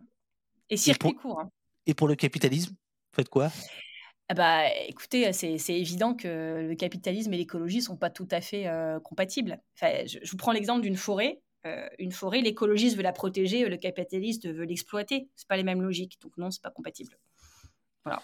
Et 0.70 0.78
circuit 0.78 1.14
court. 1.16 1.40
Hein. 1.40 1.50
Et 1.86 1.94
pour 1.94 2.08
le 2.08 2.16
capitalisme, 2.16 2.76
faites 3.14 3.30
quoi? 3.30 3.52
Ah 4.30 4.34
bah, 4.34 4.74
écoutez, 4.88 5.34
c'est 5.34 5.58
évident 5.74 6.14
que 6.14 6.66
le 6.66 6.76
capitalisme 6.76 7.34
et 7.34 7.38
l'écologie 7.38 7.80
ne 7.80 7.84
sont 7.84 7.98
pas 7.98 8.10
tout 8.10 8.30
à 8.32 8.40
fait 8.40 8.66
euh, 8.66 8.98
compatibles. 9.02 9.60
Enfin, 9.76 10.06
je, 10.06 10.20
vous 10.30 10.38
prends 10.38 10.54
l'exemple 10.54 10.82
d'une 10.82 10.96
forêt. 10.96 11.42
Euh, 11.66 11.86
une 12.00 12.14
forêt, 12.14 12.40
l'écologiste 12.40 12.96
veut 12.96 13.04
la 13.04 13.12
protéger, 13.12 13.68
le 13.68 13.76
capitaliste 13.76 14.48
veut 14.48 14.64
l'exploiter. 14.64 15.30
C'est 15.36 15.50
pas 15.50 15.58
les 15.58 15.64
mêmes 15.64 15.82
logiques, 15.82 16.18
donc 16.22 16.38
non, 16.38 16.50
c'est 16.50 16.62
pas 16.62 16.72
compatible. 16.72 17.20
Voilà. 18.06 18.24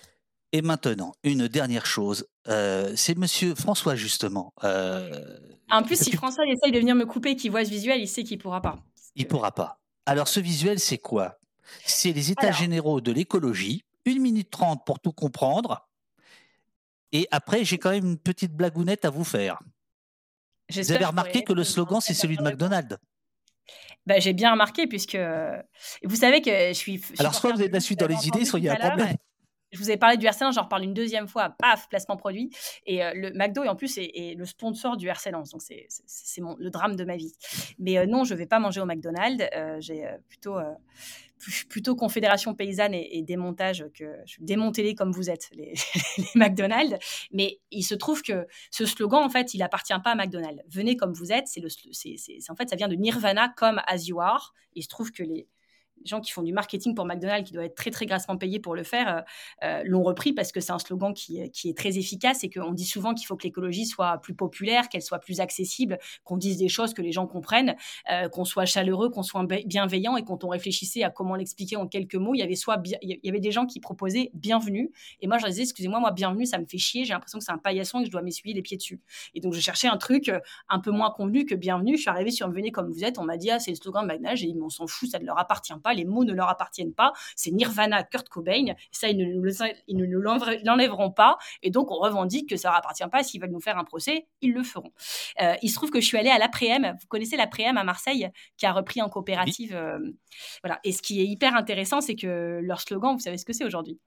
Et 0.54 0.62
maintenant, 0.62 1.14
une 1.24 1.48
dernière 1.48 1.86
chose, 1.86 2.28
euh, 2.48 2.94
c'est 2.96 3.18
Monsieur 3.18 3.54
François 3.54 3.96
justement. 3.96 4.54
en 4.64 5.84
plus, 5.84 6.02
si 6.02 6.12
François 6.14 6.46
essaye 6.48 6.72
de 6.72 6.80
venir 6.80 6.96
me 6.96 7.06
couper, 7.06 7.36
qu'il 7.36 7.52
voit 7.52 7.66
ce 7.66 7.70
visuel, 7.70 8.00
il 8.00 8.08
sait 8.08 8.24
qu'il 8.24 8.38
pourra 8.38 8.62
pas. 8.62 8.78
Il 9.16 9.28
pourra 9.28 9.52
pas. 9.52 9.80
Alors, 10.06 10.28
ce 10.28 10.40
visuel, 10.40 10.80
c'est 10.80 11.00
quoi? 11.00 11.38
C'est 11.86 12.14
les 12.14 12.32
états 12.32 12.52
généraux 12.52 13.02
de 13.02 13.12
l'écologie, 13.12 13.84
1 14.06 14.20
minute 14.20 14.50
30 14.50 14.86
pour 14.86 15.00
tout 15.00 15.12
comprendre. 15.12 15.88
Et 17.12 17.28
après, 17.32 17.66
j'ai 17.66 17.78
quand 17.78 17.92
même 17.92 18.06
une 18.06 18.18
petite 18.18 18.54
blagounette 18.54 19.04
à 19.06 19.10
vous 19.10 19.24
faire. 19.24 19.60
Vous 20.70 20.92
avez 20.92 21.06
remarqué 21.06 21.44
que 21.44 21.54
le 21.54 21.64
slogan, 21.64 22.00
c'est 22.02 22.14
celui 22.14 22.38
de 22.38 22.44
McDonald's 22.44 22.98
bah, 24.06 24.20
J'ai 24.20 24.34
bien 24.34 24.52
remarqué, 24.52 24.88
puisque 24.88 25.18
vous 26.04 26.16
savez 26.16 26.42
que 26.42 26.52
je 26.70 26.74
suis. 26.74 27.02
Alors, 27.20 27.36
soit 27.36 27.54
vous 27.54 27.62
êtes 27.62 27.74
la 27.74 27.80
suite 27.80 28.00
dans 28.00 28.08
les 28.08 28.28
idées, 28.28 28.46
soit 28.46 28.60
il 28.60 28.66
y 28.66 28.70
a 28.70 28.74
un 28.74 28.90
problème. 28.90 29.16
Je 29.72 29.80
vous 29.80 29.92
ai 29.92 29.98
parlé 29.98 30.18
du 30.18 30.26
RC 30.26 30.46
j'en 30.54 30.64
reparle 30.64 30.84
une 30.84 30.94
deuxième 30.94 31.28
fois, 31.28 31.50
paf, 31.50 31.90
placement 31.90 32.16
produit. 32.16 32.50
Et 32.86 33.04
euh, 33.04 33.12
le 33.14 33.32
McDo, 33.34 33.64
et 33.64 33.70
en 33.70 33.76
plus, 33.76 33.98
est, 33.98 34.36
le 34.38 34.46
sponsor 34.46 34.96
du 34.98 35.08
RC 35.08 35.32
Donc, 35.32 35.62
c'est 35.62 35.88
le 36.42 36.70
drame 36.70 36.96
de 36.96 37.04
ma 37.04 37.18
vie. 37.18 37.34
Mais 37.78 37.98
euh, 37.98 38.06
non, 38.06 38.24
je 38.24 38.34
ne 38.34 38.40
vais 38.40 38.46
pas 38.46 38.60
manger 38.60 38.80
au 38.80 38.86
McDonald's. 38.86 39.44
Euh, 39.56 39.78
j'ai 39.80 40.08
plutôt 40.30 40.58
plutôt 41.70 41.96
confédération 41.96 42.56
paysanne 42.56 42.96
et, 42.96 43.22
démontage 43.22 43.86
que 43.94 44.06
démontez-les 44.40 44.96
comme 44.96 45.12
vous 45.12 45.30
êtes, 45.30 45.50
les, 45.56 45.74
McDonald's. 46.36 46.98
Mais 47.32 47.60
il 47.70 47.84
se 47.84 47.94
trouve 47.94 48.22
que 48.22 48.48
ce 48.72 48.86
slogan, 48.86 49.24
en 49.24 49.30
fait, 49.30 49.54
il 49.54 49.62
appartient 49.62 49.94
pas 50.04 50.12
à 50.12 50.16
McDonald's. 50.16 50.64
Venez 50.70 50.98
comme 50.98 51.14
vous 51.14 51.32
êtes, 51.32 51.48
c'est, 51.48 51.62
en 52.50 52.56
fait, 52.56 52.70
ça 52.70 52.76
vient 52.76 52.88
de 52.88 52.96
Nirvana 52.96 53.50
comme 53.50 53.82
as 53.86 54.08
you 54.08 54.20
are. 54.20 54.54
Il 54.74 54.84
se 54.84 54.88
trouve 54.88 55.12
que 55.12 55.24
les, 55.24 55.48
gens 56.06 56.22
qui 56.22 56.32
font 56.32 56.44
du 56.44 56.54
marketing 56.54 56.96
pour 56.96 57.06
McDonald's, 57.06 57.48
qui 57.48 57.54
doivent 57.54 57.66
être 57.66 57.76
très 57.76 57.92
très 57.92 58.06
grassement 58.06 58.38
payés 58.38 58.60
pour 58.60 58.76
le 58.76 58.84
faire, 58.84 59.18
euh, 59.18 59.22
euh, 59.64 59.84
l'ont 59.86 60.04
repris 60.04 60.34
parce 60.34 60.52
que 60.52 60.60
c'est 60.60 60.72
un 60.72 60.80
slogan 60.80 61.14
qui, 61.14 61.50
qui, 61.52 61.70
est 61.70 61.78
très 61.78 61.98
efficace 61.98 62.44
et 62.44 62.50
qu'on 62.50 62.72
dit 62.72 62.86
souvent 62.86 63.14
qu'il 63.14 63.28
faut 63.28 63.36
que 63.36 63.44
l'écologie 63.44 63.86
soit 63.86 64.18
plus 64.20 64.34
populaire, 64.34 64.90
qu'elle 64.90 65.02
soit 65.02 65.20
plus 65.20 65.40
accessible, 65.40 65.98
qu'on 66.24 66.38
dise 66.38 66.58
des 66.58 66.70
choses 66.70 66.94
que 66.94 67.02
les 67.02 67.12
gens 67.12 67.28
comprennent, 67.28 67.76
euh, 68.12 68.30
qu'on 68.30 68.46
soit 68.46 68.66
chaleureux, 68.66 69.10
qu'on 69.10 69.24
soit 69.24 69.46
bienveillant. 69.66 70.18
Et 70.18 70.24
quand 70.24 70.44
on 70.44 70.50
réfléchissait 70.50 71.04
à 71.04 71.10
comment 71.10 71.36
l'expliquer 71.36 71.76
en 71.76 71.88
quelques 71.88 72.16
mots, 72.16 72.34
il 72.34 72.40
y 72.40 72.44
avait 72.44 72.56
soit 72.56 72.82
il 73.02 73.20
y 73.24 73.30
avait 73.30 73.40
des 73.40 73.52
gens 73.52 73.66
qui 73.66 73.80
proposaient 73.80 74.32
bienvenue. 74.34 74.92
Et 75.22 75.28
moi 75.28 75.38
je 75.38 75.46
disais 75.48 75.64
excusez-moi 75.64 76.00
moi 76.00 76.12
bienvenue 76.12 76.46
ça 76.46 76.58
me 76.58 76.66
fait 76.66 76.78
chier, 76.78 77.06
j'ai 77.06 77.14
l'impression 77.14 77.40
que 77.40 77.46
c'est 77.46 77.52
un 77.52 77.58
paillasson 77.58 78.00
et 78.00 78.04
que 78.04 78.08
je 78.08 78.12
dois 78.12 78.22
m'essuyer 78.22 78.54
les 78.54 78.62
pieds 78.62 78.78
dessus. 78.78 79.02
Et 79.34 79.42
donc 79.42 79.54
je 79.54 79.60
cherchais 79.60 79.88
un 79.88 79.98
truc 79.98 80.32
un 80.70 80.80
peu 80.80 80.92
moins 80.92 81.12
convenu 81.12 81.46
que 81.46 81.56
bienvenue. 81.56 81.96
Je 81.96 82.02
suis 82.02 82.10
arrivée 82.10 82.32
sur 82.32 82.48
venez 82.50 82.72
comme 82.72 82.92
vous 82.92 83.04
êtes, 83.04 83.20
on 83.20 83.24
m'a 83.24 83.38
dit 83.38 83.52
ah 83.52 83.60
c'est 83.60 83.72
le 83.72 83.78
slogan 83.78 84.04
de 84.04 84.08
McDonald's. 84.08 84.44
Et 84.44 84.56
on 84.62 84.70
s'en 84.70 84.88
fout, 84.88 85.10
ça 85.10 85.20
ne 85.20 85.26
leur 85.26 85.40
appartient 85.40 85.74
pas 85.84 85.87
les 85.94 86.06
mots 86.06 86.24
ne 86.24 86.34
leur 86.34 86.50
appartiennent 86.50 86.94
pas. 86.94 87.14
C'est 87.36 87.52
Nirvana, 87.52 88.04
Kurt 88.04 88.30
Cobain. 88.30 88.74
Ça, 88.92 89.10
ils 89.10 89.18
ne, 89.18 90.06
nous 90.06 90.22
l'enlèveront 90.22 91.12
pas. 91.12 91.38
Et 91.62 91.72
donc, 91.72 91.92
on 91.92 92.00
revendique 92.00 92.50
que 92.50 92.58
ça 92.58 92.70
leur 92.70 92.78
appartient 92.78 93.08
pas. 93.12 93.24
S'ils 93.24 93.42
veulent 93.42 93.52
nous 93.52 93.60
faire 93.60 93.78
un 93.78 93.84
procès, 93.84 94.28
ils 94.42 94.54
le 94.54 94.64
feront. 94.64 94.92
Euh, 95.42 95.56
il 95.62 95.70
se 95.70 95.76
trouve 95.76 95.90
que 95.90 96.00
je 96.00 96.06
suis 96.06 96.18
allée 96.18 96.30
à 96.30 96.38
l'après-m. 96.38 96.96
Vous 97.00 97.08
connaissez 97.08 97.38
l'après-m 97.38 97.78
à 97.78 97.84
Marseille, 97.84 98.30
qui 98.58 98.66
a 98.66 98.72
repris 98.72 99.02
en 99.02 99.10
coopérative. 99.10 99.76
Euh, 99.76 100.00
voilà. 100.64 100.80
Et 100.84 100.92
ce 100.92 101.02
qui 101.02 101.22
est 101.22 101.26
hyper 101.26 101.56
intéressant, 101.56 102.02
c'est 102.02 102.16
que 102.16 102.60
leur 102.62 102.82
slogan, 102.82 103.14
vous 103.14 103.20
savez 103.20 103.38
ce 103.38 103.46
que 103.46 103.54
c'est 103.54 103.66
aujourd'hui? 103.66 104.00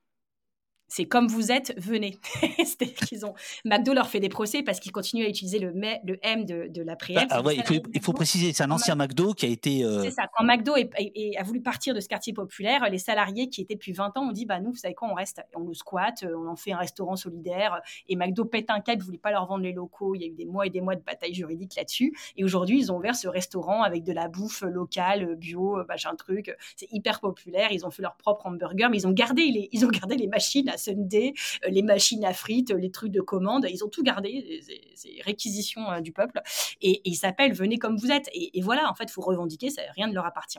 C'est 0.90 1.06
comme 1.06 1.28
vous 1.28 1.52
êtes, 1.52 1.72
venez. 1.78 2.18
qu'ils 3.06 3.24
ont. 3.24 3.34
McDo 3.64 3.94
leur 3.94 4.08
fait 4.08 4.18
des 4.18 4.28
procès 4.28 4.62
parce 4.62 4.80
qu'ils 4.80 4.90
continuent 4.90 5.24
à 5.24 5.28
utiliser 5.28 5.60
le, 5.60 5.72
le 5.72 6.18
M 6.22 6.44
de, 6.44 6.66
de 6.68 6.82
la 6.82 6.96
bah, 7.14 7.26
ah 7.30 7.42
il, 7.52 8.02
faut, 8.02 8.12
préciser, 8.12 8.52
c'est 8.52 8.64
un 8.64 8.70
ancien 8.70 8.96
McDo 8.96 9.32
qui 9.32 9.46
a 9.46 9.48
été. 9.48 9.84
Euh, 9.84 10.02
c'est 10.02 10.10
ça. 10.10 10.24
Quand 10.36 10.44
McDo 10.44 10.74
a 10.74 11.42
voulu 11.44 11.62
partir 11.62 11.94
de 11.94 12.00
ce 12.00 12.08
quartier 12.08 12.32
populaire, 12.32 12.88
les 12.90 12.98
salariés 12.98 13.48
qui 13.48 13.60
étaient 13.60 13.74
depuis 13.74 13.92
20 13.92 14.16
ans 14.18 14.28
ont 14.28 14.32
dit 14.32 14.46
bah 14.46 14.60
nous, 14.60 14.72
vous 14.72 14.76
savez 14.76 14.94
quoi, 14.94 15.08
on 15.10 15.14
reste, 15.14 15.40
on 15.54 15.60
le 15.60 15.74
squatte, 15.74 16.24
on 16.36 16.48
en 16.48 16.56
fait 16.56 16.72
un 16.72 16.78
restaurant 16.78 17.14
solidaire. 17.14 17.80
Et 18.08 18.16
McDo 18.16 18.44
pète 18.44 18.70
un 18.70 18.80
câble, 18.80 19.00
ne 19.00 19.04
voulait 19.04 19.18
pas 19.18 19.30
leur 19.30 19.46
vendre 19.46 19.62
les 19.62 19.72
locaux. 19.72 20.16
Il 20.16 20.22
y 20.22 20.24
a 20.24 20.26
eu 20.28 20.34
des 20.34 20.44
mois 20.44 20.66
et 20.66 20.70
des 20.70 20.80
mois 20.80 20.96
de 20.96 21.02
bataille 21.02 21.34
juridique 21.34 21.76
là-dessus. 21.76 22.12
Et 22.36 22.42
aujourd'hui, 22.42 22.78
ils 22.78 22.90
ont 22.90 22.96
ouvert 22.96 23.14
ce 23.14 23.28
restaurant 23.28 23.82
avec 23.82 24.02
de 24.02 24.12
la 24.12 24.26
bouffe 24.26 24.62
locale, 24.62 25.36
bio, 25.36 25.78
machin 25.88 26.14
truc. 26.16 26.54
C'est 26.74 26.88
hyper 26.90 27.20
populaire. 27.20 27.70
Ils 27.70 27.86
ont 27.86 27.90
fait 27.90 28.02
leur 28.02 28.16
propre 28.16 28.46
hamburger, 28.46 28.90
mais 28.90 28.98
ils 28.98 29.06
ont 29.06 29.12
gardé 29.12 29.42
les, 29.42 29.68
ils 29.70 29.84
ont 29.86 29.90
gardé 29.90 30.16
les 30.16 30.26
machines 30.26 30.68
à 30.68 30.76
Euh, 30.88 31.68
les 31.68 31.82
machines 31.82 32.24
à 32.24 32.32
frites, 32.32 32.70
les 32.70 32.90
trucs 32.90 33.12
de 33.12 33.20
commande. 33.20 33.66
Ils 33.70 33.84
ont 33.84 33.88
tout 33.88 34.02
gardé, 34.02 34.60
ces 34.94 35.20
réquisitions 35.24 35.90
euh, 35.90 36.00
du 36.00 36.12
peuple. 36.12 36.40
Et, 36.80 37.00
ils 37.04 37.16
s'appellent 37.16 37.52
Venez 37.52 37.78
comme 37.78 37.96
vous 37.96 38.10
êtes. 38.10 38.28
Et, 38.32 38.60
voilà, 38.62 38.90
en 38.90 38.94
fait, 38.94 39.04
il 39.04 39.12
faut 39.12 39.22
revendiquer, 39.22 39.70
ça, 39.70 39.82
rien 39.94 40.06
ne 40.06 40.14
leur 40.14 40.26
appartient. 40.26 40.58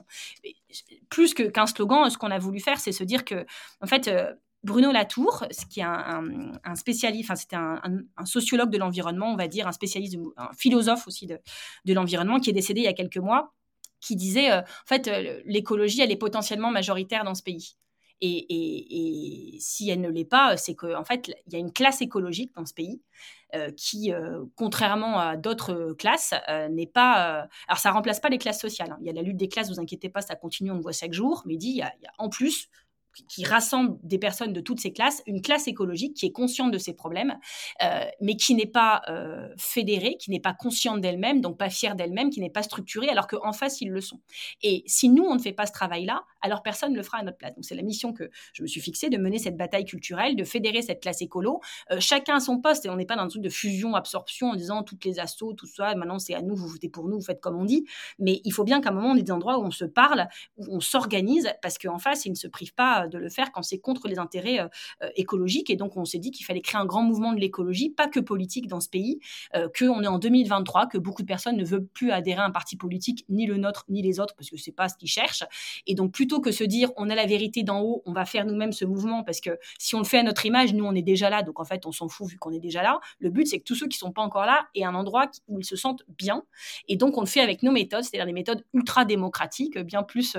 plus 1.09 1.33
qu'un 1.33 1.65
slogan, 1.65 2.09
ce 2.09 2.17
qu'on 2.17 2.31
a 2.31 2.39
voulu 2.39 2.59
faire, 2.59 2.79
c'est 2.79 2.91
se 2.91 3.03
dire 3.03 3.25
que, 3.25 3.45
en 3.81 3.87
fait, 3.87 4.07
euh, 4.07 4.33
Bruno 4.63 4.91
Latour, 4.91 5.45
qui 5.71 5.79
est 5.79 5.83
un, 5.83 6.75
spécialiste, 6.75 7.25
enfin 7.25 7.35
c'était 7.35 7.55
un, 7.55 7.81
sociologue 8.25 8.69
de 8.69 8.77
l'environnement, 8.77 9.33
on 9.33 9.35
va 9.35 9.47
dire, 9.47 9.67
un 9.67 9.71
spécialiste, 9.71 10.17
un 10.37 10.53
philosophe 10.53 11.07
aussi 11.07 11.25
de, 11.25 11.39
de 11.85 11.93
l'environnement, 11.93 12.39
qui 12.39 12.51
est 12.51 12.53
décédé 12.53 12.81
il 12.81 12.83
y 12.83 12.87
a 12.87 12.93
quelques 12.93 13.17
mois, 13.17 13.55
qui 13.99 14.15
disait, 14.15 14.53
en 14.53 14.63
fait, 14.85 15.09
l'écologie, 15.45 16.01
elle 16.01 16.11
est 16.11 16.15
potentiellement 16.15 16.69
majoritaire 16.69 17.23
dans 17.23 17.33
ce 17.33 17.41
pays. 17.41 17.75
Et, 18.21 19.57
si 19.59 19.89
elle 19.89 20.01
ne 20.01 20.09
l'est 20.09 20.25
pas, 20.25 20.55
c'est 20.57 20.75
qu'en 20.75 21.03
fait, 21.03 21.31
il 21.47 21.53
y 21.53 21.55
a 21.55 21.59
une 21.59 21.71
classe 21.71 22.01
écologique 22.01 22.53
dans 22.55 22.65
ce 22.65 22.73
pays 22.73 23.01
euh, 23.55 23.71
qui, 23.71 24.13
euh, 24.13 24.45
contrairement 24.55 25.19
à 25.19 25.37
d'autres 25.37 25.93
classes, 25.97 26.33
euh, 26.47 26.69
n'est 26.69 26.87
pas. 26.87 27.47
alors, 27.67 27.79
ça 27.79 27.91
remplace 27.91 28.19
pas 28.19 28.29
les 28.29 28.37
classes 28.37 28.61
sociales. 28.61 28.91
Hein. 28.91 28.97
Il 29.01 29.07
y 29.07 29.09
a 29.09 29.13
la 29.13 29.23
lutte 29.23 29.37
des 29.37 29.49
classes, 29.49 29.69
vous 29.69 29.79
inquiétez 29.79 30.09
pas, 30.09 30.21
ça 30.21 30.35
continue, 30.35 30.71
on 30.71 30.75
le 30.75 30.81
voit 30.81 30.91
chaque 30.91 31.13
jour. 31.13 31.43
Mais 31.45 31.57
dit, 31.57 31.69
il 31.69 31.77
y 31.77 31.81
a 31.81 31.93
en 32.17 32.29
plus 32.29 32.69
qui 33.27 33.45
rassemble 33.45 33.97
des 34.03 34.17
personnes 34.17 34.53
de 34.53 34.61
toutes 34.61 34.79
ces 34.79 34.93
classes, 34.93 35.21
une 35.25 35.41
classe 35.41 35.67
écologique 35.67 36.15
qui 36.15 36.25
est 36.25 36.31
consciente 36.31 36.71
de 36.71 36.77
ses 36.77 36.93
problèmes, 36.93 37.37
euh, 37.83 38.05
mais 38.21 38.35
qui 38.35 38.55
n'est 38.55 38.65
pas 38.65 39.01
euh, 39.09 39.49
fédérée, 39.57 40.15
qui 40.19 40.31
n'est 40.31 40.39
pas 40.39 40.53
consciente 40.53 41.01
d'elle-même, 41.01 41.41
donc 41.41 41.57
pas 41.57 41.69
fière 41.69 41.95
d'elle-même, 41.95 42.29
qui 42.29 42.39
n'est 42.39 42.49
pas 42.49 42.63
structurée, 42.63 43.09
alors 43.09 43.27
qu'en 43.27 43.53
face, 43.53 43.81
ils 43.81 43.89
le 43.89 44.01
sont. 44.01 44.19
Et 44.61 44.83
si 44.85 45.09
nous, 45.09 45.23
on 45.23 45.35
ne 45.35 45.39
fait 45.39 45.53
pas 45.53 45.65
ce 45.65 45.71
travail-là, 45.71 46.23
alors 46.41 46.63
personne 46.63 46.91
ne 46.91 46.97
le 46.97 47.03
fera 47.03 47.19
à 47.19 47.23
notre 47.23 47.37
place. 47.37 47.53
Donc 47.55 47.65
c'est 47.65 47.75
la 47.75 47.83
mission 47.83 48.13
que 48.13 48.29
je 48.53 48.63
me 48.63 48.67
suis 48.67 48.81
fixée, 48.81 49.09
de 49.09 49.17
mener 49.17 49.39
cette 49.39 49.57
bataille 49.57 49.85
culturelle, 49.85 50.35
de 50.35 50.43
fédérer 50.43 50.81
cette 50.81 51.01
classe 51.01 51.21
écolo, 51.21 51.59
euh, 51.91 51.99
chacun 51.99 52.35
à 52.35 52.39
son 52.39 52.59
poste, 52.59 52.85
et 52.85 52.89
on 52.89 52.95
n'est 52.95 53.05
pas 53.05 53.15
dans 53.15 53.23
un 53.23 53.27
truc 53.27 53.41
de 53.41 53.49
fusion-absorption 53.49 54.51
en 54.51 54.55
disant 54.55 54.83
toutes 54.83 55.05
les 55.05 55.19
assos, 55.19 55.53
tout 55.53 55.67
ça, 55.67 55.95
maintenant 55.95 56.19
c'est 56.19 56.33
à 56.33 56.41
nous, 56.41 56.55
vous 56.55 56.67
votez 56.67 56.89
pour 56.89 57.07
nous, 57.07 57.19
vous 57.19 57.25
faites 57.25 57.41
comme 57.41 57.57
on 57.57 57.65
dit, 57.65 57.85
mais 58.19 58.41
il 58.43 58.53
faut 58.53 58.63
bien 58.63 58.81
qu'à 58.81 58.89
un 58.89 58.93
moment, 58.93 59.11
on 59.11 59.15
ait 59.15 59.23
des 59.23 59.31
endroits 59.31 59.59
où 59.59 59.63
on 59.63 59.71
se 59.71 59.85
parle, 59.85 60.27
où 60.57 60.65
on 60.69 60.79
s'organise, 60.79 61.51
parce 61.61 61.77
qu'en 61.77 61.99
face, 61.99 62.25
ils 62.25 62.31
ne 62.31 62.35
se 62.35 62.47
privent 62.47 62.73
pas 62.73 63.00
de 63.07 63.17
le 63.17 63.29
faire 63.29 63.51
quand 63.51 63.63
c'est 63.63 63.79
contre 63.79 64.07
les 64.07 64.19
intérêts 64.19 64.59
euh, 64.59 64.67
euh, 65.03 65.09
écologiques. 65.15 65.69
Et 65.69 65.75
donc, 65.75 65.97
on 65.97 66.05
s'est 66.05 66.19
dit 66.19 66.31
qu'il 66.31 66.45
fallait 66.45 66.61
créer 66.61 66.79
un 66.79 66.85
grand 66.85 67.03
mouvement 67.03 67.33
de 67.33 67.39
l'écologie, 67.39 67.89
pas 67.89 68.07
que 68.07 68.19
politique 68.19 68.67
dans 68.67 68.79
ce 68.79 68.89
pays, 68.89 69.19
euh, 69.55 69.67
qu'on 69.77 70.03
est 70.03 70.07
en 70.07 70.19
2023, 70.19 70.87
que 70.87 70.97
beaucoup 70.97 71.21
de 71.21 71.27
personnes 71.27 71.57
ne 71.57 71.65
veulent 71.65 71.87
plus 71.87 72.11
adhérer 72.11 72.41
à 72.41 72.45
un 72.45 72.51
parti 72.51 72.75
politique, 72.75 73.25
ni 73.29 73.45
le 73.45 73.57
nôtre, 73.57 73.85
ni 73.89 74.01
les 74.01 74.19
autres, 74.19 74.35
parce 74.35 74.49
que 74.49 74.57
c'est 74.57 74.71
pas 74.71 74.89
ce 74.89 74.95
qu'ils 74.97 75.09
cherchent. 75.09 75.43
Et 75.87 75.95
donc, 75.95 76.11
plutôt 76.11 76.41
que 76.41 76.51
se 76.51 76.63
dire 76.63 76.91
on 76.97 77.09
a 77.09 77.15
la 77.15 77.25
vérité 77.25 77.63
d'en 77.63 77.81
haut, 77.81 78.03
on 78.05 78.13
va 78.13 78.25
faire 78.25 78.45
nous-mêmes 78.45 78.73
ce 78.73 78.85
mouvement, 78.85 79.23
parce 79.23 79.41
que 79.41 79.57
si 79.79 79.95
on 79.95 79.99
le 79.99 80.05
fait 80.05 80.19
à 80.19 80.23
notre 80.23 80.45
image, 80.45 80.73
nous, 80.73 80.85
on 80.85 80.93
est 80.93 81.01
déjà 81.01 81.29
là. 81.29 81.43
Donc, 81.43 81.59
en 81.59 81.65
fait, 81.65 81.85
on 81.85 81.91
s'en 81.91 82.07
fout 82.07 82.27
vu 82.27 82.37
qu'on 82.37 82.51
est 82.51 82.59
déjà 82.59 82.83
là. 82.83 82.99
Le 83.19 83.29
but, 83.29 83.47
c'est 83.47 83.59
que 83.59 83.63
tous 83.63 83.75
ceux 83.75 83.87
qui 83.87 83.97
sont 83.97 84.11
pas 84.11 84.21
encore 84.21 84.45
là 84.45 84.67
aient 84.75 84.83
un 84.83 84.95
endroit 84.95 85.29
où 85.47 85.59
ils 85.59 85.65
se 85.65 85.75
sentent 85.75 86.03
bien. 86.17 86.43
Et 86.87 86.97
donc, 86.97 87.17
on 87.17 87.21
le 87.21 87.27
fait 87.27 87.41
avec 87.41 87.63
nos 87.63 87.71
méthodes, 87.71 88.03
c'est-à-dire 88.03 88.25
des 88.25 88.33
méthodes 88.33 88.63
ultra 88.73 89.05
démocratiques, 89.05 89.77
bien 89.79 90.03
plus 90.03 90.37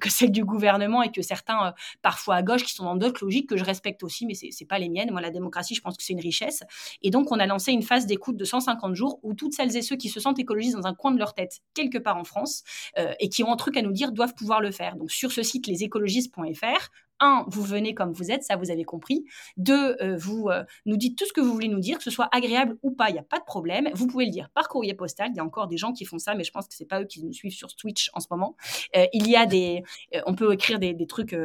que 0.00 0.10
celles 0.10 0.32
du 0.32 0.44
gouvernement 0.44 1.02
et 1.02 1.10
que 1.10 1.22
certains, 1.22 1.74
parfois 2.04 2.42
gauche 2.42 2.64
qui 2.64 2.74
sont 2.74 2.84
dans 2.84 2.96
d'autres 2.96 3.24
logiques 3.24 3.48
que 3.48 3.56
je 3.56 3.64
respecte 3.64 4.02
aussi, 4.02 4.26
mais 4.26 4.34
ce 4.34 4.46
n'est 4.46 4.66
pas 4.68 4.78
les 4.78 4.90
miennes. 4.90 5.10
Moi, 5.10 5.22
la 5.22 5.30
démocratie, 5.30 5.74
je 5.74 5.80
pense 5.80 5.96
que 5.96 6.02
c'est 6.02 6.12
une 6.12 6.20
richesse. 6.20 6.62
Et 7.00 7.10
donc, 7.10 7.32
on 7.32 7.40
a 7.40 7.46
lancé 7.46 7.72
une 7.72 7.82
phase 7.82 8.04
d'écoute 8.04 8.36
de 8.36 8.44
150 8.44 8.94
jours 8.94 9.18
où 9.22 9.32
toutes 9.32 9.54
celles 9.54 9.74
et 9.74 9.80
ceux 9.80 9.96
qui 9.96 10.10
se 10.10 10.20
sentent 10.20 10.38
écologistes 10.38 10.76
dans 10.76 10.86
un 10.86 10.94
coin 10.94 11.12
de 11.12 11.18
leur 11.18 11.32
tête, 11.32 11.60
quelque 11.72 11.96
part 11.96 12.18
en 12.18 12.24
France, 12.24 12.62
euh, 12.98 13.14
et 13.20 13.30
qui 13.30 13.42
ont 13.42 13.50
un 13.50 13.56
truc 13.56 13.78
à 13.78 13.82
nous 13.82 13.92
dire, 13.92 14.12
doivent 14.12 14.34
pouvoir 14.34 14.60
le 14.60 14.70
faire. 14.70 14.96
Donc, 14.96 15.10
sur 15.10 15.32
ce 15.32 15.42
site, 15.42 15.66
lesécologistes.fr, 15.66 16.90
un, 17.24 17.44
vous 17.48 17.62
venez 17.62 17.94
comme 17.94 18.12
vous 18.12 18.30
êtes, 18.30 18.42
ça 18.42 18.56
vous 18.56 18.70
avez 18.70 18.84
compris. 18.84 19.24
Deux, 19.56 19.96
euh, 20.00 20.16
vous 20.16 20.48
euh, 20.48 20.64
nous 20.86 20.96
dites 20.96 21.16
tout 21.18 21.26
ce 21.26 21.32
que 21.32 21.40
vous 21.40 21.52
voulez 21.52 21.68
nous 21.68 21.80
dire, 21.80 21.98
que 21.98 22.04
ce 22.04 22.10
soit 22.10 22.28
agréable 22.32 22.76
ou 22.82 22.90
pas, 22.90 23.08
il 23.10 23.14
n'y 23.14 23.18
a 23.18 23.24
pas 23.24 23.38
de 23.38 23.44
problème. 23.44 23.88
Vous 23.94 24.06
pouvez 24.06 24.26
le 24.26 24.30
dire 24.30 24.50
par 24.54 24.68
courrier 24.68 24.94
postal. 24.94 25.30
Il 25.32 25.36
y 25.36 25.40
a 25.40 25.44
encore 25.44 25.66
des 25.66 25.76
gens 25.76 25.92
qui 25.92 26.04
font 26.04 26.18
ça, 26.18 26.34
mais 26.34 26.44
je 26.44 26.52
pense 26.52 26.66
que 26.66 26.74
c'est 26.74 26.84
pas 26.84 27.00
eux 27.00 27.06
qui 27.06 27.22
nous 27.22 27.32
suivent 27.32 27.54
sur 27.54 27.74
Twitch 27.74 28.10
en 28.14 28.20
ce 28.20 28.26
moment. 28.30 28.56
Euh, 28.96 29.06
il 29.12 29.28
y 29.28 29.36
a 29.36 29.46
des, 29.46 29.82
on 30.26 30.34
peut 30.34 30.52
écrire 30.52 30.78
des, 30.78 30.94
trucs 31.06 31.36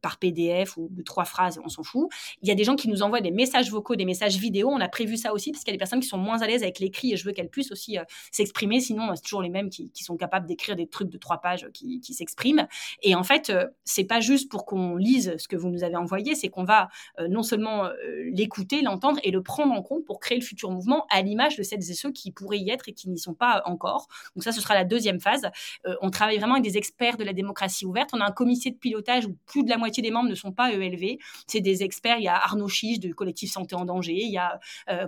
par 0.00 0.18
PDF 0.18 0.78
ou 0.78 0.88
de 0.90 1.02
trois 1.02 1.26
phrases, 1.26 1.60
on 1.62 1.68
s'en 1.68 1.82
fout. 1.82 2.08
Il 2.40 2.48
y 2.48 2.50
a 2.50 2.54
des 2.54 2.64
gens 2.64 2.76
qui 2.76 2.88
nous 2.88 3.02
envoient 3.02 3.20
des 3.20 3.30
messages 3.30 3.70
vocaux, 3.70 3.94
des 3.94 4.06
messages 4.06 4.38
vidéo. 4.38 4.70
On 4.70 4.80
a 4.80 4.88
prévu 4.88 5.18
ça 5.18 5.34
aussi 5.34 5.52
parce 5.52 5.64
qu'il 5.64 5.72
y 5.72 5.74
a 5.74 5.76
des 5.76 5.78
personnes 5.78 6.00
qui 6.00 6.08
sont 6.08 6.16
moins 6.16 6.40
à 6.40 6.46
l'aise 6.46 6.62
avec 6.62 6.78
l'écrit 6.78 7.12
et 7.12 7.16
je 7.16 7.24
veux 7.24 7.32
qu'elles 7.32 7.50
puissent 7.50 7.72
aussi 7.72 7.98
s'exprimer. 8.32 8.80
Sinon, 8.80 9.14
c'est 9.14 9.22
toujours 9.22 9.42
les 9.42 9.50
mêmes 9.50 9.68
qui, 9.68 9.90
qui 9.90 10.02
sont 10.02 10.16
capables 10.16 10.46
d'écrire 10.46 10.76
des 10.76 10.86
trucs 10.86 11.10
de 11.10 11.18
trois 11.18 11.38
pages 11.38 11.68
qui, 11.74 12.00
qui 12.00 12.14
s'expriment. 12.14 12.66
Et 13.02 13.14
en 13.14 13.22
fait, 13.22 13.52
c'est 13.84 14.04
pas 14.04 14.20
juste 14.20 14.50
pour 14.50 14.64
qu'on 14.74 14.96
lise 14.96 15.36
ce 15.38 15.46
que 15.46 15.56
vous 15.56 15.68
nous 15.68 15.84
avez 15.84 15.96
envoyé, 15.96 16.34
c'est 16.34 16.48
qu'on 16.48 16.64
va 16.64 16.88
euh, 17.20 17.28
non 17.28 17.42
seulement 17.42 17.84
euh, 17.84 17.94
l'écouter, 18.32 18.82
l'entendre 18.82 19.20
et 19.22 19.30
le 19.30 19.42
prendre 19.42 19.72
en 19.72 19.82
compte 19.82 20.04
pour 20.04 20.18
créer 20.18 20.38
le 20.38 20.44
futur 20.44 20.70
mouvement 20.70 21.06
à 21.10 21.22
l'image 21.22 21.56
de 21.56 21.62
celles 21.62 21.78
et 21.78 21.94
ceux 21.94 22.10
qui 22.10 22.32
pourraient 22.32 22.58
y 22.58 22.70
être 22.70 22.88
et 22.88 22.92
qui 22.92 23.08
n'y 23.08 23.18
sont 23.18 23.34
pas 23.34 23.62
encore. 23.66 24.08
Donc 24.34 24.42
ça, 24.42 24.50
ce 24.50 24.60
sera 24.60 24.74
la 24.74 24.84
deuxième 24.84 25.20
phase. 25.20 25.48
Euh, 25.86 25.94
on 26.02 26.10
travaille 26.10 26.38
vraiment 26.38 26.54
avec 26.54 26.64
des 26.64 26.76
experts 26.76 27.16
de 27.16 27.24
la 27.24 27.32
démocratie 27.32 27.86
ouverte. 27.86 28.10
On 28.12 28.20
a 28.20 28.26
un 28.26 28.32
comité 28.32 28.70
de 28.70 28.76
pilotage 28.76 29.26
où 29.26 29.36
plus 29.46 29.62
de 29.62 29.70
la 29.70 29.78
moitié 29.78 30.02
des 30.02 30.10
membres 30.10 30.28
ne 30.28 30.34
sont 30.34 30.52
pas 30.52 30.72
ELV. 30.72 31.18
C'est 31.46 31.60
des 31.60 31.84
experts. 31.84 32.18
Il 32.18 32.24
y 32.24 32.28
a 32.28 32.34
Arnaud 32.34 32.68
Chiche 32.68 32.98
du 32.98 33.14
collectif 33.14 33.52
Santé 33.52 33.76
en 33.76 33.84
danger. 33.84 34.14
Il 34.14 34.32
y 34.32 34.38
a 34.38 34.58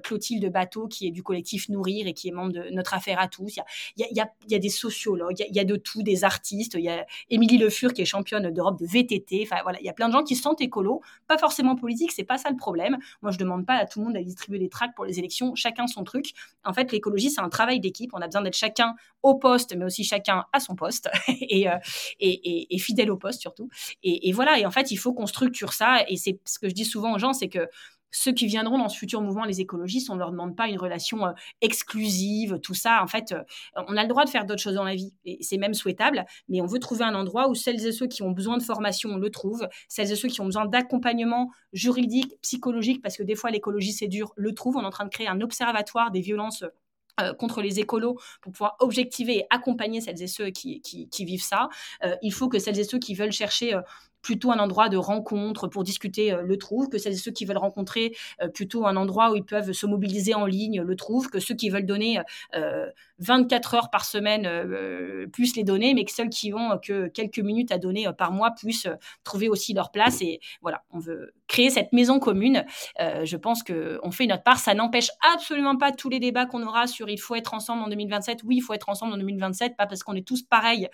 Clotilde 0.02 0.50
Bateau 0.52 0.86
qui 0.86 1.08
est 1.08 1.10
du 1.10 1.22
collectif 1.22 1.68
Nourrir 1.68 2.06
et 2.06 2.12
qui 2.12 2.28
est 2.28 2.32
membre 2.32 2.52
de 2.52 2.70
Notre 2.70 2.94
Affaire 2.94 3.18
à 3.18 3.26
tous. 3.28 3.58
Il 3.96 4.02
y 4.02 4.04
a, 4.04 4.08
y 4.12 4.20
a, 4.20 4.30
il 4.46 4.52
y 4.52 4.54
a 4.54 4.58
des 4.58 4.68
sociologues, 4.68 5.44
il 5.48 5.56
y 5.56 5.60
a, 5.60 5.64
de 5.64 5.76
tout, 5.76 6.02
des 6.02 6.24
artistes. 6.24 6.74
Il 6.74 6.84
y 6.84 6.88
a 6.88 7.06
Émilie 7.30 7.58
Le 7.58 7.70
Fur 7.70 7.92
qui 7.92 8.02
est 8.02 8.06
championne 8.06 8.50
d'Europe 8.52 8.78
de 8.78 8.86
VTT. 8.86 9.45
Voilà, 9.46 9.78
il 9.80 9.86
y 9.86 9.88
a 9.88 9.92
plein 9.92 10.08
de 10.08 10.12
gens 10.12 10.22
qui 10.22 10.36
se 10.36 10.42
sentent 10.42 10.60
écolos, 10.60 11.00
pas 11.26 11.38
forcément 11.38 11.76
politiques, 11.76 12.12
c'est 12.12 12.24
pas 12.24 12.38
ça 12.38 12.50
le 12.50 12.56
problème. 12.56 12.98
Moi, 13.22 13.32
je 13.32 13.38
demande 13.38 13.66
pas 13.66 13.74
à 13.74 13.86
tout 13.86 13.98
le 14.00 14.04
monde 14.04 14.14
d'aller 14.14 14.24
distribuer 14.24 14.58
des 14.58 14.68
tracts 14.68 14.94
pour 14.94 15.04
les 15.04 15.18
élections, 15.18 15.54
chacun 15.54 15.86
son 15.86 16.04
truc. 16.04 16.32
En 16.64 16.72
fait, 16.72 16.92
l'écologie, 16.92 17.30
c'est 17.30 17.40
un 17.40 17.48
travail 17.48 17.80
d'équipe. 17.80 18.10
On 18.12 18.20
a 18.20 18.26
besoin 18.26 18.42
d'être 18.42 18.56
chacun 18.56 18.94
au 19.22 19.34
poste, 19.34 19.74
mais 19.76 19.84
aussi 19.84 20.04
chacun 20.04 20.44
à 20.52 20.60
son 20.60 20.74
poste 20.74 21.08
et, 21.28 21.68
euh, 21.68 21.76
et, 22.20 22.74
et, 22.74 22.78
fidèle 22.78 23.10
au 23.10 23.16
poste 23.16 23.40
surtout. 23.40 23.68
Et, 24.02 24.28
et 24.28 24.32
voilà, 24.32 24.58
et 24.58 24.66
en 24.66 24.70
fait, 24.70 24.90
il 24.90 24.96
faut 24.96 25.12
qu'on 25.12 25.26
structure 25.26 25.72
ça. 25.72 26.04
Et 26.08 26.16
c'est 26.16 26.38
ce 26.44 26.58
que 26.58 26.68
je 26.68 26.74
dis 26.74 26.84
souvent 26.84 27.14
aux 27.14 27.18
gens, 27.18 27.32
c'est 27.32 27.48
que 27.48 27.68
ceux 28.16 28.32
qui 28.32 28.46
viendront 28.46 28.78
dans 28.78 28.88
ce 28.88 28.96
futur 28.96 29.20
mouvement, 29.20 29.44
les 29.44 29.60
écologistes, 29.60 30.08
on 30.08 30.14
ne 30.14 30.20
leur 30.20 30.30
demande 30.30 30.56
pas 30.56 30.68
une 30.68 30.78
relation 30.78 31.26
euh, 31.26 31.32
exclusive, 31.60 32.58
tout 32.62 32.72
ça. 32.72 33.02
En 33.02 33.06
fait, 33.06 33.32
euh, 33.32 33.42
on 33.88 33.96
a 33.96 34.02
le 34.02 34.08
droit 34.08 34.24
de 34.24 34.30
faire 34.30 34.46
d'autres 34.46 34.62
choses 34.62 34.74
dans 34.74 34.84
la 34.84 34.94
vie, 34.94 35.12
et 35.26 35.38
c'est 35.42 35.58
même 35.58 35.74
souhaitable, 35.74 36.24
mais 36.48 36.62
on 36.62 36.66
veut 36.66 36.78
trouver 36.78 37.04
un 37.04 37.14
endroit 37.14 37.48
où 37.48 37.54
celles 37.54 37.84
et 37.86 37.92
ceux 37.92 38.06
qui 38.06 38.22
ont 38.22 38.30
besoin 38.30 38.56
de 38.56 38.62
formation, 38.62 39.10
on 39.10 39.18
le 39.18 39.30
trouve, 39.30 39.68
celles 39.88 40.10
et 40.10 40.16
ceux 40.16 40.28
qui 40.28 40.40
ont 40.40 40.46
besoin 40.46 40.64
d'accompagnement 40.64 41.50
juridique, 41.74 42.40
psychologique, 42.40 43.02
parce 43.02 43.18
que 43.18 43.22
des 43.22 43.34
fois 43.34 43.50
l'écologie 43.50 43.92
c'est 43.92 44.08
dur, 44.08 44.32
le 44.36 44.54
trouvent. 44.54 44.76
On 44.76 44.82
est 44.82 44.86
en 44.86 44.90
train 44.90 45.04
de 45.04 45.10
créer 45.10 45.28
un 45.28 45.42
observatoire 45.42 46.10
des 46.10 46.20
violences 46.20 46.64
euh, 47.20 47.34
contre 47.34 47.60
les 47.60 47.80
écolos 47.80 48.18
pour 48.40 48.52
pouvoir 48.52 48.76
objectiver 48.80 49.38
et 49.38 49.46
accompagner 49.50 50.00
celles 50.00 50.22
et 50.22 50.26
ceux 50.26 50.48
qui, 50.50 50.80
vivent 51.20 51.42
ça. 51.42 51.68
il 52.22 52.32
faut 52.32 52.48
que 52.48 52.58
celles 52.58 52.78
et 52.78 52.84
ceux 52.84 52.98
qui 52.98 53.14
veulent 53.14 53.32
chercher 53.32 53.78
plutôt 54.26 54.50
un 54.50 54.58
endroit 54.58 54.88
de 54.88 54.96
rencontre 54.96 55.68
pour 55.68 55.84
discuter 55.84 56.32
euh, 56.32 56.42
le 56.42 56.58
trouvent, 56.58 56.88
que 56.88 56.98
celles 56.98 57.12
et 57.12 57.16
ceux 57.16 57.30
qui 57.30 57.44
veulent 57.44 57.56
rencontrer 57.58 58.16
euh, 58.42 58.48
plutôt 58.48 58.84
un 58.84 58.96
endroit 58.96 59.30
où 59.30 59.36
ils 59.36 59.44
peuvent 59.44 59.70
se 59.70 59.86
mobiliser 59.86 60.34
en 60.34 60.46
ligne 60.46 60.82
le 60.82 60.96
trouvent, 60.96 61.28
que 61.28 61.38
ceux 61.38 61.54
qui 61.54 61.70
veulent 61.70 61.86
donner 61.86 62.18
24 63.18 63.74
euh, 63.74 63.76
heures 63.76 63.90
par 63.90 64.04
semaine 64.04 64.48
puissent 65.32 65.56
les 65.56 65.64
donner, 65.64 65.94
mais 65.94 66.04
que 66.04 66.12
ceux 66.12 66.28
qui 66.28 66.52
ont 66.52 66.78
que 66.78 67.08
quelques 67.08 67.38
minutes 67.38 67.72
à 67.72 67.78
donner 67.78 68.06
par 68.16 68.32
mois 68.32 68.50
puissent 68.50 68.88
trouver 69.24 69.48
aussi 69.48 69.74
leur 69.74 69.90
place. 69.90 70.20
Et 70.22 70.40
voilà, 70.62 70.82
on 70.90 70.98
veut 70.98 71.32
créer 71.46 71.70
cette 71.70 71.92
maison 71.92 72.18
commune. 72.18 72.64
je 72.98 73.36
pense 73.36 73.62
qu'on 73.62 74.10
fait 74.10 74.26
notre 74.26 74.42
part. 74.42 74.58
Ça 74.58 74.74
n'empêche 74.74 75.10
absolument 75.34 75.76
pas 75.76 75.92
tous 75.92 76.08
les 76.08 76.20
débats 76.20 76.46
qu'on 76.46 76.62
aura 76.62 76.86
sur 76.86 77.08
il 77.08 77.18
faut 77.18 77.34
être 77.34 77.54
ensemble 77.54 77.82
en 77.82 77.88
2027. 77.88 78.40
Oui, 78.44 78.56
il 78.56 78.60
faut 78.60 78.74
être 78.74 78.88
ensemble 78.88 79.14
en 79.14 79.18
2027, 79.18 79.76
pas 79.76 79.86
parce 79.86 80.02
qu'on 80.02 80.14
est 80.14 80.26
tous 80.26 80.42
pareils 80.42 80.88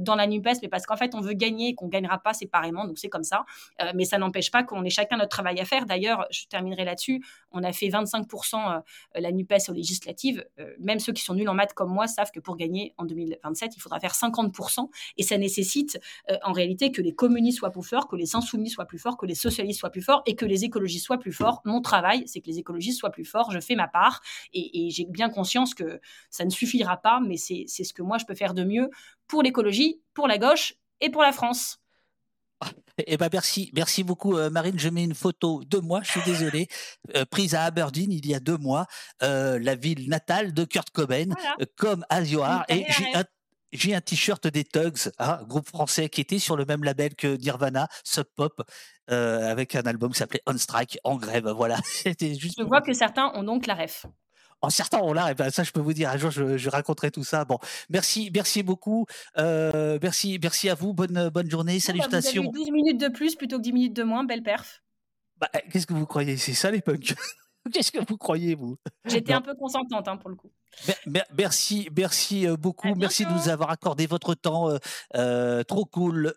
dans 0.00 0.14
la 0.14 0.26
NUPES, 0.26 0.62
mais 0.62 0.68
parce 0.68 0.86
qu'en 0.86 0.96
fait, 0.96 1.14
on 1.14 1.20
veut 1.20 1.34
gagner 1.34 1.68
et 1.68 1.74
qu'on 1.74 1.86
ne 1.86 1.90
gagnera 1.90 2.18
pas 2.18 2.32
séparément 2.32 2.80
donc 2.86 2.98
c'est 2.98 3.08
comme 3.08 3.24
ça. 3.24 3.44
Euh, 3.80 3.92
mais 3.94 4.04
ça 4.04 4.18
n'empêche 4.18 4.50
pas 4.50 4.62
qu'on 4.62 4.84
ait 4.84 4.90
chacun 4.90 5.16
notre 5.16 5.30
travail 5.30 5.60
à 5.60 5.64
faire. 5.64 5.86
D'ailleurs, 5.86 6.26
je 6.30 6.44
terminerai 6.46 6.84
là-dessus, 6.84 7.22
on 7.52 7.62
a 7.62 7.72
fait 7.72 7.88
25% 7.88 8.54
euh, 8.56 8.80
la 9.14 9.32
NUPES 9.32 9.68
aux 9.68 9.72
législatives. 9.72 10.44
Euh, 10.58 10.74
même 10.78 10.98
ceux 10.98 11.12
qui 11.12 11.22
sont 11.22 11.34
nuls 11.34 11.48
en 11.48 11.54
comme 11.66 11.92
moi 11.92 12.06
savent 12.06 12.30
que 12.30 12.40
pour 12.40 12.56
gagner 12.56 12.94
en 12.98 13.04
2027, 13.04 13.76
il 13.76 13.80
faudra 13.80 14.00
faire 14.00 14.12
50%. 14.12 14.88
Et 15.16 15.22
ça 15.22 15.38
nécessite 15.38 15.98
en 16.42 16.52
réalité 16.52 16.92
que 16.92 17.02
les 17.02 17.14
communistes 17.14 17.58
soient 17.58 17.70
plus 17.70 17.82
forts, 17.82 18.08
que 18.08 18.16
les 18.16 18.36
insoumis 18.36 18.70
soient 18.70 18.86
plus 18.86 18.98
forts, 18.98 19.16
que 19.16 19.26
les 19.26 19.34
socialistes 19.34 19.80
soient 19.80 19.90
plus 19.90 20.02
forts 20.02 20.22
et 20.26 20.36
que 20.36 20.44
les 20.44 20.64
écologistes 20.64 21.06
soient 21.06 21.18
plus 21.18 21.32
forts. 21.32 21.62
Mon 21.64 21.80
travail, 21.80 22.24
c'est 22.26 22.40
que 22.40 22.46
les 22.46 22.58
écologistes 22.58 22.98
soient 22.98 23.10
plus 23.10 23.24
forts. 23.24 23.50
Je 23.50 23.60
fais 23.60 23.74
ma 23.74 23.88
part 23.88 24.20
et, 24.52 24.86
et 24.86 24.90
j'ai 24.90 25.04
bien 25.04 25.30
conscience 25.30 25.74
que 25.74 26.00
ça 26.30 26.44
ne 26.44 26.50
suffira 26.50 26.96
pas, 26.96 27.20
mais 27.20 27.36
c'est 27.36 27.66
ce 27.66 27.92
que 27.92 28.02
moi 28.02 28.18
je 28.18 28.24
peux 28.24 28.34
faire 28.34 28.54
de 28.54 28.64
mieux 28.64 28.90
pour 29.26 29.42
l'écologie, 29.42 30.00
pour 30.14 30.28
la 30.28 30.38
gauche 30.38 30.74
et 31.00 31.10
pour 31.10 31.22
la 31.22 31.32
France. 31.32 31.79
Eh 33.06 33.16
ben 33.16 33.28
merci, 33.32 33.70
merci 33.74 34.04
beaucoup 34.04 34.36
euh, 34.36 34.50
Marine. 34.50 34.78
Je 34.78 34.88
mets 34.88 35.04
une 35.04 35.14
photo 35.14 35.62
de 35.64 35.78
moi, 35.78 36.00
je 36.02 36.10
suis 36.12 36.22
désolé, 36.22 36.68
euh, 37.16 37.24
prise 37.24 37.54
à 37.54 37.64
Aberdeen 37.64 38.12
il 38.12 38.26
y 38.26 38.34
a 38.34 38.40
deux 38.40 38.56
mois, 38.56 38.86
euh, 39.22 39.58
la 39.58 39.74
ville 39.74 40.08
natale 40.08 40.52
de 40.52 40.64
Kurt 40.64 40.90
Cobain, 40.90 41.28
comme 41.76 42.04
Azioar. 42.08 42.64
Et 42.68 42.86
j'ai 43.72 43.94
un, 43.94 44.00
t-shirt 44.00 44.48
des 44.48 44.64
Tugs, 44.64 45.12
hein, 45.18 45.40
groupe 45.46 45.68
français 45.68 46.08
qui 46.08 46.20
était 46.20 46.40
sur 46.40 46.56
le 46.56 46.64
même 46.64 46.82
label 46.82 47.14
que 47.14 47.36
Nirvana, 47.36 47.88
Sub 48.02 48.26
Pop, 48.34 48.62
avec 49.06 49.74
un 49.74 49.82
album 49.82 50.12
qui 50.12 50.18
s'appelait 50.18 50.42
On 50.46 50.56
Strike, 50.58 50.98
en 51.04 51.16
grève. 51.16 51.48
Voilà. 51.48 51.78
juste 52.20 52.56
je 52.58 52.64
vois 52.64 52.80
que 52.80 52.92
certains 52.92 53.30
ont 53.34 53.44
donc 53.44 53.66
la 53.66 53.74
ref 53.74 54.06
en 54.62 54.70
certains 54.70 54.98
ont 54.98 55.12
là, 55.12 55.30
et 55.30 55.34
ben 55.34 55.50
ça 55.50 55.62
je 55.62 55.72
peux 55.72 55.80
vous 55.80 55.92
dire, 55.92 56.10
un 56.10 56.16
jour 56.16 56.30
je, 56.30 56.56
je 56.56 56.70
raconterai 56.70 57.10
tout 57.10 57.24
ça. 57.24 57.44
Bon, 57.44 57.58
merci, 57.88 58.30
merci 58.34 58.62
beaucoup, 58.62 59.06
euh, 59.38 59.98
merci, 60.02 60.38
merci 60.42 60.68
à 60.68 60.74
vous, 60.74 60.92
bonne, 60.92 61.30
bonne 61.30 61.50
journée, 61.50 61.80
salutations. 61.80 62.42
Bah, 62.42 62.50
vous 62.52 62.58
avez 62.58 62.64
12 62.66 62.72
minutes 62.72 63.00
de 63.00 63.08
plus 63.08 63.36
plutôt 63.36 63.58
que 63.58 63.62
10 63.62 63.72
minutes 63.72 63.96
de 63.96 64.02
moins, 64.02 64.24
belle 64.24 64.42
perf. 64.42 64.82
Bah, 65.38 65.48
Qu'est-ce 65.72 65.86
que 65.86 65.94
vous 65.94 66.06
croyez? 66.06 66.36
C'est 66.36 66.54
ça 66.54 66.70
les 66.70 66.82
punks 66.82 67.14
Qu'est-ce 67.72 67.92
que 67.92 67.98
vous 68.06 68.16
croyez, 68.16 68.54
vous? 68.54 68.76
J'étais 69.06 69.32
un 69.32 69.40
peu 69.40 69.54
consentante 69.54 70.08
hein, 70.08 70.16
pour 70.16 70.30
le 70.30 70.36
coup. 70.36 70.50
Merci, 71.36 71.88
merci 71.96 72.46
euh, 72.46 72.56
beaucoup. 72.56 72.94
Merci 72.94 73.26
de 73.26 73.32
nous 73.32 73.48
avoir 73.48 73.70
accordé 73.70 74.06
votre 74.06 74.34
temps. 74.34 74.70
Euh, 74.70 74.78
euh, 75.16 75.62
trop 75.62 75.84
cool, 75.84 76.32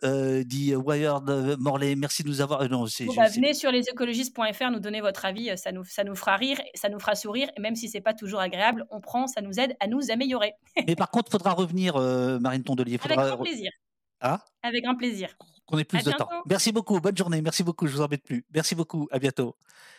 dit 0.45 0.76
Wired 0.76 1.58
Morley. 1.60 1.95
Merci 1.95 2.24
de 2.24 2.30
nous 2.30 2.41
avoir. 2.41 2.68
non, 2.70 2.86
bah, 3.16 3.30
venez 3.30 3.54
sur 3.54 3.72
lesécologistes.fr 3.72 4.72
nous 4.72 4.80
donner 4.80 5.02
votre 5.02 5.26
avis. 5.26 5.58
Ça 5.58 5.72
nous, 5.72 5.84
ça 5.84 6.04
nous 6.04 6.16
fera 6.16 6.36
rire, 6.36 6.60
ça 6.76 6.90
nous 6.90 7.00
fera 7.00 7.16
sourire. 7.16 7.50
Et 7.58 7.62
même 7.62 7.76
si 7.76 7.88
c'est 7.90 8.02
pas 8.02 8.14
toujours 8.14 8.40
agréable, 8.40 8.86
on 8.91 9.00
prend, 9.00 9.28
ça 9.28 9.41
nous 9.41 9.60
aide 9.60 9.76
à 9.80 9.88
nous 9.88 10.12
améliorer. 10.12 10.54
Mais 10.88 10.95
par 10.95 11.10
contre, 11.10 11.30
il 11.30 11.32
faudra 11.32 11.54
revenir, 11.54 11.98
Marine 12.41 12.64
Tondelier. 12.64 13.00
Avec 13.04 13.18
grand 13.18 13.38
plaisir. 13.38 13.72
Ah? 14.20 14.40
Avec 14.64 14.84
grand 14.84 14.95
plaisir. 14.95 15.36
Qu'on 15.66 15.78
ait 15.78 15.84
plus 15.84 16.04
de 16.04 16.12
temps. 16.12 16.30
Merci 16.45 16.72
beaucoup. 16.72 17.00
Bonne 17.00 17.16
journée. 17.16 17.41
Merci 17.41 17.64
beaucoup. 17.64 17.88
Je 17.88 17.94
vous 17.94 18.02
embête 18.02 18.24
plus. 18.24 18.45
Merci 18.54 18.76
beaucoup. 18.76 19.08
À 19.12 19.20
bientôt. 19.20 19.56